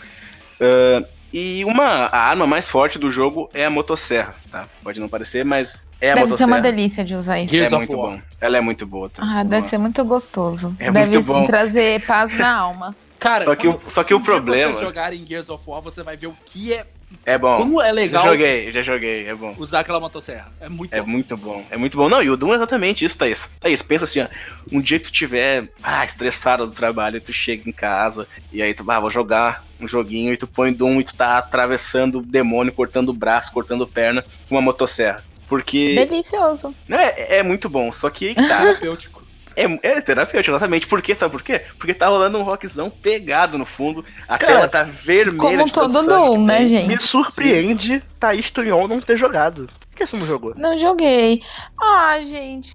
Ah, 0.61 1.05
e 1.33 1.65
uma 1.65 1.87
a 2.07 2.19
arma 2.29 2.47
mais 2.47 2.69
forte 2.69 2.99
do 2.99 3.09
jogo 3.11 3.49
é 3.55 3.65
a 3.65 3.71
motosserra, 3.71 4.35
tá? 4.51 4.67
Pode 4.83 4.99
não 4.99 5.09
parecer, 5.09 5.45
mas 5.45 5.87
é 6.01 6.11
a 6.11 6.15
Deve 6.15 6.21
ser 6.21 6.31
motosserra. 6.33 6.51
uma 6.51 6.61
delícia 6.61 7.05
de 7.05 7.15
usar 7.15 7.39
isso. 7.41 7.55
Gears 7.55 7.73
é 7.73 7.77
muito 7.77 7.97
War. 7.97 8.15
bom. 8.15 8.23
Ela 8.41 8.59
é 8.59 8.61
muito 8.61 8.85
boa. 8.85 9.09
tá? 9.09 9.23
Ah, 9.25 9.45
deve 9.45 9.63
Nossa. 9.63 9.69
ser 9.77 9.79
muito 9.79 10.05
gostoso. 10.05 10.75
É 10.81 10.91
deve 10.91 11.13
muito 11.13 11.27
bom. 11.27 11.45
trazer 11.45 12.05
paz 12.05 12.37
na 12.37 12.53
alma. 12.53 12.97
Cara, 13.21 13.45
Só 13.45 13.55
que 13.55 13.69
o- 13.69 13.79
só 13.89 14.03
que 14.03 14.09
se 14.09 14.15
o 14.15 14.21
problema- 14.21 14.73
você 14.73 14.83
jogar 14.83 15.13
em 15.13 15.25
Gears 15.27 15.49
of 15.51 15.63
War, 15.69 15.81
você 15.83 16.03
vai 16.03 16.17
ver 16.17 16.27
o 16.29 16.35
que 16.45 16.73
é. 16.73 16.87
É 17.27 17.37
bom. 17.37 17.57
Como 17.59 17.81
é 17.83 17.87
Já 17.87 17.93
legal 17.93 18.23
joguei, 18.29 18.71
já 18.71 18.83
joguei, 18.83 19.27
é 19.29 19.35
bom. 19.35 19.55
usar 19.59 19.81
aquela 19.81 19.99
motosserra. 20.01 20.51
É 20.61 20.69
muito 20.69 20.95
É 20.95 21.01
bom. 21.03 21.07
muito 21.09 21.37
bom, 21.37 21.65
é 21.71 21.77
muito 21.77 21.97
bom. 21.99 22.09
Não, 22.09 22.23
e 22.23 22.31
o 22.31 22.37
Doom 22.37 22.53
é 22.53 22.57
exatamente 22.57 23.05
isso, 23.05 23.19
Thaís. 23.19 23.51
Thaís, 23.61 23.83
pensa 23.83 24.05
assim, 24.05 24.21
ó. 24.23 24.27
Um 24.73 24.81
dia 24.81 24.99
que 24.99 25.07
tu 25.07 25.13
tiver 25.13 25.69
ah, 25.83 26.05
estressado 26.05 26.67
do 26.67 26.73
trabalho, 26.73 27.17
e 27.17 27.21
tu 27.21 27.33
chega 27.33 27.69
em 27.69 27.73
casa, 27.73 28.27
e 28.53 28.63
aí 28.63 28.73
tu, 28.73 28.85
ah, 28.89 29.01
vou 29.01 29.11
jogar 29.11 29.65
um 29.81 29.87
joguinho, 29.89 30.33
e 30.33 30.37
tu 30.37 30.47
põe 30.47 30.73
Doom 30.73 31.01
e 31.01 31.05
tu 31.05 31.15
tá 31.17 31.37
atravessando 31.37 32.21
o 32.21 32.23
demônio, 32.23 32.73
cortando 32.73 33.09
o 33.11 33.15
braço, 33.15 33.53
cortando 33.53 33.87
perna 33.87 34.23
com 34.49 34.55
uma 34.55 34.63
motosserra. 34.63 35.23
Porque 35.49 35.97
Delicioso. 35.97 36.73
né, 36.89 37.13
é, 37.17 37.39
é 37.39 37.43
muito 37.43 37.69
bom, 37.69 37.93
só 37.93 38.09
que 38.09 38.29
aí 38.29 38.35
que 38.37 38.47
tá. 38.49 38.61
Terapêutico. 38.79 39.20
É, 39.65 39.97
é 39.97 40.01
terapêutico, 40.01 40.51
exatamente. 40.51 40.87
Por 40.87 41.03
quê? 41.03 41.15
Sabe 41.15 41.33
por 41.33 41.43
quê? 41.43 41.63
Porque 41.79 41.95
tá 41.95 42.09
rolando 42.09 42.39
um 42.39 42.43
rockzão 42.43 42.91
pegado 42.91 43.59
no 43.59 43.67
fundo, 43.67 44.05
a 44.29 44.39
Cara, 44.39 44.53
tela 44.53 44.69
tá 44.69 44.83
vermelha. 44.83 45.37
Como 45.37 45.65
de 45.65 45.73
todo 45.73 46.03
Doom, 46.03 46.33
que 46.33 46.47
né, 46.47 46.67
gente? 46.67 46.89
Me 46.89 47.01
surpreende 47.01 48.03
Thaís 48.19 48.51
Tunhon 48.51 48.89
não 48.89 49.01
ter 49.01 49.17
jogado. 49.17 49.67
Por 49.67 49.97
que 49.97 50.07
você 50.07 50.17
não 50.17 50.27
jogou? 50.27 50.55
Não 50.57 50.79
joguei. 50.79 51.43
Ah, 51.81 52.19
gente. 52.21 52.75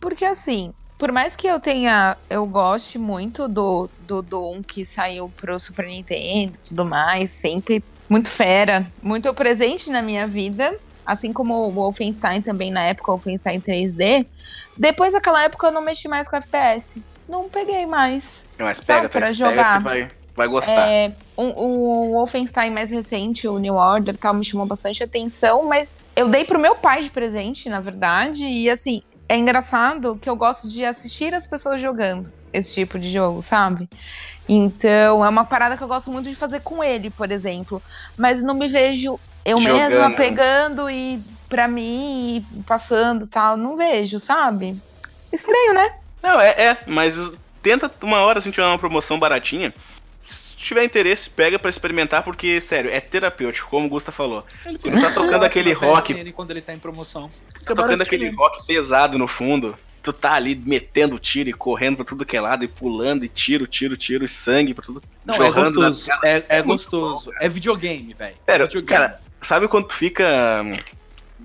Porque 0.00 0.24
assim, 0.24 0.72
por 0.98 1.10
mais 1.10 1.34
que 1.34 1.48
eu 1.48 1.58
tenha. 1.58 2.16
Eu 2.30 2.46
goste 2.46 2.98
muito 2.98 3.48
do, 3.48 3.90
do 4.06 4.22
Doom 4.22 4.62
que 4.62 4.84
saiu 4.84 5.32
pro 5.36 5.58
Super 5.58 5.86
Nintendo 5.86 6.52
e 6.54 6.68
tudo 6.68 6.84
mais, 6.84 7.30
sempre 7.32 7.82
muito 8.08 8.28
fera, 8.28 8.86
muito 9.02 9.32
presente 9.34 9.90
na 9.90 10.02
minha 10.02 10.28
vida. 10.28 10.78
Assim 11.04 11.32
como 11.32 11.54
o 11.54 11.70
Wolfenstein 11.72 12.42
também 12.42 12.70
na 12.70 12.82
época, 12.82 13.10
o 13.10 13.16
Wolfenstein 13.16 13.60
3D. 13.60 14.26
Depois 14.76 15.12
daquela 15.12 15.42
época 15.44 15.66
eu 15.66 15.72
não 15.72 15.82
mexi 15.82 16.06
mais 16.08 16.28
com 16.28 16.36
FPS. 16.36 17.02
Não 17.28 17.48
peguei 17.48 17.86
mais. 17.86 18.44
Mas 18.58 18.80
pega, 18.80 19.00
Sabe, 19.02 19.08
pra 19.08 19.20
pega 19.22 19.34
jogar. 19.34 19.82
vai, 19.82 20.08
vai 20.36 20.46
gostar. 20.48 20.88
É, 20.88 21.12
um- 21.36 21.52
o 21.56 22.12
Wolfenstein 22.12 22.70
mais 22.70 22.90
recente, 22.90 23.48
o 23.48 23.58
New 23.58 23.74
Order, 23.74 24.16
tal, 24.16 24.34
me 24.34 24.44
chamou 24.44 24.66
bastante 24.66 25.02
atenção, 25.02 25.64
mas 25.68 25.94
eu 26.14 26.28
dei 26.28 26.44
pro 26.44 26.58
meu 26.60 26.76
pai 26.76 27.02
de 27.02 27.10
presente, 27.10 27.68
na 27.68 27.80
verdade, 27.80 28.44
e 28.44 28.68
assim, 28.70 29.02
é 29.28 29.36
engraçado 29.36 30.16
que 30.20 30.28
eu 30.28 30.36
gosto 30.36 30.68
de 30.68 30.84
assistir 30.84 31.34
as 31.34 31.46
pessoas 31.46 31.80
jogando 31.80 32.30
esse 32.52 32.74
tipo 32.74 32.98
de 32.98 33.10
jogo, 33.10 33.40
sabe? 33.42 33.88
Então, 34.48 35.24
é 35.24 35.28
uma 35.28 35.44
parada 35.44 35.76
que 35.76 35.82
eu 35.82 35.88
gosto 35.88 36.10
muito 36.10 36.28
de 36.28 36.34
fazer 36.34 36.60
com 36.60 36.82
ele, 36.82 37.10
por 37.10 37.30
exemplo, 37.30 37.82
mas 38.18 38.42
não 38.42 38.54
me 38.54 38.68
vejo 38.68 39.18
eu 39.44 39.58
Jogando. 39.60 39.90
mesma 39.90 40.10
pegando 40.12 40.90
e 40.90 41.20
pra 41.48 41.68
mim 41.68 42.36
e 42.56 42.62
passando 42.62 43.26
tal, 43.26 43.56
não 43.56 43.76
vejo, 43.76 44.18
sabe? 44.18 44.76
Estranho, 45.32 45.74
né? 45.74 45.94
Não, 46.22 46.40
é, 46.40 46.48
é, 46.50 46.78
mas 46.86 47.32
tenta 47.62 47.90
uma 48.02 48.18
hora 48.20 48.38
assim 48.38 48.50
tiver 48.50 48.66
uma 48.66 48.78
promoção 48.78 49.18
baratinha. 49.18 49.74
Se 50.26 50.40
tiver 50.56 50.84
interesse, 50.84 51.28
pega 51.28 51.58
pra 51.58 51.68
experimentar, 51.68 52.22
porque, 52.22 52.60
sério, 52.60 52.90
é 52.90 53.00
terapêutico, 53.00 53.68
como 53.68 53.86
o 53.86 53.88
Gusta 53.90 54.12
falou. 54.12 54.46
Ele 54.64 54.78
Ele 54.84 55.00
tá 55.00 55.10
tocando 55.12 55.44
aquele 55.44 55.72
rock, 55.72 56.14
PSN 56.14 56.32
quando 56.32 56.52
ele 56.52 56.62
tá 56.62 56.72
em 56.72 56.78
promoção. 56.78 57.28
tá 57.64 57.74
tocando 57.74 58.00
aquele 58.02 58.30
rock 58.30 58.64
pesado 58.66 59.18
no 59.18 59.26
fundo. 59.26 59.76
Tu 60.02 60.12
tá 60.12 60.32
ali 60.34 60.54
metendo 60.56 61.16
tiro 61.18 61.48
e 61.48 61.52
correndo 61.52 61.96
pra 61.96 62.04
tudo 62.04 62.24
que 62.26 62.36
é 62.36 62.40
lado, 62.40 62.64
e 62.64 62.68
pulando, 62.68 63.24
e 63.24 63.28
tiro, 63.28 63.68
tiro, 63.68 63.96
tiro, 63.96 64.24
e 64.24 64.28
sangue 64.28 64.74
pra 64.74 64.84
tudo. 64.84 65.00
Não, 65.24 65.34
é 65.36 65.50
gostoso. 65.52 66.10
É, 66.24 66.36
é 66.38 66.44
É 66.48 66.62
gostoso. 66.62 67.30
é 67.40 67.48
videogame, 67.48 68.12
velho. 68.14 68.34
É 68.46 68.58
videogame. 68.58 68.86
cara, 68.86 69.20
sabe 69.42 69.68
quando 69.68 69.88
tu 69.88 69.94
fica. 69.94 70.24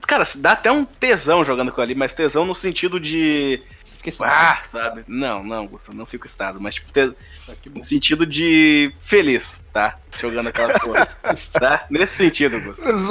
Cara, 0.08 0.24
dá 0.38 0.52
até 0.54 0.72
um 0.72 0.86
tesão 0.86 1.43
jogando 1.43 1.72
com 1.72 1.82
ali, 1.82 1.95
mas 1.95 2.14
tesão 2.14 2.45
no 2.45 2.56
sentido 2.56 3.00
de. 3.00 3.62
Você 3.88 3.96
fica 3.96 4.10
assim, 4.10 4.24
Ah, 4.26 4.62
sabe? 4.66 5.04
Não, 5.08 5.44
não, 5.44 5.66
Gustavo, 5.66 5.98
não 5.98 6.06
fico 6.06 6.26
estado, 6.26 6.60
mas 6.60 6.76
tipo, 6.76 6.92
te- 6.92 7.16
ah, 7.48 7.54
sentido 7.82 8.26
de 8.26 8.92
feliz, 9.00 9.62
tá? 9.72 9.98
Jogando 10.20 10.48
aquela 10.48 10.78
porra. 10.80 11.06
tá? 11.54 11.86
Nesse 11.90 12.16
sentido, 12.18 12.60
Gustavo. 12.60 12.92
Os, 12.98 13.10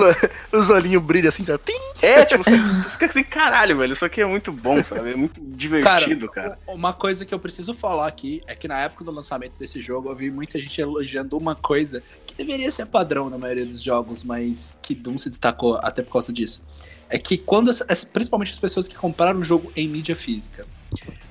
os 0.52 0.70
olhinhos 0.70 1.02
brilham 1.02 1.28
assim, 1.30 1.44
tá? 1.44 1.58
Tim! 1.58 1.72
É, 2.02 2.24
tipo, 2.24 2.44
você 2.44 2.58
fica 2.90 3.06
assim, 3.06 3.24
caralho, 3.24 3.76
velho, 3.78 3.92
isso 3.94 4.04
aqui 4.04 4.20
é 4.20 4.26
muito 4.26 4.52
bom, 4.52 4.84
sabe? 4.84 5.12
É 5.12 5.16
muito 5.16 5.40
divertido, 5.40 6.28
cara. 6.30 6.58
Uma 6.66 6.92
coisa 6.92 7.24
que 7.24 7.32
eu 7.32 7.38
preciso 7.38 7.72
falar 7.72 8.06
aqui 8.06 8.42
é 8.46 8.54
que 8.54 8.68
na 8.68 8.78
época 8.80 9.02
do 9.04 9.10
lançamento 9.10 9.54
desse 9.58 9.80
jogo 9.80 10.10
eu 10.10 10.14
vi 10.14 10.30
muita 10.30 10.58
gente 10.58 10.78
elogiando 10.80 11.36
uma 11.38 11.54
coisa 11.54 12.02
que 12.26 12.34
deveria 12.34 12.70
ser 12.70 12.84
padrão 12.86 13.30
na 13.30 13.38
maioria 13.38 13.64
dos 13.64 13.80
jogos, 13.82 14.22
mas 14.22 14.76
que 14.82 14.94
Doom 14.94 15.16
se 15.16 15.30
destacou 15.30 15.76
até 15.82 16.02
por 16.02 16.12
causa 16.12 16.32
disso. 16.32 16.62
É 17.08 17.18
que 17.18 17.38
quando, 17.38 17.70
principalmente 18.12 18.52
as 18.52 18.58
pessoas 18.58 18.88
que 18.88 18.94
compraram 18.94 19.40
o 19.40 19.44
jogo 19.44 19.72
em 19.76 19.88
mídia 19.88 20.16
física, 20.16 20.66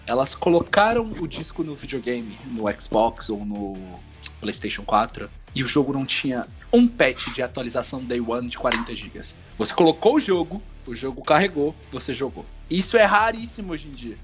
elas 0.08 0.36
colocaram 0.36 1.06
o 1.20 1.28
disco 1.28 1.64
no 1.64 1.76
videogame, 1.76 2.38
no 2.46 2.64
Xbox 2.80 3.30
ou 3.30 3.46
no 3.46 4.00
PlayStation 4.40 4.84
4, 4.84 5.30
e 5.54 5.64
o 5.64 5.68
jogo 5.68 5.94
não 5.94 6.06
tinha 6.06 6.46
um 6.72 6.88
patch 6.88 7.34
de 7.34 7.42
atualização 7.42 8.04
Day 8.04 8.20
One 8.20 8.50
de 8.50 8.58
40 8.58 8.94
GB. 8.94 9.22
Você 9.58 9.74
colocou 9.74 10.16
o 10.16 10.20
jogo, 10.20 10.62
o 10.86 10.94
jogo 10.94 11.24
carregou, 11.24 11.76
você 11.92 12.14
jogou. 12.14 12.46
Isso 12.70 12.98
é 12.98 13.04
raríssimo 13.04 13.74
hoje 13.74 13.88
em 13.88 13.92
dia. 13.92 14.18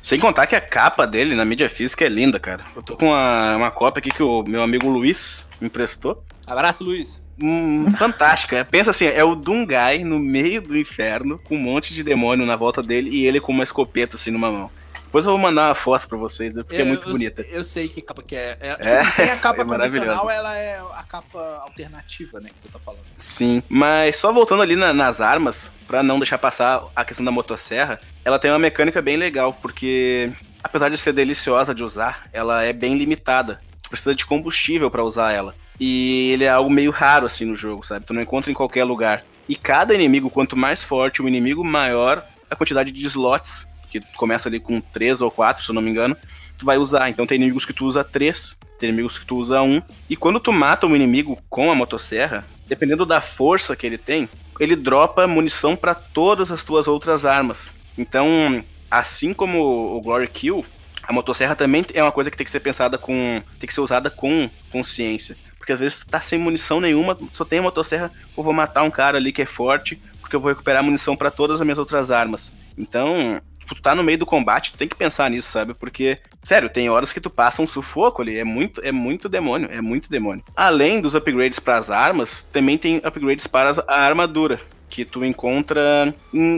Sem 0.00 0.18
contar 0.18 0.46
que 0.46 0.54
a 0.54 0.60
capa 0.60 1.06
dele 1.06 1.34
na 1.34 1.44
mídia 1.44 1.68
física 1.68 2.04
é 2.04 2.08
linda, 2.08 2.38
cara. 2.38 2.64
Eu 2.74 2.82
tô 2.82 2.96
com 2.96 3.06
uma, 3.06 3.56
uma 3.56 3.70
cópia 3.70 4.00
aqui 4.00 4.10
que 4.10 4.22
o 4.22 4.42
meu 4.44 4.62
amigo 4.62 4.88
Luiz 4.88 5.46
me 5.60 5.66
emprestou. 5.66 6.22
Abraço, 6.46 6.84
Luiz. 6.84 7.20
Hum, 7.40 7.86
fantástica. 7.96 8.64
Pensa 8.64 8.90
assim, 8.90 9.06
é 9.06 9.22
o 9.22 9.34
Dungai 9.34 10.02
no 10.04 10.18
meio 10.18 10.60
do 10.60 10.76
inferno, 10.76 11.38
com 11.44 11.54
um 11.56 11.60
monte 11.60 11.94
de 11.94 12.02
demônio 12.02 12.44
na 12.46 12.56
volta 12.56 12.82
dele 12.82 13.10
e 13.10 13.26
ele 13.26 13.40
com 13.40 13.52
uma 13.52 13.62
escopeta 13.64 14.16
assim 14.16 14.30
numa 14.30 14.50
mão. 14.50 14.70
Depois 15.04 15.24
eu 15.24 15.30
vou 15.32 15.40
mandar 15.40 15.68
uma 15.68 15.74
foto 15.74 16.06
pra 16.06 16.18
vocês, 16.18 16.54
porque 16.56 16.76
é 16.76 16.80
Eu- 16.82 16.86
muito 16.86 17.08
eu, 17.08 17.12
bonita. 17.12 17.40
Eu 17.50 17.64
sei 17.64 17.88
que 17.88 18.02
capa 18.02 18.22
que 18.22 18.36
é. 18.36 18.58
é, 18.60 18.74
tipo 18.74 18.88
É, 18.88 19.00
assim, 19.00 19.10
tem 19.16 19.30
a 19.30 19.36
capa 19.38 19.62
é 19.62 19.64
convencional, 19.64 20.28
ela 20.28 20.54
é 20.54 20.78
a 20.78 21.02
capa 21.02 21.62
alternativa, 21.62 22.38
né, 22.40 22.50
que 22.54 22.62
você 22.62 22.68
tá 22.68 22.78
falando. 22.78 23.00
Sim, 23.18 23.62
mas 23.70 24.16
só 24.16 24.30
voltando 24.30 24.60
ali 24.62 24.76
na- 24.76 24.92
nas 24.92 25.20
armas, 25.22 25.72
pra 25.86 26.02
não 26.02 26.18
deixar 26.18 26.36
passar 26.36 26.82
a 26.94 27.06
questão 27.06 27.24
da 27.24 27.30
motosserra, 27.30 27.98
ela 28.22 28.38
tem 28.38 28.50
uma 28.50 28.58
mecânica 28.58 29.00
bem 29.00 29.16
legal, 29.16 29.54
porque 29.54 30.30
apesar 30.62 30.90
de 30.90 30.98
ser 30.98 31.14
deliciosa 31.14 31.74
de 31.74 31.82
usar, 31.82 32.24
ela 32.30 32.62
é 32.62 32.74
bem 32.74 32.98
limitada. 32.98 33.60
Tu 33.82 33.88
precisa 33.88 34.14
de 34.14 34.26
combustível 34.26 34.90
pra 34.90 35.02
usar 35.02 35.32
ela. 35.32 35.54
E 35.78 36.30
ele 36.32 36.44
é 36.44 36.48
algo 36.48 36.70
meio 36.70 36.90
raro 36.90 37.26
assim 37.26 37.44
no 37.44 37.54
jogo, 37.54 37.86
sabe? 37.86 38.04
Tu 38.04 38.12
não 38.12 38.22
encontra 38.22 38.50
em 38.50 38.54
qualquer 38.54 38.84
lugar. 38.84 39.24
E 39.48 39.54
cada 39.54 39.94
inimigo, 39.94 40.28
quanto 40.28 40.56
mais 40.56 40.82
forte 40.82 41.22
o 41.22 41.28
inimigo, 41.28 41.64
maior 41.64 42.24
a 42.50 42.56
quantidade 42.56 42.90
de 42.92 43.06
slots, 43.06 43.66
que 43.88 44.00
começa 44.16 44.48
ali 44.48 44.60
com 44.60 44.80
três 44.80 45.20
ou 45.20 45.30
quatro, 45.30 45.62
se 45.62 45.70
eu 45.70 45.74
não 45.74 45.82
me 45.82 45.90
engano, 45.90 46.16
tu 46.56 46.66
vai 46.66 46.76
usar. 46.76 47.08
Então 47.08 47.26
tem 47.26 47.36
inimigos 47.36 47.64
que 47.64 47.72
tu 47.72 47.86
usa 47.86 48.04
três, 48.04 48.58
tem 48.78 48.88
inimigos 48.88 49.18
que 49.18 49.26
tu 49.26 49.36
usa 49.36 49.62
um. 49.62 49.82
E 50.08 50.16
quando 50.16 50.40
tu 50.40 50.52
mata 50.52 50.86
um 50.86 50.94
inimigo 50.94 51.38
com 51.48 51.70
a 51.70 51.74
motosserra, 51.74 52.44
dependendo 52.66 53.06
da 53.06 53.20
força 53.20 53.74
que 53.74 53.86
ele 53.86 53.98
tem, 53.98 54.28
ele 54.60 54.76
dropa 54.76 55.26
munição 55.26 55.76
pra 55.76 55.94
todas 55.94 56.50
as 56.50 56.62
tuas 56.64 56.86
outras 56.88 57.24
armas. 57.24 57.70
Então, 57.96 58.62
assim 58.90 59.32
como 59.32 59.96
o 59.96 60.00
Glory 60.00 60.28
Kill, 60.28 60.64
a 61.02 61.12
motosserra 61.12 61.56
também 61.56 61.84
é 61.94 62.02
uma 62.02 62.12
coisa 62.12 62.30
que 62.30 62.36
tem 62.36 62.44
que 62.44 62.50
ser 62.50 62.60
pensada 62.60 62.98
com. 62.98 63.42
tem 63.58 63.66
que 63.66 63.74
ser 63.74 63.80
usada 63.80 64.10
com 64.10 64.50
consciência. 64.70 65.36
Porque 65.68 65.74
às 65.74 65.80
vezes 65.80 65.98
tu 65.98 66.06
tá 66.06 66.18
sem 66.18 66.38
munição 66.38 66.80
nenhuma, 66.80 67.14
só 67.34 67.44
tem 67.44 67.58
a 67.58 67.62
motosserra, 67.62 68.10
eu 68.34 68.42
vou 68.42 68.54
matar 68.54 68.84
um 68.84 68.90
cara 68.90 69.18
ali 69.18 69.30
que 69.30 69.42
é 69.42 69.44
forte, 69.44 70.00
porque 70.18 70.34
eu 70.34 70.40
vou 70.40 70.48
recuperar 70.48 70.82
munição 70.82 71.14
pra 71.14 71.30
todas 71.30 71.60
as 71.60 71.62
minhas 71.62 71.76
outras 71.76 72.10
armas. 72.10 72.54
Então, 72.78 73.38
tipo, 73.58 73.74
tu 73.74 73.82
tá 73.82 73.94
no 73.94 74.02
meio 74.02 74.16
do 74.16 74.24
combate, 74.24 74.72
tu 74.72 74.78
tem 74.78 74.88
que 74.88 74.96
pensar 74.96 75.28
nisso, 75.28 75.50
sabe? 75.50 75.74
Porque, 75.74 76.16
sério, 76.42 76.70
tem 76.70 76.88
horas 76.88 77.12
que 77.12 77.20
tu 77.20 77.28
passa 77.28 77.60
um 77.60 77.66
sufoco 77.66 78.22
ali, 78.22 78.38
é 78.38 78.44
muito, 78.44 78.80
é 78.82 78.90
muito 78.90 79.28
demônio, 79.28 79.68
é 79.70 79.82
muito 79.82 80.10
demônio. 80.10 80.42
Além 80.56 81.02
dos 81.02 81.14
upgrades 81.14 81.58
para 81.58 81.76
as 81.76 81.90
armas, 81.90 82.42
também 82.50 82.78
tem 82.78 83.02
upgrades 83.04 83.46
para 83.46 83.72
a 83.86 84.00
armadura, 84.00 84.58
que 84.88 85.04
tu 85.04 85.22
encontra 85.22 86.14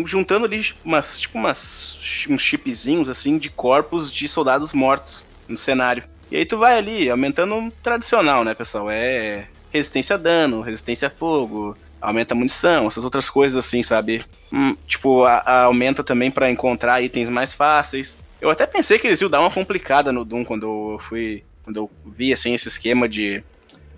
juntando 0.07 0.47
ali 0.47 0.73
umas, 0.85 1.19
tipo 1.19 1.37
umas, 1.37 1.99
uns 2.29 2.43
chipzinhos 2.43 3.09
assim 3.09 3.39
de 3.39 3.51
corpos 3.51 4.13
de 4.13 4.29
soldados 4.29 4.73
mortos 4.73 5.25
no 5.49 5.59
cenário. 5.59 6.05
E 6.31 6.37
aí 6.37 6.45
tu 6.45 6.57
vai 6.59 6.79
ali 6.79 7.11
aumentando 7.11 7.55
um 7.55 7.71
tradicional, 7.71 8.45
né, 8.45 8.55
pessoal? 8.55 8.91
É 8.91 9.47
resistência 9.73 10.15
a 10.15 10.19
dano, 10.19 10.61
resistência 10.61 11.09
a 11.09 11.11
fogo, 11.11 11.77
aumenta 12.01 12.35
a 12.35 12.37
munição, 12.37 12.87
essas 12.87 13.05
outras 13.05 13.29
coisas 13.29 13.57
assim, 13.65 13.83
sabe? 13.83 14.25
Hum, 14.53 14.77
tipo, 14.87 15.25
a- 15.25 15.43
a- 15.45 15.63
aumenta 15.65 16.03
também 16.03 16.31
pra 16.31 16.51
encontrar 16.51 17.01
itens 17.03 17.29
mais 17.29 17.53
fáceis. 17.53 18.17
Eu 18.41 18.51
até 18.51 18.67
pensei 18.67 18.99
que 18.99 19.07
eles 19.07 19.21
iam 19.21 19.31
dar 19.31 19.41
uma 19.41 19.51
complicada 19.51 20.13
no 20.13 20.25
Doom 20.25 20.45
quando 20.45 20.95
eu 20.95 20.99
fui. 20.99 21.45
Quando 21.63 21.77
eu 21.77 21.91
vi 22.07 22.33
assim 22.33 22.55
esse 22.55 22.69
esquema 22.69 23.09
de 23.09 23.43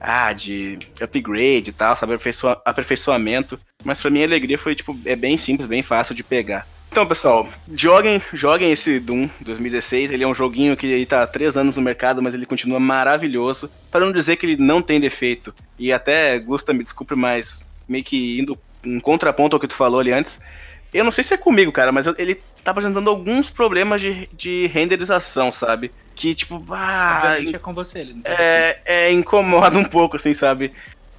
ah, 0.05 0.33
de 0.33 0.79
upgrade 1.01 1.71
e 1.71 1.73
tal, 1.73 1.95
sabe, 1.97 2.15
aperfeiçoa, 2.15 2.61
aperfeiçoamento. 2.65 3.57
Mas 3.85 4.01
pra 4.01 4.11
mim 4.11 4.21
a 4.23 4.25
alegria 4.27 4.59
foi, 4.59 4.75
tipo, 4.75 4.99
é 5.05 5.15
bem 5.15 5.39
simples, 5.39 5.69
bem 5.69 5.81
fácil 5.81 6.13
de 6.13 6.25
pegar. 6.25 6.67
Então, 6.93 7.07
pessoal, 7.07 7.49
joguem, 7.75 8.21
joguem 8.35 8.71
esse 8.71 9.01
Doom 9.01 9.27
2016. 9.41 10.11
Ele 10.11 10.25
é 10.25 10.27
um 10.27 10.35
joguinho 10.35 10.77
que 10.77 10.87
ele 10.87 11.07
tá 11.07 11.23
há 11.23 11.27
três 11.27 11.57
anos 11.57 11.79
no 11.79 11.83
mercado, 11.83 12.23
mas 12.23 12.35
ele 12.35 12.45
continua 12.45 12.79
maravilhoso. 12.79 13.71
Para 13.91 14.05
não 14.05 14.13
dizer 14.13 14.37
que 14.37 14.45
ele 14.45 14.59
não 14.59 14.83
tem 14.83 15.01
defeito. 15.01 15.55
E 15.79 15.91
até, 15.91 16.39
Gusta, 16.39 16.75
me 16.75 16.85
desculpe, 16.85 17.15
mas 17.15 17.67
meio 17.89 18.05
que 18.05 18.39
indo 18.39 18.59
em 18.85 19.01
contraponto 19.01 19.57
ao 19.57 19.61
que 19.61 19.67
tu 19.67 19.75
falou 19.75 20.01
ali 20.01 20.13
antes. 20.13 20.39
Eu 20.93 21.03
não 21.03 21.11
sei 21.11 21.25
se 21.25 21.33
é 21.33 21.39
comigo, 21.39 21.73
cara, 21.73 21.91
mas 21.91 22.07
ele 22.19 22.35
tá 22.63 22.73
apresentando 22.73 23.09
alguns 23.09 23.49
problemas 23.49 24.03
de, 24.03 24.29
de 24.31 24.67
renderização, 24.67 25.51
sabe? 25.51 25.91
Que, 26.15 26.35
tipo, 26.35 26.63
ah. 26.69 27.23
Obviamente 27.25 27.57
é 27.57 27.59
com 27.59 27.73
você, 27.73 28.01
ele 28.01 28.13
não 28.13 28.23
é, 28.27 28.81
é, 28.85 29.11
incomoda 29.11 29.79
um 29.79 29.85
pouco, 29.85 30.17
assim, 30.17 30.35
sabe? 30.35 30.71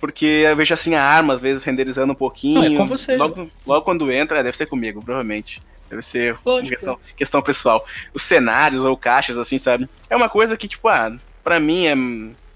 Porque 0.03 0.25
eu 0.25 0.53
vejo 0.53 0.73
assim 0.73 0.95
a 0.95 1.01
arma, 1.01 1.33
às 1.33 1.39
vezes, 1.39 1.63
renderizando 1.63 2.11
um 2.11 2.15
pouquinho. 2.15 2.73
É 2.73 2.77
com 2.77 2.83
você. 2.83 3.15
Logo, 3.15 3.49
logo 3.65 3.85
quando 3.85 4.11
entra, 4.11 4.39
é, 4.39 4.43
deve 4.43 4.57
ser 4.57 4.65
comigo, 4.65 5.01
provavelmente. 5.01 5.61
Deve 5.89 6.01
ser 6.01 6.35
questão, 6.67 6.99
questão 7.15 7.41
pessoal. 7.41 7.85
Os 8.13 8.21
cenários 8.21 8.83
ou 8.83 8.97
caixas, 8.97 9.37
assim, 9.37 9.57
sabe? 9.57 9.87
É 10.09 10.15
uma 10.17 10.27
coisa 10.27 10.57
que, 10.57 10.67
tipo, 10.67 10.89
ah, 10.89 11.15
pra 11.41 11.57
mim 11.57 11.85
é 11.85 11.95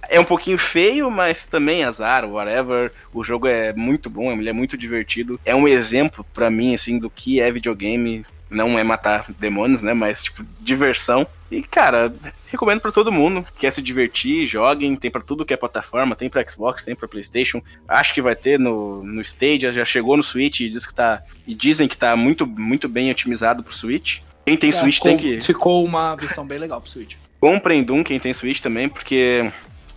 é 0.10 0.20
um 0.20 0.26
pouquinho 0.26 0.58
feio, 0.58 1.10
mas 1.10 1.48
também 1.48 1.86
azar, 1.86 2.26
whatever. 2.30 2.92
O 3.14 3.24
jogo 3.24 3.48
é 3.48 3.72
muito 3.72 4.10
bom, 4.10 4.34
ele 4.34 4.50
é 4.50 4.54
muito 4.54 4.78
divertido. 4.78 5.40
É 5.46 5.56
um 5.56 5.70
exemplo 5.70 6.26
para 6.34 6.50
mim, 6.50 6.74
assim, 6.74 7.00
do 7.00 7.10
que 7.10 7.40
é 7.40 7.50
videogame. 7.50 8.26
Não 8.50 8.78
é 8.78 8.84
matar 8.84 9.26
demônios, 9.40 9.82
né? 9.82 9.94
Mas, 9.94 10.26
tipo, 10.26 10.46
diversão. 10.60 11.26
E, 11.50 11.62
cara, 11.62 12.14
recomendo 12.48 12.82
para 12.82 12.92
todo 12.92 13.12
mundo. 13.12 13.46
Quer 13.58 13.72
se 13.72 13.82
divertir, 13.82 14.46
joguem. 14.46 14.96
Tem 14.96 15.10
para 15.10 15.22
tudo 15.22 15.46
que 15.46 15.54
é 15.54 15.58
plataforma. 15.58 16.16
Tem 16.16 16.30
para 16.30 16.48
Xbox, 16.48 16.84
tem 16.84 16.96
para 16.96 17.08
PlayStation. 17.08 17.62
Acho 17.88 18.14
que 18.14 18.22
vai 18.22 18.36
ter 18.36 18.60
no, 18.60 19.04
no 19.04 19.22
Stadia. 19.22 19.72
Já 19.72 19.86
chegou 19.86 20.18
no 20.18 20.24
Switch 20.24 20.60
e, 20.60 20.70
diz 20.70 20.86
que 20.86 20.94
tá, 20.94 21.24
e 21.46 21.56
dizem 21.56 21.88
que 21.88 21.98
tá 21.98 22.16
muito, 22.16 22.46
muito 22.46 22.90
bem 22.90 23.10
otimizado 23.10 23.64
pro 23.64 23.74
Switch. 23.74 24.20
Quem 24.46 24.58
tem 24.58 24.70
É, 24.70 24.74
Switch 24.74 24.96
ficou, 24.96 25.10
tem 25.10 25.18
que. 25.18 25.42
Ficou 25.42 25.86
uma 25.86 26.16
versão 26.16 26.46
bem 26.46 26.58
legal 26.58 26.82
pro 26.82 26.90
Switch. 26.90 27.16
Comprem 27.40 27.84
Doom 27.84 28.04
quem 28.04 28.20
tem 28.20 28.34
Switch 28.34 28.62
também, 28.62 28.90
porque. 28.90 29.52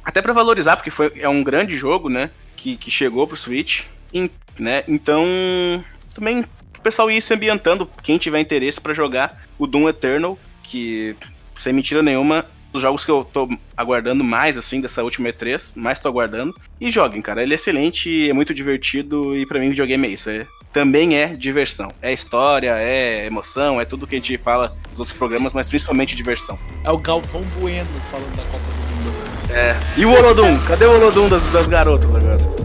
Até 0.04 0.22
pra 0.22 0.32
valorizar, 0.32 0.76
porque 0.76 0.90
foi, 0.90 1.12
é 1.16 1.28
um 1.28 1.42
grande 1.42 1.76
jogo, 1.76 2.08
né? 2.08 2.30
Que, 2.56 2.76
que 2.76 2.90
chegou 2.90 3.26
pro 3.26 3.36
Switch. 3.36 3.82
né? 4.58 4.84
Então. 4.86 5.24
Também 6.14 6.44
o 6.80 6.82
pessoal 6.82 7.10
ir 7.10 7.20
se 7.20 7.34
ambientando, 7.34 7.88
quem 8.02 8.16
tiver 8.16 8.40
interesse 8.40 8.80
pra 8.80 8.94
jogar 8.94 9.38
o 9.58 9.66
Doom 9.66 9.86
Eternal, 9.90 10.38
que, 10.62 11.14
sem 11.60 11.72
mentira 11.72 12.02
nenhuma, 12.02 12.44
os 12.72 12.82
jogos 12.82 13.04
que 13.04 13.10
eu 13.10 13.24
tô 13.24 13.48
aguardando 13.76 14.22
mais, 14.22 14.56
assim, 14.56 14.80
dessa 14.80 15.02
última 15.02 15.28
E3, 15.28 15.76
mais 15.76 15.98
tô 15.98 16.08
aguardando. 16.08 16.54
E 16.80 16.90
joguem, 16.90 17.20
cara. 17.20 17.42
Ele 17.42 17.52
é 17.52 17.56
excelente, 17.56 18.28
é 18.28 18.32
muito 18.32 18.54
divertido 18.54 19.36
e 19.36 19.44
pra 19.44 19.58
mim 19.58 19.70
videogame 19.70 20.06
é 20.06 20.10
isso. 20.10 20.30
É, 20.30 20.46
também 20.72 21.16
é 21.16 21.26
diversão. 21.28 21.92
É 22.00 22.12
história, 22.12 22.76
é 22.78 23.26
emoção, 23.26 23.80
é 23.80 23.84
tudo 23.84 24.06
que 24.06 24.14
a 24.14 24.18
gente 24.18 24.38
fala 24.38 24.76
nos 24.90 25.00
outros 25.00 25.16
programas, 25.16 25.52
mas 25.52 25.68
principalmente 25.68 26.14
diversão. 26.14 26.58
É 26.84 26.90
o 26.90 26.98
Galvão 26.98 27.42
Bueno 27.58 27.88
falando 28.02 28.36
da 28.36 28.42
Copa 28.44 28.58
do 28.58 29.04
Mundo. 29.04 29.52
É. 29.52 29.76
E 29.96 30.06
o 30.06 30.12
Olodum? 30.12 30.58
Cadê 30.66 30.84
o 30.86 30.92
Olodum 30.92 31.28
das, 31.28 31.42
das 31.50 31.66
garotas 31.66 32.14
agora? 32.14 32.59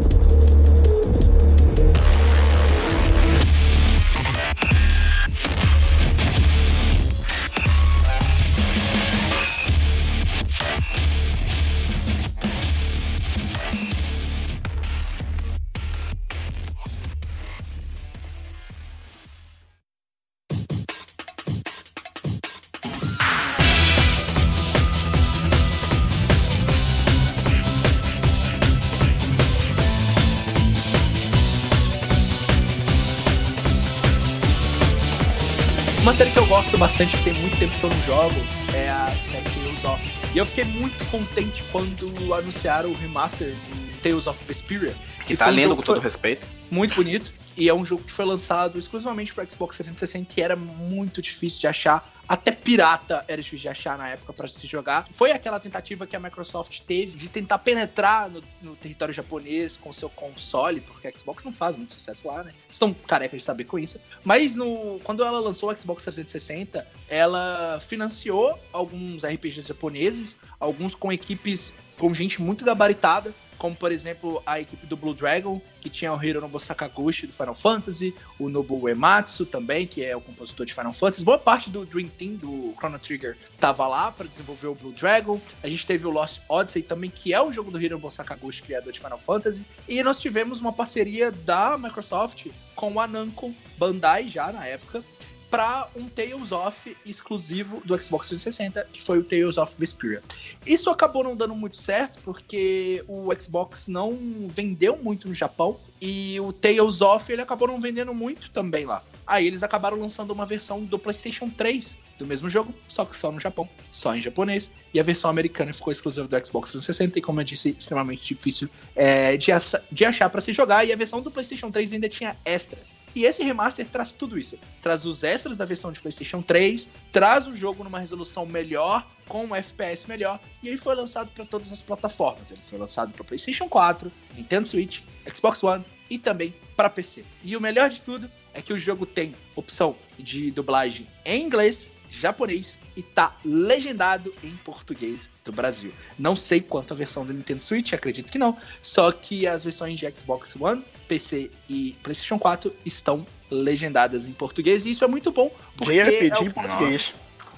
Gosto 36.76 36.78
bastante, 36.78 37.18
que 37.18 37.24
tem 37.24 37.34
muito 37.34 37.58
tempo 37.58 37.74
que 37.80 37.84
eu 37.84 37.90
não 37.90 38.02
jogo, 38.02 38.36
é 38.74 38.90
a 38.90 39.16
série 39.24 39.44
Tales 39.44 39.86
of. 39.86 40.12
E 40.34 40.38
eu 40.38 40.46
fiquei 40.46 40.66
muito 40.66 41.06
contente 41.10 41.64
quando 41.72 42.34
anunciaram 42.34 42.90
o 42.90 42.94
remaster 42.94 43.50
de 43.50 43.98
Tales 44.02 44.28
of 44.28 44.44
Vesperia. 44.46 44.94
Que 45.26 45.36
tá 45.36 45.46
foi 45.46 45.66
um 45.66 45.70
com 45.70 45.82
que 45.82 45.88
todo 45.88 45.96
foi 45.98 46.04
respeito. 46.04 46.46
Muito 46.70 46.96
bonito. 46.96 47.34
E 47.58 47.70
é 47.70 47.74
um 47.74 47.86
jogo 47.86 48.04
que 48.04 48.12
foi 48.12 48.26
lançado 48.26 48.78
exclusivamente 48.78 49.34
para 49.34 49.46
Xbox 49.50 49.78
360 49.78 50.34
e 50.38 50.44
era 50.44 50.56
muito 50.56 51.22
difícil 51.22 51.60
de 51.60 51.68
achar. 51.68 52.14
Até 52.28 52.52
pirata 52.52 53.24
era 53.28 53.42
difícil 53.42 53.62
de 53.62 53.70
achar 53.70 53.98
na 53.98 54.10
época 54.10 54.34
para 54.34 54.48
se 54.48 54.66
jogar. 54.68 55.08
Foi 55.12 55.32
aquela 55.32 55.60
tentativa 55.60 56.08
que 56.08 56.16
a 56.16 56.20
Microsoft 56.20 56.80
teve 56.82 57.16
de 57.16 57.30
tentar 57.30 57.60
penetrar 57.60 58.30
no, 58.30 58.44
no 58.62 58.76
território 58.76 59.14
japonês 59.14 59.78
com 59.78 59.94
seu 59.94 60.10
console, 60.10 60.82
porque 60.82 61.08
a 61.08 61.18
Xbox 61.18 61.44
não 61.46 61.54
faz 61.54 61.78
muito 61.78 61.94
sucesso 61.94 62.28
lá, 62.28 62.44
né? 62.44 62.54
Estão 62.68 62.94
carecas 62.94 63.40
de 63.40 63.46
saber 63.46 63.66
com 63.66 63.78
isso. 63.78 64.02
Mas 64.24 64.56
no, 64.56 65.00
quando 65.04 65.24
ela 65.24 65.40
lançou 65.40 65.72
o 65.72 65.80
Xbox 65.80 66.04
360, 66.04 66.86
ela 67.08 67.80
financiou 67.80 68.58
alguns 68.74 69.24
RPGs 69.24 69.68
japoneses, 69.68 70.36
alguns 70.60 70.96
com 70.96 71.14
equipes 71.14 71.74
com 71.98 72.14
gente 72.14 72.42
muito 72.42 72.66
gabaritada, 72.66 73.34
como 73.58 73.76
por 73.76 73.92
exemplo 73.92 74.42
a 74.46 74.60
equipe 74.60 74.86
do 74.86 74.96
Blue 74.96 75.14
Dragon, 75.14 75.62
que 75.82 75.90
tinha 75.90 76.14
o 76.14 76.24
Hironobu 76.24 76.60
Sakaguchi 76.60 77.28
do 77.28 77.34
Final 77.34 77.56
Fantasy, 77.56 78.14
o 78.40 78.50
Nobuo 78.50 78.84
Uematsu 78.84 79.46
também, 79.46 79.86
que 79.86 80.04
é 80.04 80.16
o 80.16 80.22
compositor 80.22 80.66
de 80.66 80.74
Final 80.74 80.94
Fantasy. 80.94 81.24
Boa 81.24 81.38
parte 81.38 81.70
do 81.70 81.86
Dream 81.86 82.08
Team 82.08 82.36
do 82.36 82.74
Chrono 82.78 83.00
Trigger 83.00 83.38
tava 83.60 83.88
lá 83.88 84.12
para 84.12 84.28
desenvolver 84.28 84.68
o 84.68 84.76
Blue 84.76 84.92
Dragon. 84.92 85.40
A 85.62 85.68
gente 85.68 85.86
teve 85.86 86.06
o 86.06 86.10
Lost 86.10 86.42
Odyssey 86.50 86.84
também, 86.84 87.10
que 87.10 87.34
é 87.34 87.42
um 87.42 87.52
jogo 87.52 87.72
do 87.72 87.82
Hironobu 87.82 88.10
Sakaguchi, 88.12 88.64
criador 88.64 88.92
de 88.92 89.00
Final 89.00 89.20
Fantasy. 89.20 89.66
E 89.88 90.02
nós 90.04 90.20
tivemos 90.20 90.60
uma 90.60 90.74
parceria 90.74 91.32
da 91.32 91.78
Microsoft 91.78 92.48
com 92.76 93.00
a 93.00 93.08
Namco 93.08 93.54
Bandai 93.78 94.30
já 94.30 94.52
na 94.52 94.66
época, 94.66 95.04
para 95.50 95.88
um 95.96 96.08
Tales 96.08 96.52
of 96.52 96.98
exclusivo 97.06 97.82
do 97.86 98.02
Xbox 98.02 98.28
360, 98.28 98.88
que 98.92 99.02
foi 99.02 99.20
o 99.20 99.24
Tales 99.24 99.58
of 99.58 99.76
Vesperia. 99.78 100.22
Isso 100.66 100.90
acabou 100.90 101.24
não 101.24 101.36
dando 101.36 101.56
muito 101.56 101.78
certo, 101.78 102.20
porque 102.24 103.04
o 103.08 103.30
Xbox 103.40 103.88
não 103.88 104.18
vendeu 104.48 104.98
muito 105.02 105.28
no 105.28 105.34
Japão, 105.34 105.80
e 106.02 106.40
o 106.40 106.52
Tales 106.52 107.02
of 107.02 107.32
ele 107.32 107.42
acabou 107.42 107.68
não 107.68 107.80
vendendo 107.80 108.14
muito 108.14 108.50
também 108.52 108.86
lá. 108.86 109.04
Aí 109.26 109.48
eles 109.48 109.64
acabaram 109.64 110.00
lançando 110.00 110.32
uma 110.32 110.46
versão 110.46 110.84
do 110.84 111.00
PlayStation 111.00 111.50
3 111.50 111.98
do 112.18 112.26
mesmo 112.26 112.50
jogo, 112.50 112.74
só 112.88 113.06
que 113.06 113.16
só 113.16 113.32
no 113.32 113.40
Japão, 113.40 113.68
só 113.92 114.16
em 114.16 114.22
japonês, 114.22 114.72
e 114.94 115.00
a 115.00 115.04
versão 115.04 115.30
americana 115.30 115.74
ficou 115.74 115.92
exclusiva 115.92 116.28
do 116.28 116.46
Xbox 116.46 116.72
360, 116.72 117.20
e 117.20 117.22
como 117.22 117.42
eu 117.42 117.44
disse, 117.44 117.76
extremamente 117.78 118.26
difícil 118.26 118.70
é, 118.96 119.36
de, 119.38 119.52
de 119.92 120.06
achar 120.06 120.30
para 120.30 120.42
se 120.42 120.54
jogar, 120.54 120.86
e 120.86 120.94
a 120.94 120.96
versão 120.96 121.22
do 121.22 121.30
PlayStation 121.30 121.70
3 121.70 121.94
ainda 121.94 122.10
tinha 122.10 122.36
extras. 122.46 122.94
E 123.16 123.24
esse 123.24 123.44
remaster 123.44 123.88
traz 123.88 124.12
tudo 124.12 124.38
isso. 124.38 124.60
Traz 124.82 125.06
os 125.06 125.24
extras 125.24 125.58
da 125.58 125.64
versão 125.64 125.92
de 125.92 126.02
PlayStation 126.02 126.42
3, 126.42 126.90
traz 127.14 127.48
o 127.48 127.56
jogo 127.56 127.82
numa 127.82 128.00
resolução 128.00 128.46
melhor, 128.46 129.08
com 129.26 129.46
um 129.46 129.56
FPS 129.56 130.06
melhor, 130.08 130.40
e 130.62 130.68
ele 130.68 130.78
foi 130.78 130.94
lançado 130.96 131.32
para 131.32 131.46
todas 131.46 131.72
as 131.72 131.82
plataformas. 131.82 132.52
Ele 132.52 132.62
foi 132.62 132.78
lançado 132.78 133.14
para 133.14 133.24
PlayStation 133.24 133.70
4, 133.70 134.12
Nintendo 134.36 134.68
Switch, 134.68 135.00
Xbox 135.34 135.64
One 135.64 135.86
e 136.10 136.20
também 136.20 136.54
para 136.76 136.90
PC. 136.90 137.24
E 137.44 137.56
o 137.56 137.62
melhor 137.62 137.90
de 137.90 138.02
tudo 138.02 138.30
é 138.54 138.62
que 138.62 138.74
o 138.74 138.78
jogo 138.78 139.06
tem 139.06 139.34
opção 139.56 139.96
de 140.20 140.52
dublagem 140.52 141.08
em 141.24 141.44
inglês, 141.44 141.90
japonês 142.20 142.78
e 142.96 143.02
tá 143.04 143.36
legendado 143.44 144.34
em 144.44 144.52
português 144.58 145.30
do 145.44 145.52
Brasil. 145.52 145.92
Não 146.18 146.36
sei 146.36 146.62
quanto 146.62 146.94
a 146.94 146.96
versão 146.98 147.26
do 147.26 147.34
Nintendo 147.34 147.62
Switch, 147.62 147.94
acredito 147.94 148.32
que 148.32 148.38
não. 148.38 148.58
Só 148.82 149.12
que 149.12 149.46
as 149.48 149.64
versões 149.64 150.00
de 150.00 150.10
Xbox 150.16 150.56
One, 150.60 150.84
PC 151.08 151.52
e 151.70 151.96
PlayStation 152.02 152.40
4 152.40 152.74
estão 152.86 153.26
legendadas 153.52 154.26
em 154.26 154.32
português 154.32 154.86
e 154.86 154.92
isso 154.92 155.04
é 155.04 155.08
muito 155.08 155.32
bom 155.32 155.52
porque 155.78 155.94
JRPG 155.94 156.34
é 156.42 156.44
em 156.44 156.48
o- 156.50 156.54
português. 156.54 157.14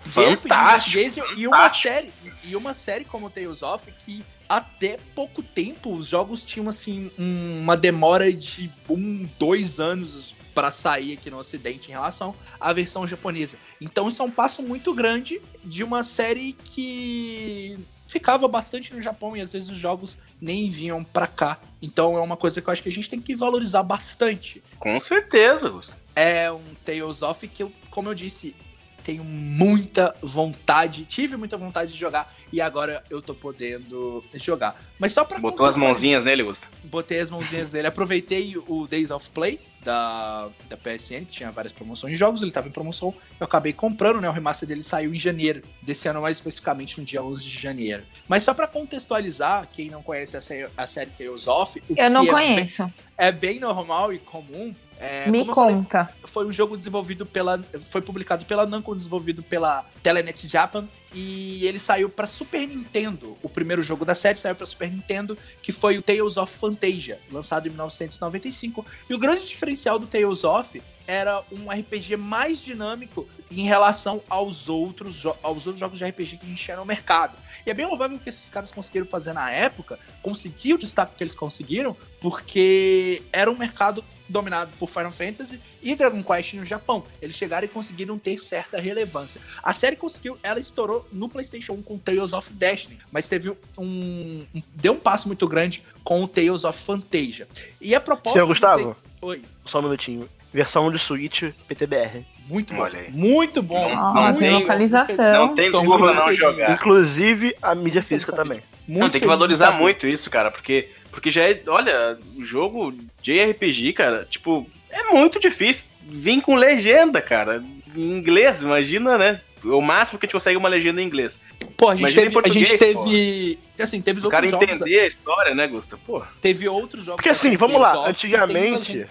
JRPG 0.06 0.42
Fantástico, 0.50 0.98
em 1.00 1.04
português 1.12 1.18
e- 1.38 1.48
uma 1.48 1.70
série 1.70 2.10
e 2.44 2.56
uma 2.56 2.74
série 2.74 3.06
como 3.06 3.30
Tales 3.30 3.62
of 3.64 3.92
que 4.00 4.24
até 4.50 4.98
pouco 5.14 5.44
tempo 5.44 5.94
os 5.94 6.08
jogos 6.08 6.46
tinham 6.46 6.70
assim 6.70 7.12
um- 7.20 7.60
uma 7.62 7.76
demora 7.76 8.32
de 8.32 8.72
um, 8.90 9.28
dois 9.38 9.80
anos 9.80 10.34
para 10.58 10.72
sair 10.72 11.14
aqui 11.14 11.30
no 11.30 11.38
Ocidente 11.38 11.90
em 11.90 11.92
relação 11.92 12.34
à 12.60 12.74
versão 12.74 13.08
japonesa. 13.08 13.58
Então 13.80 14.08
isso 14.08 14.24
é 14.24 14.26
um 14.26 14.32
passo 14.32 14.64
muito 14.64 14.92
grande 14.92 15.40
de 15.64 15.84
uma 15.84 16.04
série 16.04 16.54
que 16.54 17.78
ficava 18.08 18.48
bastante 18.48 18.92
no 18.92 19.00
Japão 19.00 19.38
e 19.38 19.42
às 19.42 19.54
vezes 19.54 19.70
os 19.70 19.78
jogos 19.78 20.18
nem 20.42 20.68
vinham 20.68 21.04
pra 21.04 21.28
cá. 21.28 21.60
Então 21.80 22.18
é 22.18 22.22
uma 22.22 22.36
coisa 22.36 22.60
que 22.60 22.68
eu 22.68 22.72
acho 22.72 22.82
que 22.82 22.90
a 22.90 22.92
gente 22.92 23.08
tem 23.08 23.22
que 23.22 23.36
valorizar 23.36 23.84
bastante. 23.84 24.64
Com 24.80 25.00
certeza, 25.00 25.70
Gusto. 25.70 25.96
É 26.16 26.52
um 26.52 26.74
Tales 26.84 27.22
of 27.22 27.48
que 27.48 27.62
eu, 27.62 27.72
como 27.92 28.10
eu 28.10 28.16
disse, 28.16 28.56
tenho 29.04 29.24
muita 29.24 30.14
vontade, 30.24 31.06
tive 31.06 31.38
muita 31.38 31.56
vontade 31.56 31.94
de 31.94 31.98
jogar. 31.98 32.34
e 32.52 32.60
agora 32.60 33.04
eu 33.10 33.22
tô 33.22 33.34
podendo 33.34 34.22
jogar. 34.36 34.84
Mas 34.98 35.14
só 35.14 35.24
pra 35.24 35.38
Botou 35.40 35.68
as 35.68 35.78
mãozinhas 35.78 36.26
nele, 36.26 36.42
Gusta? 36.42 36.68
Botei 36.84 37.20
as 37.20 37.30
mãozinhas 37.30 37.72
nele. 37.72 37.88
Aproveitei 37.88 38.58
o 38.68 38.88
Days 38.88 39.12
of 39.12 39.30
Play 39.30 39.60
da, 39.88 40.50
da 40.68 40.76
PSN, 40.76 41.24
que 41.24 41.32
tinha 41.32 41.50
várias 41.50 41.72
promoções 41.72 42.12
de 42.12 42.20
jogos, 42.20 42.42
ele 42.42 42.52
tava 42.52 42.68
em 42.68 42.72
promoção. 42.72 43.14
Eu 43.40 43.46
acabei 43.46 43.72
comprando, 43.72 44.20
né? 44.20 44.28
O 44.28 44.34
remaster 44.34 44.68
dele 44.68 44.84
saiu 44.84 45.16
em 45.16 45.20
janeiro, 45.20 45.64
desse 45.82 46.10
ano 46.10 46.22
mais 46.22 46.38
especificamente 46.38 47.00
no 47.00 47.06
dia 47.06 47.24
11 47.24 47.42
de 47.42 47.58
janeiro. 47.58 48.04
Mas 48.28 48.44
só 48.44 48.54
para 48.54 48.68
contextualizar, 48.68 49.66
quem 49.72 49.90
não 49.90 50.04
conhece 50.04 50.36
a, 50.36 50.42
sé 50.42 50.70
a 50.76 50.86
série 50.86 51.10
Tales 51.12 51.48
of, 51.48 51.82
eu 51.96 52.10
não 52.10 52.24
é 52.24 52.28
conheço. 52.28 52.84
Bem, 52.84 52.94
é 53.18 53.32
bem 53.32 53.60
normal 53.62 54.12
e 54.12 54.20
comum 54.20 54.76
é, 55.00 55.30
Me 55.30 55.46
conta. 55.46 56.06
Falei, 56.06 56.16
foi 56.24 56.46
um 56.48 56.54
jogo 56.54 56.78
desenvolvido 56.78 57.26
pela. 57.26 57.64
Foi 57.90 58.02
publicado 58.02 58.46
pela 58.46 58.66
Namco, 58.66 58.96
desenvolvido 58.96 59.44
pela 59.44 59.86
Telenet 60.02 60.48
Japan. 60.48 60.88
E 61.14 61.66
ele 61.66 61.80
saiu 61.80 62.10
para 62.10 62.28
Super 62.28 62.68
Nintendo. 62.68 63.38
O 63.42 63.50
primeiro 63.50 63.82
jogo 63.82 64.04
da 64.04 64.14
série 64.14 64.38
saiu 64.38 64.56
para 64.56 64.66
Super 64.66 64.92
Nintendo, 64.92 65.38
que 65.62 65.72
foi 65.72 65.98
o 65.98 66.02
Tales 66.02 66.38
of 66.38 66.54
Fantasia, 66.58 67.20
lançado 67.32 67.68
em 67.68 67.70
1995. 67.70 68.86
E 69.10 69.14
o 69.14 69.18
grande 69.18 69.46
diferencial 69.46 69.98
do 69.98 70.06
Tales 70.06 70.44
of 70.44 70.82
era 71.08 71.42
um 71.52 71.72
RPG 71.72 72.18
mais 72.18 72.62
dinâmico 72.62 73.26
em 73.50 73.64
relação 73.64 74.22
aos 74.30 74.68
outros, 74.68 75.26
aos 75.42 75.66
outros 75.66 75.80
jogos 75.80 75.98
de 75.98 76.06
RPG 76.06 76.38
que 76.38 76.46
a 76.46 76.50
gente 76.50 76.64
tinha 76.64 76.76
no 76.76 76.86
mercado. 76.86 77.38
E 77.66 77.70
é 77.70 77.74
bem 77.74 77.86
louvável 77.86 78.20
que 78.20 78.28
esses 78.28 78.50
caras 78.50 78.72
conseguiram 78.72 79.06
fazer 79.06 79.32
na 79.32 79.50
época, 79.50 79.98
conseguir 80.22 80.74
o 80.74 80.78
destaque 80.78 81.16
que 81.16 81.24
eles 81.24 81.34
conseguiram, 81.34 81.96
porque 82.20 83.24
era 83.32 83.50
um 83.50 83.58
mercado 83.58 84.04
dominado 84.28 84.72
por 84.78 84.90
Final 84.90 85.12
Fantasy 85.12 85.60
e 85.82 85.96
Dragon 85.96 86.24
Quest 86.24 86.54
no 86.54 86.66
Japão. 86.66 87.04
Eles 87.22 87.36
chegaram 87.36 87.66
e 87.66 87.70
conseguiram 87.70 88.18
ter 88.18 88.40
certa 88.40 88.80
relevância. 88.80 89.42
A 89.64 89.74
série 89.74 89.96
conseguiu, 89.96 90.38
ela 90.44 90.60
estourou 90.60 91.08
no 91.12 91.30
PlayStation 91.30 91.74
1 91.74 91.82
com 91.84 91.98
Tales 91.98 92.34
of 92.34 92.52
Destiny, 92.52 92.98
mas 93.12 93.28
teve 93.28 93.50
um, 93.50 93.56
um 93.78 94.62
deu 94.74 94.94
um 94.94 95.00
passo 95.00 95.28
muito 95.28 95.48
grande 95.48 95.84
com 96.04 96.24
o 96.24 96.28
Tales 96.28 96.64
of 96.64 96.84
Fantasia. 96.84 97.48
E 97.80 97.96
a 97.96 98.02
proposta 98.02 98.34
Senhor 98.34 98.48
Gustavo? 98.48 98.96
Oi. 99.22 99.42
Só 99.66 99.80
um 99.80 99.84
minutinho. 99.84 100.30
Versão 100.54 100.92
de 100.92 100.98
Switch 100.98 101.44
PTBR. 101.68 102.26
Muito 102.48 102.74
bom. 102.74 102.88
Muito 103.12 103.62
bom. 103.62 103.94
Não, 103.94 104.14
não 104.14 104.36
tem 104.36 104.52
localização. 104.52 105.48
Não 105.48 105.56
tem 105.56 105.70
desculpa 105.70 106.14
não 106.14 106.32
jogar. 106.32 106.72
Inclusive 106.72 107.56
a 107.62 107.76
mídia 107.76 108.02
física 108.02 108.32
também. 108.32 108.64
Muito 108.88 109.04
não, 109.04 109.10
tem 109.10 109.20
que 109.20 109.28
valorizar 109.28 109.74
muito 109.74 110.08
isso, 110.08 110.30
cara, 110.30 110.50
porque 110.50 110.90
porque 111.18 111.32
já 111.32 111.50
é, 111.50 111.60
olha, 111.66 112.16
o 112.36 112.44
jogo 112.44 112.94
JRPG, 113.24 113.92
cara, 113.94 114.28
tipo, 114.30 114.70
é 114.88 115.02
muito 115.06 115.40
difícil 115.40 115.88
vir 116.04 116.44
com 116.44 116.54
legenda, 116.54 117.20
cara, 117.20 117.64
em 117.96 118.12
inglês, 118.20 118.62
imagina, 118.62 119.18
né? 119.18 119.42
O 119.64 119.82
máximo 119.82 120.20
que 120.20 120.26
a 120.26 120.28
gente 120.28 120.34
consegue 120.34 120.56
é 120.56 120.60
uma 120.60 120.70
legenda 120.70 121.02
em 121.02 121.06
inglês. 121.06 121.42
Pô, 121.76 121.90
a 121.90 121.96
gente 121.96 122.14
teve. 122.14 122.38
A 122.38 122.50
gente 122.50 122.78
teve. 122.78 123.58
Assim, 123.80 124.00
teve 124.00 124.28
o 124.28 124.30
cara 124.30 124.46
entender 124.46 125.00
a 125.00 125.08
história, 125.08 125.56
né, 125.56 125.66
Gusta? 125.66 125.98
Pô. 125.98 126.22
Teve 126.40 126.70
outros 126.70 127.06
jogos. 127.06 127.18
Porque 127.18 127.30
assim, 127.30 127.58
vamos 127.58 127.82
lá. 127.82 128.08
Antigamente. 128.08 129.04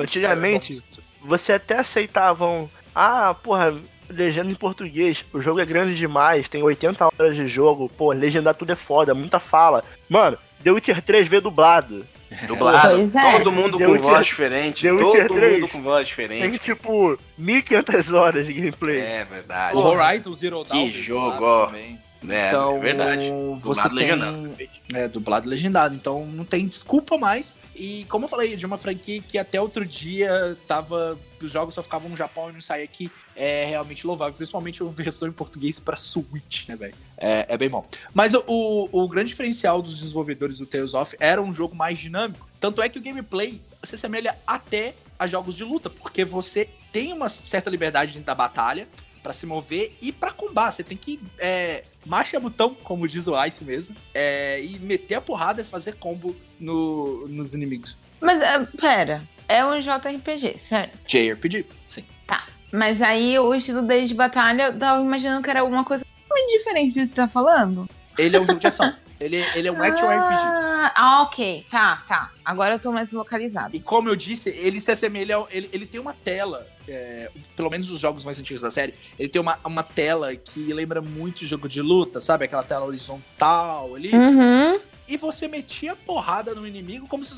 Antigamente, 0.00 0.82
você 1.22 1.52
até 1.52 1.78
aceitavam. 1.78 2.68
Ah, 2.92 3.36
porra, 3.40 3.80
legenda 4.08 4.50
em 4.50 4.56
português. 4.56 5.24
O 5.32 5.40
jogo 5.40 5.60
é 5.60 5.64
grande 5.64 5.94
demais, 5.94 6.48
tem 6.48 6.60
80 6.60 7.04
horas 7.06 7.36
de 7.36 7.46
jogo. 7.46 7.88
Pô, 7.88 8.10
legendar 8.10 8.56
tudo 8.56 8.72
é 8.72 8.76
foda, 8.76 9.14
muita 9.14 9.38
fala. 9.38 9.84
Mano, 10.08 10.36
The 10.62 10.70
Witcher 10.70 11.02
3 11.02 11.28
veio 11.28 11.42
dublado. 11.42 12.06
Dublado. 12.46 13.10
É. 13.16 13.38
Todo 13.38 13.52
mundo 13.52 13.78
The 13.78 13.86
com 13.86 13.92
Witcher, 13.92 14.10
voz 14.10 14.26
diferente. 14.26 14.82
The 14.82 14.92
Witcher 14.92 15.28
todo 15.28 15.36
3 15.36 15.60
mundo 15.60 15.70
com 15.70 15.82
voz 15.82 16.06
diferente. 16.06 16.42
Tem 16.42 16.52
tipo 16.52 17.18
1500 17.36 18.12
horas 18.12 18.46
de 18.46 18.52
gameplay. 18.52 19.00
É 19.00 19.24
verdade. 19.24 19.76
O 19.76 19.80
Horizon 19.80 20.34
Zero 20.34 20.64
Dawn. 20.64 20.86
Que 20.86 21.02
jogo, 21.02 21.44
ó. 21.44 21.66
Também. 21.66 21.98
É, 22.28 22.48
então, 22.48 22.76
é 22.76 22.80
verdade. 22.80 23.22
Você 23.60 23.60
dublado 23.60 23.88
tem... 23.88 23.98
legendado. 23.98 24.56
É, 24.92 25.08
dublado 25.08 25.48
legendado. 25.48 25.94
Então 25.94 26.26
não 26.26 26.44
tem 26.44 26.66
desculpa 26.66 27.16
mais. 27.16 27.54
E 27.80 28.04
como 28.10 28.26
eu 28.26 28.28
falei, 28.28 28.56
de 28.56 28.66
uma 28.66 28.76
franquia 28.76 29.22
que 29.22 29.38
até 29.38 29.58
outro 29.58 29.86
dia 29.86 30.54
tava. 30.66 31.18
Os 31.40 31.50
jogos 31.50 31.74
só 31.74 31.82
ficavam 31.82 32.10
no 32.10 32.16
Japão 32.16 32.50
e 32.50 32.52
não 32.52 32.60
saía 32.60 32.84
aqui. 32.84 33.10
É 33.34 33.64
realmente 33.64 34.06
louvável, 34.06 34.34
principalmente 34.34 34.82
a 34.82 34.86
versão 34.86 35.26
em 35.26 35.32
português 35.32 35.80
para 35.80 35.96
Switch, 35.96 36.68
né, 36.68 36.76
velho? 36.76 36.92
É, 37.16 37.46
é, 37.48 37.56
bem 37.56 37.70
bom. 37.70 37.82
Mas 38.12 38.34
o, 38.34 38.44
o, 38.46 39.04
o 39.04 39.08
grande 39.08 39.30
diferencial 39.30 39.80
dos 39.80 39.98
desenvolvedores 39.98 40.58
do 40.58 40.66
Tales 40.66 40.92
of 40.92 41.16
era 41.18 41.40
um 41.40 41.54
jogo 41.54 41.74
mais 41.74 41.98
dinâmico. 41.98 42.46
Tanto 42.60 42.82
é 42.82 42.88
que 42.90 42.98
o 42.98 43.02
gameplay 43.02 43.62
se 43.82 43.94
assemelha 43.94 44.36
até 44.46 44.94
a 45.18 45.26
jogos 45.26 45.56
de 45.56 45.64
luta, 45.64 45.88
porque 45.88 46.22
você 46.22 46.68
tem 46.92 47.14
uma 47.14 47.30
certa 47.30 47.70
liberdade 47.70 48.12
dentro 48.12 48.26
da 48.26 48.34
batalha 48.34 48.86
para 49.22 49.32
se 49.32 49.46
mover 49.46 49.96
e 50.02 50.12
para 50.12 50.32
combar. 50.32 50.70
Você 50.70 50.84
tem 50.84 50.98
que 50.98 51.18
é, 51.38 51.84
marcha 52.06 52.40
botão, 52.40 52.74
como 52.82 53.06
diz 53.06 53.26
o 53.26 53.44
Ice 53.44 53.64
mesmo, 53.64 53.94
é, 54.14 54.62
e 54.62 54.78
meter 54.78 55.16
a 55.16 55.20
porrada 55.20 55.62
e 55.62 55.64
fazer 55.64 55.94
combo 55.96 56.36
no, 56.58 57.26
nos 57.28 57.54
inimigos. 57.54 57.98
Mas, 58.20 58.38
uh, 58.38 58.66
pera, 58.76 59.22
é 59.48 59.64
um 59.64 59.78
JRPG, 59.80 60.58
certo? 60.58 60.98
JRPG, 61.08 61.66
sim. 61.88 62.04
Tá. 62.26 62.46
Mas 62.72 63.02
aí 63.02 63.38
o 63.38 63.54
estilo 63.54 63.82
dele 63.82 64.06
de 64.06 64.14
batalha, 64.14 64.64
eu 64.64 64.78
tava 64.78 65.02
imaginando 65.02 65.42
que 65.42 65.50
era 65.50 65.60
alguma 65.60 65.84
coisa 65.84 66.04
muito 66.30 66.58
diferente 66.58 66.94
disso 66.94 67.08
que 67.08 67.14
você 67.14 67.22
tá 67.22 67.28
falando. 67.28 67.88
Ele 68.18 68.36
é 68.36 68.40
um 68.40 68.46
jogo 68.46 68.60
de 68.60 68.66
ação. 68.66 68.94
Ele, 69.20 69.36
ele 69.54 69.68
é 69.68 69.72
um 69.72 69.82
action 69.82 70.08
ah, 70.08 70.16
RPG. 70.16 70.42
Ah, 70.96 71.22
ok. 71.22 71.66
Tá, 71.70 72.02
tá. 72.08 72.30
Agora 72.42 72.74
eu 72.74 72.78
tô 72.78 72.90
mais 72.90 73.12
localizado. 73.12 73.76
E 73.76 73.80
como 73.80 74.08
eu 74.08 74.16
disse, 74.16 74.48
ele 74.48 74.80
se 74.80 74.90
assemelha. 74.90 75.44
Ele, 75.50 75.68
ele 75.72 75.86
tem 75.86 76.00
uma 76.00 76.14
tela. 76.14 76.66
É, 76.88 77.30
pelo 77.54 77.70
menos 77.70 77.90
os 77.90 78.00
jogos 78.00 78.24
mais 78.24 78.40
antigos 78.40 78.62
da 78.62 78.70
série, 78.70 78.94
ele 79.16 79.28
tem 79.28 79.40
uma, 79.40 79.58
uma 79.64 79.82
tela 79.82 80.34
que 80.34 80.72
lembra 80.72 81.00
muito 81.00 81.44
jogo 81.44 81.68
de 81.68 81.80
luta, 81.80 82.18
sabe? 82.18 82.46
Aquela 82.46 82.64
tela 82.64 82.86
horizontal 82.86 83.94
ali. 83.94 84.10
Uhum 84.12 84.80
e 85.10 85.16
você 85.16 85.48
metia 85.48 85.96
porrada 85.96 86.54
no 86.54 86.64
inimigo 86.64 87.08
como 87.08 87.24
se 87.24 87.34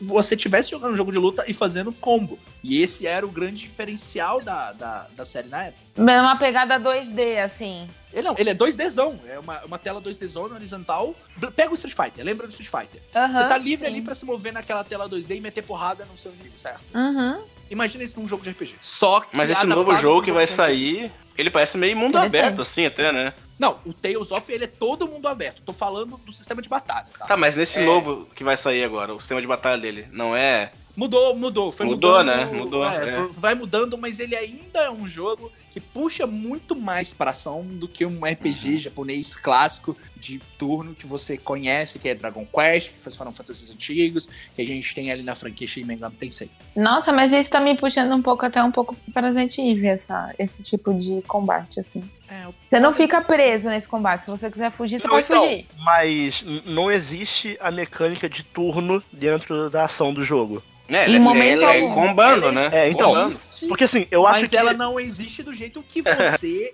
você 0.00 0.34
estivesse 0.34 0.72
jogando 0.72 0.94
um 0.94 0.96
jogo 0.96 1.12
de 1.12 1.18
luta 1.18 1.44
e 1.46 1.54
fazendo 1.54 1.92
combo. 1.92 2.36
E 2.64 2.82
esse 2.82 3.06
era 3.06 3.24
o 3.24 3.30
grande 3.30 3.62
diferencial 3.62 4.42
da, 4.42 4.72
da, 4.72 5.06
da 5.16 5.24
série 5.24 5.48
na 5.48 5.66
época. 5.66 5.80
É 5.96 6.20
uma 6.20 6.36
pegada 6.36 6.80
2D, 6.80 7.40
assim. 7.40 7.88
Ele 8.12 8.22
não, 8.22 8.34
ele 8.36 8.50
é 8.50 8.54
2Dzão. 8.54 9.16
É 9.28 9.38
uma, 9.38 9.64
uma 9.64 9.78
tela 9.78 10.02
2Dzão 10.02 10.52
horizontal. 10.52 11.14
Pega 11.54 11.70
o 11.70 11.74
Street 11.74 11.94
Fighter, 11.94 12.24
lembra 12.24 12.48
do 12.48 12.50
Street 12.50 12.68
Fighter. 12.68 13.00
Uhum, 13.14 13.32
você 13.32 13.48
tá 13.48 13.56
livre 13.56 13.86
sim. 13.86 13.92
ali 13.92 14.02
para 14.02 14.16
se 14.16 14.24
mover 14.24 14.52
naquela 14.52 14.82
tela 14.82 15.08
2D 15.08 15.36
e 15.36 15.40
meter 15.40 15.62
porrada 15.62 16.04
no 16.04 16.18
seu 16.18 16.32
inimigo, 16.32 16.58
certo? 16.58 16.80
Uhum. 16.92 17.40
Imagina 17.70 18.02
isso 18.02 18.18
num 18.18 18.26
jogo 18.26 18.42
de 18.42 18.50
RPG. 18.50 18.74
Só 18.82 19.20
que. 19.20 19.36
Mas 19.36 19.48
esse 19.48 19.64
novo 19.64 19.96
jogo 19.98 20.22
que 20.22 20.32
vai 20.32 20.48
sair, 20.48 21.10
ele 21.38 21.50
parece 21.50 21.78
meio 21.78 21.96
mundo 21.96 22.18
aberto, 22.18 22.62
assim, 22.62 22.84
até, 22.84 23.12
né? 23.12 23.32
Não, 23.62 23.78
o 23.86 23.92
Tales 23.92 24.32
of 24.32 24.52
ele 24.52 24.64
é 24.64 24.66
todo 24.66 25.06
mundo 25.06 25.28
aberto. 25.28 25.62
Tô 25.62 25.72
falando 25.72 26.16
do 26.16 26.32
sistema 26.32 26.60
de 26.60 26.68
batalha. 26.68 27.06
Tá, 27.16 27.26
tá 27.26 27.36
mas 27.36 27.56
nesse 27.56 27.78
é... 27.78 27.84
novo 27.84 28.26
que 28.34 28.42
vai 28.42 28.56
sair 28.56 28.82
agora, 28.82 29.14
o 29.14 29.20
sistema 29.20 29.40
de 29.40 29.46
batalha 29.46 29.80
dele, 29.80 30.08
não 30.10 30.34
é. 30.34 30.72
Mudou, 30.96 31.36
mudou. 31.36 31.70
Foi 31.70 31.86
mudou, 31.86 32.18
mudando, 32.18 32.26
né? 32.26 32.44
Mudou. 32.44 32.84
É, 32.84 33.08
é. 33.08 33.28
Vai 33.34 33.54
mudando, 33.54 33.96
mas 33.96 34.18
ele 34.18 34.34
ainda 34.34 34.80
é 34.80 34.90
um 34.90 35.06
jogo 35.06 35.52
que 35.70 35.78
puxa 35.80 36.26
muito 36.26 36.74
mais 36.74 37.14
pra 37.14 37.30
ação 37.30 37.62
do 37.62 37.86
que 37.86 38.04
um 38.04 38.26
RPG 38.26 38.68
uhum. 38.68 38.80
japonês 38.80 39.36
clássico 39.36 39.96
de 40.16 40.40
turno 40.58 40.92
que 40.92 41.06
você 41.06 41.38
conhece, 41.38 42.00
que 42.00 42.08
é 42.08 42.14
Dragon 42.16 42.44
Quest, 42.44 42.92
que 42.92 43.00
faz 43.00 43.16
Final 43.16 43.32
Fantasy 43.32 43.72
antigos, 43.72 44.28
que 44.54 44.60
a 44.60 44.66
gente 44.66 44.92
tem 44.92 45.10
ali 45.10 45.22
na 45.22 45.36
franquia 45.36 45.68
Shin 45.68 45.84
Megami 45.84 46.16
Tensei. 46.16 46.50
Nossa, 46.76 47.12
mas 47.12 47.32
isso 47.32 47.48
tá 47.48 47.60
me 47.60 47.76
puxando 47.76 48.12
um 48.12 48.20
pouco, 48.20 48.44
até 48.44 48.62
um 48.62 48.72
pouco 48.72 48.94
para 49.14 49.28
Resident 49.28 49.56
Evil, 49.56 49.88
essa, 49.88 50.34
esse 50.36 50.62
tipo 50.62 50.92
de 50.92 51.22
combate, 51.22 51.80
assim. 51.80 52.02
Você 52.68 52.80
não 52.80 52.92
fica 52.92 53.20
preso 53.20 53.68
nesse 53.68 53.88
combate. 53.88 54.24
Se 54.24 54.30
você 54.30 54.50
quiser 54.50 54.70
fugir, 54.70 54.98
você 54.98 55.06
não, 55.06 55.14
pode 55.14 55.26
então, 55.26 55.44
fugir. 55.44 55.66
Mas 55.78 56.44
não 56.64 56.90
existe 56.90 57.56
a 57.60 57.70
mecânica 57.70 58.28
de 58.28 58.42
turno 58.44 59.02
dentro 59.12 59.68
da 59.68 59.84
ação 59.84 60.12
do 60.12 60.24
jogo. 60.24 60.62
É, 60.88 61.08
em 61.08 61.18
momento 61.18 61.64
é, 61.64 61.84
é 61.84 61.88
combando, 61.88 62.52
né? 62.52 62.68
É, 62.72 62.88
então. 62.90 63.26
Existe, 63.26 63.66
porque 63.66 63.84
assim, 63.84 64.06
eu 64.10 64.26
acho 64.26 64.40
mas 64.40 64.50
que. 64.50 64.56
Mas 64.56 64.66
ela 64.66 64.72
não 64.74 65.00
existe 65.00 65.42
do 65.42 65.54
jeito 65.54 65.82
que 65.82 66.02
você 66.02 66.72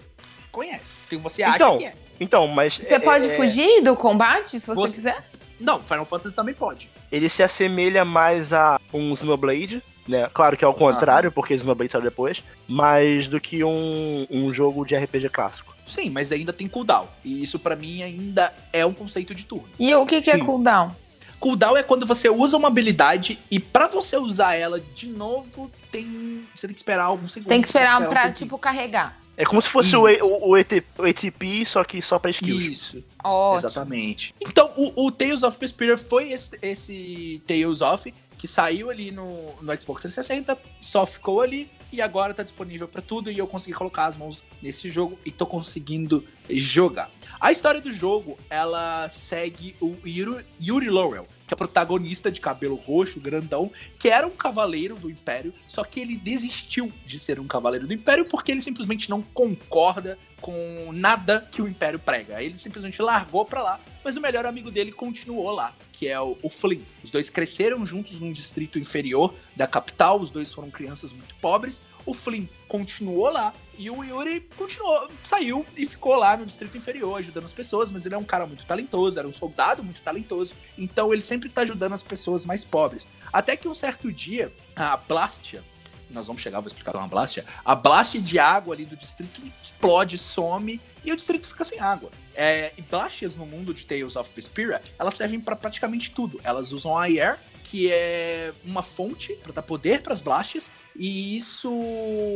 conhece. 0.51 0.97
Que 1.09 1.17
você 1.17 1.43
acha 1.43 1.57
então, 1.57 1.79
que 1.79 1.87
é. 1.87 1.95
Então, 2.19 2.47
mas. 2.49 2.77
Você 2.77 2.95
é, 2.95 2.99
pode 2.99 3.29
é... 3.29 3.37
fugir 3.37 3.83
do 3.83 3.95
combate 3.97 4.59
se 4.59 4.67
você, 4.67 4.75
você, 4.75 4.97
quiser? 4.97 5.25
Não, 5.61 5.83
Final 5.83 6.05
Fantasy 6.05 6.35
também 6.35 6.55
pode. 6.55 6.89
Ele 7.11 7.29
se 7.29 7.43
assemelha 7.43 8.05
mais 8.05 8.53
a 8.53 8.81
um 8.93 9.15
Xenoblade, 9.15 9.83
né? 10.09 10.29
Claro 10.33 10.57
que 10.57 10.65
é 10.65 10.69
o 10.69 10.75
contrário, 10.75 11.29
ah. 11.29 11.33
porque 11.33 11.57
Xenoblade 11.57 11.93
saiu 11.93 12.03
depois, 12.03 12.43
mas 12.67 13.29
do 13.29 13.39
que 13.39 13.63
um, 13.63 14.27
um 14.31 14.53
jogo 14.53 14.85
de 14.85 14.97
RPG 14.97 15.29
clássico. 15.29 15.77
Sim, 15.87 16.11
mas 16.11 16.33
ainda 16.33 16.53
tem 16.53 16.67
cooldown. 16.67 17.07
E 17.25 17.43
isso 17.43 17.59
para 17.59 17.77
mim 17.77 18.03
ainda 18.03 18.53
é 18.73 18.85
um 18.85 18.93
conceito 18.93 19.35
de 19.35 19.45
turno. 19.45 19.69
E 19.79 19.95
o 19.95 20.05
que, 20.07 20.21
que 20.21 20.31
é 20.31 20.39
cooldown? 20.39 20.95
Cooldown 21.39 21.77
é 21.77 21.83
quando 21.83 22.05
você 22.05 22.29
usa 22.29 22.57
uma 22.57 22.69
habilidade 22.69 23.39
e 23.51 23.61
para 23.61 23.87
você 23.87 24.17
usar 24.17 24.55
ela 24.55 24.81
de 24.95 25.07
novo, 25.07 25.71
tem 25.93 26.47
você 26.55 26.67
tem 26.67 26.75
que 26.75 26.81
esperar 26.81 27.05
alguns 27.05 27.33
segundos. 27.33 27.51
Tem 27.51 27.63
que 27.63 27.69
esperar, 27.69 28.03
esperar 28.03 28.11
pra, 28.11 28.29
um 28.29 28.33
tipo, 28.33 28.59
carregar. 28.59 29.19
É 29.37 29.45
como 29.45 29.63
se 29.63 29.71
fosse 29.71 29.95
o, 29.95 30.03
o, 30.03 30.51
o, 30.51 30.55
ATP, 30.57 31.65
só 31.65 31.85
que 31.85 32.03
só 32.03 32.19
pra 32.19 32.29
skills. 32.29 32.61
Isso. 32.61 33.05
Ótimo. 33.23 33.59
Exatamente. 33.61 34.35
Então, 34.41 34.73
o, 34.77 35.07
o 35.07 35.13
Tales 35.13 35.45
of 35.45 35.57
Vesperia 35.61 35.97
foi 35.97 36.33
esse, 36.33 36.59
esse 36.61 37.41
Tales 37.47 37.81
of 37.81 38.13
que 38.39 38.47
saiu 38.47 38.89
ali 38.89 39.11
no, 39.11 39.53
no 39.61 39.81
Xbox 39.81 40.03
360, 40.03 40.57
só 40.81 41.05
ficou 41.05 41.43
ali 41.43 41.69
e 41.93 42.01
agora 42.01 42.33
tá 42.33 42.43
disponível 42.43 42.87
para 42.87 43.03
tudo 43.03 43.31
e 43.31 43.37
eu 43.37 43.47
consegui 43.47 43.75
colocar 43.75 44.07
as 44.07 44.17
mãos 44.17 44.43
nesse 44.63 44.91
jogo 44.91 45.19
e 45.27 45.33
tô 45.33 45.45
conseguindo 45.45 46.25
jogar. 46.49 47.11
A 47.41 47.53
história 47.53 47.81
do 47.81 47.93
jogo, 47.93 48.37
ela 48.51 49.09
segue 49.09 49.77
o 49.81 49.97
Yuri, 50.05 50.91
Lowell, 50.91 51.27
que 51.47 51.55
é 51.55 51.57
protagonista 51.57 52.33
de 52.33 52.41
cabelo 52.41 52.75
roxo, 52.75 53.21
grandão, 53.21 53.71
que 53.97 54.09
era 54.09 54.27
um 54.27 54.31
cavaleiro 54.31 54.97
do 54.97 55.09
Império, 55.09 55.55
só 55.69 55.85
que 55.85 56.01
ele 56.01 56.17
desistiu 56.17 56.93
de 57.07 57.17
ser 57.17 57.39
um 57.39 57.47
cavaleiro 57.47 57.87
do 57.87 57.95
Império 57.95 58.25
porque 58.25 58.51
ele 58.51 58.61
simplesmente 58.61 59.09
não 59.09 59.23
concorda 59.23 60.19
com 60.41 60.91
nada 60.93 61.49
que 61.51 61.63
o 61.63 61.69
Império 61.69 61.99
prega. 61.99 62.43
Ele 62.43 62.59
simplesmente 62.59 63.01
largou 63.01 63.45
pra 63.45 63.63
lá, 63.63 63.81
mas 64.03 64.17
o 64.17 64.21
melhor 64.21 64.45
amigo 64.45 64.71
dele 64.71 64.91
continuou 64.91 65.51
lá, 65.53 65.73
que 65.93 66.09
é 66.09 66.21
o, 66.21 66.37
o 66.43 66.51
Flynn. 66.51 66.83
Os 67.05 67.11
dois 67.11 67.31
cresceram 67.31 67.87
juntos 67.87 68.19
num 68.19 68.33
distrito 68.33 68.81
inferior 68.81 69.33
da 69.55 69.67
capital, 69.67 70.21
os 70.21 70.31
dois 70.31 70.53
foram 70.53 70.71
crianças 70.71 71.13
muito 71.13 71.37
pobres. 71.37 71.83
O 72.09 72.15
Flynn 72.15 72.47
continuou 72.67 73.29
lá 73.29 73.53
e 73.77 73.91
o 73.91 74.03
Yuri 74.03 74.41
continuou, 74.57 75.11
saiu 75.23 75.67
e 75.77 75.85
ficou 75.85 76.17
lá 76.17 76.39
no 76.39 76.47
distrito 76.47 76.75
inferior 76.75 77.19
ajudando 77.19 77.45
as 77.45 77.53
pessoas, 77.53 77.91
mas 77.93 78.07
ele 78.07 78.15
é 78.15 78.19
um 78.19 78.25
cara 78.25 78.47
muito 78.47 78.65
talentoso, 78.65 79.19
era 79.19 79.29
um 79.29 79.33
soldado 79.33 79.85
muito 79.85 80.01
talentoso, 80.01 80.55
então 80.79 81.13
ele 81.13 81.21
sempre 81.21 81.51
tá 81.51 81.61
ajudando 81.61 81.93
as 81.93 82.03
pessoas 82.03 82.47
mais 82.47 82.65
pobres. 82.65 83.07
Até 83.31 83.59
que 83.59 83.69
um 83.69 83.75
certo 83.75 84.11
dia, 84.11 84.51
a 84.75 84.97
Blastia, 84.97 85.63
nós 86.11 86.27
vamos 86.27 86.41
chegar, 86.41 86.61
vou 86.61 86.69
explicar 86.69 86.97
uma 86.97 87.07
Blastia, 87.07 87.45
a 87.63 87.75
Blastia 87.75 88.23
de 88.23 88.39
água 88.39 88.75
ali 88.75 88.87
do 88.87 88.97
distrito 88.97 89.43
explode, 89.63 90.17
some 90.17 90.81
e 91.05 91.13
o 91.13 91.17
distrito 91.17 91.47
fica 91.47 91.63
sem 91.63 91.79
água. 91.79 92.11
É, 92.35 92.73
e 92.77 92.83
Blastias 92.83 93.37
no 93.37 93.45
mundo 93.45 93.75
de 93.75 93.85
Tales 93.85 94.15
of 94.15 94.31
Vesperia, 94.35 94.81
elas 94.99 95.15
servem 95.15 95.41
para 95.41 95.57
praticamente 95.57 96.11
tudo. 96.11 96.41
Elas 96.45 96.71
usam 96.73 96.97
a 96.97 97.05
Air, 97.05 97.39
que 97.71 97.93
é 97.93 98.55
uma 98.65 98.83
fonte 98.83 99.35
para 99.43 99.53
dar 99.53 99.63
poder 99.63 100.01
para 100.01 100.15
as 100.15 100.23
Blastias, 100.23 100.71
e 100.97 101.37
isso 101.37 101.71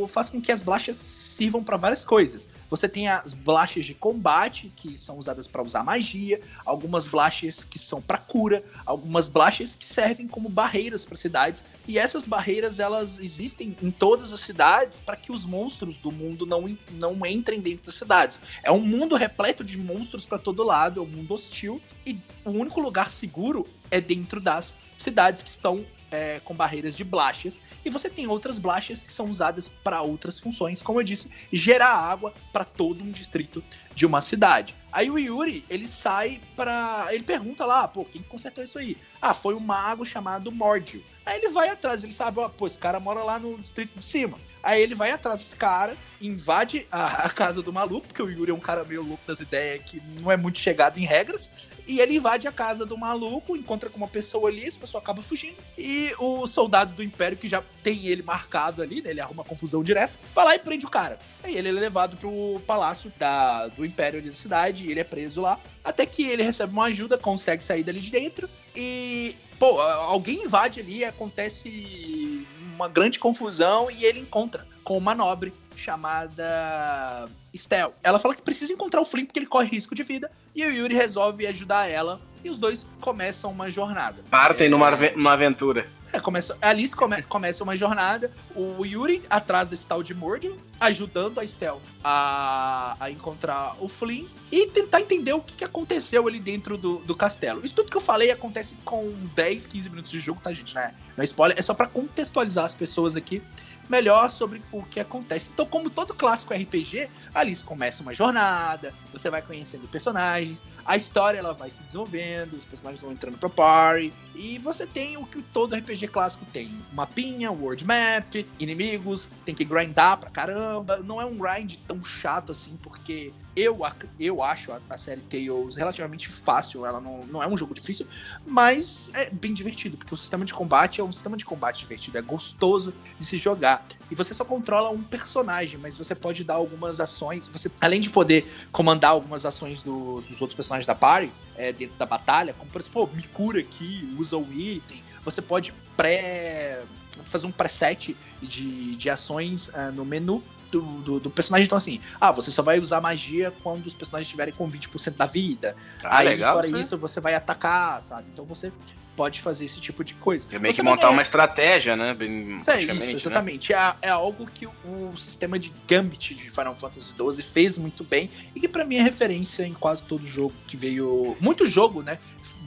faz 0.09 0.29
com 0.29 0.39
que 0.39 0.51
as 0.51 0.61
Blastias 0.61 0.95
sirvam 0.95 1.63
para 1.63 1.75
várias 1.75 2.05
coisas. 2.05 2.47
Você 2.69 2.87
tem 2.87 3.07
as 3.07 3.33
Blastias 3.33 3.85
de 3.85 3.93
combate, 3.93 4.71
que 4.75 4.97
são 4.97 5.17
usadas 5.17 5.47
para 5.47 5.61
usar 5.61 5.83
magia, 5.83 6.39
algumas 6.65 7.07
Blastias 7.07 7.63
que 7.63 7.77
são 7.77 8.01
para 8.01 8.17
cura, 8.17 8.63
algumas 8.85 9.27
Blastias 9.27 9.75
que 9.75 9.85
servem 9.85 10.27
como 10.27 10.49
barreiras 10.49 11.03
para 11.03 11.17
cidades, 11.17 11.65
e 11.87 11.97
essas 11.97 12.25
barreiras 12.25 12.79
elas 12.79 13.19
existem 13.19 13.75
em 13.81 13.91
todas 13.91 14.33
as 14.33 14.41
cidades 14.41 14.99
para 14.99 15.17
que 15.17 15.31
os 15.31 15.45
monstros 15.45 15.97
do 15.97 16.11
mundo 16.11 16.45
não, 16.45 16.77
não 16.91 17.25
entrem 17.25 17.59
dentro 17.59 17.87
das 17.87 17.95
cidades. 17.95 18.39
É 18.63 18.71
um 18.71 18.79
mundo 18.79 19.15
repleto 19.15 19.63
de 19.63 19.77
monstros 19.77 20.25
para 20.25 20.37
todo 20.37 20.63
lado, 20.63 20.99
é 20.99 21.03
um 21.03 21.07
mundo 21.07 21.33
hostil, 21.33 21.81
e 22.05 22.19
o 22.45 22.51
único 22.51 22.79
lugar 22.79 23.09
seguro 23.09 23.67
é 23.89 23.99
dentro 23.99 24.39
das 24.39 24.75
cidades 25.03 25.43
que 25.43 25.49
estão 25.49 25.85
é, 26.13 26.39
com 26.43 26.53
barreiras 26.53 26.95
de 26.95 27.03
blachas, 27.03 27.59
e 27.83 27.89
você 27.89 28.07
tem 28.07 28.27
outras 28.27 28.59
blachas 28.59 29.03
que 29.03 29.11
são 29.11 29.25
usadas 29.29 29.67
para 29.67 30.01
outras 30.01 30.39
funções, 30.39 30.81
como 30.81 30.99
eu 30.99 31.03
disse, 31.03 31.29
gerar 31.51 31.89
água 31.89 32.31
para 32.51 32.63
todo 32.63 33.03
um 33.03 33.11
distrito 33.11 33.63
de 33.95 34.05
uma 34.05 34.21
cidade. 34.21 34.75
Aí 34.91 35.09
o 35.09 35.17
Yuri, 35.17 35.65
ele 35.67 35.87
sai 35.87 36.39
para, 36.55 37.07
ele 37.09 37.23
pergunta 37.23 37.65
lá, 37.65 37.87
pô, 37.87 38.05
quem 38.05 38.21
consertou 38.21 38.63
isso 38.63 38.77
aí? 38.77 38.95
Ah, 39.19 39.33
foi 39.33 39.55
um 39.55 39.59
mago 39.59 40.05
chamado 40.05 40.51
Mordio. 40.51 41.03
Aí 41.25 41.39
ele 41.39 41.49
vai 41.49 41.69
atrás, 41.69 42.03
ele 42.03 42.13
sabe, 42.13 42.39
ó, 42.39 42.47
pô, 42.47 42.67
esse 42.67 42.77
cara 42.77 42.99
mora 42.99 43.23
lá 43.23 43.39
no 43.39 43.57
distrito 43.57 43.97
de 43.97 44.05
cima. 44.05 44.37
Aí 44.63 44.81
ele 44.81 44.95
vai 44.95 45.11
atrás 45.11 45.41
desse 45.41 45.57
cara, 45.57 45.93
invade 46.21 46.87
a, 46.89 47.25
a, 47.25 47.29
casa 47.29 47.61
do 47.61 47.73
maluco, 47.73 48.07
porque 48.07 48.23
o 48.23 48.29
Yuri 48.29 48.49
é 48.49 48.53
um 48.53 48.59
cara 48.59 48.85
meio 48.85 49.03
louco 49.03 49.21
das 49.27 49.41
ideias 49.41 49.83
que 49.83 50.01
não 50.21 50.31
é 50.31 50.37
muito 50.37 50.57
chegado 50.57 50.97
em 50.97 51.03
regras. 51.03 51.51
E 51.85 51.99
ele 51.99 52.15
invade 52.15 52.47
a 52.47 52.51
casa 52.51 52.85
do 52.85 52.97
maluco, 52.97 53.57
encontra 53.57 53.89
com 53.89 53.97
uma 53.97 54.07
pessoa 54.07 54.49
ali, 54.49 54.65
essa 54.65 54.79
pessoa 54.79 55.01
acaba 55.01 55.21
fugindo. 55.21 55.57
E 55.77 56.13
os 56.17 56.49
soldados 56.51 56.93
do 56.93 57.03
Império, 57.03 57.37
que 57.37 57.49
já 57.49 57.61
tem 57.83 58.07
ele 58.07 58.23
marcado 58.23 58.81
ali, 58.81 59.01
né? 59.01 59.09
Ele 59.09 59.19
arruma 59.19 59.43
confusão 59.43 59.83
direto, 59.83 60.13
vai 60.33 60.45
lá 60.45 60.55
e 60.55 60.59
prende 60.59 60.85
o 60.85 60.89
cara. 60.89 61.19
Aí 61.43 61.57
ele 61.57 61.67
é 61.67 61.71
levado 61.73 62.15
pro 62.15 62.61
palácio 62.65 63.11
da, 63.19 63.67
do 63.67 63.85
Império 63.85 64.19
ali 64.19 64.29
da 64.29 64.35
cidade, 64.35 64.85
e 64.85 64.91
ele 64.91 65.01
é 65.01 65.03
preso 65.03 65.41
lá. 65.41 65.59
Até 65.83 66.05
que 66.05 66.23
ele 66.23 66.41
recebe 66.41 66.71
uma 66.71 66.85
ajuda, 66.85 67.17
consegue 67.17 67.65
sair 67.65 67.83
dali 67.83 67.99
de 67.99 68.11
dentro. 68.11 68.49
E, 68.73 69.35
pô, 69.59 69.81
alguém 69.81 70.43
invade 70.43 70.79
ali, 70.79 71.03
acontece 71.03 72.47
uma 72.73 72.87
grande 72.87 73.19
confusão 73.19 73.89
e 73.89 74.05
ele 74.05 74.19
encontra 74.19 74.65
com 74.83 74.97
uma 74.97 75.15
nobre 75.15 75.53
chamada 75.75 77.29
Estel. 77.53 77.93
Ela 78.03 78.19
fala 78.19 78.35
que 78.35 78.41
precisa 78.41 78.73
encontrar 78.73 79.01
o 79.01 79.05
Flynn 79.05 79.25
porque 79.25 79.39
ele 79.39 79.45
corre 79.45 79.67
risco 79.67 79.93
de 79.93 80.03
vida 80.03 80.31
e 80.55 80.65
o 80.65 80.71
Yuri 80.71 80.95
resolve 80.95 81.45
ajudar 81.45 81.89
ela 81.89 82.19
e 82.43 82.49
os 82.49 82.59
dois 82.59 82.87
começam 82.99 83.51
uma 83.51 83.71
jornada. 83.71 84.21
Partem 84.29 84.67
é... 84.67 84.69
numa 84.69 84.89
uma 85.15 85.33
aventura. 85.33 85.87
É, 86.11 86.19
começa, 86.19 86.57
a 86.61 86.69
Alice 86.69 86.95
come, 86.95 87.21
começa 87.23 87.63
uma 87.63 87.75
jornada, 87.77 88.31
o 88.55 88.85
Yuri 88.85 89.23
atrás 89.29 89.69
desse 89.69 89.87
tal 89.87 90.03
de 90.03 90.13
Morgan, 90.13 90.51
ajudando 90.79 91.39
a 91.39 91.43
Estel 91.43 91.81
a, 92.03 92.97
a 92.99 93.09
encontrar 93.09 93.77
o 93.79 93.87
Flynn 93.87 94.27
e 94.51 94.67
tentar 94.67 95.01
entender 95.01 95.33
o 95.33 95.41
que, 95.41 95.55
que 95.55 95.63
aconteceu 95.63 96.27
ali 96.27 96.39
dentro 96.39 96.77
do, 96.77 96.97
do 96.99 97.15
castelo. 97.15 97.61
Isso 97.63 97.73
tudo 97.73 97.89
que 97.89 97.97
eu 97.97 98.01
falei 98.01 98.29
acontece 98.29 98.75
com 98.83 99.11
10, 99.33 99.65
15 99.65 99.89
minutos 99.89 100.11
de 100.11 100.19
jogo, 100.19 100.41
tá, 100.41 100.53
gente? 100.53 100.75
Né? 100.75 100.93
Não 101.15 101.21
é 101.21 101.25
spoiler, 101.25 101.57
é 101.57 101.61
só 101.61 101.73
para 101.73 101.87
contextualizar 101.87 102.65
as 102.65 102.75
pessoas 102.75 103.15
aqui 103.15 103.41
melhor 103.89 104.31
sobre 104.31 104.61
o 104.71 104.83
que 104.83 104.99
acontece. 104.99 105.49
Então, 105.53 105.65
como 105.65 105.89
todo 105.89 106.13
clássico 106.13 106.53
RPG, 106.53 107.09
ali 107.33 107.55
começa 107.57 108.01
uma 108.01 108.13
jornada, 108.13 108.93
você 109.11 109.29
vai 109.29 109.41
conhecendo 109.41 109.87
personagens, 109.87 110.65
a 110.85 110.97
história 110.97 111.37
ela 111.37 111.53
vai 111.53 111.69
se 111.69 111.81
desenvolvendo, 111.83 112.53
os 112.53 112.65
personagens 112.65 113.01
vão 113.01 113.11
entrando 113.11 113.37
pra 113.37 113.49
party, 113.49 114.13
e 114.35 114.57
você 114.57 114.87
tem 114.87 115.17
o 115.17 115.25
que 115.25 115.41
todo 115.41 115.75
RPG 115.75 116.07
clássico 116.07 116.45
tem: 116.45 116.83
mapinha, 116.91 117.51
world 117.51 117.85
map, 117.85 118.47
inimigos, 118.59 119.29
tem 119.45 119.53
que 119.53 119.63
grindar 119.63 120.17
pra 120.17 120.29
caramba. 120.29 120.97
Não 120.97 121.21
é 121.21 121.25
um 121.25 121.37
grind 121.37 121.75
tão 121.87 122.03
chato 122.03 122.51
assim, 122.51 122.77
porque 122.81 123.31
eu, 123.55 123.79
eu 124.19 124.41
acho 124.41 124.71
a, 124.71 124.79
a, 124.89 124.97
série 124.97 125.21
Tales 125.21 125.75
relativamente 125.75 126.27
fácil, 126.27 126.85
ela 126.85 126.99
não, 126.99 127.25
não 127.25 127.43
é 127.43 127.47
um 127.47 127.57
jogo 127.57 127.73
difícil, 127.73 128.07
mas 128.45 129.09
é 129.13 129.29
bem 129.29 129.53
divertido, 129.53 129.95
porque 129.95 130.13
o 130.13 130.17
sistema 130.17 130.43
de 130.43 130.53
combate 130.53 130.99
é 130.99 131.03
um 131.03 131.11
sistema 131.11 131.37
de 131.37 131.45
combate 131.45 131.79
divertido, 131.79 132.17
é 132.17 132.21
gostoso 132.21 132.93
de 133.19 133.25
se 133.25 133.37
jogar. 133.37 133.85
E 134.09 134.15
você 134.15 134.33
só 134.33 134.43
controla 134.43 134.89
um 134.89 135.03
personagem, 135.03 135.79
mas 135.79 135.97
você 135.97 136.15
pode 136.15 136.43
dar 136.43 136.55
algumas 136.55 136.99
ações, 136.99 137.47
você 137.47 137.69
além 137.79 138.01
de 138.01 138.09
poder 138.09 138.51
comandar 138.71 139.11
algumas 139.11 139.45
ações 139.45 139.83
dos, 139.83 140.25
dos 140.25 140.41
outros 140.41 140.55
personagens 140.55 140.87
da 140.87 140.95
party, 140.95 141.31
é, 141.55 141.71
dentro 141.71 141.95
da 141.97 142.05
batalha, 142.05 142.53
como 142.53 142.71
por 142.71 142.81
exemplo, 142.81 143.09
me 143.13 143.23
cura 143.23 143.59
aqui, 143.59 144.15
usa 144.17 144.35
o 144.35 144.51
item, 144.51 145.03
você 145.23 145.41
pode 145.41 145.73
pré 145.95 146.83
fazer 147.25 147.45
um 147.45 147.51
preset 147.51 148.17
de, 148.41 148.95
de 148.95 149.09
ações 149.09 149.67
uh, 149.69 149.91
no 149.93 150.03
menu 150.03 150.43
do, 150.73 150.81
do, 151.01 151.19
do, 151.19 151.29
personagem. 151.29 151.65
Então, 151.65 151.77
assim, 151.77 152.01
ah, 152.19 152.31
você 152.31 152.49
só 152.49 152.63
vai 152.63 152.79
usar 152.79 152.99
magia 152.99 153.53
quando 153.61 153.85
os 153.85 153.93
personagens 153.93 154.27
estiverem 154.27 154.53
com 154.53 154.69
20% 154.69 155.15
da 155.15 155.27
vida. 155.27 155.75
Ah, 156.03 156.17
Aí, 156.19 156.29
legal, 156.29 156.55
fora 156.55 156.67
sim. 156.67 156.79
isso, 156.79 156.97
você 156.97 157.21
vai 157.21 157.35
atacar, 157.35 158.01
sabe? 158.01 158.27
Então 158.33 158.45
você 158.45 158.71
pode 159.15 159.41
fazer 159.41 159.65
esse 159.65 159.79
tipo 159.79 160.03
de 160.03 160.13
coisa. 160.15 160.47
É 160.51 160.59
meio 160.59 160.73
que 160.73 160.81
montar 160.81 161.09
uma 161.09 161.21
estratégia, 161.21 161.95
né? 161.95 162.13
Bem, 162.13 162.59
é 162.67 162.81
isso, 162.81 162.93
né? 162.93 163.11
exatamente. 163.11 163.71
Né? 163.71 163.95
É, 164.01 164.07
é, 164.07 164.09
algo 164.09 164.47
que 164.47 164.65
o, 164.65 164.71
o, 164.85 165.17
sistema 165.17 165.57
de 165.57 165.73
Gambit 165.87 166.35
de 166.35 166.49
Final 166.49 166.75
Fantasy 166.75 167.13
XII 167.13 167.43
fez 167.43 167.77
muito 167.77 168.03
bem 168.03 168.29
e 168.55 168.59
que 168.59 168.67
para 168.67 168.83
mim 168.83 168.95
é 168.95 169.01
referência 169.01 169.63
em 169.63 169.73
quase 169.73 170.03
todo 170.03 170.27
jogo 170.27 170.53
que 170.67 170.75
veio. 170.75 171.37
Muito 171.39 171.65
jogo, 171.65 172.01
né? 172.01 172.19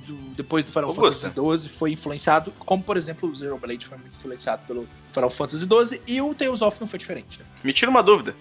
Do, 0.07 0.15
depois 0.35 0.65
do 0.65 0.73
Final 0.73 0.91
Augusta. 0.91 1.31
Fantasy 1.31 1.67
XII 1.67 1.69
foi 1.69 1.93
influenciado, 1.93 2.53
como 2.59 2.83
por 2.83 2.97
exemplo 2.97 3.29
o 3.29 3.35
Zero 3.35 3.59
Blade 3.59 3.87
foi 3.87 3.99
muito 3.99 4.17
influenciado 4.17 4.63
pelo 4.67 4.89
Final 5.11 5.31
Fantasy 5.31 5.67
XII 5.67 6.01
e 6.07 6.21
o 6.21 6.35
Tales 6.35 6.63
of 6.63 6.81
não 6.81 6.89
foi 6.89 6.99
diferente. 6.99 7.41
Né? 7.41 7.47
Me 7.63 7.73
tira 7.73 7.91
uma 7.91 8.03
dúvida. 8.03 8.35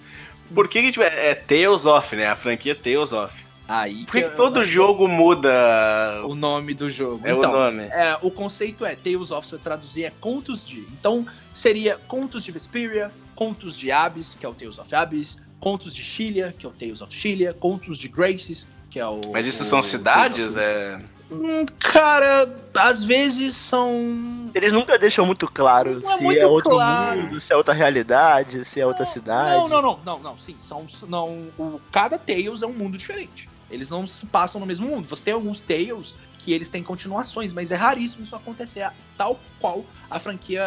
Por 0.54 0.68
que, 0.68 0.92
que 0.92 1.02
é, 1.02 1.32
é 1.32 1.36
Tales 1.36 1.86
of, 1.86 2.16
né? 2.16 2.28
A 2.28 2.36
franquia 2.36 2.76
Tales 2.76 3.12
of. 3.12 3.45
Aí 3.68 4.06
Por 4.06 4.12
que, 4.12 4.22
que 4.22 4.36
todo 4.36 4.64
jogo 4.64 5.08
muda 5.08 6.22
o 6.26 6.36
nome 6.36 6.74
do 6.74 6.90
jogo? 6.90 7.26
É 7.26 7.32
então, 7.32 7.50
o 7.50 7.54
nome. 7.54 7.84
É, 7.86 8.18
o 8.22 8.30
conceito 8.30 8.86
é 8.86 8.96
Tales 8.96 9.32
of, 9.32 9.48
se 9.48 9.56
eu 9.56 9.60
traduzir, 9.60 10.04
é 10.04 10.12
contos 10.20 10.64
de. 10.64 10.82
Então, 10.94 11.26
seria 11.54 11.98
contos 12.08 12.44
de 12.44 12.52
Vesperia, 12.52 13.12
contos 13.34 13.76
de 13.76 13.92
Abyss, 13.92 14.38
que 14.40 14.46
é 14.46 14.50
o 14.50 14.54
Tales 14.54 14.78
of 14.78 14.94
Abyss, 14.94 15.38
contos 15.60 15.96
de 15.96 16.04
Chilia, 16.04 16.54
que 16.58 16.66
é 16.66 16.70
o 16.70 16.72
Tales 16.72 17.02
of 17.02 17.14
Chilia, 17.14 17.54
contos 17.54 17.98
de 17.98 18.08
Graces, 18.08 18.68
que 18.90 19.00
é 19.00 19.08
o. 19.08 19.20
Mas 19.34 19.48
isso 19.48 19.64
o, 19.64 19.66
são 19.66 19.82
cidades? 19.82 20.56
É. 20.56 21.00
Hum, 21.32 21.66
cara, 21.80 22.48
às 22.78 23.04
vezes 23.04 23.56
são. 23.56 24.52
Eles 24.54 24.72
nunca 24.72 24.96
deixam 25.00 25.26
muito 25.26 25.52
claro 25.52 26.00
não 26.00 26.12
é 26.12 26.18
se 26.18 26.22
é, 26.22 26.24
muito 26.24 26.40
é 26.40 26.46
outro 26.46 26.70
claro. 26.72 27.20
mundo, 27.20 27.40
se 27.40 27.52
é 27.52 27.56
outra 27.56 27.74
realidade, 27.74 28.64
se 28.64 28.80
é 28.80 28.86
outra 28.86 29.06
cidade. 29.06 29.56
Não, 29.56 29.68
não, 29.68 29.82
não, 29.82 30.00
não, 30.06 30.20
não, 30.20 30.38
sim. 30.38 30.56
São, 30.60 30.86
não, 31.10 31.50
o, 31.58 31.82
cada 31.92 32.20
Tales 32.20 32.62
é 32.62 32.68
um 32.68 32.74
mundo 32.74 32.96
diferente. 32.96 33.50
Eles 33.76 33.90
não 33.90 34.08
se 34.08 34.26
passam 34.26 34.60
no 34.60 34.66
mesmo 34.66 34.88
mundo. 34.88 35.08
Você 35.08 35.24
tem 35.24 35.34
alguns 35.34 35.60
Tales 35.60 36.16
que 36.40 36.54
eles 36.54 36.70
têm 36.70 36.84
continuações, 36.84 37.54
mas 37.54 37.72
é 37.72 37.76
raríssimo 37.76 38.24
isso 38.24 38.36
acontecer 38.36 38.90
tal 39.18 39.40
qual 39.60 39.84
a 40.10 40.20
franquia 40.20 40.64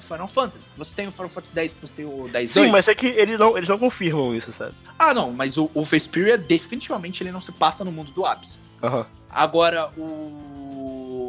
Final 0.00 0.28
Fantasy. 0.28 0.68
Você 0.76 0.94
tem 0.94 1.06
o 1.06 1.12
Final 1.12 1.28
Fantasy 1.28 1.58
X, 1.58 1.76
você 1.80 1.94
tem 1.94 2.04
o 2.04 2.28
10 2.28 2.50
Sim, 2.50 2.68
mas 2.68 2.88
é 2.88 2.94
que 2.94 3.06
eles 3.06 3.38
não, 3.38 3.56
eles 3.56 3.68
não 3.68 3.78
confirmam 3.78 4.34
isso, 4.34 4.52
sabe? 4.52 4.74
Ah, 4.98 5.14
não, 5.14 5.32
mas 5.32 5.56
o, 5.56 5.70
o 5.74 5.84
Vesperia 5.84 6.36
definitivamente 6.36 7.22
ele 7.22 7.32
não 7.32 7.40
se 7.40 7.52
passa 7.52 7.84
no 7.84 7.92
mundo 7.92 8.10
do 8.12 8.24
ápice. 8.24 8.58
Uhum. 8.82 9.04
Agora, 9.28 9.90
o 9.96 10.50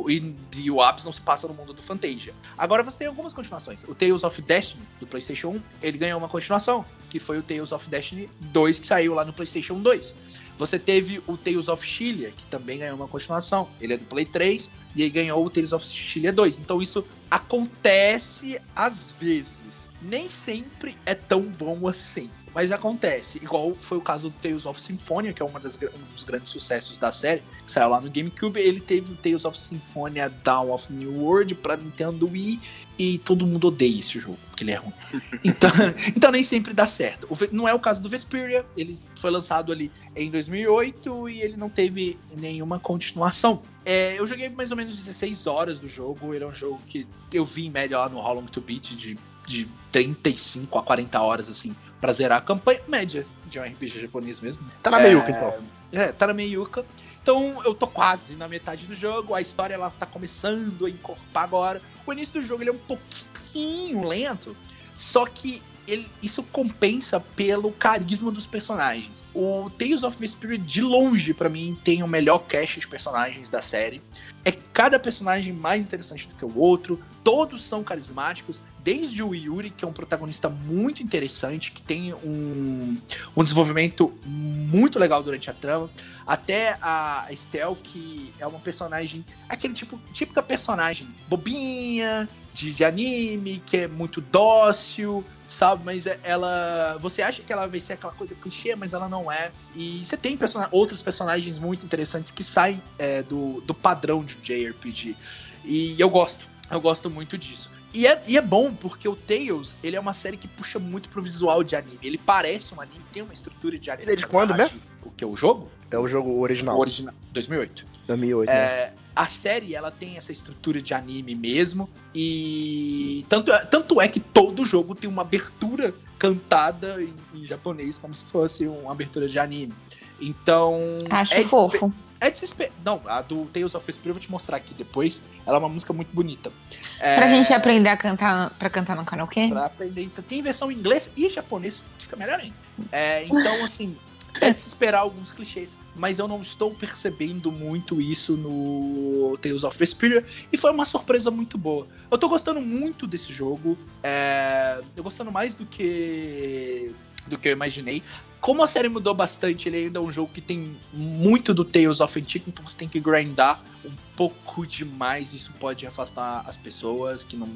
e, 0.09 0.35
e, 0.55 0.71
o 0.71 0.81
ápice 0.81 1.05
não 1.05 1.13
se 1.13 1.21
passa 1.21 1.47
no 1.47 1.53
mundo 1.53 1.73
do 1.73 1.81
Fantasia. 1.81 2.33
Agora 2.57 2.83
você 2.83 2.97
tem 2.97 3.07
algumas 3.07 3.33
continuações. 3.33 3.83
O 3.83 3.93
Tales 3.93 4.23
of 4.23 4.41
Destiny 4.41 4.87
do 4.99 5.07
PlayStation 5.07 5.49
1, 5.49 5.61
ele 5.81 5.97
ganhou 5.97 6.17
uma 6.17 6.29
continuação, 6.29 6.85
que 7.11 7.19
foi 7.19 7.37
o 7.37 7.43
Tales 7.43 7.73
of 7.73 7.89
Destiny 7.89 8.29
2, 8.39 8.79
que 8.79 8.87
saiu 8.87 9.13
lá 9.13 9.25
no 9.25 9.33
PlayStation 9.33 9.79
2. 9.81 10.15
Você 10.57 10.79
teve 10.79 11.21
o 11.27 11.35
Tales 11.35 11.67
of 11.67 11.85
Chile, 11.85 12.33
que 12.35 12.45
também 12.45 12.79
ganhou 12.79 12.95
uma 12.95 13.07
continuação. 13.07 13.69
Ele 13.81 13.95
é 13.95 13.97
do 13.97 14.05
Play 14.05 14.25
3 14.25 14.69
e 14.95 15.09
ganhou 15.09 15.45
o 15.45 15.49
Tales 15.49 15.73
of 15.73 15.85
Chile 15.85 16.31
2. 16.31 16.59
Então 16.59 16.81
isso 16.81 17.05
acontece 17.29 18.61
às 18.73 19.11
vezes. 19.11 19.89
Nem 20.01 20.29
sempre 20.29 20.97
é 21.05 21.13
tão 21.13 21.41
bom 21.41 21.85
assim. 21.85 22.31
Mas 22.53 22.71
acontece, 22.71 23.37
igual 23.41 23.75
foi 23.79 23.97
o 23.97 24.01
caso 24.01 24.29
do 24.29 24.35
Tales 24.41 24.65
of 24.65 24.81
Symphonia, 24.81 25.31
que 25.31 25.41
é 25.41 25.45
uma 25.45 25.59
das, 25.59 25.77
um 25.77 26.13
dos 26.13 26.23
grandes 26.23 26.51
sucessos 26.51 26.97
da 26.97 27.11
série, 27.11 27.41
que 27.65 27.71
saiu 27.71 27.89
lá 27.89 28.01
no 28.01 28.09
GameCube. 28.09 28.59
Ele 28.59 28.81
teve 28.81 29.13
o 29.13 29.15
Tales 29.15 29.45
of 29.45 29.57
Symphonia 29.57 30.29
Dawn 30.29 30.71
of 30.71 30.91
New 30.91 31.13
World 31.21 31.55
pra 31.55 31.77
Nintendo 31.77 32.29
Wii 32.29 32.59
e 32.99 33.17
todo 33.17 33.47
mundo 33.47 33.67
odeia 33.67 33.99
esse 33.99 34.19
jogo, 34.19 34.37
porque 34.49 34.63
ele 34.63 34.71
é 34.71 34.75
ruim. 34.75 34.93
Então, 35.43 35.69
então 36.15 36.31
nem 36.31 36.43
sempre 36.43 36.73
dá 36.73 36.85
certo. 36.85 37.27
Não 37.51 37.67
é 37.67 37.73
o 37.73 37.79
caso 37.79 38.01
do 38.01 38.07
Vesperia, 38.07 38.65
ele 38.77 38.97
foi 39.15 39.31
lançado 39.31 39.71
ali 39.71 39.91
em 40.15 40.29
2008 40.29 41.29
e 41.29 41.41
ele 41.41 41.57
não 41.57 41.69
teve 41.69 42.19
nenhuma 42.37 42.79
continuação. 42.79 43.63
É, 43.83 44.19
eu 44.19 44.27
joguei 44.27 44.49
mais 44.49 44.69
ou 44.69 44.77
menos 44.77 44.95
16 44.95 45.47
horas 45.47 45.79
do 45.79 45.87
jogo, 45.87 46.33
ele 46.35 46.43
é 46.43 46.47
um 46.47 46.53
jogo 46.53 46.79
que 46.85 47.07
eu 47.33 47.43
vi 47.43 47.65
em 47.65 47.71
média 47.71 47.97
lá 47.97 48.09
no 48.09 48.19
How 48.19 48.35
Long 48.35 48.45
to 48.45 48.61
Beat 48.61 48.95
de, 48.95 49.17
de 49.47 49.67
35 49.91 50.77
a 50.77 50.83
40 50.83 51.19
horas, 51.19 51.49
assim, 51.49 51.75
pra 52.01 52.11
zerar 52.11 52.39
a 52.39 52.41
campanha 52.41 52.81
média 52.87 53.25
de 53.45 53.59
um 53.59 53.63
RPG 53.63 54.01
japonês 54.01 54.41
mesmo. 54.41 54.67
Tá 54.81 54.89
na 54.89 54.99
meiuca, 54.99 55.31
é, 55.31 55.35
então. 55.35 55.53
É, 55.93 56.11
tá 56.11 56.27
na 56.27 56.33
meiuca. 56.33 56.83
Então 57.21 57.61
eu 57.63 57.75
tô 57.75 57.85
quase 57.85 58.35
na 58.35 58.47
metade 58.47 58.87
do 58.87 58.95
jogo, 58.95 59.35
a 59.35 59.41
história 59.41 59.75
ela 59.75 59.91
tá 59.91 60.07
começando 60.07 60.85
a 60.85 60.89
encorpar 60.89 61.43
agora. 61.43 61.81
O 62.05 62.11
início 62.11 62.33
do 62.33 62.43
jogo 62.43 62.63
ele 62.63 62.71
é 62.71 62.73
um 62.73 62.79
pouquinho 62.79 64.07
lento, 64.07 64.57
só 64.97 65.25
que 65.27 65.61
ele, 65.87 66.09
isso 66.21 66.41
compensa 66.43 67.19
pelo 67.19 67.71
carisma 67.71 68.31
dos 68.31 68.47
personagens. 68.47 69.23
O 69.33 69.69
Tales 69.77 70.03
of 70.03 70.17
Vesperia, 70.17 70.57
de 70.57 70.81
longe, 70.81 71.33
para 71.33 71.49
mim, 71.49 71.77
tem 71.83 72.01
o 72.01 72.07
melhor 72.07 72.39
cast 72.39 72.79
de 72.79 72.87
personagens 72.87 73.49
da 73.49 73.61
série. 73.61 74.01
É 74.45 74.51
cada 74.51 74.99
personagem 74.99 75.53
mais 75.53 75.85
interessante 75.85 76.27
do 76.27 76.35
que 76.35 76.45
o 76.45 76.57
outro, 76.57 76.99
todos 77.23 77.63
são 77.63 77.83
carismáticos, 77.83 78.61
desde 78.83 79.21
o 79.21 79.33
Yuri, 79.33 79.69
que 79.69 79.85
é 79.85 79.87
um 79.87 79.93
protagonista 79.93 80.49
muito 80.49 81.03
interessante, 81.03 81.71
que 81.71 81.81
tem 81.81 82.13
um, 82.13 82.97
um 83.35 83.43
desenvolvimento 83.43 84.13
muito 84.25 84.97
legal 84.97 85.21
durante 85.21 85.49
a 85.49 85.53
trama, 85.53 85.89
até 86.25 86.77
a 86.81 87.27
Estel, 87.31 87.77
que 87.83 88.33
é 88.39 88.47
uma 88.47 88.59
personagem, 88.59 89.25
aquele 89.47 89.73
tipo, 89.73 89.99
típica 90.13 90.41
personagem 90.41 91.07
bobinha, 91.27 92.27
de, 92.53 92.73
de 92.73 92.83
anime, 92.83 93.61
que 93.65 93.77
é 93.77 93.87
muito 93.87 94.19
dócil, 94.19 95.23
sabe? 95.47 95.83
Mas 95.85 96.05
é, 96.05 96.19
ela. 96.23 96.97
Você 96.99 97.21
acha 97.21 97.41
que 97.41 97.51
ela 97.51 97.67
vai 97.67 97.79
ser 97.79 97.93
aquela 97.93 98.13
coisa 98.13 98.35
clichê, 98.35 98.75
mas 98.75 98.93
ela 98.93 99.07
não 99.07 99.31
é. 99.31 99.51
E 99.75 100.03
você 100.03 100.17
tem 100.17 100.35
person 100.35 100.65
outros 100.71 101.01
personagens 101.01 101.57
muito 101.57 101.85
interessantes 101.85 102.31
que 102.31 102.43
saem 102.43 102.81
é, 102.97 103.23
do, 103.23 103.61
do 103.61 103.73
padrão 103.73 104.23
de 104.23 104.35
JRPG. 104.35 105.15
E 105.63 105.95
eu 105.99 106.09
gosto. 106.09 106.49
Eu 106.69 106.79
gosto 106.79 107.09
muito 107.09 107.37
disso. 107.37 107.69
E 107.93 108.07
é, 108.07 108.23
e 108.27 108.37
é 108.37 108.41
bom, 108.41 108.73
porque 108.73 109.07
o 109.07 109.15
Tales, 109.15 109.75
ele 109.83 109.95
é 109.95 109.99
uma 109.99 110.13
série 110.13 110.37
que 110.37 110.47
puxa 110.47 110.79
muito 110.79 111.09
pro 111.09 111.21
visual 111.21 111.63
de 111.63 111.75
anime. 111.75 111.99
Ele 112.01 112.17
parece 112.17 112.73
um 112.73 112.81
anime, 112.81 113.03
tem 113.11 113.21
uma 113.21 113.33
estrutura 113.33 113.77
de 113.77 113.91
anime. 113.91 114.03
Ele 114.05 114.13
é 114.13 114.15
de 114.15 114.25
quando 114.25 114.55
mesmo? 114.55 114.79
O 115.03 115.11
que? 115.11 115.25
O 115.25 115.35
jogo? 115.35 115.69
É 115.89 115.97
o 115.97 116.07
jogo 116.07 116.39
original. 116.39 116.77
O 116.77 116.79
original. 116.79 117.13
2008. 117.33 117.85
2008, 118.07 118.49
é, 118.49 118.53
né? 118.53 118.93
A 119.13 119.27
série, 119.27 119.75
ela 119.75 119.91
tem 119.91 120.15
essa 120.15 120.31
estrutura 120.31 120.81
de 120.81 120.93
anime 120.93 121.35
mesmo. 121.35 121.89
E 122.15 123.25
tanto, 123.27 123.51
é, 123.51 123.65
tanto 123.65 123.99
é 123.99 124.07
que 124.07 124.21
todo 124.21 124.65
jogo 124.65 124.95
tem 124.95 125.09
uma 125.09 125.21
abertura 125.21 125.93
cantada 126.17 127.01
em, 127.01 127.13
em 127.35 127.45
japonês, 127.45 127.97
como 127.97 128.15
se 128.15 128.23
fosse 128.23 128.67
uma 128.67 128.91
abertura 128.91 129.27
de 129.27 129.37
anime. 129.37 129.73
Então. 130.19 130.79
Acho 131.09 131.33
é 131.33 131.43
fofo. 131.43 131.93
É 132.21 132.29
desespero. 132.29 132.71
Não, 132.85 133.01
a 133.07 133.23
do 133.23 133.45
Tales 133.45 133.73
of 133.73 133.83
Vesperia 133.83 134.11
eu 134.11 134.13
vou 134.13 134.21
te 134.21 134.29
mostrar 134.29 134.57
aqui 134.57 134.75
depois. 134.75 135.23
Ela 135.43 135.57
é 135.57 135.59
uma 135.59 135.67
música 135.67 135.91
muito 135.91 136.13
bonita. 136.13 136.51
É... 136.99 137.15
Pra 137.15 137.27
gente 137.27 137.51
aprender 137.51 137.89
a 137.89 137.97
cantar, 137.97 138.51
pra 138.59 138.69
cantar 138.69 138.95
no 138.95 139.03
karaokê? 139.03 139.47
Pra 139.49 139.65
aprender. 139.65 140.03
Então, 140.03 140.23
tem 140.23 140.39
versão 140.39 140.71
em 140.71 140.75
inglês 140.75 141.11
e 141.17 141.27
japonês, 141.31 141.83
que 141.97 142.03
fica 142.03 142.15
melhor 142.15 142.39
ainda. 142.39 142.55
É, 142.91 143.25
então, 143.25 143.63
assim, 143.63 143.97
é 144.39 144.51
de 144.51 144.61
se 144.61 144.67
esperar 144.67 144.99
alguns 144.99 145.31
clichês. 145.31 145.75
Mas 145.95 146.19
eu 146.19 146.27
não 146.27 146.41
estou 146.41 146.69
percebendo 146.71 147.51
muito 147.51 147.99
isso 147.99 148.37
no 148.37 149.35
Tales 149.41 149.63
of 149.63 149.75
Vesperia. 149.75 150.23
E 150.53 150.57
foi 150.57 150.71
uma 150.71 150.85
surpresa 150.85 151.31
muito 151.31 151.57
boa. 151.57 151.87
Eu 152.11 152.19
tô 152.19 152.29
gostando 152.29 152.61
muito 152.61 153.07
desse 153.07 153.33
jogo. 153.33 153.75
É... 154.03 154.79
Eu 154.95 155.03
gostando 155.03 155.31
mais 155.31 155.55
do 155.55 155.65
que 155.65 156.93
do 157.27 157.37
que 157.37 157.49
eu 157.49 157.53
imaginei. 157.53 158.03
Como 158.41 158.63
a 158.63 158.67
série 158.67 158.89
mudou 158.89 159.13
bastante, 159.13 159.69
ele 159.69 159.77
ainda 159.77 159.99
é 159.99 160.01
um 160.01 160.11
jogo 160.11 160.31
que 160.33 160.41
tem 160.41 160.75
muito 160.91 161.53
do 161.53 161.63
Tales 161.63 162.01
of 162.01 162.19
Antique, 162.19 162.49
então 162.49 162.65
você 162.65 162.75
tem 162.75 162.89
que 162.89 162.99
grindar 162.99 163.61
um 163.85 163.91
pouco 164.15 164.65
demais. 164.65 165.35
Isso 165.35 165.53
pode 165.59 165.85
afastar 165.85 166.43
as 166.47 166.57
pessoas 166.57 167.23
que 167.23 167.37
não 167.37 167.47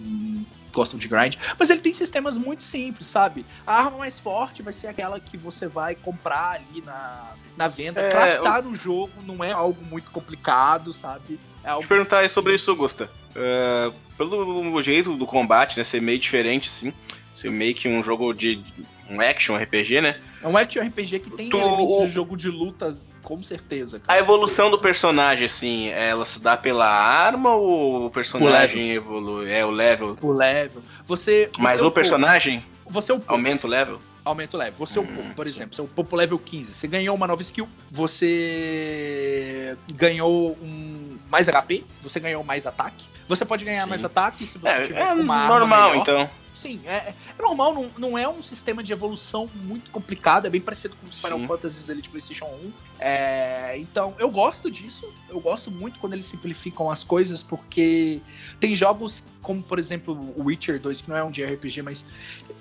gostam 0.72 1.00
de 1.00 1.08
grind. 1.08 1.38
Mas 1.58 1.72
ele 1.72 1.82
tem 1.82 1.92
sistemas 1.92 2.38
muito 2.38 2.64
simples, 2.64 3.08
sabe? 3.08 3.48
A 3.66 3.80
arma 3.86 3.98
mais 3.98 4.20
forte 4.20 4.62
vai 4.62 4.72
ser 4.72 4.86
aquela 4.86 5.20
que 5.20 5.38
você 5.38 5.68
vai 5.68 5.96
comprar 5.96 6.52
ali 6.52 6.84
na, 6.86 7.34
na 7.58 7.68
venda. 7.68 8.02
É, 8.02 8.10
Craftar 8.10 8.58
eu... 8.58 8.70
no 8.70 8.76
jogo 8.76 9.12
não 9.26 9.44
é 9.44 9.52
algo 9.52 9.84
muito 9.84 10.12
complicado, 10.12 10.94
sabe? 10.94 11.40
É 11.64 11.70
algo 11.70 11.82
Deixa 11.82 11.94
eu 11.94 11.98
perguntar 11.98 12.30
sobre 12.30 12.54
isso, 12.54 12.70
Augusta. 12.70 13.10
Uh, 13.32 13.92
pelo 14.16 14.82
jeito 14.84 15.16
do 15.18 15.26
combate, 15.26 15.78
né? 15.78 15.84
Ser 15.84 16.00
meio 16.00 16.20
diferente, 16.20 16.68
assim. 16.68 16.94
Ser 17.34 17.50
meio 17.50 17.74
que 17.74 17.88
um 17.88 18.04
jogo 18.04 18.32
de 18.34 18.64
um 19.10 19.22
action 19.22 19.56
RPG, 19.56 20.02
né? 20.02 20.20
É 20.42 20.48
um 20.48 20.58
action 20.58 20.84
RPG 20.84 21.20
que 21.20 21.30
tem 21.30 21.50
tu... 21.50 21.58
elementos 21.58 22.08
de 22.08 22.14
jogo 22.14 22.36
de 22.36 22.50
lutas, 22.50 23.06
com 23.22 23.42
certeza. 23.42 24.00
Cara. 24.00 24.18
A 24.18 24.22
evolução 24.22 24.70
do 24.70 24.80
personagem, 24.80 25.46
assim, 25.46 25.90
ela 25.90 26.26
se 26.26 26.42
dá 26.42 26.56
pela 26.58 26.88
arma 26.88 27.56
ou 27.56 28.08
o 28.08 28.10
personagem 28.10 28.92
evolui? 28.92 29.52
É 29.52 29.66
o 29.66 29.72
level? 29.72 30.18
O 30.22 30.32
level. 30.32 30.82
Você. 31.06 31.50
Mas 31.58 31.80
você 31.80 31.86
o 31.86 31.92
personagem? 31.92 32.66
Você 32.88 33.12
é 33.12 33.16
o 33.16 33.22
aumenta 33.28 33.68
o 33.68 33.70
level? 33.70 34.00
aumenta 34.26 34.58
o 34.58 34.60
level. 34.60 34.74
Você, 34.74 35.00
hum, 35.00 35.32
por 35.36 35.46
exemplo, 35.46 35.76
você 35.76 35.82
é 35.82 35.84
o 35.84 36.16
level 36.16 36.40
15, 36.40 36.74
você 36.74 36.88
ganhou 36.88 37.16
uma 37.16 37.28
nova 37.28 37.42
skill, 37.44 37.70
você 37.92 39.78
ganhou 39.94 40.58
um 40.62 41.18
mais 41.30 41.48
HP, 41.48 41.86
você 42.02 42.20
ganhou 42.20 42.44
mais 42.44 42.66
ataque. 42.66 43.06
Você 43.28 43.46
pode 43.46 43.64
ganhar 43.66 43.84
Sim. 43.84 43.90
mais 43.90 44.04
ataque 44.04 44.46
se 44.46 44.58
você 44.58 44.68
é, 44.68 44.88
tiver 44.88 45.00
é 45.00 45.14
uma 45.14 45.48
normal, 45.48 45.92
arma 45.92 46.02
então. 46.02 46.30
Sim, 46.56 46.82
é, 46.86 47.14
é 47.14 47.16
normal, 47.38 47.74
não, 47.74 47.92
não 47.98 48.18
é 48.18 48.28
um 48.28 48.42
sistema 48.42 48.82
de 48.82 48.94
evolução 48.94 49.50
muito 49.54 49.92
complicado, 49.92 50.48
é 50.48 50.50
bem 50.50 50.62
parecido 50.62 50.96
com 50.96 51.08
os 51.08 51.20
Final 51.20 51.40
Sim. 51.40 51.48
Fantasy 51.48 51.92
Elite 51.92 52.10
PlayStation 52.10 52.46
1. 52.46 52.72
É, 52.98 53.78
então, 53.78 54.16
eu 54.18 54.32
gosto 54.32 54.72
disso, 54.72 55.14
eu 55.30 55.40
gosto 55.40 55.70
muito 55.70 56.00
quando 56.00 56.14
eles 56.14 56.26
simplificam 56.26 56.90
as 56.90 57.04
coisas, 57.04 57.44
porque 57.44 58.22
tem 58.60 58.74
jogos 58.74 59.24
como, 59.42 59.62
por 59.62 59.78
exemplo, 59.78 60.34
o 60.36 60.46
Witcher 60.46 60.80
2, 60.80 61.02
que 61.02 61.10
não 61.10 61.18
é 61.18 61.24
um 61.24 61.30
JRPG, 61.30 61.82
mas, 61.82 62.06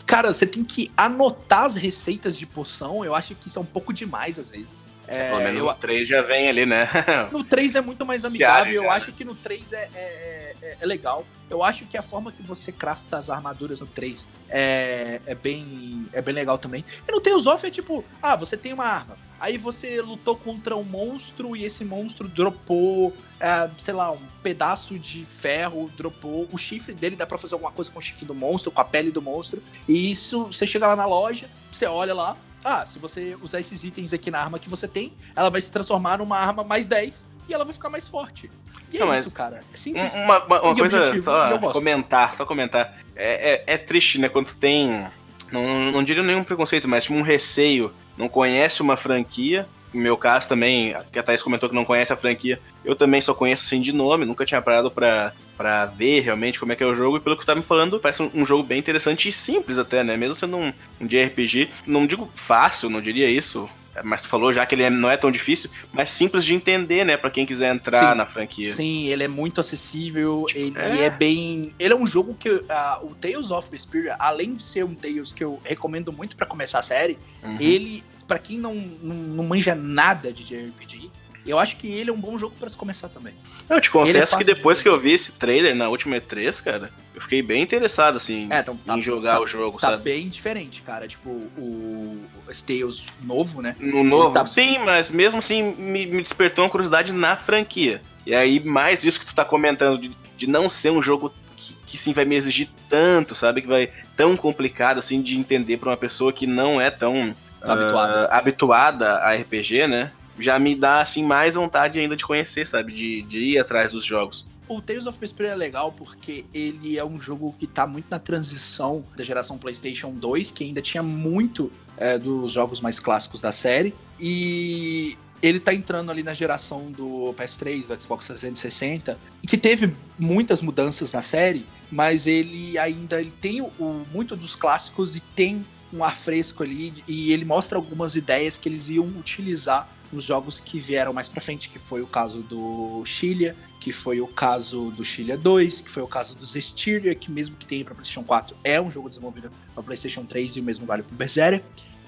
cara, 0.04 0.32
você 0.32 0.46
tem 0.46 0.64
que 0.64 0.90
anotar 0.96 1.64
as 1.64 1.76
receitas 1.76 2.36
de 2.36 2.44
poção, 2.44 3.04
eu 3.04 3.14
acho 3.14 3.34
que 3.34 3.46
isso 3.46 3.58
é 3.58 3.62
um 3.62 3.66
pouco 3.66 3.92
demais 3.92 4.38
às 4.38 4.50
vezes. 4.50 4.84
É, 5.06 5.28
Pelo 5.28 5.40
menos 5.40 5.62
eu, 5.62 5.68
o 5.68 5.74
3 5.74 6.08
já 6.08 6.22
vem 6.22 6.48
ali, 6.48 6.64
né? 6.64 6.88
no 7.30 7.44
3 7.44 7.74
é 7.76 7.80
muito 7.80 8.04
mais 8.06 8.24
amigável. 8.26 8.84
eu 8.84 8.90
acho 8.90 9.12
que 9.12 9.24
no 9.24 9.34
3 9.34 9.72
é, 9.72 9.88
é, 9.94 10.56
é, 10.62 10.76
é, 10.80 10.86
legal. 10.86 11.26
Eu 11.54 11.62
acho 11.62 11.86
que 11.86 11.96
a 11.96 12.02
forma 12.02 12.32
que 12.32 12.42
você 12.42 12.72
crafta 12.72 13.16
as 13.16 13.30
armaduras 13.30 13.80
no 13.80 13.86
3 13.86 14.26
é, 14.48 15.20
é, 15.24 15.34
bem, 15.36 16.08
é 16.12 16.20
bem 16.20 16.34
legal 16.34 16.58
também. 16.58 16.84
E 17.06 17.12
no 17.12 17.20
Tales 17.20 17.46
of 17.46 17.64
é 17.64 17.70
tipo, 17.70 18.04
ah, 18.20 18.34
você 18.34 18.56
tem 18.56 18.72
uma 18.72 18.84
arma. 18.84 19.16
Aí 19.38 19.56
você 19.56 20.00
lutou 20.00 20.34
contra 20.34 20.76
um 20.76 20.82
monstro 20.82 21.54
e 21.54 21.64
esse 21.64 21.84
monstro 21.84 22.26
dropou, 22.26 23.14
é, 23.38 23.70
sei 23.78 23.94
lá, 23.94 24.10
um 24.10 24.18
pedaço 24.42 24.98
de 24.98 25.24
ferro, 25.24 25.88
dropou 25.96 26.48
o 26.50 26.58
chifre 26.58 26.92
dele, 26.92 27.14
dá 27.14 27.24
pra 27.24 27.38
fazer 27.38 27.54
alguma 27.54 27.70
coisa 27.70 27.88
com 27.88 28.00
o 28.00 28.02
chifre 28.02 28.24
do 28.24 28.34
monstro, 28.34 28.72
com 28.72 28.80
a 28.80 28.84
pele 28.84 29.12
do 29.12 29.22
monstro. 29.22 29.62
E 29.86 30.10
isso, 30.10 30.46
você 30.46 30.66
chega 30.66 30.88
lá 30.88 30.96
na 30.96 31.06
loja, 31.06 31.48
você 31.70 31.86
olha 31.86 32.14
lá, 32.14 32.36
ah, 32.64 32.84
se 32.84 32.98
você 32.98 33.36
usar 33.40 33.60
esses 33.60 33.84
itens 33.84 34.12
aqui 34.12 34.28
na 34.28 34.40
arma 34.40 34.58
que 34.58 34.68
você 34.68 34.88
tem, 34.88 35.12
ela 35.36 35.50
vai 35.50 35.60
se 35.60 35.70
transformar 35.70 36.18
numa 36.18 36.36
arma 36.36 36.64
mais 36.64 36.88
10 36.88 37.33
e 37.48 37.54
ela 37.54 37.64
vai 37.64 37.74
ficar 37.74 37.90
mais 37.90 38.08
forte. 38.08 38.50
E 38.92 38.96
é 38.96 39.00
não, 39.00 39.14
isso, 39.14 39.30
cara. 39.30 39.60
É 39.72 39.76
simples. 39.76 40.14
Uma, 40.14 40.44
uma, 40.44 40.62
uma 40.62 40.76
coisa 40.76 40.98
objetivo, 40.98 41.24
só 41.24 41.58
comentar, 41.72 42.34
só 42.34 42.46
comentar. 42.46 42.98
É, 43.16 43.64
é, 43.66 43.74
é, 43.74 43.78
triste, 43.78 44.18
né, 44.18 44.28
quando 44.28 44.54
tem. 44.54 45.06
Não, 45.50 45.92
não 45.92 46.02
diria 46.02 46.22
nenhum 46.22 46.44
preconceito, 46.44 46.88
mas 46.88 47.04
tipo, 47.04 47.16
um 47.16 47.22
receio. 47.22 47.92
Não 48.16 48.28
conhece 48.28 48.80
uma 48.80 48.96
franquia, 48.96 49.66
no 49.92 50.00
meu 50.00 50.16
caso 50.16 50.48
também, 50.48 50.94
que 51.12 51.18
a 51.18 51.22
Thaís 51.22 51.42
comentou 51.42 51.68
que 51.68 51.74
não 51.74 51.84
conhece 51.84 52.12
a 52.12 52.16
franquia, 52.16 52.60
eu 52.84 52.94
também 52.94 53.20
só 53.20 53.34
conheço 53.34 53.64
assim 53.64 53.80
de 53.80 53.92
nome, 53.92 54.24
nunca 54.24 54.44
tinha 54.44 54.62
parado 54.62 54.90
pra, 54.90 55.32
pra 55.56 55.86
ver 55.86 56.20
realmente 56.20 56.60
como 56.60 56.72
é 56.72 56.76
que 56.76 56.82
é 56.82 56.86
o 56.86 56.94
jogo, 56.94 57.16
e 57.16 57.20
pelo 57.20 57.36
que 57.36 57.42
tu 57.42 57.46
tá 57.46 57.54
me 57.54 57.62
falando, 57.62 57.98
parece 57.98 58.22
um, 58.22 58.30
um 58.34 58.46
jogo 58.46 58.62
bem 58.62 58.78
interessante 58.78 59.28
e 59.28 59.32
simples 59.32 59.78
até, 59.78 60.02
né? 60.04 60.16
Mesmo 60.16 60.34
sendo 60.34 60.56
um, 60.56 60.72
um 61.00 61.06
JRPG, 61.06 61.70
não 61.86 62.06
digo 62.06 62.30
fácil, 62.34 62.90
não 62.90 63.00
diria 63.00 63.28
isso, 63.28 63.68
mas 64.02 64.22
tu 64.22 64.28
falou 64.28 64.52
já 64.52 64.64
que 64.66 64.74
ele 64.74 64.82
é, 64.82 64.90
não 64.90 65.10
é 65.10 65.16
tão 65.16 65.30
difícil, 65.30 65.70
mas 65.92 66.10
simples 66.10 66.44
de 66.44 66.54
entender, 66.54 67.04
né, 67.04 67.16
para 67.16 67.30
quem 67.30 67.46
quiser 67.46 67.72
entrar 67.74 68.12
Sim. 68.12 68.18
na 68.18 68.26
franquia. 68.26 68.72
Sim, 68.72 69.06
ele 69.06 69.22
é 69.22 69.28
muito 69.28 69.60
acessível, 69.60 70.46
ele 70.54 70.72
é. 70.78 71.04
é, 71.04 71.10
bem. 71.10 71.74
Ele 71.78 71.92
é 71.92 71.96
um 71.96 72.06
jogo 72.06 72.34
que. 72.34 72.48
uh, 72.48 72.64
o 73.02 73.14
Tales 73.14 73.50
of 73.50 73.70
Vesperia, 73.70 74.16
além 74.18 74.54
de 74.54 74.62
ser 74.62 74.84
um 74.84 74.94
Tales 74.94 75.32
que 75.32 75.44
eu 75.44 75.60
recomendo 75.64 76.12
muito 76.12 76.36
pra 76.36 76.46
começar 76.46 76.78
a 76.78 76.82
série, 76.82 77.18
Uhum. 77.42 77.58
ele, 77.60 78.02
pra 78.26 78.38
quem 78.38 78.58
não, 78.58 78.74
não, 78.74 79.14
não 79.14 79.44
manja 79.44 79.74
nada 79.74 80.32
de 80.32 80.42
JRPG, 80.44 81.10
eu 81.50 81.58
acho 81.58 81.76
que 81.76 81.86
ele 81.90 82.10
é 82.10 82.12
um 82.12 82.20
bom 82.20 82.38
jogo 82.38 82.54
pra 82.58 82.68
se 82.68 82.76
começar 82.76 83.08
também. 83.08 83.34
Eu 83.68 83.80
te 83.80 83.88
é 83.88 83.92
confesso 83.92 84.18
fácil 84.32 84.38
que 84.38 84.44
de 84.44 84.54
depois 84.54 84.78
ver. 84.78 84.82
que 84.84 84.88
eu 84.88 85.00
vi 85.00 85.12
esse 85.12 85.32
trailer 85.32 85.74
na 85.74 85.88
última 85.88 86.16
E3, 86.16 86.62
cara, 86.62 86.90
eu 87.14 87.20
fiquei 87.20 87.42
bem 87.42 87.62
interessado, 87.62 88.16
assim, 88.16 88.48
É, 88.50 88.60
então 88.60 88.76
tá- 88.76 88.96
em 88.96 89.02
jogar 89.02 89.34
tá- 89.34 89.40
o 89.40 89.46
jogo, 89.46 89.78
Tá 89.78 89.90
sabe? 89.90 90.02
bem 90.02 90.28
diferente, 90.28 90.82
cara. 90.82 91.06
Tipo, 91.08 91.30
o, 91.30 92.20
Tales 92.66 93.06
novo, 93.22 93.60
né? 93.62 93.74
No 93.78 94.02
novo, 94.04 94.32
Tá- 94.32 94.46
sim, 94.46 94.78
mas 94.78 95.10
mesmo 95.10 95.38
assim 95.38 95.62
me, 95.76 96.06
me 96.06 96.22
despertou 96.22 96.64
uma 96.64 96.70
curiosidade 96.70 97.12
na 97.12 97.36
franquia. 97.36 98.00
E 98.26 98.34
aí, 98.34 98.60
mais 98.60 99.04
isso 99.04 99.20
que 99.20 99.26
tu 99.26 99.34
tá 99.34 99.44
comentando, 99.44 99.98
de, 100.00 100.10
de 100.36 100.46
não 100.46 100.68
ser 100.68 100.90
um 100.90 101.02
jogo 101.02 101.32
que, 101.56 101.74
que 101.86 101.98
sim 101.98 102.12
vai 102.12 102.24
me 102.24 102.36
exigir 102.36 102.68
tanto, 102.88 103.34
sabe? 103.34 103.60
Que 103.62 103.66
vai 103.68 103.90
tão 104.16 104.36
complicado 104.36 104.98
assim 104.98 105.20
de 105.20 105.36
entender 105.38 105.76
pra 105.76 105.90
uma 105.90 105.96
pessoa 105.96 106.32
que 106.32 106.46
não 106.46 106.80
é 106.80 106.90
tão 106.90 107.34
Habituada. 107.62 108.26
ah, 108.30 108.38
habituada 108.38 109.14
a 109.18 109.34
RPG, 109.34 109.86
né? 109.86 110.10
Já 110.38 110.58
me 110.58 110.74
dá 110.74 111.00
assim 111.00 111.22
mais 111.24 111.54
vontade 111.54 111.98
ainda 111.98 112.16
de 112.16 112.24
conhecer, 112.24 112.66
sabe? 112.66 112.92
De, 112.92 113.22
de 113.22 113.38
ir 113.40 113.58
atrás 113.58 113.92
dos 113.92 114.04
jogos. 114.04 114.46
O 114.66 114.80
Tales 114.80 115.06
of 115.06 115.18
Vesperia 115.20 115.52
é 115.52 115.54
legal 115.54 115.92
porque 115.92 116.44
ele 116.54 116.96
é 116.98 117.04
um 117.04 117.20
jogo 117.20 117.54
que 117.58 117.66
tá 117.66 117.86
muito 117.86 118.06
na 118.10 118.18
transição 118.18 119.04
da 119.16 119.22
geração 119.22 119.58
PlayStation 119.58 120.10
2, 120.12 120.52
que 120.52 120.64
ainda 120.64 120.80
tinha 120.80 121.02
muito 121.02 121.70
é, 121.98 122.18
dos 122.18 122.52
jogos 122.52 122.80
mais 122.80 122.98
clássicos 122.98 123.40
da 123.42 123.52
série. 123.52 123.94
E 124.18 125.16
ele 125.42 125.60
tá 125.60 125.74
entrando 125.74 126.10
ali 126.10 126.22
na 126.22 126.32
geração 126.32 126.90
do 126.90 127.34
PS3, 127.36 127.86
do 127.86 128.00
Xbox 128.02 128.26
360, 128.26 129.18
e 129.42 129.46
que 129.46 129.58
teve 129.58 129.94
muitas 130.18 130.62
mudanças 130.62 131.12
na 131.12 131.20
série, 131.20 131.66
mas 131.92 132.26
ele 132.26 132.78
ainda 132.78 133.20
ele 133.20 133.32
tem 133.40 133.60
o, 133.60 133.66
o- 133.78 134.06
muito 134.10 134.34
dos 134.34 134.56
clássicos 134.56 135.14
e 135.14 135.20
tem 135.20 135.64
um 135.92 136.02
ar 136.02 136.16
fresco 136.16 136.62
ali, 136.62 137.04
e 137.06 137.32
ele 137.32 137.44
mostra 137.44 137.76
algumas 137.76 138.16
ideias 138.16 138.56
que 138.56 138.68
eles 138.68 138.88
iam 138.88 139.04
utilizar 139.06 139.88
nos 140.14 140.24
jogos 140.24 140.60
que 140.60 140.78
vieram 140.78 141.12
mais 141.12 141.28
pra 141.28 141.40
frente, 141.40 141.68
que 141.68 141.78
foi 141.78 142.00
o 142.00 142.06
caso 142.06 142.42
do 142.42 143.04
Chilia, 143.04 143.56
que 143.80 143.92
foi 143.92 144.20
o 144.20 144.26
caso 144.26 144.90
do 144.92 145.04
Chilia 145.04 145.36
2, 145.36 145.82
que 145.82 145.90
foi 145.90 146.02
o 146.02 146.08
caso 146.08 146.36
do 146.36 146.46
Zestiria, 146.46 147.14
que 147.14 147.30
mesmo 147.30 147.56
que 147.56 147.66
tenha 147.66 147.84
pra 147.84 147.94
PlayStation 147.94 148.24
4, 148.24 148.56
é 148.64 148.80
um 148.80 148.90
jogo 148.90 149.08
desenvolvido 149.08 149.50
para 149.74 149.82
PlayStation 149.82 150.24
3 150.24 150.56
e 150.56 150.60
o 150.60 150.62
mesmo 150.62 150.86
vale 150.86 151.02
pro 151.02 151.14
Berseria. 151.14 151.62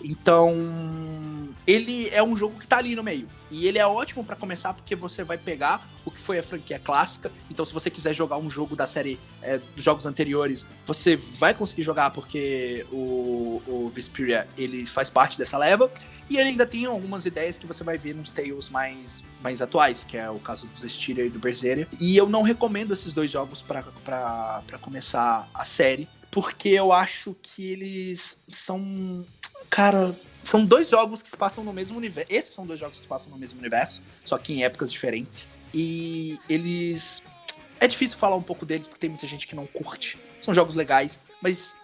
Então, 0.08 0.54
ele 1.66 2.08
é 2.10 2.22
um 2.22 2.36
jogo 2.36 2.58
que 2.58 2.66
tá 2.66 2.78
ali 2.78 2.94
no 2.94 3.02
meio. 3.02 3.28
E 3.50 3.66
ele 3.66 3.78
é 3.78 3.86
ótimo 3.86 4.24
pra 4.24 4.36
começar 4.36 4.72
porque 4.72 4.94
você 4.94 5.24
vai 5.24 5.36
pegar 5.36 5.88
o 6.04 6.10
que 6.10 6.20
foi 6.20 6.38
a 6.38 6.42
franquia 6.42 6.78
clássica. 6.78 7.30
Então, 7.50 7.64
se 7.64 7.72
você 7.72 7.90
quiser 7.90 8.14
jogar 8.14 8.38
um 8.38 8.48
jogo 8.48 8.76
da 8.76 8.86
série 8.86 9.18
é, 9.42 9.58
dos 9.58 9.84
jogos 9.84 10.06
anteriores, 10.06 10.66
você 10.84 11.16
vai 11.16 11.54
conseguir 11.54 11.82
jogar 11.82 12.10
porque 12.10 12.86
o, 12.90 13.60
o 13.66 13.90
Vesperia 13.92 14.48
ele 14.56 14.86
faz 14.86 15.10
parte 15.10 15.38
dessa 15.38 15.58
leva. 15.58 15.90
E 16.28 16.36
ele 16.36 16.50
ainda 16.50 16.66
tem 16.66 16.86
algumas 16.86 17.24
ideias 17.24 17.56
que 17.56 17.66
você 17.66 17.84
vai 17.84 17.96
ver 17.96 18.14
nos 18.14 18.30
Tales 18.30 18.68
mais, 18.68 19.24
mais 19.42 19.62
atuais, 19.62 20.04
que 20.04 20.16
é 20.16 20.28
o 20.28 20.40
caso 20.40 20.66
do 20.66 20.78
Zestiria 20.78 21.24
e 21.24 21.30
do 21.30 21.38
Berseria. 21.38 21.86
E 22.00 22.16
eu 22.16 22.28
não 22.28 22.42
recomendo 22.42 22.92
esses 22.92 23.14
dois 23.14 23.30
jogos 23.30 23.62
pra 23.62 23.82
começar 24.80 25.48
a 25.54 25.64
série, 25.64 26.08
porque 26.36 26.68
eu 26.68 26.92
acho 26.92 27.34
que 27.40 27.64
eles 27.72 28.38
são. 28.48 29.24
Cara, 29.76 30.16
são 30.40 30.64
dois 30.64 30.88
jogos 30.88 31.20
que 31.20 31.28
se 31.28 31.36
passam 31.36 31.62
no 31.62 31.70
mesmo 31.70 31.98
universo. 31.98 32.32
Esses 32.32 32.54
são 32.54 32.64
dois 32.66 32.80
jogos 32.80 32.96
que 32.96 33.02
se 33.02 33.08
passam 33.08 33.30
no 33.30 33.36
mesmo 33.36 33.60
universo, 33.60 34.00
só 34.24 34.38
que 34.38 34.54
em 34.54 34.64
épocas 34.64 34.90
diferentes. 34.90 35.50
E 35.74 36.38
eles. 36.48 37.22
É 37.78 37.86
difícil 37.86 38.16
falar 38.16 38.36
um 38.36 38.42
pouco 38.42 38.64
deles, 38.64 38.88
porque 38.88 39.00
tem 39.00 39.10
muita 39.10 39.26
gente 39.26 39.46
que 39.46 39.54
não 39.54 39.66
curte. 39.66 40.18
São 40.40 40.54
jogos 40.54 40.74
legais, 40.74 41.20
mas. 41.42 41.74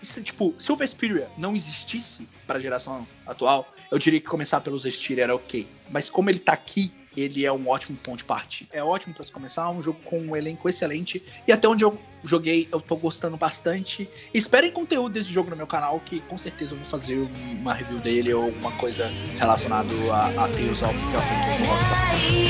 se- 0.00 0.22
tipo, 0.22 0.54
se 0.60 0.70
o 0.70 0.76
Vesperia 0.76 1.28
não 1.36 1.56
existisse 1.56 2.28
para 2.46 2.58
a 2.58 2.62
geração 2.62 3.04
atual, 3.26 3.66
eu 3.90 3.98
diria 3.98 4.20
que 4.20 4.26
começar 4.28 4.60
pelo 4.60 4.78
Zestiria 4.78 5.24
era 5.24 5.34
ok. 5.34 5.66
Mas 5.90 6.08
como 6.08 6.30
ele 6.30 6.38
tá 6.38 6.52
aqui, 6.52 6.92
ele 7.16 7.44
é 7.44 7.50
um 7.52 7.66
ótimo 7.66 7.96
ponto 7.98 8.18
de 8.18 8.24
partida. 8.24 8.70
É 8.72 8.84
ótimo 8.84 9.12
para 9.12 9.24
se 9.24 9.32
começar, 9.32 9.62
é 9.64 9.70
um 9.70 9.82
jogo 9.82 9.98
com 10.04 10.20
um 10.20 10.36
elenco 10.36 10.68
excelente. 10.68 11.20
E 11.48 11.50
até 11.50 11.66
onde 11.66 11.82
eu 11.82 11.98
joguei, 12.26 12.68
eu 12.72 12.80
tô 12.80 12.96
gostando 12.96 13.36
bastante. 13.36 14.08
Esperem 14.32 14.72
conteúdo 14.72 15.12
desse 15.12 15.32
jogo 15.32 15.50
no 15.50 15.56
meu 15.56 15.66
canal, 15.66 16.00
que 16.00 16.20
com 16.20 16.36
certeza 16.38 16.74
eu 16.74 16.78
vou 16.78 16.86
fazer 16.86 17.16
uma 17.60 17.74
review 17.74 17.98
dele 17.98 18.34
ou 18.34 18.44
alguma 18.44 18.72
coisa 18.72 19.10
relacionada 19.38 19.88
a, 20.12 20.26
a 20.26 20.48
Tales 20.48 20.82
of, 20.82 20.94
que 20.94 21.04
eu 21.04 21.66
gosto 21.66 21.88
bastante. 21.88 22.46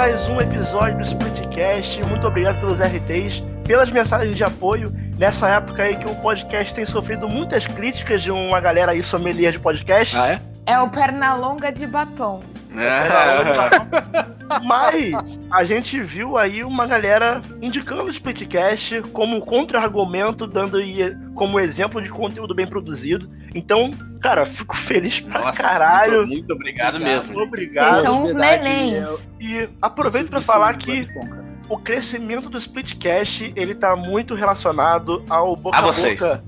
Mais 0.00 0.26
um 0.28 0.40
episódio 0.40 0.96
do 0.96 1.02
Splitcast. 1.02 2.02
Muito 2.04 2.26
obrigado 2.26 2.58
pelos 2.58 2.80
RTs, 2.80 3.44
pelas 3.66 3.90
mensagens 3.90 4.34
de 4.34 4.42
apoio. 4.42 4.90
Nessa 5.18 5.46
época 5.46 5.82
aí 5.82 5.94
que 5.94 6.06
o 6.06 6.14
podcast 6.22 6.72
tem 6.72 6.86
sofrido 6.86 7.28
muitas 7.28 7.66
críticas 7.66 8.22
de 8.22 8.30
uma 8.30 8.58
galera 8.62 8.92
aí 8.92 9.02
sommelier 9.02 9.52
de 9.52 9.58
podcast. 9.58 10.16
Ah, 10.16 10.28
é? 10.28 10.40
É 10.64 10.80
o 10.80 10.88
Pernalonga 10.88 11.70
de 11.70 11.86
batom. 11.86 12.42
É. 12.74 14.30
Mas 14.62 15.12
a 15.50 15.64
gente 15.64 16.00
viu 16.02 16.36
aí 16.36 16.62
uma 16.64 16.86
galera 16.86 17.40
indicando 17.60 18.04
o 18.04 18.10
Splitcast 18.10 19.02
como 19.12 19.40
contra-argumento, 19.40 20.46
dando 20.46 20.76
aí 20.76 21.16
como 21.34 21.60
exemplo 21.60 22.00
de 22.02 22.10
conteúdo 22.10 22.54
bem 22.54 22.66
produzido. 22.66 23.30
Então, 23.54 23.90
cara, 24.20 24.44
fico 24.44 24.76
feliz 24.76 25.20
pra 25.20 25.40
Nossa, 25.40 25.62
caralho. 25.62 26.18
Muito, 26.26 26.30
muito 26.30 26.52
obrigado, 26.52 26.96
Obrigado. 26.96 27.26
mesmo. 27.26 27.42
Obrigado. 27.42 28.00
Então, 28.00 28.26
verdade, 28.26 28.64
neném. 28.68 29.04
E 29.40 29.68
aproveito 29.80 30.36
isso 30.36 30.46
falar 30.46 30.74
é 30.74 30.76
que 30.76 30.92
muito 30.96 31.14
bom, 31.14 31.28
cara. 31.28 31.44
o 31.68 31.78
crescimento 31.78 32.48
do 32.48 32.56
Splitcast, 32.56 33.52
ele 33.56 33.74
tá 33.74 33.96
muito 33.96 34.34
relacionado 34.34 35.24
ao 35.28 35.56
boca 35.56 35.78
A 35.78 35.82
boca. 35.82 36.44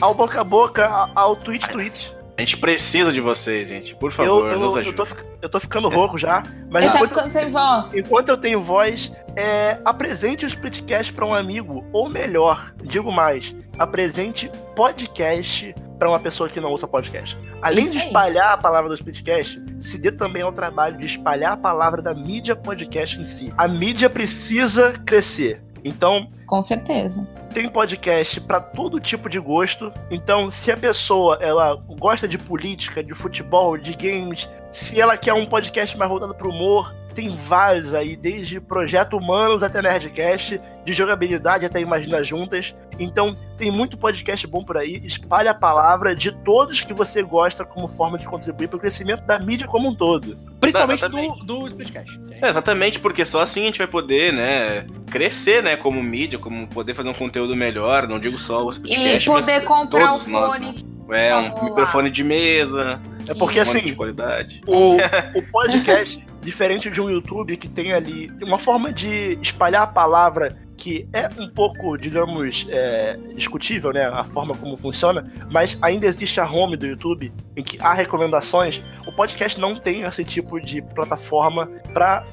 Ao 0.00 0.14
boca 0.14 0.40
a 0.40 0.44
boca, 0.44 1.10
ao 1.14 1.36
tweet 1.36 1.68
tweet. 1.70 2.15
A 2.36 2.40
gente 2.42 2.56
precisa 2.58 3.10
de 3.12 3.20
vocês, 3.20 3.68
gente. 3.68 3.94
Por 3.94 4.12
favor, 4.12 4.46
Eu, 4.46 4.52
eu, 4.52 4.58
nos 4.60 4.74
eu, 4.74 4.80
ajude. 4.80 4.96
tô, 4.96 5.06
fic- 5.06 5.24
eu 5.40 5.48
tô 5.48 5.58
ficando 5.58 5.88
rouco 5.88 6.18
já, 6.18 6.42
mas 6.70 6.82
Ele 6.84 6.92
tá 6.92 6.98
enquanto, 6.98 7.08
ficando 7.08 7.30
sem 7.30 7.50
voz. 7.50 7.94
enquanto 7.94 8.28
eu 8.28 8.36
tenho 8.36 8.60
voz, 8.60 9.10
é, 9.34 9.78
apresente 9.84 10.44
o 10.44 10.48
Splitcast 10.48 11.14
pra 11.14 11.24
um 11.24 11.32
amigo, 11.32 11.82
ou 11.94 12.10
melhor, 12.10 12.74
digo 12.82 13.10
mais, 13.10 13.56
apresente 13.78 14.50
podcast 14.74 15.74
pra 15.98 16.10
uma 16.10 16.20
pessoa 16.20 16.46
que 16.46 16.60
não 16.60 16.72
usa 16.74 16.86
podcast. 16.86 17.38
Além 17.62 17.84
Isso 17.84 17.92
de 17.94 18.00
aí. 18.00 18.06
espalhar 18.08 18.52
a 18.52 18.56
palavra 18.58 18.90
do 18.90 18.94
Splitcast, 18.94 19.58
se 19.80 19.96
dê 19.96 20.12
também 20.12 20.42
ao 20.42 20.52
trabalho 20.52 20.98
de 20.98 21.06
espalhar 21.06 21.52
a 21.52 21.56
palavra 21.56 22.02
da 22.02 22.14
mídia 22.14 22.54
podcast 22.54 23.18
em 23.18 23.24
si. 23.24 23.50
A 23.56 23.66
mídia 23.66 24.10
precisa 24.10 24.92
crescer. 25.06 25.62
Então, 25.86 26.28
Com 26.46 26.62
certeza. 26.62 27.26
tem 27.54 27.68
podcast 27.68 28.40
pra 28.40 28.60
todo 28.60 28.98
tipo 29.00 29.28
de 29.28 29.38
gosto. 29.38 29.92
Então, 30.10 30.50
se 30.50 30.70
a 30.72 30.76
pessoa 30.76 31.38
ela 31.40 31.76
gosta 31.98 32.26
de 32.26 32.36
política, 32.36 33.02
de 33.04 33.14
futebol, 33.14 33.76
de 33.78 33.94
games, 33.94 34.48
se 34.76 35.00
ela 35.00 35.16
quer 35.16 35.32
um 35.32 35.46
podcast 35.46 35.96
mais 35.96 36.10
voltado 36.10 36.34
pro 36.34 36.50
humor, 36.50 36.94
tem 37.14 37.30
vários 37.30 37.94
aí, 37.94 38.14
desde 38.14 38.60
Projeto 38.60 39.16
Humanos 39.16 39.62
até 39.62 39.80
Nerdcast, 39.80 40.60
de 40.84 40.92
jogabilidade 40.92 41.64
até 41.64 41.80
Imagina 41.80 42.22
Juntas. 42.22 42.76
Então, 42.98 43.34
tem 43.56 43.70
muito 43.70 43.96
podcast 43.96 44.46
bom 44.46 44.62
por 44.62 44.76
aí. 44.76 45.00
Espalhe 45.02 45.48
a 45.48 45.54
palavra 45.54 46.14
de 46.14 46.30
todos 46.30 46.82
que 46.82 46.92
você 46.92 47.22
gosta 47.22 47.64
como 47.64 47.88
forma 47.88 48.18
de 48.18 48.26
contribuir 48.26 48.68
para 48.68 48.76
o 48.76 48.80
crescimento 48.80 49.22
da 49.22 49.38
mídia 49.38 49.66
como 49.66 49.88
um 49.88 49.94
todo. 49.94 50.36
Principalmente 50.60 50.98
Exatamente. 50.98 51.38
do, 51.38 51.60
do 51.60 51.66
Splitcast. 51.66 52.20
É, 52.42 52.50
exatamente, 52.50 53.00
porque 53.00 53.24
só 53.24 53.40
assim 53.40 53.62
a 53.62 53.66
gente 53.66 53.78
vai 53.78 53.86
poder, 53.86 54.34
né, 54.34 54.86
crescer, 55.10 55.62
né, 55.62 55.74
como 55.74 56.02
mídia, 56.02 56.38
como 56.38 56.68
poder 56.68 56.94
fazer 56.94 57.08
um 57.08 57.14
conteúdo 57.14 57.56
melhor, 57.56 58.06
não 58.06 58.18
digo 58.18 58.38
só 58.38 58.62
o 58.62 58.70
E 58.70 58.78
podcast, 58.78 59.24
poder 59.24 59.64
comprar 59.64 60.12
o 60.12 60.18
todos 60.18 60.26
nós, 60.26 60.54
fone 60.54 60.72
né? 60.72 60.95
É, 61.10 61.34
um 61.36 61.42
Vamos 61.42 61.60
lá. 61.60 61.64
microfone 61.68 62.10
de 62.10 62.24
mesa, 62.24 63.00
É 63.28 63.34
porque 63.34 63.60
um 63.60 63.64
monte 63.64 63.72
de 63.72 63.78
assim, 63.78 63.94
qualidade. 63.94 64.60
o, 64.66 64.96
o 65.38 65.42
podcast, 65.52 66.24
diferente 66.42 66.90
de 66.90 67.00
um 67.00 67.08
YouTube 67.10 67.56
que 67.56 67.68
tem 67.68 67.92
ali 67.92 68.30
uma 68.42 68.58
forma 68.58 68.92
de 68.92 69.38
espalhar 69.42 69.82
a 69.82 69.86
palavra 69.86 70.56
que 70.76 71.08
é 71.12 71.28
um 71.40 71.48
pouco, 71.48 71.96
digamos, 71.96 72.66
é, 72.70 73.18
discutível, 73.34 73.92
né? 73.92 74.06
A 74.06 74.24
forma 74.24 74.54
como 74.54 74.76
funciona, 74.76 75.26
mas 75.50 75.78
ainda 75.80 76.06
existe 76.06 76.40
a 76.40 76.50
home 76.50 76.76
do 76.76 76.86
YouTube 76.86 77.32
em 77.56 77.62
que 77.62 77.78
há 77.80 77.92
recomendações. 77.92 78.82
O 79.06 79.12
podcast 79.12 79.60
não 79.60 79.74
tem 79.74 80.02
esse 80.02 80.24
tipo 80.24 80.60
de 80.60 80.82
plataforma 80.82 81.66
para 81.92 82.24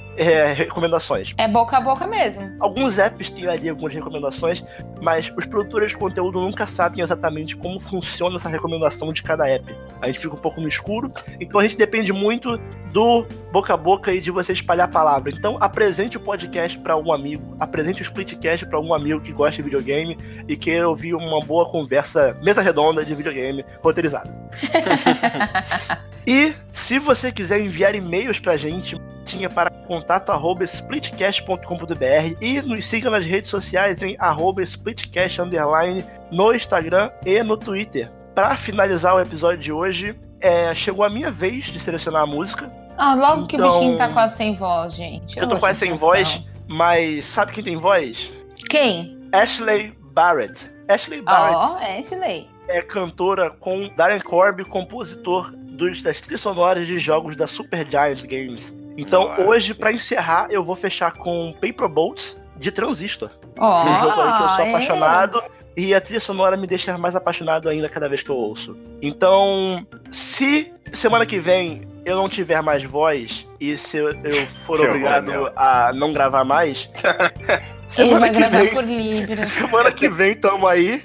recomendações. 0.55 1.33
É 1.37 1.47
boca 1.47 1.77
a 1.77 1.81
boca 1.81 2.05
mesmo. 2.05 2.55
Alguns 2.59 2.99
apps 2.99 3.29
têm 3.29 3.47
ali 3.47 3.69
algumas 3.69 3.93
recomendações, 3.93 4.63
mas 5.01 5.33
os 5.35 5.45
produtores 5.45 5.91
de 5.91 5.97
conteúdo 5.97 6.39
nunca 6.39 6.67
sabem 6.67 7.03
exatamente 7.03 7.55
como 7.55 7.79
funciona 7.79 8.35
essa 8.35 8.49
recomendação 8.49 9.11
de 9.11 9.23
cada 9.23 9.47
app. 9.47 9.75
A 10.01 10.07
gente 10.07 10.19
fica 10.19 10.35
um 10.35 10.39
pouco 10.39 10.61
no 10.61 10.67
escuro, 10.67 11.11
então 11.39 11.59
a 11.59 11.63
gente 11.63 11.77
depende 11.77 12.13
muito 12.13 12.57
do 12.91 13.25
boca 13.51 13.73
a 13.73 13.77
boca 13.77 14.13
e 14.13 14.19
de 14.19 14.29
você 14.29 14.53
espalhar 14.53 14.87
a 14.87 14.91
palavra. 14.91 15.31
Então 15.33 15.57
apresente 15.59 16.17
o 16.17 16.19
podcast 16.19 16.77
para 16.77 16.95
um 16.95 17.11
amigo, 17.11 17.55
apresente 17.59 18.01
o 18.01 18.05
Splitcast 18.33 18.65
para 18.65 18.79
um 18.79 18.93
amigo 18.93 19.21
que 19.21 19.31
gosta 19.31 19.57
de 19.57 19.63
videogame 19.63 20.17
e 20.47 20.55
queira 20.57 20.87
ouvir 20.89 21.13
uma 21.15 21.39
boa 21.39 21.69
conversa, 21.69 22.35
mesa 22.41 22.61
redonda 22.61 23.05
de 23.05 23.13
videogame 23.15 23.63
roteirizada. 23.81 24.29
E 26.25 26.53
se 26.71 26.99
você 26.99 27.33
quiser 27.33 27.59
enviar 27.59 27.93
e-mails 27.93 28.39
pra 28.39 28.55
gente, 28.55 28.95
tinha 29.25 29.49
para 29.49 29.69
contato 29.69 30.31
arroba 30.31 30.63
splitcast.com.br 30.63 32.37
e 32.39 32.61
nos 32.61 32.85
siga 32.85 33.09
nas 33.09 33.25
redes 33.25 33.49
sociais 33.49 34.01
em 34.01 34.15
arroba 34.17 34.63
splitcast 34.63 35.41
underline 35.41 36.01
no 36.31 36.53
Instagram 36.53 37.11
e 37.25 37.43
no 37.43 37.57
Twitter. 37.57 38.09
Para 38.33 38.55
finalizar 38.55 39.15
o 39.15 39.19
episódio 39.19 39.57
de 39.59 39.73
hoje, 39.73 40.15
é, 40.39 40.73
chegou 40.73 41.03
a 41.03 41.09
minha 41.09 41.29
vez 41.29 41.65
de 41.65 41.77
selecionar 41.77 42.21
a 42.23 42.25
música. 42.25 42.71
Ah, 42.97 43.15
logo 43.15 43.45
que 43.45 43.57
o 43.57 43.59
Então- 43.59 43.79
bichinho 43.79 43.97
tá 43.97 44.07
quase 44.07 44.37
sem 44.37 44.55
voz, 44.55 44.93
gente. 44.93 45.37
Eu 45.37 45.49
tô 45.49 45.55
Ô, 45.55 45.59
quase 45.59 45.79
sem 45.79 45.93
voz, 45.93 46.41
mas 46.67 47.25
sabe 47.25 47.51
quem 47.51 47.63
tem 47.63 47.77
voz? 47.77 48.31
Quem? 48.69 49.19
Ashley 49.31 49.95
Barrett. 50.13 50.69
Ashley 50.87 51.21
Barrett 51.21 51.55
Ó, 51.55 51.77
Ashley. 51.77 52.49
é 52.67 52.81
cantora 52.81 53.49
com 53.49 53.89
Darren 53.95 54.19
Corby, 54.19 54.65
compositor 54.65 55.51
dos, 55.55 56.03
das 56.03 56.19
trilhas 56.21 56.41
sonoras 56.41 56.87
de 56.87 56.99
jogos 56.99 57.35
da 57.35 57.47
Super 57.47 57.87
Giant 57.89 58.23
Games. 58.25 58.75
Então, 58.97 59.29
Nossa. 59.29 59.41
hoje, 59.41 59.73
pra 59.73 59.91
encerrar, 59.91 60.47
eu 60.51 60.63
vou 60.63 60.75
fechar 60.75 61.13
com 61.13 61.53
Paper 61.53 61.87
Boats 61.87 62.39
de 62.57 62.71
Transistor. 62.71 63.31
Ó, 63.57 63.83
um 63.83 63.97
jogo 63.97 64.21
aí 64.21 64.37
que 64.37 64.43
eu 64.43 64.49
sou 64.49 64.65
é. 64.65 64.69
apaixonado. 64.69 65.43
E 65.75 65.93
a 65.95 65.99
trilha 65.99 66.19
sonora 66.19 66.55
me 66.55 66.67
deixa 66.67 66.95
mais 66.99 67.15
apaixonado 67.15 67.67
ainda 67.67 67.89
cada 67.89 68.07
vez 68.07 68.21
que 68.21 68.29
eu 68.29 68.35
ouço. 68.35 68.77
Então, 69.01 69.85
se 70.11 70.71
semana 70.91 71.25
que 71.25 71.39
vem 71.39 71.81
eu 72.05 72.15
não 72.17 72.27
tiver 72.29 72.61
mais 72.61 72.83
voz 72.83 73.47
e 73.59 73.77
se 73.77 73.97
eu, 73.97 74.09
eu 74.09 74.47
for 74.65 74.77
Que 74.79 74.85
obrigado 74.87 75.29
horror, 75.31 75.51
a 75.55 75.91
não 75.93 76.11
gravar 76.13 76.43
mais, 76.43 76.89
Ele 77.03 77.87
semana 77.87 78.19
vai 78.21 78.29
que 78.31 78.39
gravar 78.39 78.57
vem, 78.59 78.67
por 78.73 78.83
Libras. 78.83 79.47
semana 79.53 79.91
que 79.91 80.09
vem 80.09 80.35
tamo 80.35 80.67
aí. 80.67 81.03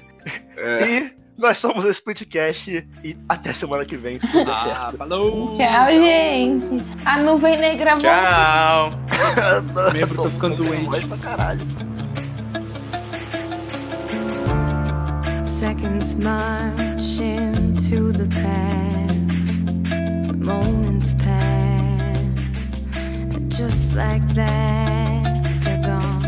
É. 0.57 0.83
E 0.87 1.13
nós 1.37 1.57
somos 1.57 1.85
o 1.85 1.89
Splitcast 1.89 2.85
e 3.03 3.17
até 3.29 3.53
semana 3.53 3.85
que 3.85 3.95
vem, 3.95 4.19
se 4.19 4.29
tudo 4.31 4.51
Ah, 4.51 4.63
certo. 4.63 4.97
falou! 4.97 5.55
Tchau, 5.55 5.91
gente. 5.91 6.83
A 7.05 7.17
nuvem 7.19 7.57
negra. 7.57 7.97
Tchau! 7.97 8.91
Membro, 9.93 10.15
tô 10.23 10.29
ficando 10.31 10.55
Tô 10.57 10.63
sem 10.63 10.71
doente. 10.71 10.85
voz 10.85 11.03
pra 11.05 11.17
caralho. 11.17 11.61
Seconds 15.45 16.15
march 16.15 17.19
into 17.19 18.11
the 18.13 18.25
past. 18.33 19.59
Moments 20.39 20.78
like 23.99 24.27
that, 24.33 25.43
they're 25.61 25.83
gone. 25.83 26.21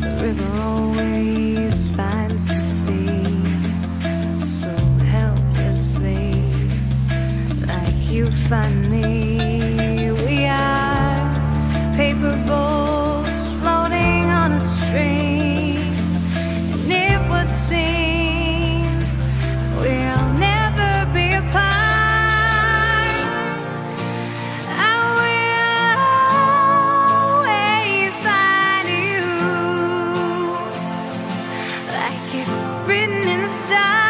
The 0.00 0.12
river 0.22 0.60
always 0.62 1.88
finds 1.88 2.46
the 2.48 2.56
sea. 2.56 3.24
So 4.62 4.72
helplessly, 5.12 6.32
like 7.66 8.10
you 8.10 8.30
find 8.48 8.83
stop. 33.66 34.03